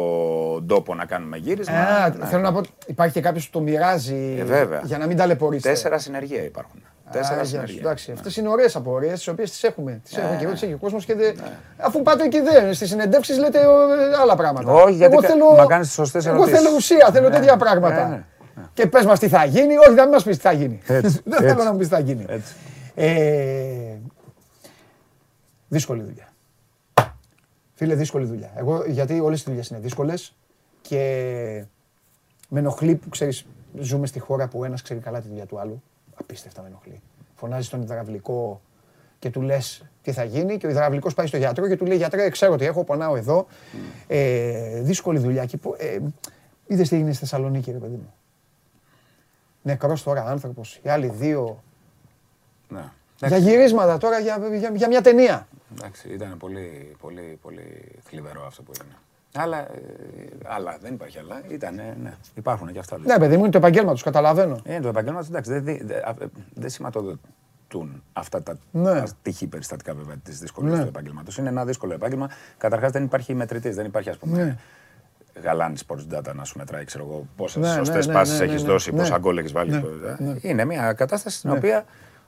[0.66, 1.74] τόπο να κάνουμε γύρισμα.
[1.74, 2.26] Α, Ναι.
[2.26, 4.80] θέλω να πω, υπάρχει και κάποιος που το μοιράζει Ε, βέβαια.
[4.84, 5.68] για να μην ταλαιπωρήσετε.
[5.68, 6.80] Τέσσερα συνεργεία υπάρχουν.
[7.10, 7.48] Τέσσερα Α, γεια σου.
[7.50, 7.80] συνεργεία.
[7.80, 10.00] Εντάξει, αυτές είναι ωραίες απορίες, τις οποίες τις έχουμε.
[10.04, 11.34] Τις έχουμε και εγώ, τι έχει ο κόσμος και δεν.
[11.34, 11.42] Ναι.
[11.76, 12.74] Αφού πάτε εκεί δεν.
[12.74, 13.64] Στις συνεντεύξεις λέτε ε,
[14.20, 14.72] άλλα πράγματα.
[14.72, 16.60] Όχι, γιατί εγώ κα- θέλω, μα κάνεις τις σωστές Εγώ ερωτήσεις.
[16.62, 18.08] θέλω ουσία, θέλω Ναι, τέτοια ναι, πράγματα.
[18.08, 18.24] ναι,
[18.74, 20.80] Και πες μας τι θα γίνει, όχι, δεν μας πεις τι θα γίνει.
[20.86, 21.64] Έτσι, δεν θέλω έτσι.
[21.64, 22.24] να μου πεις τι θα γίνει.
[22.28, 22.54] Έτσι.
[22.94, 23.96] Ε,
[25.68, 26.28] δύσκολη δουλειά.
[27.74, 28.50] Φίλε, δύσκολη δουλειά.
[28.56, 30.34] Εγώ, γιατί όλες οι δουλειές είναι δύσκολες
[30.80, 31.64] και
[32.48, 33.46] με ενοχλεί που ξέρεις,
[33.80, 35.82] ζούμε στη χώρα που ένας ξέρει καλά τη δουλειά του άλλου.
[36.22, 37.00] Απίστευτα με ενοχλεί.
[37.34, 38.60] Φωνάζει στον υδραυλικό
[39.18, 41.96] και του λες τι θα γίνει και ο υδραυλικός πάει στο γιατρό και του λέει
[41.96, 43.46] Γιατρέ, ξέρω ότι έχω, πονάω εδώ.
[44.06, 45.44] Ε, δύσκολη δουλειά.
[45.44, 45.98] Και, πο- ε,
[46.66, 48.14] Είδες τι έγινε στη Θεσσαλονίκη, ρε παιδί μου.
[49.62, 51.62] Νεκρός τώρα άνθρωπος, οι άλλοι δύο.
[52.68, 52.84] Ναι.
[53.26, 55.48] Για γυρίσματα τώρα, για, για, για μια ταινία.
[55.76, 58.94] Εντάξει, ήταν πολύ, πολύ, πολύ θλιβερό αυτό που έγινε.
[59.34, 59.68] Αλλά, ε,
[60.44, 61.42] αλλά δεν υπάρχει αλλά.
[61.48, 62.98] Ήταν, ναι, υπάρχουν και αυτά.
[62.98, 64.58] Ναι, παιδί μου, είναι το επαγγέλμα τους, καταλαβαίνω.
[64.66, 68.90] Είναι το επαγγέλμα, εντάξει, δεν δεν- δεν- α, ε, δεν σηματοδοτούν αυτά τα Ναι.
[68.90, 70.82] ατυχή περιστατικά βέβαια τη δυσκολία Ναι.
[70.82, 71.32] του επαγγέλματο.
[71.38, 72.28] Είναι ένα δύσκολο επάγγελμα.
[72.58, 74.44] Καταρχάς δεν υπάρχει μετρητής, δεν υπάρχει ας πούμε.
[74.44, 74.56] Ναι.
[75.42, 78.38] Γαλάνης Sports Data να σου μετράει, ξέρω εγώ, πόσες Ναι, ναι, σωστές ναι, πάσει ναι,
[78.38, 78.68] ναι, έχεις ναι.
[78.68, 78.98] δώσει, Ναι.
[78.98, 79.70] πόσα γκολ έχεις βάλει.
[79.70, 80.22] Ναι, ε.
[80.24, 80.34] ναι.
[80.40, 81.84] Είναι μια κατάσταση στην οποία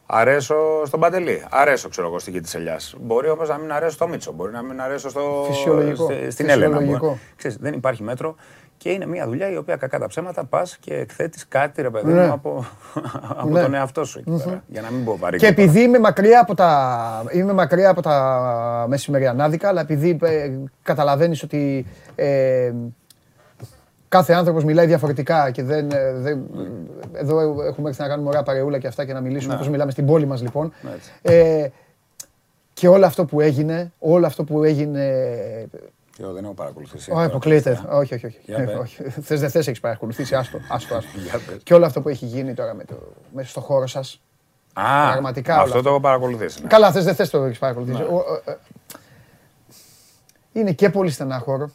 [0.06, 0.54] αρέσω
[0.84, 2.94] στον Παντελή, αρέσω ξέρω εγώ στη γη της Ελιάς.
[3.00, 5.44] Μπορεί όμως να μην αρέσω στο Μίτσο, μπορεί να μην αρέσω στο...
[5.46, 6.04] Φυσιολογικό.
[6.04, 6.66] στη- στην Έλενα.
[6.76, 7.06] Φυσιολογικό.
[7.06, 8.34] μπορεί- Ξέρεις, δεν υπάρχει μέτρο
[8.76, 12.12] και είναι μια δουλειά η οποία κακά τα ψέματα πας και εκθέτεις κάτι ρε παιδί
[12.12, 12.26] Ναι.
[12.26, 12.64] μου από,
[13.36, 13.62] από Ναι.
[13.62, 14.62] τον εαυτό σου εκεί πέρα.
[14.66, 15.38] Για να μην πω βαρύ.
[15.38, 20.50] Και επειδή είμαι μακριά από τα, είμαι μακριά από τα μεσημεριανάδικα, αλλά επειδή ε,
[20.82, 22.72] καταλαβαίνεις ότι ε,
[24.14, 26.46] κάθε άνθρωπος μιλάει διαφορετικά και δεν, ε, δεν-
[27.12, 30.06] εδώ έχουμε έρθει να κάνουμε ωραία παρεούλα και αυτά και να μιλήσουμε όπως μιλάμε στην
[30.06, 30.72] πόλη μας λοιπόν.
[30.94, 31.10] Έτσι.
[31.22, 31.68] Ε,
[32.72, 35.02] και όλο αυτό που έγινε, όλο αυτό που έγινε
[36.16, 37.10] Και εγώ δεν έχω παρακολουθήσει.
[37.10, 37.80] όχι, αποκλείεται.
[37.90, 38.38] Όχι, όχι, όχι.
[38.44, 38.74] Για Ε, πες.
[38.80, 39.02] όχι.
[39.02, 40.34] Θες δεν θες, έχεις παρακολουθήσει.
[40.34, 41.18] Άστο, άστο, άστο.
[41.30, 41.56] Για πες.
[41.62, 42.94] Και όλο αυτό που έχει γίνει τώρα με το,
[43.34, 44.20] μέσα στο χώρο σας.
[44.72, 45.82] Α, Πραγματικά όλα αυτό αυτά.
[45.82, 46.62] το έχω παρακολουθήσει.
[46.62, 46.68] ναι.
[46.68, 48.02] Καλά, θες δεν θες το έχεις παρακολουθήσει.
[48.02, 48.56] Ο- ε, ε,
[50.52, 51.70] Είναι και πολύ στενάχωρο.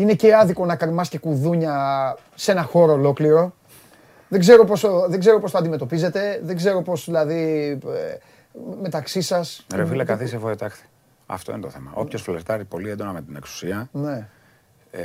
[0.00, 3.54] Είναι και άδικο να καρμάς και κουδούνια σε ένα χώρο ολόκληρο.
[4.28, 6.40] Δεν ξέρω πώς, δεν ξέρω πώς το αντιμετωπίζετε.
[6.42, 8.16] Δεν ξέρω πώς δηλαδή ε,
[8.80, 9.66] μεταξύ σας.
[9.74, 10.84] Ρε φίλε, καθίσαι φοετάχθη.
[11.26, 11.90] Αυτό είναι το θέμα.
[11.94, 14.28] Όποιος φλερτάρει πολύ έντονα με την εξουσία, Ναι.
[14.90, 15.00] Ε,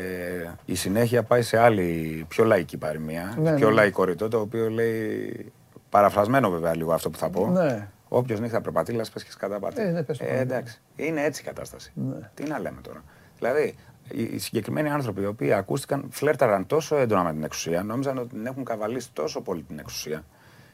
[0.66, 3.74] η συνέχεια πάει σε άλλη πιο λαϊκή παροιμία, Ναι, πιο ναι.
[3.74, 5.52] λαϊκό ρητό, το οποίο λέει,
[5.90, 7.88] παραφρασμένο βέβαια λίγο αυτό που θα πω, Ναι.
[8.08, 9.82] όποιος νύχτα περπατήλα πες και σκαταπάτη.
[9.82, 10.26] Ε, ναι, πες το.
[10.28, 11.92] ε, εντάξει, είναι έτσι η κατάσταση.
[11.96, 12.30] Ναι.
[12.34, 13.04] Τι να λέμε τώρα.
[13.40, 13.76] Δηλαδή,
[14.12, 18.30] οι, οι συγκεκριμένοι άνθρωποι οι οποίοι ακούστηκαν, φλέρταραν τόσο έντονα με την εξουσία, νόμιζαν ότι
[18.30, 20.24] την έχουν καβαλήσει τόσο πολύ την εξουσία.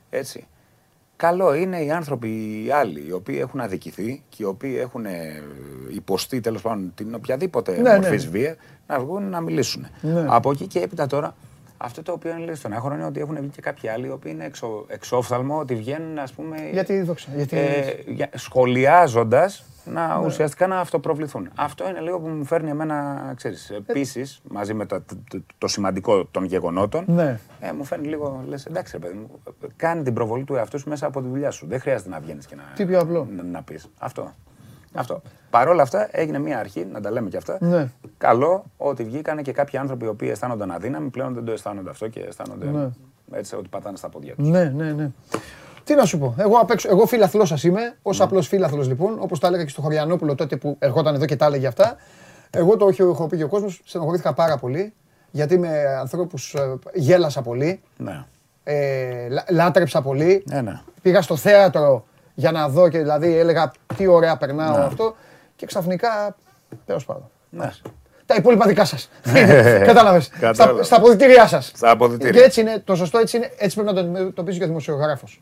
[0.09, 0.47] Έτσι.
[1.15, 5.43] Καλό είναι οι άνθρωποι οι άλλοι, οι οποίοι έχουν αδικηθεί και οι οποίοι έχουν ε,
[5.89, 8.31] υποστεί τέλος πάντων την οποιαδήποτε Ναι, μορφής ναι.
[8.31, 8.55] βία,
[8.87, 9.87] να βγουν να μιλήσουν.
[10.01, 10.25] Ναι.
[10.27, 11.35] Από εκεί και έπειτα τώρα,
[11.83, 14.09] αυτό το οποίο είναι λίγο στον άγχο είναι ότι έχουν βγει και κάποιοι άλλοι οι
[14.11, 16.57] οποίοι είναι εξω, εξόφθαλμο, ότι βγαίνουν, ας πούμε.
[16.71, 17.29] Γιατί δόξα.
[17.35, 17.57] Γιατί...
[17.57, 21.49] Ε, σχολιάζοντας να ουσιαστικά να αυτοπροβληθούν.
[21.55, 25.67] Αυτό είναι λίγο που μου φέρνει εμένα, ξέρεις, επίσης, μαζί με τα- το, το- το
[25.67, 27.39] σημαντικό των γεγονότων, Ναι.
[27.59, 29.29] ε, μου φέρνει λίγο, λες, εντάξει ρε παιδί μου,
[29.75, 31.67] κάνει την προβολή του εαυτού σου μέσα από τη δουλειά σου.
[31.67, 33.27] Δεν χρειάζεται να βγαίνεις και να, Τι πιο απλό.
[33.35, 33.87] να, να πεις.
[33.99, 34.33] Αυτό.
[34.93, 35.21] Αυτό.
[35.49, 37.57] Παρ' όλα αυτά έγινε μια αρχή, να τα λέμε και αυτά.
[37.59, 37.89] Ναι.
[38.17, 42.07] Καλό ότι βγήκαν και κάποιοι άνθρωποι οι οποίοι αισθάνονταν αδύναμοι, πλέον δεν το αισθάνονται αυτό
[42.07, 42.89] και αισθάνονται Ναι.
[43.31, 44.47] έτσι ότι πατάνε στα πόδια τους.
[44.49, 45.09] Ναι, ναι, ναι.
[45.83, 48.23] Τι να σου πω, εγώ, απ' έξω, εγώ φίλαθλός σας είμαι, ως Ναι.
[48.23, 51.45] απλός φίλαθλος λοιπόν, όπως τα έλεγα και στο Χωριανόπουλο τότε που ερχόταν εδώ και τα
[51.45, 51.95] έλεγε αυτά.
[52.49, 54.93] Εγώ το έχω, έχω πει και ο κόσμος, στενοχωρήθηκα πάρα πολύ,
[55.31, 56.55] γιατί με ανθρώπους
[56.93, 58.23] γέλασα πολύ, Ναι.
[58.63, 60.43] ε, λά- λάτρεψα πολύ.
[60.47, 60.79] Ναι, ναι.
[61.01, 62.05] Πήγα στο θέατρο
[62.41, 64.83] για να δω και δηλαδή έλεγα τι ωραία περνάω Ναι.
[64.83, 65.15] αυτό.
[65.55, 66.35] Και ξαφνικά.
[66.85, 67.29] Τέλος πάντων.
[67.49, 67.71] Ναι.
[68.25, 69.09] Τα υπόλοιπα δικά σας.
[69.89, 70.23] Κατάλαβες.
[70.25, 70.83] Στα, Κατάλαβα.
[70.83, 71.71] στα αποδητήριά σας.
[71.75, 72.31] Στα αποδυτήρια.
[72.39, 75.41] Και έτσι είναι, το σωστό έτσι είναι, έτσι πρέπει να το αντιμετωπίζει και ο δημοσιογράφος.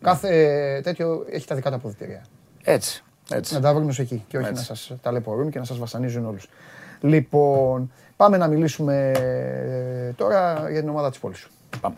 [0.00, 0.28] Κάθε
[0.76, 2.22] ε, τέτοιο έχει τα δικά του αποδητήρια.
[2.64, 3.02] Έτσι.
[3.30, 3.54] έτσι.
[3.54, 4.58] Να τα βρουν ως εκεί και όχι Έτσι.
[4.68, 6.48] να σας ταλαιπωρούν και να σας βασανίζουν όλους.
[7.00, 11.50] Λοιπόν, πάμε να μιλήσουμε ε, τώρα για την ομάδα της πόλης σου.
[11.80, 11.96] Πάμε.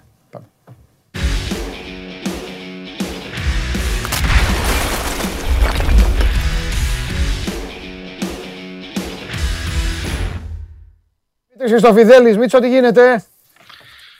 [11.69, 13.25] Χριστοφιδέλης, Μίτσο, τι γίνεται;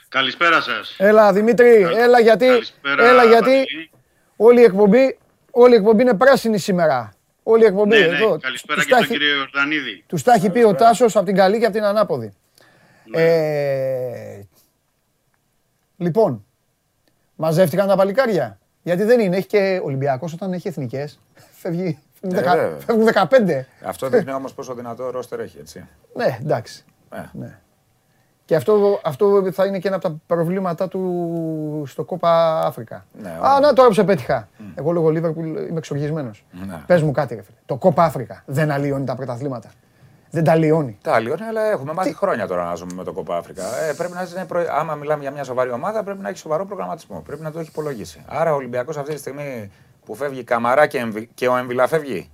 [0.09, 0.95] Καλησπέρα σας.
[0.97, 3.89] Έλα Δημήτρη, έλα γιατί, Καλησπέρα, έλα γιατί Βασίλη.
[4.35, 5.17] όλη η εκπομπή,
[5.51, 7.13] όλη η εκπομπή είναι πράσινη σήμερα.
[7.43, 8.31] Όλη η εκπομπή Ναι, εδώ.
[8.31, 10.03] ναι, καλησπέρα Τους και τα στον έχει- κύριο Ιορδανίδη.
[10.07, 12.33] Τους τα έχει πει ο Τάσος από την καλή και από την ανάποδη.
[13.03, 13.21] Ναι.
[13.21, 14.47] Ε,
[15.97, 16.45] λοιπόν,
[17.35, 18.59] μαζεύτηκαν τα παλικάρια.
[18.83, 21.19] Γιατί δεν είναι, έχει και Ολυμπιακός όταν έχει εθνικές.
[21.61, 22.77] Φεύγει, φεύγουν Ε, δεκα- βέβαια.
[22.85, 23.65] φεύγουν 15.
[23.83, 25.87] Αυτό δείχνει όμως πόσο δυνατό ρόστερ έχει, έτσι.
[26.13, 26.83] Ναι, εντάξει.
[27.13, 27.21] Ε.
[27.31, 27.59] Ναι.
[28.45, 33.05] Και αυτό, αυτό θα είναι και ένα από τα προβλήματά του στο Κόπα Αφρικα.
[33.21, 33.59] Ναι, Α, ωραία.
[33.59, 34.49] να τώρα που σε πέτυχα.
[34.75, 36.45] Εγώ λόγω Λίβερπουλ είμαι εξοργισμένος.
[36.67, 36.83] Ναι.
[36.85, 37.57] Πες μου κάτι, ρε φίλε.
[37.65, 39.69] Το Κόπα Αφρικα δεν αλλοιώνει τα πρωταθλήματα.
[40.29, 40.97] Δεν τα αλλοιώνει.
[41.01, 43.63] Τα αλλιώνει, αλλά έχουμε μάθει χρόνια τώρα να ζούμε με το Κόπα Αφρικα.
[43.63, 44.65] Ε, πρέπει να είναι προ...
[44.79, 47.21] Άμα μιλάμε για μια σοβαρή ομάδα, πρέπει να έχει σοβαρό προγραμματισμό.
[47.25, 48.23] Πρέπει να το έχει υπολογίσει.
[48.27, 49.71] Άρα ο Ολυμπιακός αυτή τη στιγμή
[50.05, 51.29] που φεύγει Καμαρά και, Εμβι...
[51.33, 52.29] και ο Εμβιλά φεύγει;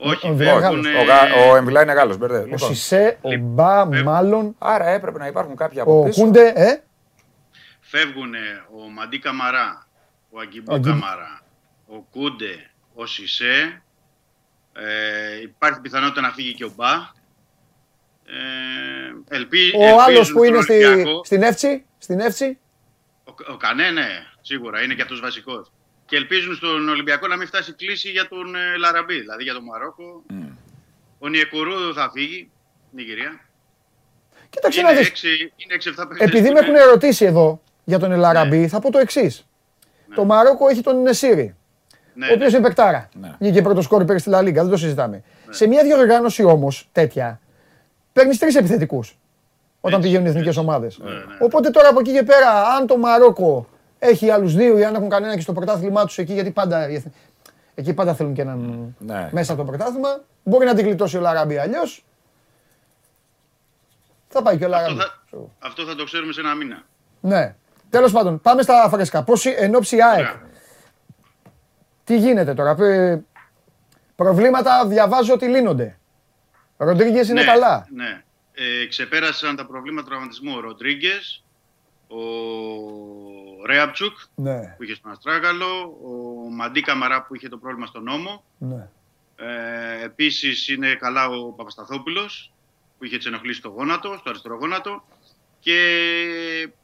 [0.00, 0.86] Όχι, ο φεύγουν, Γάλλος.
[0.86, 1.50] Ο, Γα...
[1.50, 2.38] ο Εμβιλά είναι Γάλλος, μπερδε.
[2.38, 6.22] Ο Λοιπόν, Σισε, ο Μπα, μάλλον, άρα έπρεπε να υπάρχουν κάποιοι από ο πίσω.
[6.22, 6.76] Κούντε, ε;
[7.80, 8.34] φεύγουν
[8.76, 9.86] ο Μαντί Καμαρά,
[10.30, 11.40] ο Αγκιμπού Ο Αγκι- Καμαρά,
[11.86, 13.82] ο Κούντε, ο Σισε.
[14.72, 16.92] Ε, υπάρχει πιθανότητα να φύγει και ο Μπα.
[18.30, 21.24] Ε, ελπί, Ο άλλος ελπίζουν που είναι τον στη, Ολυμπιακό.
[21.24, 22.58] στην Εύτσι, στην Εύτσι.
[23.24, 24.06] Ο, ο Κανέ, ναι,
[24.40, 25.72] σίγουρα είναι και αυτός βασικός.
[26.08, 29.64] Και ελπίζουν στον Ολυμπιακό να μην φτάσει κλίση για τον ε, Λαραμπή, δηλαδή για τον
[29.64, 30.22] Μαρόκο.
[31.18, 32.50] Ο Νιεκουρού θα φύγει,
[32.90, 33.40] Νιγηρία.
[34.50, 35.08] Κοίταξε να Είναι δεις.
[35.08, 35.24] 6
[35.56, 38.90] είναι 6-7 παίκτες Επειδή που με είναι- έχουν ερωτήσει εδώ για τον Ελαραμπή, θα πω
[38.90, 39.46] το εξής.
[40.14, 41.54] Το Μαρόκο έχει τον Νεσίρι,
[42.14, 43.08] Ναι, ο οποίος είναι παικτάρα.
[43.20, 43.34] Ναι.
[43.40, 45.22] Βγήκε πρώτος σκόρ πέρυσι στη Λα Λίγκα, δεν το συζητάμε.
[45.50, 47.40] Σε μια διοργάνωση όμως τέτοια,
[48.12, 49.18] παίρνεις τρεις επιθετικούς
[49.80, 51.00] όταν πηγαίνουν οι εθνικές ομάδες.
[51.40, 53.68] Οπότε τώρα από εκεί και πέρα, αν το Μαρόκο
[53.98, 56.88] έχει άλλους δύο ή αν έχουν κανένα και στο πρωτάθλημά τους εκεί, γιατί πάντα.
[56.88, 57.06] οι εθ-
[57.74, 59.28] Εκεί πάντα θέλουν και έναν Ναι.
[59.32, 60.20] μέσα από το πρωτάθλημα.
[60.44, 62.04] Μπορεί να την γλιτώσει ο Λαραμπή αλλιώς.
[64.28, 65.00] Θα πάει και ο Αυτό Λαραμπή.
[65.00, 66.82] θα, αυτό θα το ξέρουμε σε ένα μήνα.
[67.20, 67.54] Ναι.
[67.90, 69.22] Τέλος πάντων, πάμε στα φρέσκα.
[69.22, 70.18] Πώς εν ώψη ΑΕΚ.
[70.18, 70.42] Ωραία.
[72.04, 73.20] Τι γίνεται τώρα; πε-
[74.16, 75.98] Προβλήματα διαβάζω ότι λύνονται.
[76.76, 78.22] Ο Ροντρίγκες είναι ναι, καλά; Ναι.
[78.52, 81.44] Ε, ξεπέρασαν τα προβλήματα τραυματισμού ο Ροντρίγκες,
[82.08, 82.16] ο
[83.66, 88.44] Ρέαπτσουκ Ναι, που είχε στον Αστράγαλο, ο Μαντί Καμαρά που είχε το πρόβλημα στον νόμο.
[88.58, 88.88] ναι.
[89.40, 92.52] Ε, Επίσης είναι καλά ο Παπασταθόπουλος
[92.98, 95.04] που είχε τι ενοχλήσει στο γόνατο, στο αριστερό γόνατο.
[95.60, 95.78] Και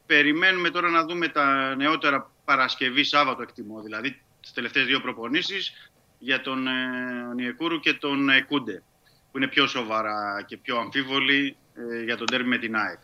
[0.06, 6.40] περιμένουμε τώρα να δούμε τα νεότερα Παρασκευή Σάββατο εκτιμώ, δηλαδή τις τελευταίες δύο προπονήσεις για
[6.40, 6.70] τον ε,
[7.34, 8.82] Νιεκούρου και τον ε, Κούντε
[9.30, 12.98] που είναι πιο σοβαρά και πιο αμφίβολοι ε, για τον τέρμι με την ΑΕΚ.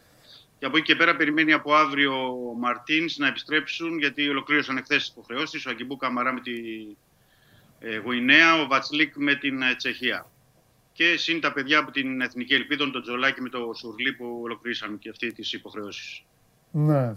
[0.61, 4.99] Και από εκεί και πέρα περιμένει από αύριο ο Μαρτίνς να επιστρέψουν γιατί ολοκλήρωσαν εχθές
[4.99, 5.66] τις υποχρεώσεις.
[5.66, 6.53] Ο Αγκιμπού Καμαρά με τη
[7.78, 10.27] ε, Γουινέα, ο Βατσλίκ με την ε, Τσεχία.
[10.93, 14.99] και συν τα παιδιά από την Εθνική Ελπίδα, τον Τζολάκη με το Σουρλί που ολοκληρώσαν
[14.99, 16.24] και αυτή τις υποχρεώσεις.
[16.70, 17.15] Ναι.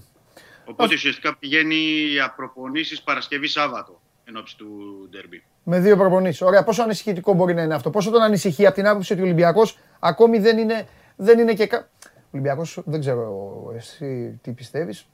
[0.65, 1.76] Οπότε ουσιαστικά πηγαίνει
[2.11, 4.68] για προπονήσει Παρασκευή Σάββατο εν ώψη του
[5.10, 5.44] Ντέρμπι.
[5.64, 6.41] Με δύο προπονήσεις.
[6.41, 9.26] Ωραία, πόσο ανησυχητικό μπορεί να είναι αυτό; Πόσο τον ανησυχεί; Από την άποψη ότι ο
[9.26, 11.65] Ολυμπιακός ακόμη δεν είναι, δεν είναι και.
[11.65, 11.90] Κα...
[12.34, 15.07] Ολυμπιακός, δεν ξέρω εσύ τι πιστεύεις.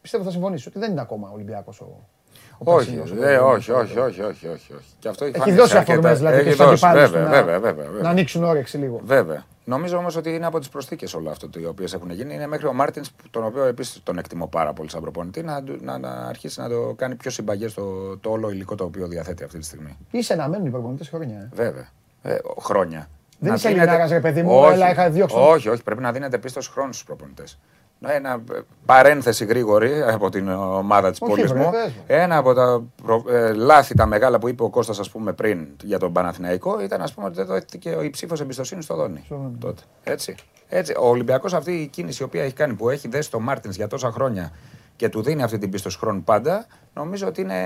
[0.00, 2.08] Πιστεύω θα συμφωνήσεις ότι δεν είναι ακόμα Ολυμπιακός ο,
[2.58, 6.80] όχι, ε, όχι, όχι, όχι, όχι, όχι, Και αυτό έχει, δώσει αφορμές δηλαδή και στους
[6.80, 9.00] βέβαια, βέβαια, βέβαια, να ανοίξουν όρεξη λίγο.
[9.04, 9.44] Βέβαια.
[9.64, 12.34] Νομίζω όμως ότι είναι από τις προσθήκες όλο αυτό οι οποίες έχουν γίνει.
[12.34, 15.98] Είναι μέχρι ο Μάρτινς, τον οποίο επίσης τον εκτιμώ πάρα πολύ σαν προπονητή, να, να,
[15.98, 19.58] να αρχίσει να το κάνει πιο συμπαγές το, το όλο υλικό το οποίο διαθέτει αυτή
[19.58, 19.96] τη στιγμή.
[20.10, 21.38] Είσαι να μένουν οι προπονητές χρόνια.
[21.38, 21.48] Ε.
[21.54, 21.88] Βέβαια.
[22.22, 23.08] Ε, χρόνια.
[23.38, 25.36] Δεν είσαι Ελληνάρα, ρε παιδί μου, όχι, αλλά είχα διώξει.
[25.38, 27.58] Όχι, όχι, πρέπει να δίνετε πίστος χρόνο στους προπονητές.
[28.00, 28.42] Ένα
[28.86, 31.70] παρένθεση γρήγορη από την ομάδα της πόλης μου.
[32.06, 32.82] Ένα από τα
[33.30, 37.02] ε, λάθη τα μεγάλα που είπε ο Κώστας ας πούμε πριν για τον Παναθηναϊκό ήταν
[37.02, 39.24] ας πούμε ότι δεν δόθηκε η ψήφος εμπιστοσύνης στο Δόνι.
[39.60, 39.82] Τότε.
[40.04, 40.34] Έτσι.
[40.68, 40.94] Έτσι.
[40.98, 43.86] Ο Ολυμπιακός αυτή η κίνηση η οποία έχει κάνει που έχει δέσει τον Μάρτινς για
[43.86, 44.52] τόσα χρόνια
[44.96, 47.56] και του δίνει αυτή την πίστοση χρόνου πάντα, νομίζω ότι είναι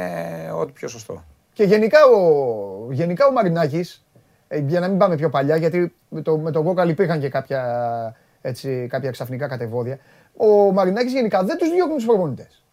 [0.54, 1.24] ό,τι πιο σωστό.
[1.52, 4.11] Και γενικά ο, γενικά ο Μαρινάκης, ε,
[4.60, 8.16] για να μην πάμε πιο παλιά, γιατί με, το, με τον Κόκαλ υπήρχαν και κάποια,
[8.40, 9.98] έτσι, κάποια ξαφνικά κατεβόδια
[10.36, 12.64] ο Μαρινάκης γενικά δεν τους διώχνει τους προπονητές.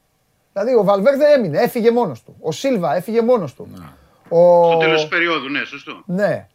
[0.53, 2.35] Δηλαδή ο Βαλβέρδε έμεινε, έφυγε μόνος του.
[2.39, 3.67] Ο Σίλβα έφυγε μόνος του.
[3.75, 3.85] Ναι.
[4.29, 4.69] Ο...
[4.71, 6.03] Στο τέλος τη περίοδου, ναι, σωστό.
[6.05, 6.47] Ναι.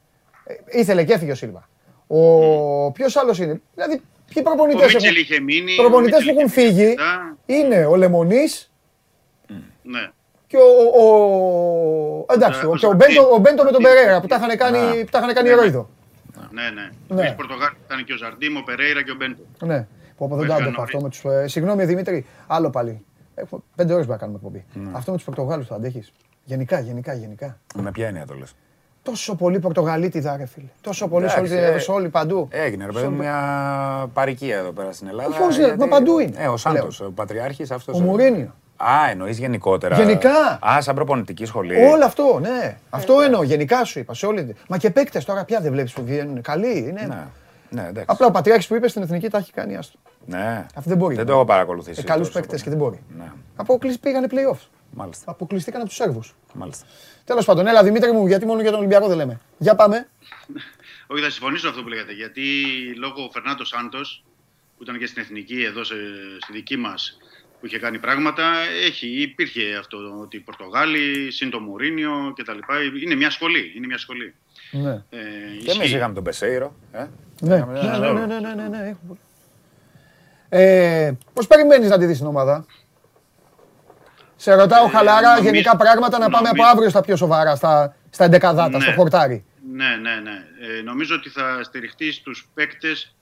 [0.44, 1.68] Ε, ήθελε και έφυγε ο Σίλβα.
[2.06, 2.86] Ο...
[2.86, 2.92] Mm.
[2.92, 4.02] Ποιος άλλος είναι; Δηλαδή,
[4.34, 5.16] ποιοι προπονητές έχουν.
[5.16, 6.94] Είχε μείνει, προπονητές που έχουν φύγει
[7.46, 8.72] είναι ο Λεμονής.
[9.82, 10.10] Ναι.
[10.55, 12.24] Και ο, ο...
[12.35, 15.05] Εντάξει, ο, ο, Μπέντο, ο Μπέντο με τον Περέρα που τα είχαν κάνει, ναι.
[15.05, 15.66] τα είχαν κάνει ναι, ναι.
[16.51, 16.62] Ναι,
[17.09, 17.22] ναι.
[17.22, 17.35] ναι.
[17.36, 19.43] Πορτογάλοι ήταν και ο Ζαρντίμ, ο Περέιρα και ο Μπέντο.
[19.60, 19.86] Ναι.
[20.16, 21.24] Που από δεν το αντέχω αυτό με τους.
[21.24, 23.05] Ε, συγγνώμη Δημήτρη, άλλο πάλι.
[23.35, 24.64] Έχουμε πέντε ώρες να κάνουμε εκπομπή.
[24.74, 24.90] Ναι.
[24.93, 26.12] Αυτό με τους Πορτογάλους το αντέχεις;
[26.44, 27.59] Γενικά, γενικά, γενικά.
[27.82, 28.55] Με ποια έννοια το λες;
[29.02, 30.68] Τόσο πολύ Πορτογαλίτιδα, ρε φίλε.
[30.81, 32.48] Τόσο πολύ σε όλοι, παντού.
[32.51, 35.39] Έγινε, ρε παιδί μια παροικία εδώ πέρα στην Ελλάδα.
[35.47, 35.78] Όχι, γιατί...
[35.78, 36.36] μα παντού είναι.
[36.39, 37.97] Ε, ο Σάντος, ο πατριάρχης αυτός.
[37.97, 38.55] Ο Μουρίνιο.
[38.86, 39.97] Α, εννοείς γενικότερα.
[39.97, 41.85] Γενικά; Α, σαν προπονητική σχολή.
[41.85, 42.78] Όλο αυτό, ναι.
[42.90, 43.43] Αυτό εννοώ.
[43.43, 44.15] Γενικά σου είπα.
[44.15, 44.56] Σε όλη...
[44.69, 46.40] Μα και παίκτες τώρα πια δεν βλέπεις που βγαίνουν.
[46.43, 47.06] Καλοί είναι.
[47.09, 47.27] Ναι.
[47.70, 50.01] Ναι, Απλά ο Πατριάρχης που είπε στην εθνική τα έχει κάνει άστρο.
[50.27, 50.66] Ναι.
[50.74, 51.15] Αυτό δεν μπορεί.
[51.15, 52.01] Δεν το έχω παρακολουθήσει.
[52.01, 53.01] Ε, Καλούς παίκτες και δεν μπορεί.
[53.19, 53.32] Ναι.
[53.56, 54.59] Αποκλειστή πήγανε playoff.
[54.90, 55.31] Μάλιστα.
[55.31, 56.35] Αποκλειστήκαν από τους Σέρβους.
[56.55, 56.86] Μάλιστα.
[57.24, 59.40] Τέλος πάντων, έλα Δημήτρη μου, γιατί μόνο για τον Ολυμπιακό δεν λέμε.
[59.59, 60.09] Για πάμε.
[61.06, 62.12] Όχι, θα συμφωνήσω αυτό που λέγατε.
[62.12, 62.43] Γιατί
[62.98, 64.24] λόγω Φερνάντος Σάντος,
[64.77, 65.94] που ήταν και στην εθνική εδώ σε,
[66.40, 67.19] στη δική μας
[67.65, 68.43] που είχε κάνει πράγματα,
[68.86, 72.59] έχει, υπήρχε αυτό ότι οι Πορτογάλοι, συν το Μουρίνιο κτλ.
[73.05, 73.73] Είναι μια σχολή.
[73.77, 74.35] Είναι μια σχολή.
[74.70, 74.91] Ναι.
[74.91, 75.19] Ε,
[75.65, 76.74] και εμείς είχαμε τον Πεσέιρο.
[76.93, 77.07] Ε.
[77.41, 77.57] Ναι.
[77.57, 77.65] Ναι,
[77.99, 78.97] ναι, ναι, ναι, ναι, ναι, ναι.
[80.49, 82.66] Ε, Πώς περιμένεις να τη δεις την ομάδα,
[84.36, 88.24] Σε ρωτάω ε, χαλάρα γενικά πράγματα να πάμε από αύριο στα πιο σοβαρά, στα, στα
[88.24, 89.45] εντεκαδάτα, στο χορτάρι.
[89.73, 90.45] Ναι, ναι, ναι.
[90.78, 93.14] Ε, νομίζω ότι θα στηριχτείς στους παίκτες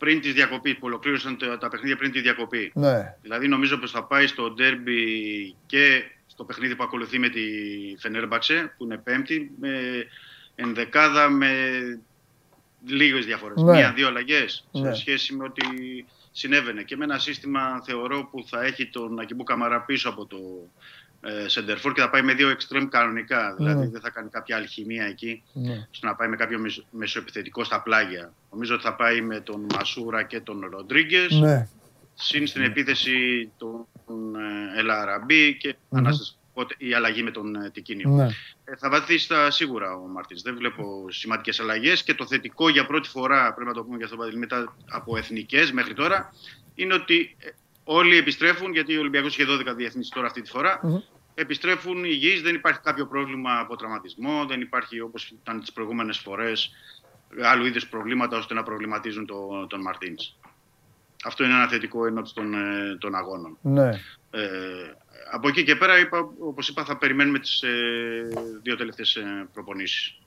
[0.00, 2.72] πριν τη διακοπή, που ολοκλήρωσαν τα, τα παιχνίδια πριν τη διακοπή.
[2.74, 3.14] Ναι.
[3.22, 5.02] Δηλαδή νομίζω πως θα πάει στο ντέρμπι
[5.66, 7.42] και στο παιχνίδι που ακολουθεί με τη
[7.98, 10.06] Φενέρμπαξε, που είναι πέμπτη, με
[10.54, 11.52] ενδεκάδα με
[12.86, 13.62] λίγες διαφορές.
[13.62, 13.72] Ναι.
[13.72, 14.94] Μία-δύο αλλαγές ναι.
[14.94, 15.64] σε σχέση με ό,τι
[16.32, 16.82] συνέβαινε.
[16.82, 20.99] Και με ένα σύστημα θεωρώ που θα έχει τον Ακιμπού Καμαρά πίσω από το ε,
[21.46, 23.54] Σεντερφόρ και θα πάει με δύο εξτρέμ κανονικά.
[23.56, 23.90] Δηλαδή ναι.
[23.90, 25.88] δεν θα κάνει κάποια αλχημία εκεί, ναι.
[25.92, 26.60] ώστε να πάει με κάποιο
[26.90, 28.32] μεσοεπιθετικό στα πλάγια.
[28.50, 31.30] Νομίζω ότι θα πάει με τον Μασούρα και τον Ροντρίγκες.
[31.30, 31.68] Ναι.
[32.14, 36.38] Συν στην επίθεση τον ε, Ελαραμπή και mm-hmm
[36.78, 38.10] η αλλαγή με τον ε, Τικίνιο.
[38.10, 38.26] Ναι.
[38.64, 40.42] Ε, θα βαθίσει τα σίγουρα ο Μάρτινς.
[40.42, 42.02] Δεν βλέπω σημαντικές αλλαγές.
[42.02, 45.16] Και το θετικό για πρώτη φορά, πρέπει να το πούμε για αυτό Παντελή, μετά από
[45.16, 46.34] εθνικές μέχρι τώρα,
[46.74, 47.48] είναι ότι ε,
[47.92, 50.80] όλοι επιστρέφουν, γιατί ο Ολυμπιακός είχε 12 διεθνείς τώρα αυτή τη φορά.
[50.82, 51.02] Mm-hmm.
[51.34, 56.70] Επιστρέφουν υγιείς, δεν υπάρχει κάποιο πρόβλημα από τραυματισμό, δεν υπάρχει όπως ήταν τις προηγούμενες φορές
[57.42, 60.36] άλλου είδους προβλήματα ώστε να προβληματίζουν το, τον Μαρτίνς.
[61.24, 62.54] Αυτό είναι ένα θετικό ενώπιση των,
[62.98, 63.58] των αγώνων.
[63.60, 63.88] Ναι.
[64.30, 64.40] Ε,
[65.32, 68.28] από εκεί και πέρα, είπα, όπως είπα, θα περιμένουμε τις ε,
[68.62, 70.18] δύο τελευταίες ε, προπονήσεις.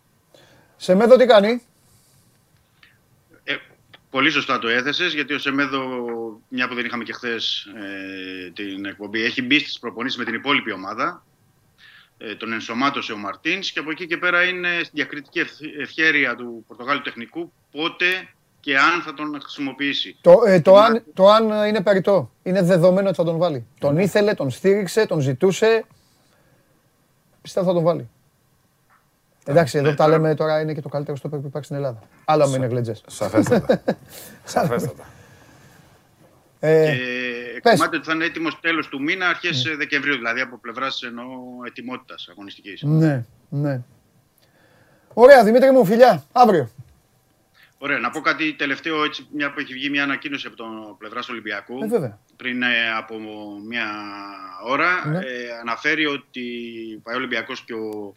[0.75, 1.61] Σεμέδο τι κάνει;
[4.13, 5.81] Ε, πολύ σωστά το έθεσες, γιατί ο Σεμέδο,
[6.47, 7.67] μια που δεν είχαμε και χθες
[8.45, 11.25] ε, την εκπομπή, έχει μπει στις προπονήσεις με την υπόλοιπη ομάδα.
[12.17, 15.39] Ε, τον ενσωμάτωσε ο Μαρτίνς και από εκεί και πέρα είναι στην διακριτική
[15.79, 18.05] ευχέρεια του Πορτογάλου τεχνικού πότε
[18.59, 20.17] και αν θα τον χρησιμοποιήσει.
[20.21, 22.31] Το, ε, το, αν, το αν είναι περιττό.
[22.43, 23.65] Είναι δεδομένο ότι θα τον βάλει.
[23.79, 25.85] Τον ήθελε, τον στήριξε, τον ζητούσε.
[27.41, 28.09] Πιστεύω θα τον βάλει.
[29.45, 31.99] Εντάξει, εδώ που τα λέμε τώρα είναι και το καλύτερο στο που υπάρχει στην Ελλάδα.
[32.25, 33.03] Άλλο αν είναι γλεντζές.
[33.07, 33.83] Σαφέστατα.
[34.43, 35.05] Σαφέστατα.
[36.59, 36.95] Ε,
[37.61, 39.75] και εκτιμάται ότι θα είναι έτοιμος τέλος του μήνα, αρχές ναι.
[39.75, 41.01] Δεκεμβρίου, δηλαδή από πλευράς
[41.67, 42.81] ετοιμότητας αγωνιστικής.
[42.81, 43.81] Ναι, ναι.
[45.13, 46.23] Ωραία, Δημήτρη μου, φιλιά.
[46.31, 46.69] Αύριο.
[47.77, 51.25] Ωραία, να πω κάτι τελευταίο, έτσι, μια που έχει βγει μια ανακοίνωση από τον πλευράς
[51.25, 51.83] του Ολυμπιακού.
[51.83, 52.19] Ε, βέβαια.
[52.35, 52.67] πριν ε,
[52.97, 53.15] από
[53.67, 53.87] μια
[54.65, 55.07] ώρα.
[55.07, 55.17] Ναι.
[55.17, 55.23] Ε,
[55.61, 56.41] αναφέρει ότι
[57.03, 58.13] πάει ο Ολυμπιακός και ο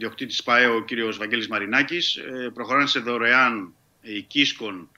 [0.00, 4.88] ιδιοκτήτης ΠΑΕ, ο κύριος Βαγγέλης Μαρινάκης, ε, προχωράνε σε δωρεάν οικίσκων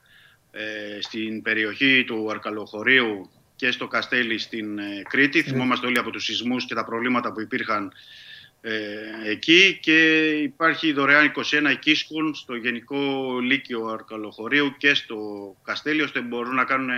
[0.50, 5.42] ε, στην περιοχή του Αρκαλοχωρίου και στο Καστέλι στην ε, Κρήτη.
[5.42, 7.92] Θυμόμαστε όλοι από τους σεισμούς και τα προβλήματα που υπήρχαν
[8.60, 8.70] ε,
[9.24, 15.16] εκεί και υπάρχει δωρεάν 21 οικίσκων στο Γενικό Λύκειο Αρκαλοχωρίου και στο
[15.64, 16.90] Καστέλι ώστε μπορούν να κάνουν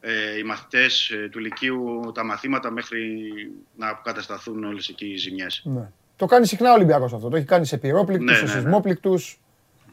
[0.00, 3.32] ε, οι μαθητές ε, του Λυκείου τα μαθήματα μέχρι
[3.76, 5.62] να αποκατασταθούν όλες εκεί οι ζημιές.
[5.64, 5.90] Ναι.
[6.16, 7.28] Το κάνει συχνά ο Ολυμπιακός αυτό.
[7.28, 8.60] Το έχει κάνει σε πυρόπληκτους, Ναι, σε ναι, ναι.
[8.60, 9.40] σεισμόπληκτους,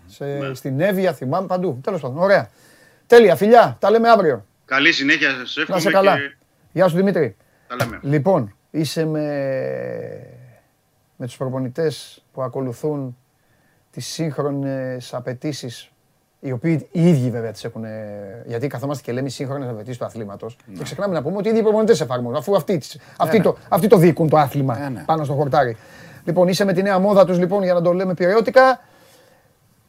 [0.08, 1.80] σε, στην Εύβοια, θυμάμαι παντού.
[1.84, 2.50] Τέλος πάντων, ωραία.
[3.08, 4.46] Τέλεια, φιλιά, τα λέμε αύριο.
[4.66, 6.16] Καλή συνέχεια σας Να εύχομαι σε καλά.
[6.16, 6.36] και
[6.72, 7.36] Γεια σου Δημήτρη.
[7.68, 8.00] τα λέμε.
[8.02, 9.28] Λοιπόν, είσαι με,
[11.16, 13.18] με τους προπονητές που ακολουθούν
[13.92, 15.92] τις σύγχρονες απαιτήσεις,
[16.40, 17.84] οι οποίοι οι ίδιοι βέβαια τις έχουν,
[18.46, 21.50] γιατί καθόμαστε και λέμε οι σύγχρονες απαιτήσεις του αθλήματος και ξεχνάμε να πούμε ότι οι
[21.50, 24.90] ίδιοι οι προπονητές εφαρμόζουν, αφού αυτοί, τις- αυτοί, το, αυτοί το δίκουν το άθλημα Ε,
[24.90, 25.04] ναι.
[25.06, 25.78] πάνω στο χορτάρι.
[26.26, 28.80] Λοιπόν, είσαι με τη νέα μόδα τους λοιπόν για να το λέμε πυρεώτικα,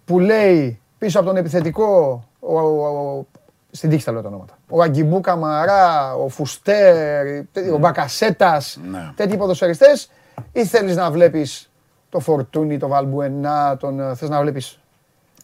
[0.05, 2.87] που λέει πίσω από τον επιθετικό, ο, ο-
[3.19, 3.27] ο-
[3.71, 4.55] στην τύχη τα λέω τα ονόματα.
[4.69, 7.27] Ο Αγκιμπού Καμαρά, ο Φουστέρ,
[7.75, 9.13] ο Μπακασέτας, Ναι.
[9.17, 10.11] τέτοιοι ποδοσφαιριστές
[10.53, 11.71] ή θέλεις να βλέπεις
[12.09, 14.84] το Φορτούνι, το Βαλμπουενά, τον, ε, θες να βλέπεις Τι θέλω-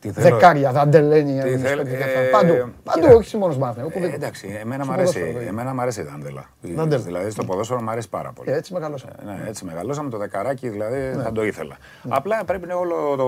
[0.08, 1.84] δεκάρια, δαντελένια, Τι θέλω- ε,
[2.32, 2.68] παντού, κοίτα.
[2.84, 3.86] παντού, όχι μόνος Μάθημα.
[3.94, 5.48] Ε, εντάξει, εμένα Στο μου αρέσει, ποδόσφαιρο, βέβαια.
[5.48, 6.44] εμένα μ' αρέσει η Δάντελα.
[6.60, 7.02] Δάντελα.
[7.02, 8.50] Δηλαδή στο ποδόσφαιρο μου αρέσει πάρα πολύ.
[8.50, 9.12] Ε, Έτσι μεγαλώσαμε.
[9.24, 11.76] Ναι, έτσι μεγαλώσαμε το δεκαράκι, δηλαδή θα το ήθελα.
[12.08, 13.24] Απλά πρέπει να όλο το.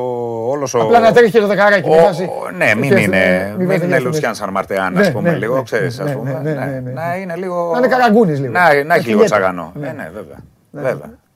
[0.51, 0.79] Όλος ο...
[0.79, 0.85] Ναι.
[0.85, 2.29] Απλά να τρέχει και το δεκαράκι, μην Ο- χάσει.
[2.57, 4.05] Ναι, μην Όχι, είναι, μην μην βάζει είναι διαφημίσεις.
[4.05, 6.41] Λουτσιάν Σαρμαρτεάν, Ναι, ας πούμε, ναι, λίγο, ναι, ξέρεις, ναι, ας ναι, πούμε.
[6.43, 6.81] ναι, ναι, ναι.
[6.81, 6.91] ναι.
[6.91, 7.71] Να είναι λίγο...
[7.73, 8.53] Να είναι καραγκούνης λίγο.
[8.53, 9.25] Να, να Να έχει λίγο χιλιέται.
[9.25, 9.73] τσαγανό.
[9.75, 9.89] Ναι.
[9.89, 10.37] Ε, ναι, βέβαια.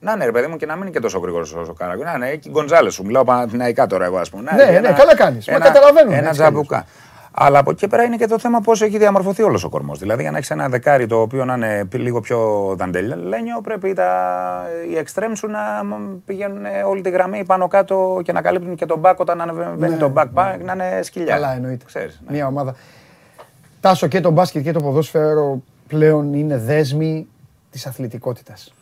[0.00, 0.10] Βέβαια.
[0.10, 2.04] Να είναι ρε παιδί μου και να μην είναι και τόσο γρήγορος όσο ο Καραγκούνη.
[2.04, 3.04] Να είναι εκεί Γκοντζάλε σου.
[3.04, 4.42] Μιλάω παναθηναϊκά τώρα εγώ, ας πούμε.
[4.42, 5.48] Να Ναι, έχει ναι, καλά κάνεις.
[5.48, 6.84] Μα καταλαβαίνουμε, Ένα έτσι τζαμπουκά.
[7.38, 9.98] Αλλά από εκεί πέρα είναι και το θέμα πώς έχει διαμορφωθεί όλος ο κορμός.
[9.98, 13.92] Δηλαδή, για να έχεις ένα δεκάρι το οποίο να είναι πι- λίγο πιο δαντελένιο, πρέπει
[13.92, 18.74] τα, οι εξτρέμ σου να μ, πηγαίνουν όλη τη γραμμή πάνω κάτω και να καλύπτουν
[18.74, 21.34] και τον back όταν ανεβαίνει Ναι, το back back, να είναι σκυλιά.
[21.34, 21.84] Καλά εννοείται.
[21.84, 22.32] Ξέρεις, ναι.
[22.36, 22.74] Μια ομάδα.
[23.80, 27.26] Τάσο και το μπάσκετ και το ποδόσφαιρο πλέον είναι δέσμοι
[27.70, 28.72] της αθλητικότητας.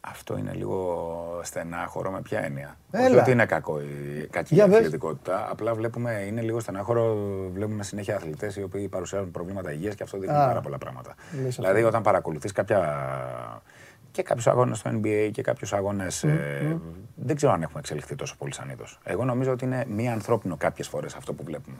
[0.00, 3.06] Αυτό είναι λίγο στενάχωρο με ποια έννοια; Έλα.
[3.06, 4.78] Όχι ότι είναι κακό η κακή Για η πες.
[4.78, 5.48] αθλητικότητα.
[5.50, 7.14] Απλά βλέπουμε, είναι λίγο στενάχωρο,
[7.52, 10.46] βλέπουμε συνέχεια αθλητές οι οποίοι παρουσιάζουν προβλήματα υγείας και αυτό δείχνει Α.
[10.46, 11.14] πάρα πολλά πράγματα.
[11.42, 11.62] Λες αυτό.
[11.62, 12.98] δηλαδή, όταν παρακολουθείς κάποια.
[14.10, 16.24] και κάποιους αγώνες στο NBA και κάποιους αγώνες.
[16.24, 16.78] Ε,
[17.14, 18.98] δεν ξέρω αν έχουμε εξελιχθεί τόσο πολύ σαν είδος.
[19.04, 21.76] Εγώ νομίζω ότι είναι μη ανθρώπινο κάποιες φορές αυτό που βλέπουμε.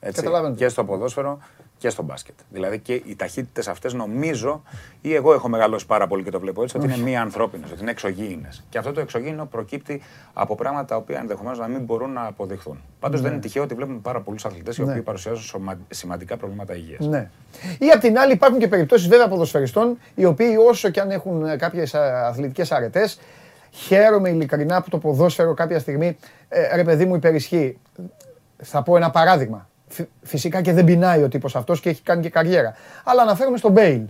[0.00, 0.54] Έτσι, Καταλαβαίνω.
[0.54, 1.38] και στο ποδόσφαιρο
[1.84, 2.34] και στο μπάσκετ.
[2.50, 4.62] Δηλαδή και οι ταχύτητες αυτές νομίζω,
[5.00, 7.80] ή εγώ έχω μεγαλώσει πάρα πολύ και το βλέπω έτσι, ότι είναι μη ανθρώπινες, ότι
[7.80, 8.64] είναι εξωγήινες.
[8.68, 10.02] Και αυτό το εξωγήινο προκύπτει
[10.32, 12.80] από πράγματα τα οποία ενδεχομένως να μην μπορούν να αποδειχθούν.
[13.00, 16.74] Πάντως δεν είναι τυχαίο ότι βλέπουμε πάρα πολλούς αθλητές οι οποίοι παρουσιάζουν σωμα- σημαντικά προβλήματα
[16.74, 17.06] υγείας.
[17.06, 17.30] Ναι.
[17.78, 21.46] Ή απ' την άλλη υπάρχουν και περιπτώσεις βέβαια ποδοσφαιριστών οι οποίοι όσο και αν έχουν
[21.46, 23.20] ε, κάποιες α, αθλητικές αρετές
[23.70, 26.16] χαίρομαι ειλικρινά που το ποδόσφαιρο κάποια στιγμή
[26.48, 27.78] ε, ρε παιδί μου υπερισχύει.
[28.62, 29.68] Θα πω ένα παράδειγμα.
[29.88, 32.74] Φυ- Φυσικά και δεν πεινάει ο τύπος αυτός και έχει κάνει και καριέρα.
[33.04, 34.02] Αλλά αναφέρομαι στον Μπέιλ.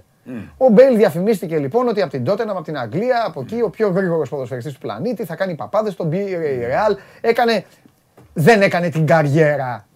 [0.57, 3.89] Ο Μπέιλ διαφημίστηκε λοιπόν ότι από την τότε από την Αγγλία, από εκεί ο πιο
[3.89, 6.97] γρήγορος ποδοσφαιριστής του πλανήτη, θα κάνει παπάδες στον πήρε η Real.
[7.21, 7.65] Έκανε,
[8.33, 9.87] δεν έκανε την καριέρα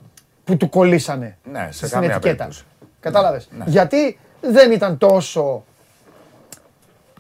[0.45, 2.35] που του κολλήσανε Ναι, σε στην καμία ετικέτα.
[2.37, 2.65] περίπτωση.
[3.01, 3.65] Κατάλαβες; Ναι.
[3.67, 5.65] Γιατί δεν ήταν τόσο.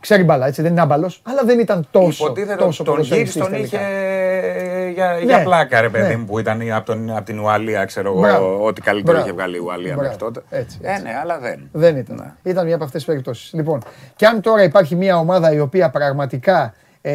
[0.00, 2.24] Ξέρει μπαλά, έτσι, δεν είναι άμπαλος, αλλά δεν ήταν τόσο.
[2.24, 3.80] Υποτίθεται τόσο τον ποδοσφαιριστής Γκίρι τον τελικά.
[3.80, 6.16] είχε για, Ναι, για πλάκα, ρε παιδί ναι.
[6.16, 8.64] μου, που ήταν από, τον, από την Ουαλία, ξέρω εγώ, Μπράβο.
[8.64, 9.28] ό,τι καλύτερο Μπράβο.
[9.28, 10.02] είχε βγάλει η Ουαλία Μπράβο.
[10.02, 10.42] μέχρι τότε.
[10.50, 11.02] Έτσι, Ε, έτσι.
[11.02, 11.68] ναι, αλλά δεν.
[11.72, 12.16] Δεν ήταν.
[12.16, 12.50] Ναι.
[12.50, 13.52] Ήταν μια από αυτές τις περιπτώσεις.
[13.52, 13.82] Λοιπόν,
[14.16, 17.14] και αν τώρα υπάρχει μια ομάδα η οποία πραγματικά ε,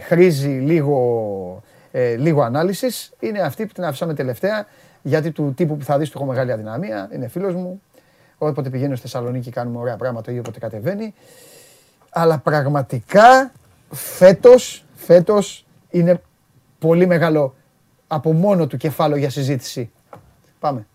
[0.00, 4.66] χρήζει λίγο, ε, λίγο ανάλυσης, είναι αυτή που την αφήσαμε τελευταία,
[5.02, 7.80] γιατί του τύπου που θα δεις του έχω μεγάλη αδυναμία, είναι φίλος μου.
[8.38, 11.14] Όποτε πηγαίνω στη Θεσσαλονίκη κάνουμε ωραία πράγματα ή όποτε κατεβαίνει.
[12.18, 13.52] Αλλά πραγματικά
[13.90, 16.22] φέτος, φέτος είναι
[16.78, 17.54] πολύ μεγάλο
[18.06, 19.90] από μόνο του κεφάλαιο για συζήτηση.
[20.58, 20.86] Πάμε.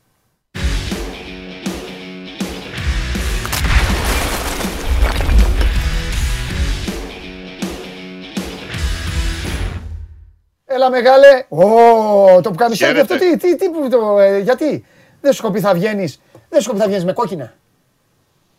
[10.66, 11.46] Έλα μεγάλε.
[11.50, 13.18] Ω, το που κάνεις αυτό Χαίρετε.
[13.18, 14.86] τι, τι, τι, που το, ε, γιατί;
[15.22, 17.54] Δεν σου κοπεί θα βγαίνεις, δεν σου κοπεί θα βγαίνεις με κόκκινα.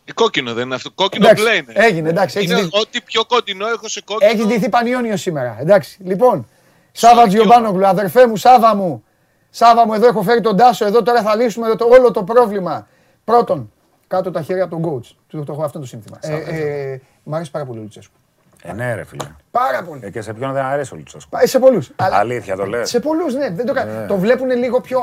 [0.05, 0.91] Ε, Κόκκινο δεν είναι αυτό.
[0.91, 1.73] Κόκκινο Εντάξει, μπλε είναι.
[1.75, 4.31] έγινε, εντάξει, έχεις Είναι δει- ό,τι πιο κοντινό έχω σε κόκκινο.
[4.31, 5.57] Έχεις ντυθεί Πανιόνιο σήμερα.
[5.61, 5.99] Εντάξει.
[6.05, 6.47] Λοιπόν,
[6.93, 7.29] Σάβα Σωστό.
[7.29, 9.05] Τζιομπάνογλου, αδερφέ μου, Σάβα μου.
[9.51, 10.85] Σάβα μου, εδώ έχω φέρει τον Τάσο.
[10.87, 12.87] Εδώ τώρα θα λύσουμε το, όλο το πρόβλημα.
[13.25, 13.73] Πρώτον,
[14.07, 15.15] κάτω τα χέρια από τον coach.
[15.29, 16.19] Του το έχω αυτό το σύνθημα.
[16.21, 18.15] Ε, ε, μ' αρέσει πάρα πολύ ο Λουτσέσκου.
[18.63, 19.25] Ε, ναι, ρε φίλε.
[19.51, 20.01] Πάρα πολύ.
[20.05, 21.37] Ε, και σε ποιον δεν αρέσει ο Λουτσέσκου.
[21.43, 21.91] Ε, σε πολλούς.
[21.97, 22.89] Αλήθεια το λες.
[22.89, 23.51] Σε πολλούς, ναι.
[23.51, 25.01] Δεν το, κα- το βλέπουν λίγο πιο.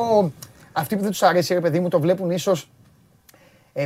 [0.71, 2.65] Αυτοί που δεν τους αρέσει, ρε παιδί μου, το βλέπουν ίσως ε,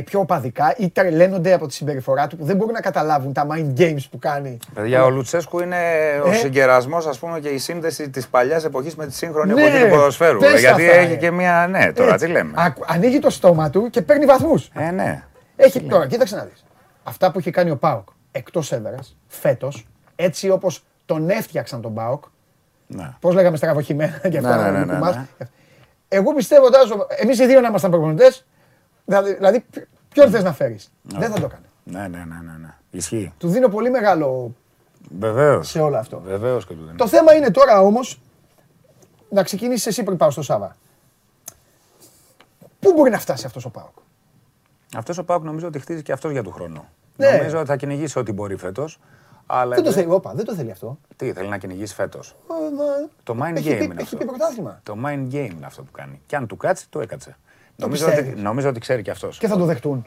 [0.02, 3.80] πιο οπαδικά ή τρελαίνονται από τη συμπεριφορά του που δεν μπορούν να καταλάβουν τα mind
[3.80, 4.56] games που κάνει.
[4.74, 5.76] Παιδιά, ο Λουτσέσκου είναι
[6.24, 6.34] ο Ε.
[6.34, 9.88] συγκερασμός, ας πούμε, και η σύνδεση της παλιάς εποχής με τη σύγχρονη Ναι, εποχή του
[9.90, 10.38] ποδοσφαίρου.
[10.38, 11.16] πες Γιατί αυτά, έχει ε.
[11.16, 11.66] και μία.
[11.70, 12.26] Ναι, τώρα Έτσι.
[12.26, 12.52] τι λέμε.
[12.56, 14.70] Ακου- ανοίγει το στόμα του και παίρνει βαθμούς.
[14.74, 15.22] Ε, ναι.
[15.56, 16.64] Έχει τώρα, κοίταξε να δεις.
[17.02, 22.24] Αυτά που έχει κάνει ο Πάοκ εκτός έδρας φέτος, έτσι όπως τον έφτιαξαν τον Πάοκ,
[22.86, 23.10] ναι.
[23.20, 25.16] πώς λέγαμε στραβοχημένα και αυτά Ναι, ναι, ναι, ναι, δικού ναι, μας.
[25.16, 25.46] ναι.
[26.08, 28.46] Εγώ πιστεύω, Τάσο, εμείς οι δύο να ήμασταν προπονητές,
[29.04, 29.64] δηλαδή, δηλαδή
[30.08, 31.64] ποιον θες να φέρεις; Δεν θα το έκανε.
[31.84, 32.74] Ναι, ναι, ναι, ναι, ναι.
[32.90, 33.32] Ισχύει.
[33.38, 34.54] Του δίνω πολύ μεγάλο
[35.18, 35.68] Βεβαίως.
[35.68, 36.20] σε όλο αυτό.
[36.20, 36.96] Βεβαίως και του δίνω.
[36.96, 38.20] Το θέμα είναι τώρα όμως
[39.30, 40.76] να ξεκινήσεις εσύ πριν πάω στο Σάβα.
[42.80, 43.94] Πού μπορεί να φτάσει αυτός ο Πάοκ;
[44.96, 46.84] Αυτός ο Πάουκ νομίζω ότι χτίζει και αυτό για του χρόνου.
[47.16, 47.30] Ναι.
[47.30, 49.00] Νομίζω ότι θα κυνηγήσει ό,τι μπορεί φέτος.
[49.46, 50.98] Αλλά Δεν το δεν- θέλει, όπα, δεν το θέλει αυτό.
[51.16, 54.16] Τι θέλει να κυνηγήσει φέτος; Ε, μα- Το mind Έχει game πει- είναι έχει αυτό.
[54.16, 54.80] πει πρωτάθλημα.
[54.82, 56.20] Το mind game είναι αυτό που κάνει.
[56.26, 57.36] Και αν του κάτσει, το έκατσε.
[57.76, 59.38] Το νομίζω, ότι, πιστεύεις; νομίζω ότι ξέρει και αυτός.
[59.38, 60.06] Και θα το δεχτούν.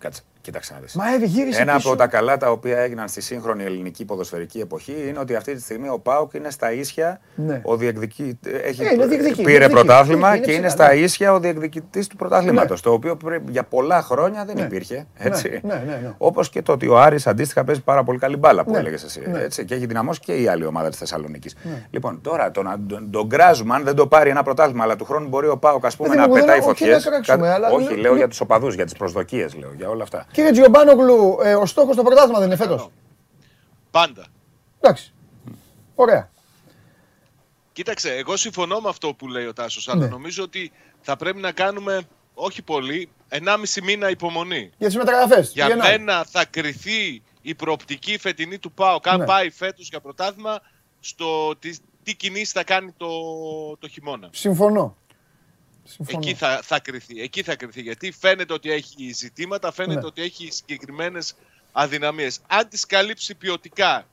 [0.00, 0.94] Κάτσε, κοίταξε να δεις.
[0.94, 1.88] Μα Εύη γύρισε Ένα πίσω.
[1.88, 5.60] από τα καλά τα οποία έγιναν στη σύγχρονη ελληνική ποδοσφαιρική εποχή είναι ότι αυτή τη
[5.60, 7.20] στιγμή ο Πάουκ είναι στα ίσια.
[7.34, 7.60] Ναι.
[7.64, 9.72] Ο διεκδικεί, έχει, Ε, είναι διεκδικεί, πήρε διεκδικεί.
[9.72, 11.00] πρωτάθλημα Είναι και είναι ψηλά, στα ναι.
[11.00, 12.82] ίσια ο διεκδικητής του πρωτάθληματος.
[12.82, 12.90] Ναι.
[12.90, 14.62] Το οποίο πριν- για πολλά χρόνια δεν Ναι.
[14.62, 14.94] υπήρχε.
[14.94, 15.60] Ναι, Έτσι.
[15.64, 16.14] ναι, ναι, ναι.
[16.18, 18.78] Όπως και το ότι ο Άρης αντίστοιχα παίζει πάρα πολύ καλή μπάλα που Ναι.
[18.78, 19.22] έλεγες εσύ.
[19.30, 19.38] Ναι.
[19.42, 19.64] Έτσι.
[19.64, 21.54] Και έχει δυναμώσει και η άλλη ομάδα της Θεσσαλονίκης.
[21.90, 25.04] Λοιπόν, τώρα το να τον, τον κράζουμε, αν δεν το πάρει ένα πρωτάθλημα, αλλά του
[25.04, 27.04] χρόνου μπορεί ο Πάουκ ας πούμε, Παιδί να μου, δεν- πετάει όχι φωτιές.
[27.04, 29.88] να κράξουμε, αλλά Όχι, λέω- λέω λέω- για τους οπαδούς, για τις προσδοκίες, λέω, για
[29.88, 30.26] όλα αυτά.
[30.40, 32.88] Κύριε Τζιομπάνογλου, ε, ο στόχος στο πρωτάθλημα δεν είναι φέτος;
[33.90, 34.26] Πάντα.
[34.80, 35.12] Εντάξει.
[35.94, 36.30] Ωραία.
[37.72, 40.08] Κοίταξε, εγώ συμφωνώ με αυτό που λέει ο Τάσος, αλλά Ναι.
[40.08, 42.02] νομίζω ότι θα πρέπει να κάνουμε,
[42.34, 44.70] όχι πολύ, 1,5 μήνα υπομονή.
[44.78, 45.52] Για τις μεταγραφές.
[45.52, 49.24] Για μένα θα κρυθεί η προοπτική φετινή του ΠΑΟΚ, αν Ναι.
[49.24, 50.60] πάει φέτος για πρωτάθλημα,
[51.00, 53.08] στο τι, τι κινήσεις θα κάνει το,
[53.78, 54.28] το χειμώνα.
[54.32, 54.96] Συμφωνώ.
[55.84, 56.18] Συμφωνώ.
[56.18, 57.20] Εκεί θα, θα κρυθεί.
[57.22, 57.80] Εκεί θα κρυθεί.
[57.82, 60.06] Γιατί φαίνεται ότι έχει ζητήματα, φαίνεται Ναι.
[60.06, 61.34] ότι έχει συγκεκριμένες
[61.72, 62.40] αδυναμίες.
[62.46, 64.06] Αν τις καλύψει ποιοτικά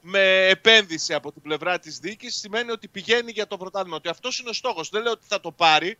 [0.00, 3.96] με επένδυση από την πλευρά της διοίκησης, σημαίνει ότι πηγαίνει για το πρωτάθλημα.
[3.96, 4.88] Ότι αυτός είναι ο στόχος.
[4.88, 5.98] Δεν λέω ότι θα το πάρει,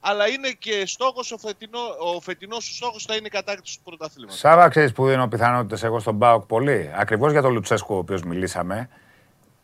[0.00, 1.78] αλλά είναι και στόχος, ο, φετινό,
[2.14, 4.38] ο φετινός σου στόχος θα είναι η κατάκτηση του πρωταθλήματος.
[4.38, 6.90] Σάβα, ξέρεις που δίνω πιθανότητες εγώ στον Μπάουκ πολύ.
[6.94, 8.88] Ακριβώς για τον Λουτσέσκου, ο οποίος μιλήσαμε.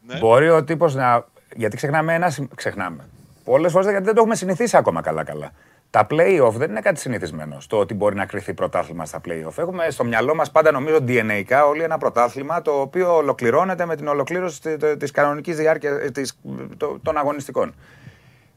[0.07, 0.19] Ναι.
[0.19, 1.27] Μπορεί ο τύπος να.
[1.57, 2.31] Γιατί ξεχνάμε ένα.
[2.31, 3.09] συμ- Ξεχνάμε.
[3.51, 5.51] Πολλές φορές γιατί δεν το έχουμε συνηθίσει ακόμα καλά-καλά.
[5.91, 9.53] Τα play-off δεν είναι κάτι συνηθισμένο στο ότι μπορεί να κρυθεί πρωτάθλημα στα play-off.
[9.59, 14.07] Έχουμε στο μυαλό μας πάντα, νομίζω, DNA όλοι ένα πρωτάθλημα το οποίο ολοκληρώνεται με την
[14.09, 14.61] ολοκλήρωση
[14.99, 16.39] τη κανονικής διάρκειας της,
[16.77, 17.75] το- των αγωνιστικών.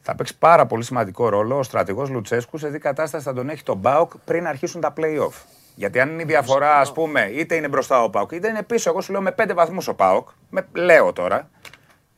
[0.02, 3.64] Θα παίξει πάρα πολύ σημαντικό ρόλο ο στρατηγός Λουτσέσκου σε τι κατάσταση θα τον έχει
[3.64, 5.34] τον Μπάουκ πριν αρχίσουν τα play-off.
[5.76, 8.90] Γιατί αν είναι η διαφορά, ας πούμε, είτε είναι μπροστά ο Πάουκ, είτε είναι πίσω,
[8.90, 11.50] εγώ σου λέω με πέντε βαθμούς ο Πάουκ, με, λέω τώρα,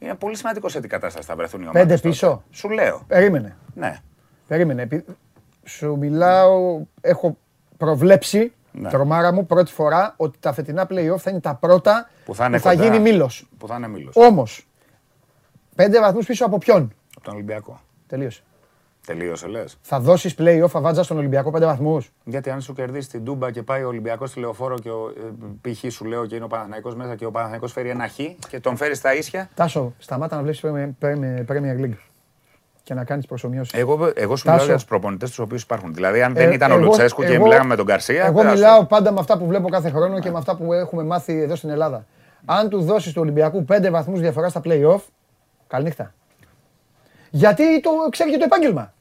[0.06, 1.82] είναι πολύ σημαντικό σε τι κατάσταση θα βρεθούν οι ομάδες.
[1.82, 2.44] Πέντε πίσω.
[2.52, 3.03] Σου λέω.
[3.07, 3.56] Περίμενε.
[3.73, 3.98] Ναι.
[4.48, 4.82] Περίμενε.
[4.82, 5.10] Επει-
[5.64, 7.38] Σου μιλάω, έχω
[7.77, 8.90] προβλέψει, Ναι.
[8.90, 12.57] τρομάρα μου, πρώτη φορά ότι τα φετινά play-off θα είναι τα πρώτα Που θα, είναι
[12.57, 12.84] θα κοντά.
[12.84, 13.48] γίνει μήλος.
[13.57, 14.15] Που θα είναι μήλος.
[14.15, 14.68] Όμως,
[15.76, 17.80] πέντε βαθμούς πίσω από ποιον; Από τον Ολυμπιακό.
[18.07, 18.44] Τελείωσε.
[19.06, 19.77] Τελείωσε, λες.
[19.82, 22.11] Θα δώσεις play-off αβάτζα στον Ολυμπιακό πέντε βαθμούς.
[22.23, 25.14] Γιατί αν σου κερδίσει την Τούμπα και πάει ο Ολυμπιακός στη λεωφόρο και ο
[25.64, 25.94] ε, π.χ.
[25.94, 28.14] σου λέω και είναι ο Παναθηναϊκός μέσα και ο Παναθηναϊκός φέρει ένα χ
[28.49, 29.49] και τον φέρει στα ίσια.
[29.53, 30.61] Τάσο, σταμάτα να βλέπεις
[31.48, 31.98] Premier League
[32.84, 33.77] και να κάνεις προσωμιώσει.
[33.77, 34.65] Εγώ, εγώ σου μιλάω Τάσο.
[34.65, 35.94] για τους προπονητές τους οποίους υπάρχουν.
[35.94, 38.26] Δηλαδή, αν δεν Ε, ήταν ο εγώ- Λουτσέσκου και εγώ- μιλάγαμε με τον Καρσία.
[38.26, 40.56] Εγώ δεν θα σου- μιλάω πάντα με αυτά που βλέπω κάθε χρόνο και με αυτά
[40.56, 42.06] που έχουμε μάθει εδώ στην Ελλάδα.
[42.45, 44.99] Αν του δώσεις του Ολυμπιακού πέντε βαθμούς διαφορά στα play-off,
[45.68, 46.14] καληνύχτα.
[47.30, 48.94] Γιατί το ξέρει και το επάγγελμα.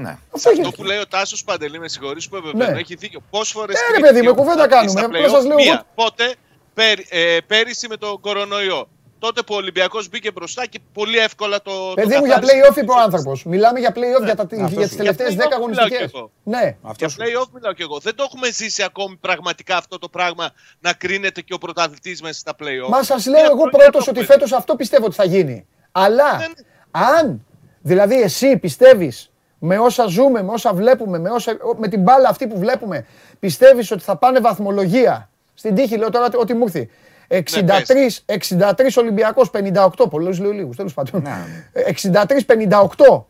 [0.00, 0.08] Ναι.
[0.34, 0.72] Αυτό Αυτό έχει.
[0.76, 2.78] που λέει ο Τάσος Παντελή, με συγχωρείς που επεμβαίνω, Ναι.
[2.80, 3.20] έχει δίκιο.
[3.30, 3.76] Πόσε φορές.
[3.80, 5.72] Ε, ρε παιδί μου, κουβέντα κάνουμε, απλώς σας λέω Μία.
[5.72, 6.34] εγώ- Πότε,
[6.74, 8.88] πέρ- ε, πέρυσι με τον κορονοϊό.
[9.18, 11.88] Τότε που ο Ολυμπιακός μπήκε μπροστά και πολύ εύκολα το.
[11.88, 12.66] το Παιδί μου για καθάρισε.
[12.72, 13.44] play-off είπε ο άνθρωπος.
[13.44, 14.96] Μιλάμε για play-off για, τα, Αυτό για σου τις λέω.
[14.96, 16.10] τελευταίες Για 10 play-off μιλάω κι αγωνιστικές.
[16.14, 16.30] εγώ.
[16.42, 16.76] Ναι.
[16.82, 17.16] Αυτό Για σου.
[17.20, 17.98] play-off μιλάω κι εγώ.
[17.98, 20.50] Δεν το έχουμε ζήσει ακόμη πραγματικά αυτό το πράγμα
[20.80, 22.88] να κρίνεται και ο πρωταθλητής μέσα στα play-off.
[22.88, 25.24] Μα σας λέω Μία εγώ χρόνια πρώτος το ότι έχουμε φέτος αυτό πιστεύω ότι θα
[25.24, 25.66] γίνει.
[25.92, 26.52] Αλλά Ναι, ναι.
[26.90, 27.44] αν
[27.82, 32.46] δηλαδή εσύ πιστεύεις με όσα ζούμε, με όσα βλέπουμε, με, όσα, με την μπάλα αυτή
[32.46, 33.06] που βλέπουμε,
[33.40, 36.90] πιστεύεις ότι θα πάνε βαθμολογία; Στην τύχη λέω τώρα ό,τι μου έρθει.
[37.28, 41.22] 63, 63 Ολυμπιακός, 58, πολλούς λέω λίγους, τέλος πάντων.
[41.22, 41.32] Ναι.
[41.72, 43.24] 63-58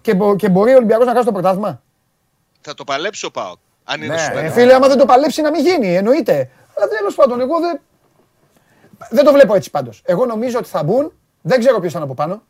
[0.00, 1.82] και, μπο- και μπορεί ο Ολυμπιακός να χάσει το πρωτάθλημα;
[2.60, 3.56] Θα το παλέψει ο Πάοκ.
[3.84, 4.48] Αν είναι Ναι, σου ε, Ε, πέντε.
[4.52, 6.50] φίλε, άμα δεν το παλέψει να μην γίνει, εννοείται.
[6.76, 7.80] Αλλά τέλος πάντων, εγώ δεν.
[9.10, 10.02] Δεν το βλέπω έτσι πάντως.
[10.04, 11.12] Εγώ νομίζω ότι θα μπουν.
[11.42, 12.42] Δεν ξέρω ποιος θα είναι από πάνω.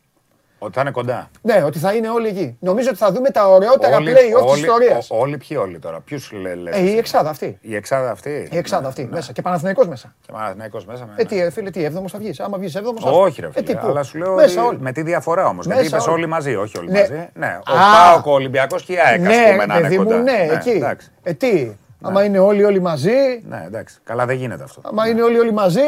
[0.59, 1.29] Ότι θα είναι κοντά.
[1.41, 2.57] Ναι, ότι θα είναι όλοι εκεί.
[2.59, 5.09] Νομίζω ότι θα δούμε τα ωραιότερα Όλοι- play-off της όλοι- ιστορίας.
[5.11, 6.49] ο- Όλοι ποιοι όλοι τώρα; Ποιους λε.
[6.71, 7.57] Ε, η εξάδα αυτή.
[7.61, 8.47] Η εξάδα αυτή.
[8.51, 9.09] Η εξάδα Ναι, αυτή ναι.
[9.11, 9.31] μέσα.
[9.31, 10.13] Και Παναθηναϊκός μέσα.
[10.21, 11.05] Και Παναθηναϊκός μέσα.
[11.05, 11.29] με Ε, ένα.
[11.29, 12.39] τι, ε, φίλε, τι, έβδομος θα βγεις.
[12.39, 13.03] Άμα βγεις έβδομος.
[13.05, 13.63] Όχι, ρε Ε, φίλε.
[13.65, 14.77] τι, πού; αλλά σου λέω Μέσα ότι όλοι.
[14.81, 15.65] με τι διαφορά όμως.
[15.65, 16.15] Γιατί Μέσα είπες όλοι.
[16.17, 16.99] όλοι μαζί, όχι όλοι Ναι.
[16.99, 17.29] μαζί.
[17.33, 18.11] Ναι, ο Α.
[18.11, 19.19] Πάοκ, ο Ολυμπιακός και η ΑΕΚ.
[19.27, 20.17] ας Ναι, πούμε, να είναι παιδί μου, κοντά.
[20.21, 20.69] ναι, εκεί.
[20.69, 21.11] εντάξει.
[21.23, 21.71] Ε, τι,
[22.01, 23.97] άμα είναι όλοι όλοι μαζί, Ναι, εντάξει.
[24.03, 24.81] Καλά δεν γίνεται αυτό.
[24.83, 25.81] άμα είναι όλοι όλοι μαζί,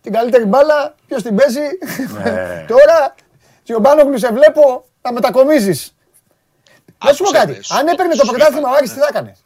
[0.00, 1.60] την καλύτερη μπάλα, ποιος την παίζει;
[2.24, 2.64] Ναι.
[2.72, 3.14] Τώρα,
[3.72, 5.94] Τσιομπάνογλου σε βλέπω να μετακομίζεις.
[7.04, 7.56] Να σου πω Άκουσε κάτι.
[7.56, 9.02] με, σου- Αν έπαιρνε το σου πρωτάθλημα ο είπα, Άρης, τι ναι.
[9.02, 9.44] θα έκανες;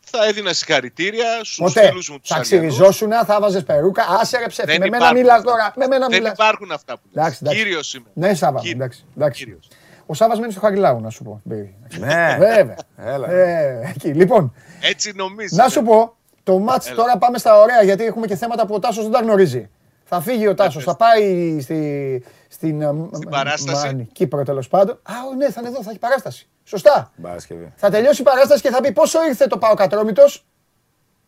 [0.00, 1.86] Θα έδινα συγχαρητήρια στους Ποτέ.
[1.86, 4.04] φίλους μου τους Θα ξυριζόσουν, θα βάζες περούκα.
[4.20, 4.78] Άσε ρε ψεύτη.
[4.78, 5.72] Με μένα μιλά τώρα.
[5.76, 6.30] Με μένα Δεν μιλά.
[6.30, 7.40] υπάρχουν αυτά που Εντάξει, λες.
[7.40, 7.58] εντάξει.
[7.58, 8.06] Κύριος είμαι.
[8.14, 8.58] Ναι, Σάβα.
[8.60, 8.74] Κύριος.
[8.76, 9.44] Εντάξει, εντάξει.
[9.44, 9.68] Κύριος.
[10.06, 11.40] Ο Σάβας μένει στο Χαριλάου, να σου πω.
[11.44, 11.76] Μπήρι.
[11.98, 12.36] Ναι.
[12.38, 12.76] Βέβαια.
[12.96, 13.30] Έλα.
[13.30, 14.08] Ε, εκεί.
[14.08, 15.56] Λοιπόν, Έτσι νομίζεις.
[15.58, 16.96] να σου πω, το μάτς Έλα.
[16.96, 19.70] τώρα πάμε στα ωραία, γιατί έχουμε και θέματα που ο Τάσος δεν τα γνωρίζει.
[20.12, 23.94] Θα φύγει ο Τάσος, θα πάει στη, στην, ε, μ- παράσταση.
[23.94, 25.00] μ- Κύπρο τέλος πάντων.
[25.02, 26.48] Α, ο, ναι, θα είναι εδώ, θα έχει παράσταση.
[26.64, 27.12] Σωστά.
[27.22, 27.72] Παρασκευή.
[27.76, 30.44] Θα τελειώσει η παράσταση και θα πει πόσο ήρθε το Πάο Κατρόμητος;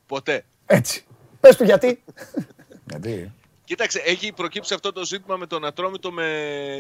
[0.07, 0.45] Ποτέ.
[0.67, 1.05] Έτσι.
[1.41, 2.05] Πες του γιατί.
[2.91, 3.33] Γιατί;
[3.65, 6.29] Κοίταξε, έχει προκύψει αυτό το ζήτημα με τον Ατρόμητο με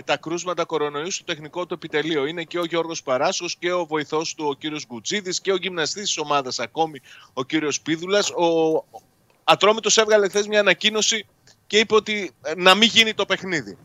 [0.05, 2.27] τα κρούσματα κορονοϊού στο τεχνικό του επιτελείο.
[2.27, 6.03] Είναι και ο Γιώργος Παράσχος και ο βοηθός του ο κύριος Γκουτζίδης και ο γυμναστής
[6.03, 7.01] της ομάδας ακόμη
[7.33, 8.31] ο κύριος Πίδουλας.
[8.31, 8.85] Ο
[9.45, 11.27] Ατρόμητος έβγαλε χθες μια ανακοίνωση
[11.73, 13.79] και είπε ότι ε, να μην γίνει το παιχνίδι.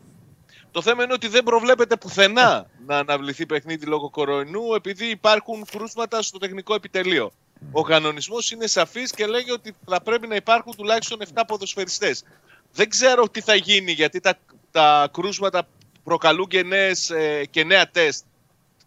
[0.70, 6.22] Το θέμα είναι ότι δεν προβλέπεται πουθενά να αναβληθεί παιχνίδι λόγω κορονοϊού επειδή υπάρχουν κρούσματα
[6.22, 7.32] στο τεχνικό επιτελείο.
[7.72, 12.24] Ο κανονισμός είναι σαφής και λέγει ότι θα πρέπει να υπάρχουν τουλάχιστον 7 ποδοσφαιριστές.
[12.72, 14.38] Δεν ξέρω τι θα γίνει γιατί τα,
[14.70, 15.68] τα κρούσματα
[16.04, 18.24] προκαλούν και, νέες, ε, και νέα τεστ.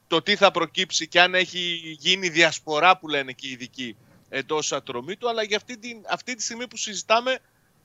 [0.07, 3.95] Το τι θα προκύψει και αν έχει γίνει διασπορά που λένε και οι ειδικοί
[4.29, 5.29] εντός ατρωμίτου.
[5.29, 7.39] Αλλά για αυτή, την, αυτή τη στιγμή που συζητάμε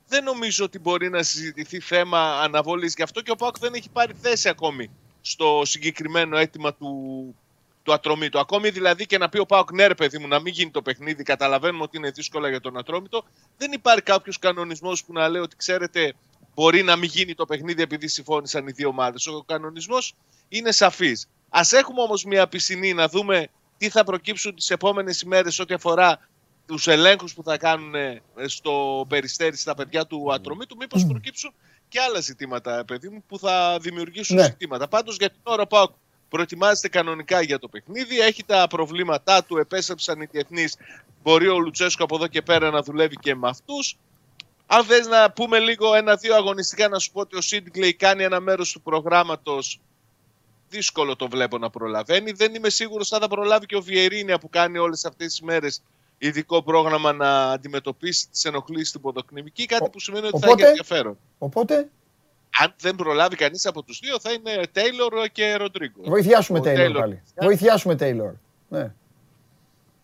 [0.07, 2.93] δεν νομίζω ότι μπορεί να συζητηθεί θέμα αναβολής.
[2.95, 4.89] Γι' αυτό και ο ΠΑΟΚ δεν έχει πάρει θέση ακόμη
[5.21, 7.35] στο συγκεκριμένο αίτημα του,
[7.83, 8.39] του Ατρόμητο.
[8.39, 10.81] Ακόμη δηλαδή και να πει ο Πάοκ ναι, ρε παιδί μου, να μην γίνει το
[10.81, 13.23] παιχνίδι, καταλαβαίνουμε ότι είναι δύσκολα για τον Ατρόμητο.
[13.57, 16.13] Δεν υπάρχει κάποιος κανονισμός που να λέει ότι ξέρετε,
[16.55, 19.27] μπορεί να μην γίνει το παιχνίδι επειδή συμφώνησαν οι δύο ομάδες.
[19.27, 20.15] Ο κανονισμός
[20.49, 21.27] είναι σαφής.
[21.49, 23.47] Α έχουμε όμως μια πισινή να δούμε
[23.77, 26.27] τι θα προκύψουν τις επόμενες ημέρες ό,τι αφορά
[26.67, 30.75] τους ελέγχους που θα κάνουν ε, στο περιστέρι στα παιδιά του Ατρομήτου.
[30.75, 31.53] Μήπως προκύψουν
[31.89, 34.43] και άλλα ζητήματα, παιδί μου, που θα δημιουργήσουν Ναι.
[34.43, 34.87] ζητήματα.
[34.87, 35.91] Πάντως για την ώρα ο ΠΑΟΚ
[36.29, 38.19] προετοιμάζεται κανονικά για το παιχνίδι.
[38.19, 40.75] Έχει τα προβλήματά του, επέστρεψαν οι διεθνείς.
[41.23, 43.97] Μπορεί ο Λουτσέσκο από εδώ και πέρα να δουλεύει και με αυτούς.
[44.65, 48.39] Αν θες να πούμε λίγο ένα-δύο αγωνιστικά, να σου πω ότι ο Σίντγκλεϊ κάνει ένα
[48.39, 49.79] μέρος του προγράμματος.
[50.69, 52.31] Δύσκολο το βλέπω να προλαβαίνει.
[52.31, 55.81] Δεν είμαι σίγουρος αν θα προλάβει και ο Βιερίνια που κάνει όλες αυτές τις μέρες
[56.17, 59.65] ειδικό πρόγραμμα να αντιμετωπίσει τις ενοχλήσεις στην ποδοκνημική.
[59.65, 61.17] Κάτι Ο- που σημαίνει ότι θα οπότε- έχει ενδιαφέρον.
[61.37, 61.89] Οπότε,
[62.59, 66.01] Αν δεν προλάβει κανείς από τους δύο, θα είναι Τέιλορ και Ροντρίγκο.
[66.03, 67.21] βοηθιάσουμε Ο Τέιλορ Taylor- πάλι.
[67.41, 68.31] Βοηθιάσουμε Τέιλορ.
[68.69, 68.91] Ναι.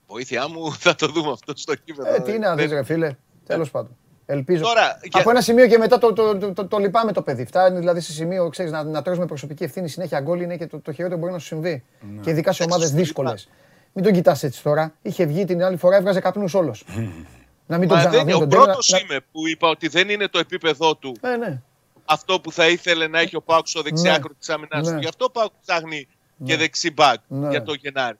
[0.07, 2.15] Βοήθειά μου, θα το δούμε αυτό στο κείμενο.
[2.15, 3.15] Ε, τι να δεις Δεν- ρε φίλε.
[3.45, 3.97] Τέλος πάντων.
[4.25, 4.63] Ελπίζω.
[4.63, 7.45] Τώρα, για- Από ένα σημείο και μετά το, το, το, το, το λυπάμαι το παιδί.
[7.45, 10.67] Φτάνει δηλαδή σε σημείο ξέρεις, να, να τρως με προσωπική ευθύνη συνέχεια γκολ είναι και
[10.67, 11.83] το, το χειρότερο που μπορεί να σου συμβεί.
[12.21, 13.01] Και ειδικά σε ομάδες σου είπα.
[13.03, 13.49] δύσκολες.
[13.93, 14.93] Μην τον κοιτάς έτσι τώρα.
[15.01, 16.83] Είχε βγει την άλλη φορά, έβγαζε καπνούς όλος.
[17.67, 18.63] να μην τον Μα δεν, ξαναδεί ο τον τέλο.
[18.63, 21.61] πρώτο είμαι που είπα ότι δεν είναι το επίπεδο του Ναι, ναι.
[22.05, 24.35] αυτό που θα ήθελε να έχει ο Πάουκ στο δεξιάκρο Ναι.
[24.39, 24.91] της άμυνά Ναι.
[24.91, 24.97] του.
[24.99, 26.07] Γι' αυτό ο Πάουκ ψάχνει
[26.37, 26.47] Ναι.
[26.47, 27.49] και δεξί μπακ Ναι.
[27.49, 28.17] για το Γενάρη.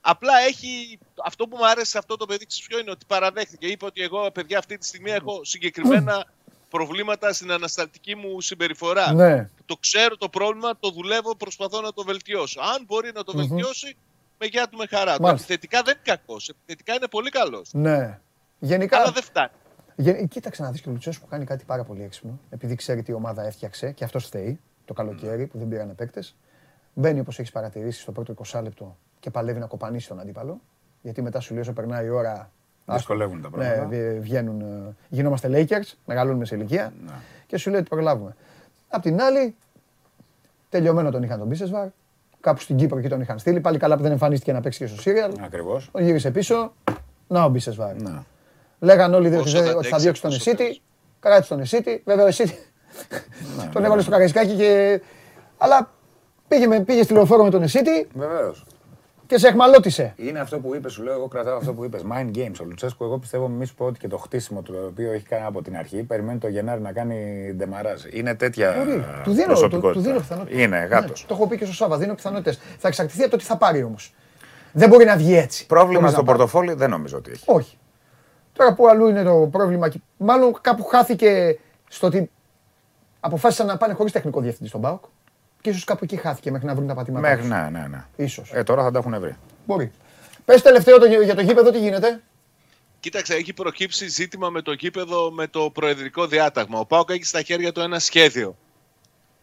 [0.00, 0.98] Απλά έχει.
[1.24, 3.66] Αυτό που μου άρεσε σε αυτό το παιδί, ξέρεις ποιο είναι ότι παραδέχτηκε.
[3.66, 6.24] Είπε ότι εγώ, παιδιά, αυτή τη στιγμή έχω συγκεκριμένα
[6.74, 9.12] προβλήματα στην ανασταλτική μου συμπεριφορά.
[9.12, 9.48] Ναι.
[9.66, 12.60] Το ξέρω το πρόβλημα, το δουλεύω, προσπαθώ να το βελτιώσω.
[12.60, 13.96] Αν μπορεί να το βελτιώσει,
[14.38, 15.16] με γεια του με χαρά.
[15.16, 15.22] του.
[15.22, 15.46] Μάλιστα.
[15.52, 16.48] Επιθετικά δεν είναι κακός.
[16.48, 17.70] Επιθετικά είναι πολύ καλός.
[17.72, 18.18] ναι.
[18.58, 19.50] Γενικά, Αλλά δεν φτάνει.
[19.96, 22.38] Γεν- Κοίταξε να δεις και ο Λουτσέσκου που κάνει κάτι πάρα πολύ έξυπνο.
[22.50, 26.22] Επειδή ξέρει τι ομάδα έφτιαξε και αυτός φταίει το καλοκαίρι που δεν πήραν παίκτε.
[26.94, 30.60] Μπαίνει όπως έχεις παρατηρήσει στο πρώτο 20 λεπτό και παλεύει να κοπανίσει τον αντίπαλο.
[31.02, 32.50] Γιατί μετά σου λέει όσο περνάει η ώρα.
[32.86, 33.88] Δυσκολεύουν τα Ναι, πράγματα.
[33.88, 34.60] βγε- βγαίνουν.
[34.60, 37.12] ε, Γινόμαστε Lakers, μεγαλώνουμε σε ηλικία Ναι.
[37.46, 38.36] και σου λέει ότι προλάβουμε.
[38.88, 39.56] Απ' την άλλη,
[40.68, 41.88] τελειωμένο τον είχαν τον Μπίσεσβαρ.
[42.44, 43.60] Κάπου στην Κύπρο εκεί τον είχαν στείλει.
[43.60, 45.32] Πάλι καλά που δεν εμφανίστηκε να παίξει και στο Σύριαλ.
[45.44, 45.88] Ακριβώς.
[45.92, 46.72] Τον γύρισε πίσω.
[47.26, 47.94] Να ο Μπίσεσβαρ.
[48.02, 48.10] Ναι.
[48.78, 50.80] Λέγαν όλοι δύο ότι Όσο δεν- θα ότι θα αντέξει διώξει τον αυτός ο Εσίτη.
[51.20, 52.02] Κράτησε τον Εσίτη.
[52.04, 52.58] Βέβαια ο Εσίτη
[53.72, 55.00] τον έβαλε στο καραϊσκάκι και.
[55.58, 55.90] Αλλά
[56.48, 58.64] πήγε, με, πήγε στη λεωφόρο με τον Εσίτη Βεβαίως.
[59.26, 60.12] Και σε εχμαλώτησε.
[60.16, 61.12] Είναι αυτό που είπες, σου λέω.
[61.14, 62.02] Εγώ κρατάω αυτό που είπες.
[62.12, 62.54] Mind games.
[62.60, 65.24] Ο Λουτσέσκου, εγώ πιστεύω, μη σου πω ότι και το χτίσιμο του το οποίο έχει
[65.24, 68.02] κάνει από την αρχή, περιμένει το Γενάρη να κάνει ντεμαράζ.
[68.10, 69.04] Είναι τέτοια Μπορεί.
[69.24, 69.92] Του δίνω, του, προσωπικότητα.
[69.92, 70.60] του δίνω πιθανότητες.
[70.62, 71.24] Είναι γάτος.
[71.28, 71.98] το έχω πει και στο Σάβα.
[71.98, 72.58] Δίνω πιθανότητες.
[72.78, 74.14] Θα εξαρτηθεί από το τι θα πάρει όμως.
[74.72, 75.66] Δεν μπορεί να βγει έτσι.
[75.66, 76.38] Πρόβλημα Χωρίς στο να πάρει.
[76.38, 77.44] πορτοφόλι δεν νομίζω ότι έχει.
[77.46, 77.78] Όχι.
[78.52, 82.30] Τώρα που αλλού είναι το πρόβλημα, και μάλλον κάπου χάθηκε στο ότι
[83.20, 85.04] αποφάσισαν να πάνε χωρίς τεχνικό διευθυντή στον ΠΑΟΚ
[85.64, 87.50] Και ίσως κάπου εκεί χάθηκε μέχρι να βρουν τα πατήματά Μέχρι, τους.
[87.50, 88.04] ναι, ναι, ναι.
[88.16, 88.50] Ίσως.
[88.52, 89.36] Ε, τώρα θα τα έχουν βρει.
[89.66, 89.92] Μπορεί.
[90.44, 92.22] Πες τελευταίο το, για το γήπεδο τι γίνεται;
[93.00, 96.78] Κοίταξε, έχει προκύψει ζήτημα με το γήπεδο με το προεδρικό διάταγμα.
[96.78, 98.56] Ο Πάοκ έχει στα χέρια του ένα σχέδιο.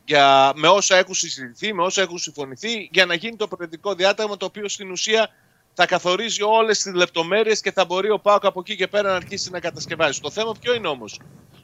[0.05, 4.37] Για, με όσα έχουν συζητηθεί, με όσα έχουν συμφωνηθεί, για να γίνει το προεδρικό διάταγμα
[4.37, 5.29] το οποίο στην ουσία
[5.73, 9.15] θα καθορίζει όλες τις λεπτομέρειες και θα μπορεί ο Πάοκ από εκεί και πέρα να
[9.15, 10.19] αρχίσει να κατασκευάζει.
[10.19, 11.19] Το θέμα ποιο είναι όμως,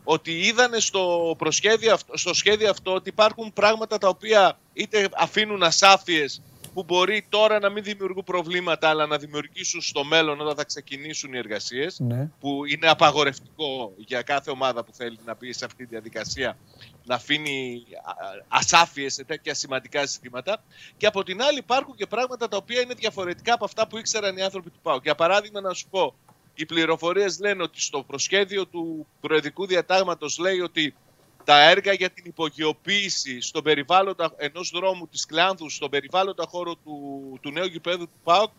[0.10, 5.64] ότι είδανε στο, προσχέδιο, αυτό- στο σχέδιο αυτό ότι υπάρχουν πράγματα τα οποία είτε αφήνουν
[5.64, 6.42] ασάφειες
[6.74, 11.34] που μπορεί τώρα να μην δημιουργούν προβλήματα αλλά να δημιουργήσουν στο μέλλον όταν θα ξεκινήσουν
[11.34, 12.30] οι εργασίες Ναι.
[12.40, 16.58] που είναι απαγορευτικό για κάθε ομάδα που θέλει να μπει σε αυτή τη διαδικασία
[17.06, 18.12] να αφήνει α,
[18.48, 20.64] ασάφειες σε τέτοια σημαντικά ζητήματα
[20.98, 24.38] και από την άλλη υπάρχουν και πράγματα τα οποία είναι διαφορετικά από αυτά που ήξεραν
[24.38, 25.00] οι άνθρωποι του ΠΑΟ.
[25.04, 26.14] Για παράδειγμα να σου πω,
[26.58, 30.96] οι πληροφορίες λένε ότι στο προσχέδιο του Προεδρικού Διατάγματος λέει ότι
[31.44, 37.40] τα έργα για την υπογειοποίηση στον περιβάλλοντα ενός δρόμου της Κλάνθους, στον περιβάλλοντα χώρο του,
[37.42, 38.52] του νέου γηπέδου του ΠΑΟΚ,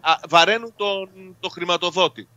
[0.00, 2.28] α, βαραίνουν τον, το χρηματοδότη.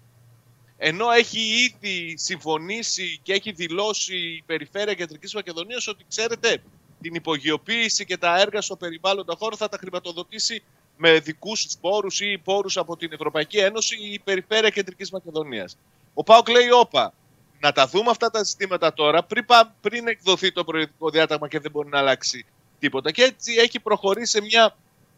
[0.78, 6.64] Ενώ έχει ήδη συμφωνήσει και έχει δηλώσει η Περιφέρεια Κεντρικής Μακεδονίας ότι ξέρετε
[7.02, 10.64] την υπογειοποίηση και τα έργα στο περιβάλλοντα χώρο θα τα χρηματοδοτήσει
[11.06, 15.78] με δικούς πόρους ή πόρους από την Ευρωπαϊκή Ένωση η Περιφέρεια Κεντρικής Μακεδονίας.
[16.14, 17.14] Ο ΠΑΟΚ λέει όπα,
[17.60, 21.60] να τα δούμε αυτά τα ζητήματα τώρα πριν, πα- πριν εκδοθεί το προεδρικό διάταγμα και
[21.60, 22.46] δεν μπορεί να αλλάξει
[22.80, 23.12] τίποτα.
[23.12, 24.76] Και έτσι έχει προχωρήσει σε μια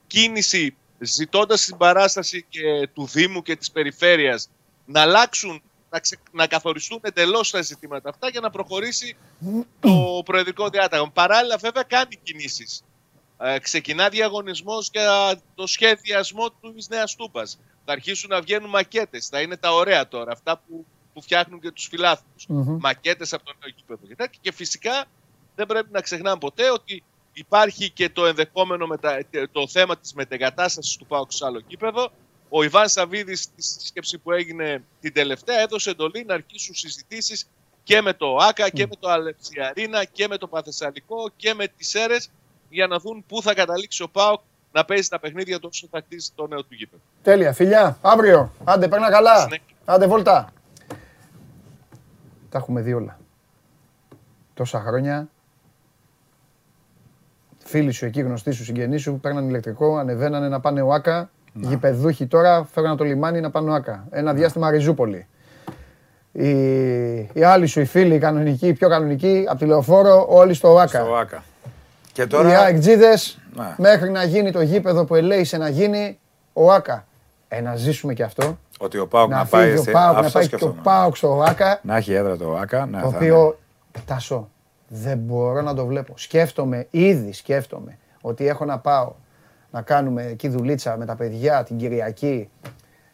[0.07, 4.49] κίνηση ζητώντας την παράσταση και του Δήμου και της Περιφέρειας
[4.85, 9.15] να αλλάξουν, να, ξε- να καθοριστούν εντελώς τα ζητήματα αυτά για να προχωρήσει
[9.79, 11.11] το προεδρικό διάταγμα.
[11.11, 12.83] Παράλληλα βέβαια κάνει κινήσεις.
[13.37, 17.59] Ε, ξεκινά διαγωνισμός για το σχεδιασμό του Νέας Τούπας.
[17.85, 19.27] Θα αρχίσουν να βγαίνουν μακέτες.
[19.27, 20.31] Θα είναι τα ωραία τώρα.
[20.31, 22.45] Αυτά που, που φτιάχνουν και τους φιλάθλους.
[22.47, 22.77] Μμμ.
[22.79, 24.07] Μακέτες από το νέο γήπεδο.
[24.07, 24.39] και τέτοια.
[24.41, 25.05] Και φυσικά
[25.55, 27.03] δεν πρέπει να ξεχνάμε ποτέ ότι
[27.33, 29.25] υπάρχει και το ενδεχόμενο μετα...
[29.51, 32.11] το θέμα της μετεγκατάστασης του ΠΑΟΚ σε άλλο γήπεδο.
[32.49, 37.47] Ο Ιβάν Σαββίδης στη σύσκεψη που έγινε την τελευταία έδωσε εντολή να αρχίσουν συζητήσεις
[37.83, 41.89] και με το ΆΚΑ και με το Αλεψιαρίνα και με το Παθεσσαλικό και με τις
[41.89, 42.29] ΣΕΡΕΣ
[42.75, 44.41] για να δουν πού θα καταλήξει ο ΠΑΟΚ
[44.71, 47.01] να παίζει τα παιχνίδια του όσο θα χτίσει το νέο του γήπεδο.
[47.21, 47.53] Τέλεια.
[47.53, 47.97] Φιλιά.
[48.01, 48.51] Αύριο.
[48.63, 49.39] Άντε, παίρνα καλά.
[49.39, 49.75] Συνέχεια.
[49.85, 50.49] Άντε, βόλτα.
[52.49, 53.19] Τα έχουμε δει όλα.
[54.53, 55.27] Τόσα χρόνια.
[57.57, 61.29] Φίλοι σου εκεί, γνωστοί σου, συγγενείς σου, παίρναν ηλεκτρικό, ανεβαίνανε να πάνε ΟΑΚΑ.
[61.53, 64.07] Γηπεδούχοι τώρα φέρναν το λιμάνι να πάνε ΟΑΚΑ.
[64.09, 65.27] Ένα διάστημα Ριζούπολη.
[66.31, 66.49] Οι,
[67.33, 70.73] οι άλλοι σου, οι φίλοι, οι κανονικοί, οι πιο κανονικοί, από τη λεωφόρο, όλοι στο
[70.73, 71.03] ΟΑΚΑ.
[71.03, 71.43] Στο ΆΚΑ.
[72.15, 72.59] Και Οι τώρα.
[72.59, 73.75] αεκτζίδες, Ναι.
[73.77, 76.19] μέχρι να γίνει το γήπεδο που ελέησε να γίνει,
[76.53, 77.05] ΟΑΚΑ.
[77.47, 78.57] Ε, να ζήσουμε κι αυτό.
[78.79, 79.65] Ότι ο Πάοκ να, να πάει.
[79.67, 80.83] φύγει ο σε- Πάοκ, να αυτό πάει και το σκεφτόμουν.
[80.83, 81.79] Πάοκ στο ΟΑΚΑ.
[81.83, 82.85] Να έχει έδρα το ΆΚΑ.
[82.85, 83.59] Ναι, Το θα οποίο,
[84.05, 84.49] Τάσο,
[84.87, 86.13] δεν μπορώ να το βλέπω.
[86.17, 89.13] Σκέφτομαι, ήδη σκέφτομαι, ότι έχω να πάω
[89.71, 92.49] να κάνουμε εκεί δουλίτσα με τα παιδιά την Κυριακή,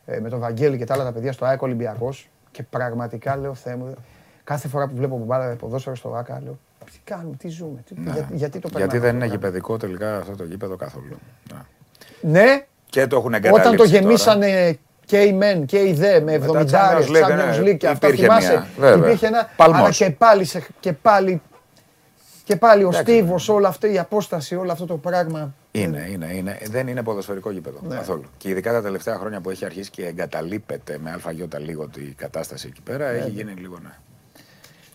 [0.05, 3.53] ε, με τον Βαγγέλη και τα άλλα τα παιδιά στο ΑΕΚ Ολυμπιακός και πραγματικά λέω,
[3.53, 3.93] Θεέ μου,
[4.43, 6.59] κάθε φορά που βλέπω μπάλα ποδόσφαιρο στο ΆΚΑ, λέω,
[6.91, 8.11] τι κάνουμε, τι ζούμε, τι, Ναι.
[8.11, 11.05] για- γιατί το Γιατί περνάμε δεν είναι αυτό το γηπεδικό τελικά αυτό το γήπεδο καθόλου.
[11.09, 11.17] Ναι.
[11.47, 11.65] πράγμα.
[12.21, 13.67] Ναι, Και το έχουν εγκαταλείψει.
[13.67, 13.97] όταν το τώρα.
[13.99, 17.77] γεμίσανε και οι μεν και οι δε με τα 70 Champions League, Champions ναι, League
[17.77, 18.51] και αυτά υπήρχε θυμάσαι.
[18.51, 19.05] μια, βέβαια.
[19.07, 19.49] Υπήρχε ένα.
[19.55, 19.79] Παλμός.
[19.79, 21.41] Αλλά και πάλι, σε, και πάλι,
[22.43, 25.53] και πάλι ο στίβος, όλη αυτή η απόσταση, όλο αυτό το πράγμα.
[25.71, 26.57] Είναι, είναι, είναι.
[26.69, 27.95] Δεν είναι ποδοσφαιρικό γήπεδο Ναι.
[27.95, 28.23] καθόλου.
[28.37, 32.67] Και ειδικά τα τελευταία χρόνια που έχει αρχίσει και εγκαταλείπεται με αλφαγιώτα λίγο η κατάσταση
[32.67, 33.89] εκεί πέρα, έχει γίνει λίγο ναι.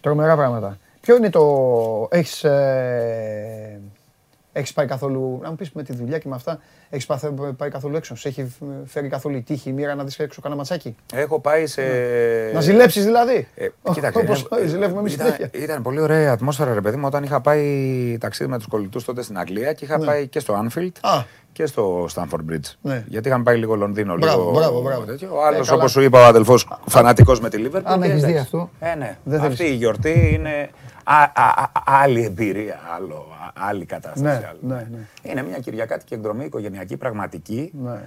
[0.00, 0.78] Τρομερά πράγματα.
[1.06, 2.08] Ποιο είναι το.
[2.10, 3.80] Έχεις, ε,
[4.52, 5.38] έχεις πάει καθόλου.
[5.42, 6.58] Να μου πεις με τη δουλειά και με αυτά,
[6.90, 7.18] έχεις πάει,
[7.56, 8.54] πάει καθόλου έξω; Σε έχει
[8.86, 11.82] φέρει καθόλου η τύχη, η μοίρα να δεις έξω κανένα ματσάκι; Έχω πάει σε.
[12.54, 15.50] Να ζηλέψεις δηλαδή; Ε, κοίταξε, Όπως είναι- ζηλεύουμε εμείς ήταν, συνέχεια.
[15.62, 19.04] ήταν πολύ ωραία η ατμόσφαιρα, ρε παιδί μου, όταν είχα πάει ταξίδι με τους κολλητούς
[19.04, 20.04] τότε στην Αγγλία και είχα Ναι.
[20.06, 21.22] πάει και στο Anfield Α.
[21.52, 22.70] και στο Stanford Bridge.
[22.82, 23.04] Ναι.
[23.08, 24.52] Γιατί είχαμε πάει λίγο Λονδίνο, Μπράβο, λίγο.
[24.52, 25.04] μπράβο, μπράβο.
[25.04, 25.28] τέτοιο.
[25.32, 25.76] Ο Ε, άλλο, καλά.
[25.78, 27.80] όπως σου είπα, ο αδελφός, φανατικός με τη Liverpool.
[27.84, 28.38] Αν και έχεις δει εντάξει.
[28.56, 29.16] αυτό, Ε, ναι.
[29.24, 29.60] δεν θέλεις.
[29.60, 30.68] Αυτή η γιορτή είναι α, α, α,
[31.84, 33.14] άλλη εμπειρία, άλλο,
[33.54, 34.22] α, άλλη κατάσταση.
[34.22, 34.58] Ναι, άλλο.
[34.60, 34.98] ναι, ναι.
[35.22, 37.72] Είναι μια κυριακάτικη εκδρομή οικογενειακή, πραγματική.
[37.82, 38.00] Ναι, ναι.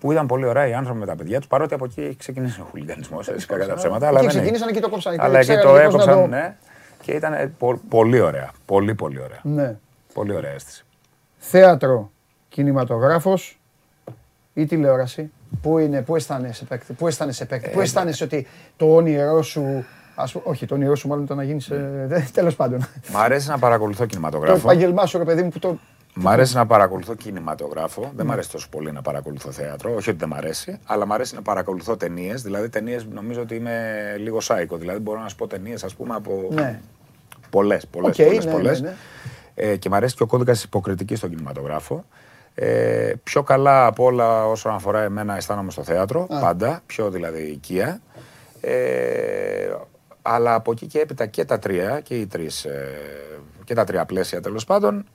[0.00, 2.60] Που ήταν πολύ ωραία οι άνθρωποι με τα παιδιά τους, παρότι από εκεί έχει ξεκινήσει
[2.60, 3.28] ο χουλιγανισμός.
[3.28, 4.06] Έτσι, κακά τα ψέματα.
[4.06, 4.76] αλλά Εκεί δεν ξεκίνησαν, έχει.
[4.76, 5.20] εκεί το κόψαν.
[5.20, 6.56] Αλλά εκεί ξέρανε το πώς να έκοψαν, το- ναι.
[7.02, 8.50] Και ήταν ε, πο- πολύ ωραία.
[8.66, 9.40] Πολύ, πολύ ωραία.
[9.42, 9.76] Ναι.
[10.14, 10.84] Πολύ ωραία αίσθηση.
[11.38, 12.10] Θέατρο,
[12.48, 13.58] κινηματογράφος
[14.54, 15.30] ή τηλεόραση.
[15.62, 18.46] Πού είναι, πού αισθάνεσαι παίκτη, πού αισθάνεσαι παίκτη, Ε, πού αισθάνεσαι ότι
[18.76, 19.84] το όνειρό σου,
[20.16, 22.86] ας πούμε, όχι το όνειρό σου μάλλον ήταν να γίνεις, ε, δε- τέλος πάντων.
[23.12, 24.56] Μ' αρέσει να παρακολουθώ Το κινηματογράφο.
[24.70, 25.78] επάγγελμά σου ρε παιδί μου που το...
[26.18, 28.10] Μ' αρέσει να παρακολουθώ κινηματογράφο.
[28.16, 29.94] Δεν μ' αρέσει τόσο πολύ να παρακολουθώ θέατρο.
[29.94, 32.42] Όχι ότι δεν μ' αρέσει, αλλά μ' αρέσει να παρακολουθώ ταινίες.
[32.42, 34.76] Δηλαδή, ταινίες νομίζω ότι είμαι λίγο σάικο.
[34.76, 36.80] Δηλαδή, μπορώ να σου πω ταινίες, ας πούμε, από Ναι.
[37.50, 38.44] πολλές, πολλές, Οκ, πολλές.
[38.44, 38.80] ναι, πολλές.
[38.80, 38.94] ναι, ναι.
[39.54, 42.04] Ε, και μου αρέσει και ο κώδικας της υποκριτικής στον κινηματογράφο.
[42.54, 48.00] Ε, πιο καλά από όλα όσον αφορά εμένα αισθάνομαι στο θέατρο, πάντα, πιο δηλαδή οικεία.
[48.60, 48.74] Ε,
[50.26, 52.88] αλλά από εκεί και έπειτα και τα τρία, και οι τρεις, ε,
[53.64, 55.06] και τα τρία πλαίσια τέλος πάντων,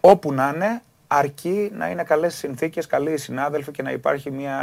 [0.00, 4.58] όπου να είναι, αρκεί να είναι καλές συνθήκες, καλοί συνάδελφοι και να υπάρχει μια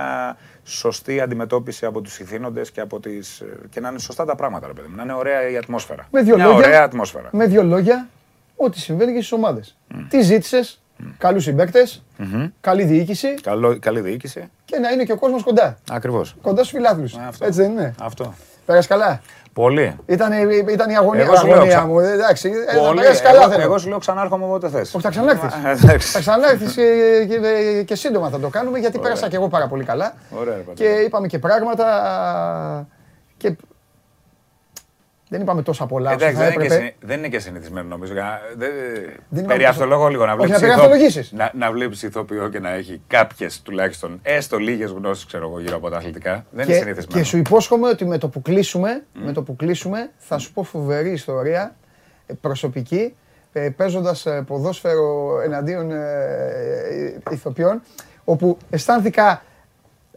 [0.63, 4.73] σωστή αντιμετώπιση από τους ιθύνοντες και, από τις, και να είναι σωστά τα πράγματα, ρε
[4.73, 4.95] παιδί μου.
[4.95, 6.07] Να είναι ωραία η ατμόσφαιρα.
[6.11, 7.29] Με δύο μια λόγια, ωραία ατμόσφαιρα.
[7.31, 8.07] Με δύο λόγια,
[8.55, 9.77] ό,τι συμβαίνει και στις ομάδες.
[10.09, 10.81] Τι ζήτησες,
[11.17, 12.03] καλούς συμπαίκτες,
[12.61, 14.49] καλή διοίκηση Καλό, καλή διοίκηση.
[14.65, 15.77] και να είναι και ο κόσμος κοντά.
[15.91, 16.35] Ακριβώς.
[16.41, 17.15] Κοντά στους φιλάθλους.
[17.15, 17.45] Αυτό.
[17.45, 18.33] Έτσι δεν είναι; Αυτό.
[18.65, 19.21] Πέρασε καλά;
[19.53, 19.95] Πολύ.
[20.05, 20.31] Ήταν,
[20.69, 21.99] ήταν η αγωνία, Εγώ σου λέω αγωνία ξα- μου.
[21.99, 22.99] Εντάξει, ε, να Πολύ.
[22.99, 23.61] περάσει καλά Εγώ, θέλω.
[23.63, 24.79] εγώ σου λέω ξανάρχομαι όποτε θε.
[24.79, 25.47] Όχι, θα ξανάρθει.
[25.83, 26.07] Εντάξει.
[26.07, 29.83] Θα ξανάρθει και, και, και σύντομα θα το κάνουμε γιατί πέρασα και εγώ πάρα πολύ
[29.83, 30.13] καλά.
[30.39, 31.85] Ωραία, ρε, Και είπαμε και πράγματα.
[33.37, 33.55] Και
[35.31, 36.83] δεν είπαμε τόσα πολλά όσο Εντάξει, θα δεν είναι, και, έπρεπε.
[36.83, 38.13] συνη- δεν είναι και συνηθισμένο νομίζω.
[38.13, 40.61] για- Δεν, Δεν περί είπαμε αυτό λόγο λίγο να Όχι, βλέπεις.
[40.61, 41.31] να περιαυτολογήσεις.
[41.31, 45.75] να, να βλέπεις ηθοποιό και να έχει κάποιες τουλάχιστον έστω λίγες γνώσεις ξέρω εγώ γύρω
[45.75, 46.45] από τα αθλητικά.
[46.51, 47.21] Δεν είναι Και, συνηθισμένο.
[47.21, 50.63] και σου υπόσχομαι ότι με το που κλείσουμε, με το που κλείσουμε θα σου πω
[50.63, 51.75] φοβερή ιστορία
[52.25, 53.15] ε, προσωπική
[53.53, 55.95] ε, παίζοντας ε, ποδόσφαιρο εναντίον ε,
[56.89, 57.81] ε, ηθοποιών
[58.23, 59.43] όπου αισθάνθηκα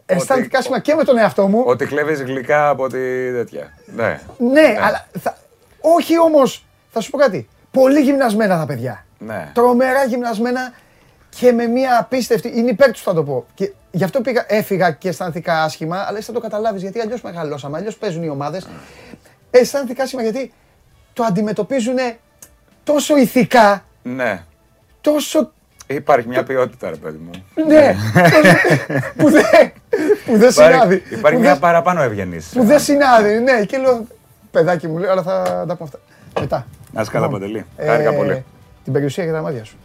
[0.05, 1.63] αισθάνθηκα άσχημα και με τον εαυτό μου.
[1.65, 3.73] Ότι κλέβεις γλυκά από τη τέτοια.
[3.95, 4.19] Ναι.
[4.37, 5.37] Ναι, αλλά θα-
[5.81, 9.05] όχι όμως, θα σου πω κάτι, πολύ γυμνασμένα τα παιδιά.
[9.17, 9.51] ναι.
[9.53, 10.73] Τρομερά γυμνασμένα
[11.39, 12.51] και με μια απίστευτη.
[12.55, 13.45] Είναι υπέρ τους, θα το πω.
[13.53, 17.21] Και γι' αυτό πήγα, έφυγα και αισθάνθηκα άσχημα, αλλά εσύ θα το καταλάβεις γιατί αλλιώς
[17.21, 18.67] μεγαλώσαμε, αλλιώς παίζουν οι ομάδες.
[19.51, 20.53] Αισθάνθηκα άσχημα γιατί
[21.13, 21.97] το αντιμετωπίζουν
[22.83, 24.43] τόσο ηθικά, ναι.
[25.01, 25.51] τόσο.
[25.87, 27.31] Υπάρχει μια ποιότητα, ρε παιδί μου.
[27.67, 28.55] Ναι, τόσο-
[29.17, 29.43] που δεν
[30.25, 30.95] που δεν συνάδει.
[30.95, 32.45] Υπάρχει, υπάρχει που μια δεν- παραπάνω ευγενής.
[32.53, 33.65] Που δεν συνάδει, ναι.
[33.65, 34.05] Και λέω,
[34.51, 35.99] παιδάκι μου, λέω, αλλά θα τα πούμε αυτά.
[36.39, 36.65] Μετά.
[36.91, 37.65] Να είσαι καλά, Λοιπόν, Παντελή.
[37.77, 38.45] ε, Χάρηκα πολύ.
[38.83, 39.75] Την περιουσία για τα μάτια σου.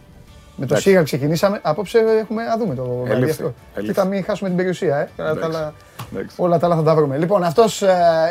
[0.55, 0.89] Με το Εντάξει.
[0.89, 1.59] Σίγα ξεκινήσαμε.
[1.61, 3.53] Απόψε έχουμε να δούμε το Ελήφθη, βραδιαστικό.
[3.75, 3.93] ελήφθη.
[3.93, 5.09] Κοίτα, μην χάσουμε την περιουσία, ε.
[5.21, 5.73] Όλα τα, άλλα,
[6.13, 6.35] Εντάξει.
[6.39, 7.17] όλα τα άλλα θα τα βρούμε.
[7.17, 7.83] Λοιπόν, αυτός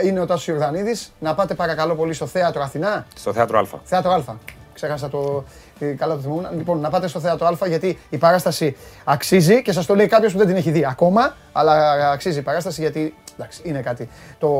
[0.05, 1.13] είναι ο Τάσος Ιορδανίδης.
[1.19, 3.07] Να πάτε παρακαλώ πολύ στο θέατρο Αθηνά.
[3.15, 3.63] Στο θέατρο Α.
[3.85, 4.35] Θέατρο Α.
[4.75, 5.45] Ξέχασα το.
[5.81, 6.47] Ε, Καλά το θυμόμουν.
[6.57, 10.33] Λοιπόν, να πάτε στο θέατρο Α γιατί η παράσταση αξίζει και σας το λέει κάποιος
[10.33, 11.37] που δεν την έχει δει ακόμα.
[11.53, 14.09] Αλλά αξίζει η παράσταση γιατί εντάξει, είναι κάτι
[14.39, 14.51] το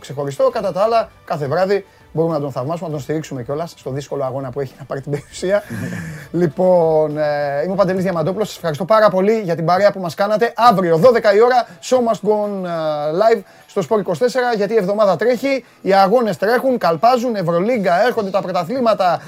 [0.00, 0.50] ξεχωριστό.
[0.50, 4.24] Κατά τα άλλα, κάθε βράδυ μπορούμε να τον θαυμάσουμε, να τον στηρίξουμε κιόλας στο δύσκολο
[4.24, 5.62] αγώνα που έχει να πάρει την περιουσία.
[6.40, 8.46] λοιπόν, ε, είμαι ο Παντελής Διαμαντόπουλος.
[8.46, 10.52] Σας ευχαριστώ πάρα πολύ για την παρέα που μας κάνατε.
[10.56, 14.76] Αύριο, 12 η ώρα, show must go on ε, live στο Sport 24, γιατί η
[14.76, 19.20] εβδομάδα τρέχει, οι αγώνες τρέχουν, καλπάζουν, Ευρωλίγκα, έρχονται τα πρωταθλήματα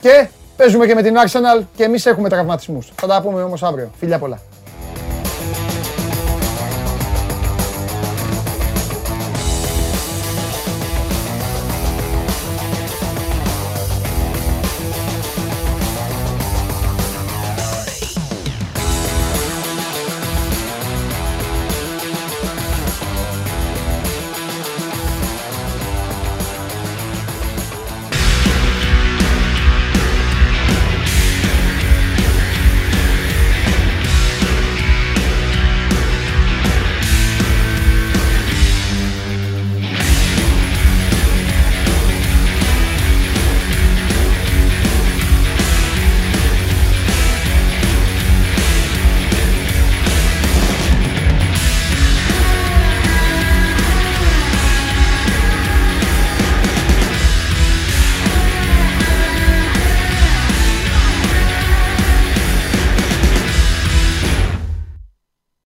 [0.00, 2.92] και παίζουμε και με την Arsenal και εμείς έχουμε τραυματισμούς.
[2.94, 3.90] Θα τα πούμε όμως αύριο.
[3.98, 4.38] Φιλιά πολλά.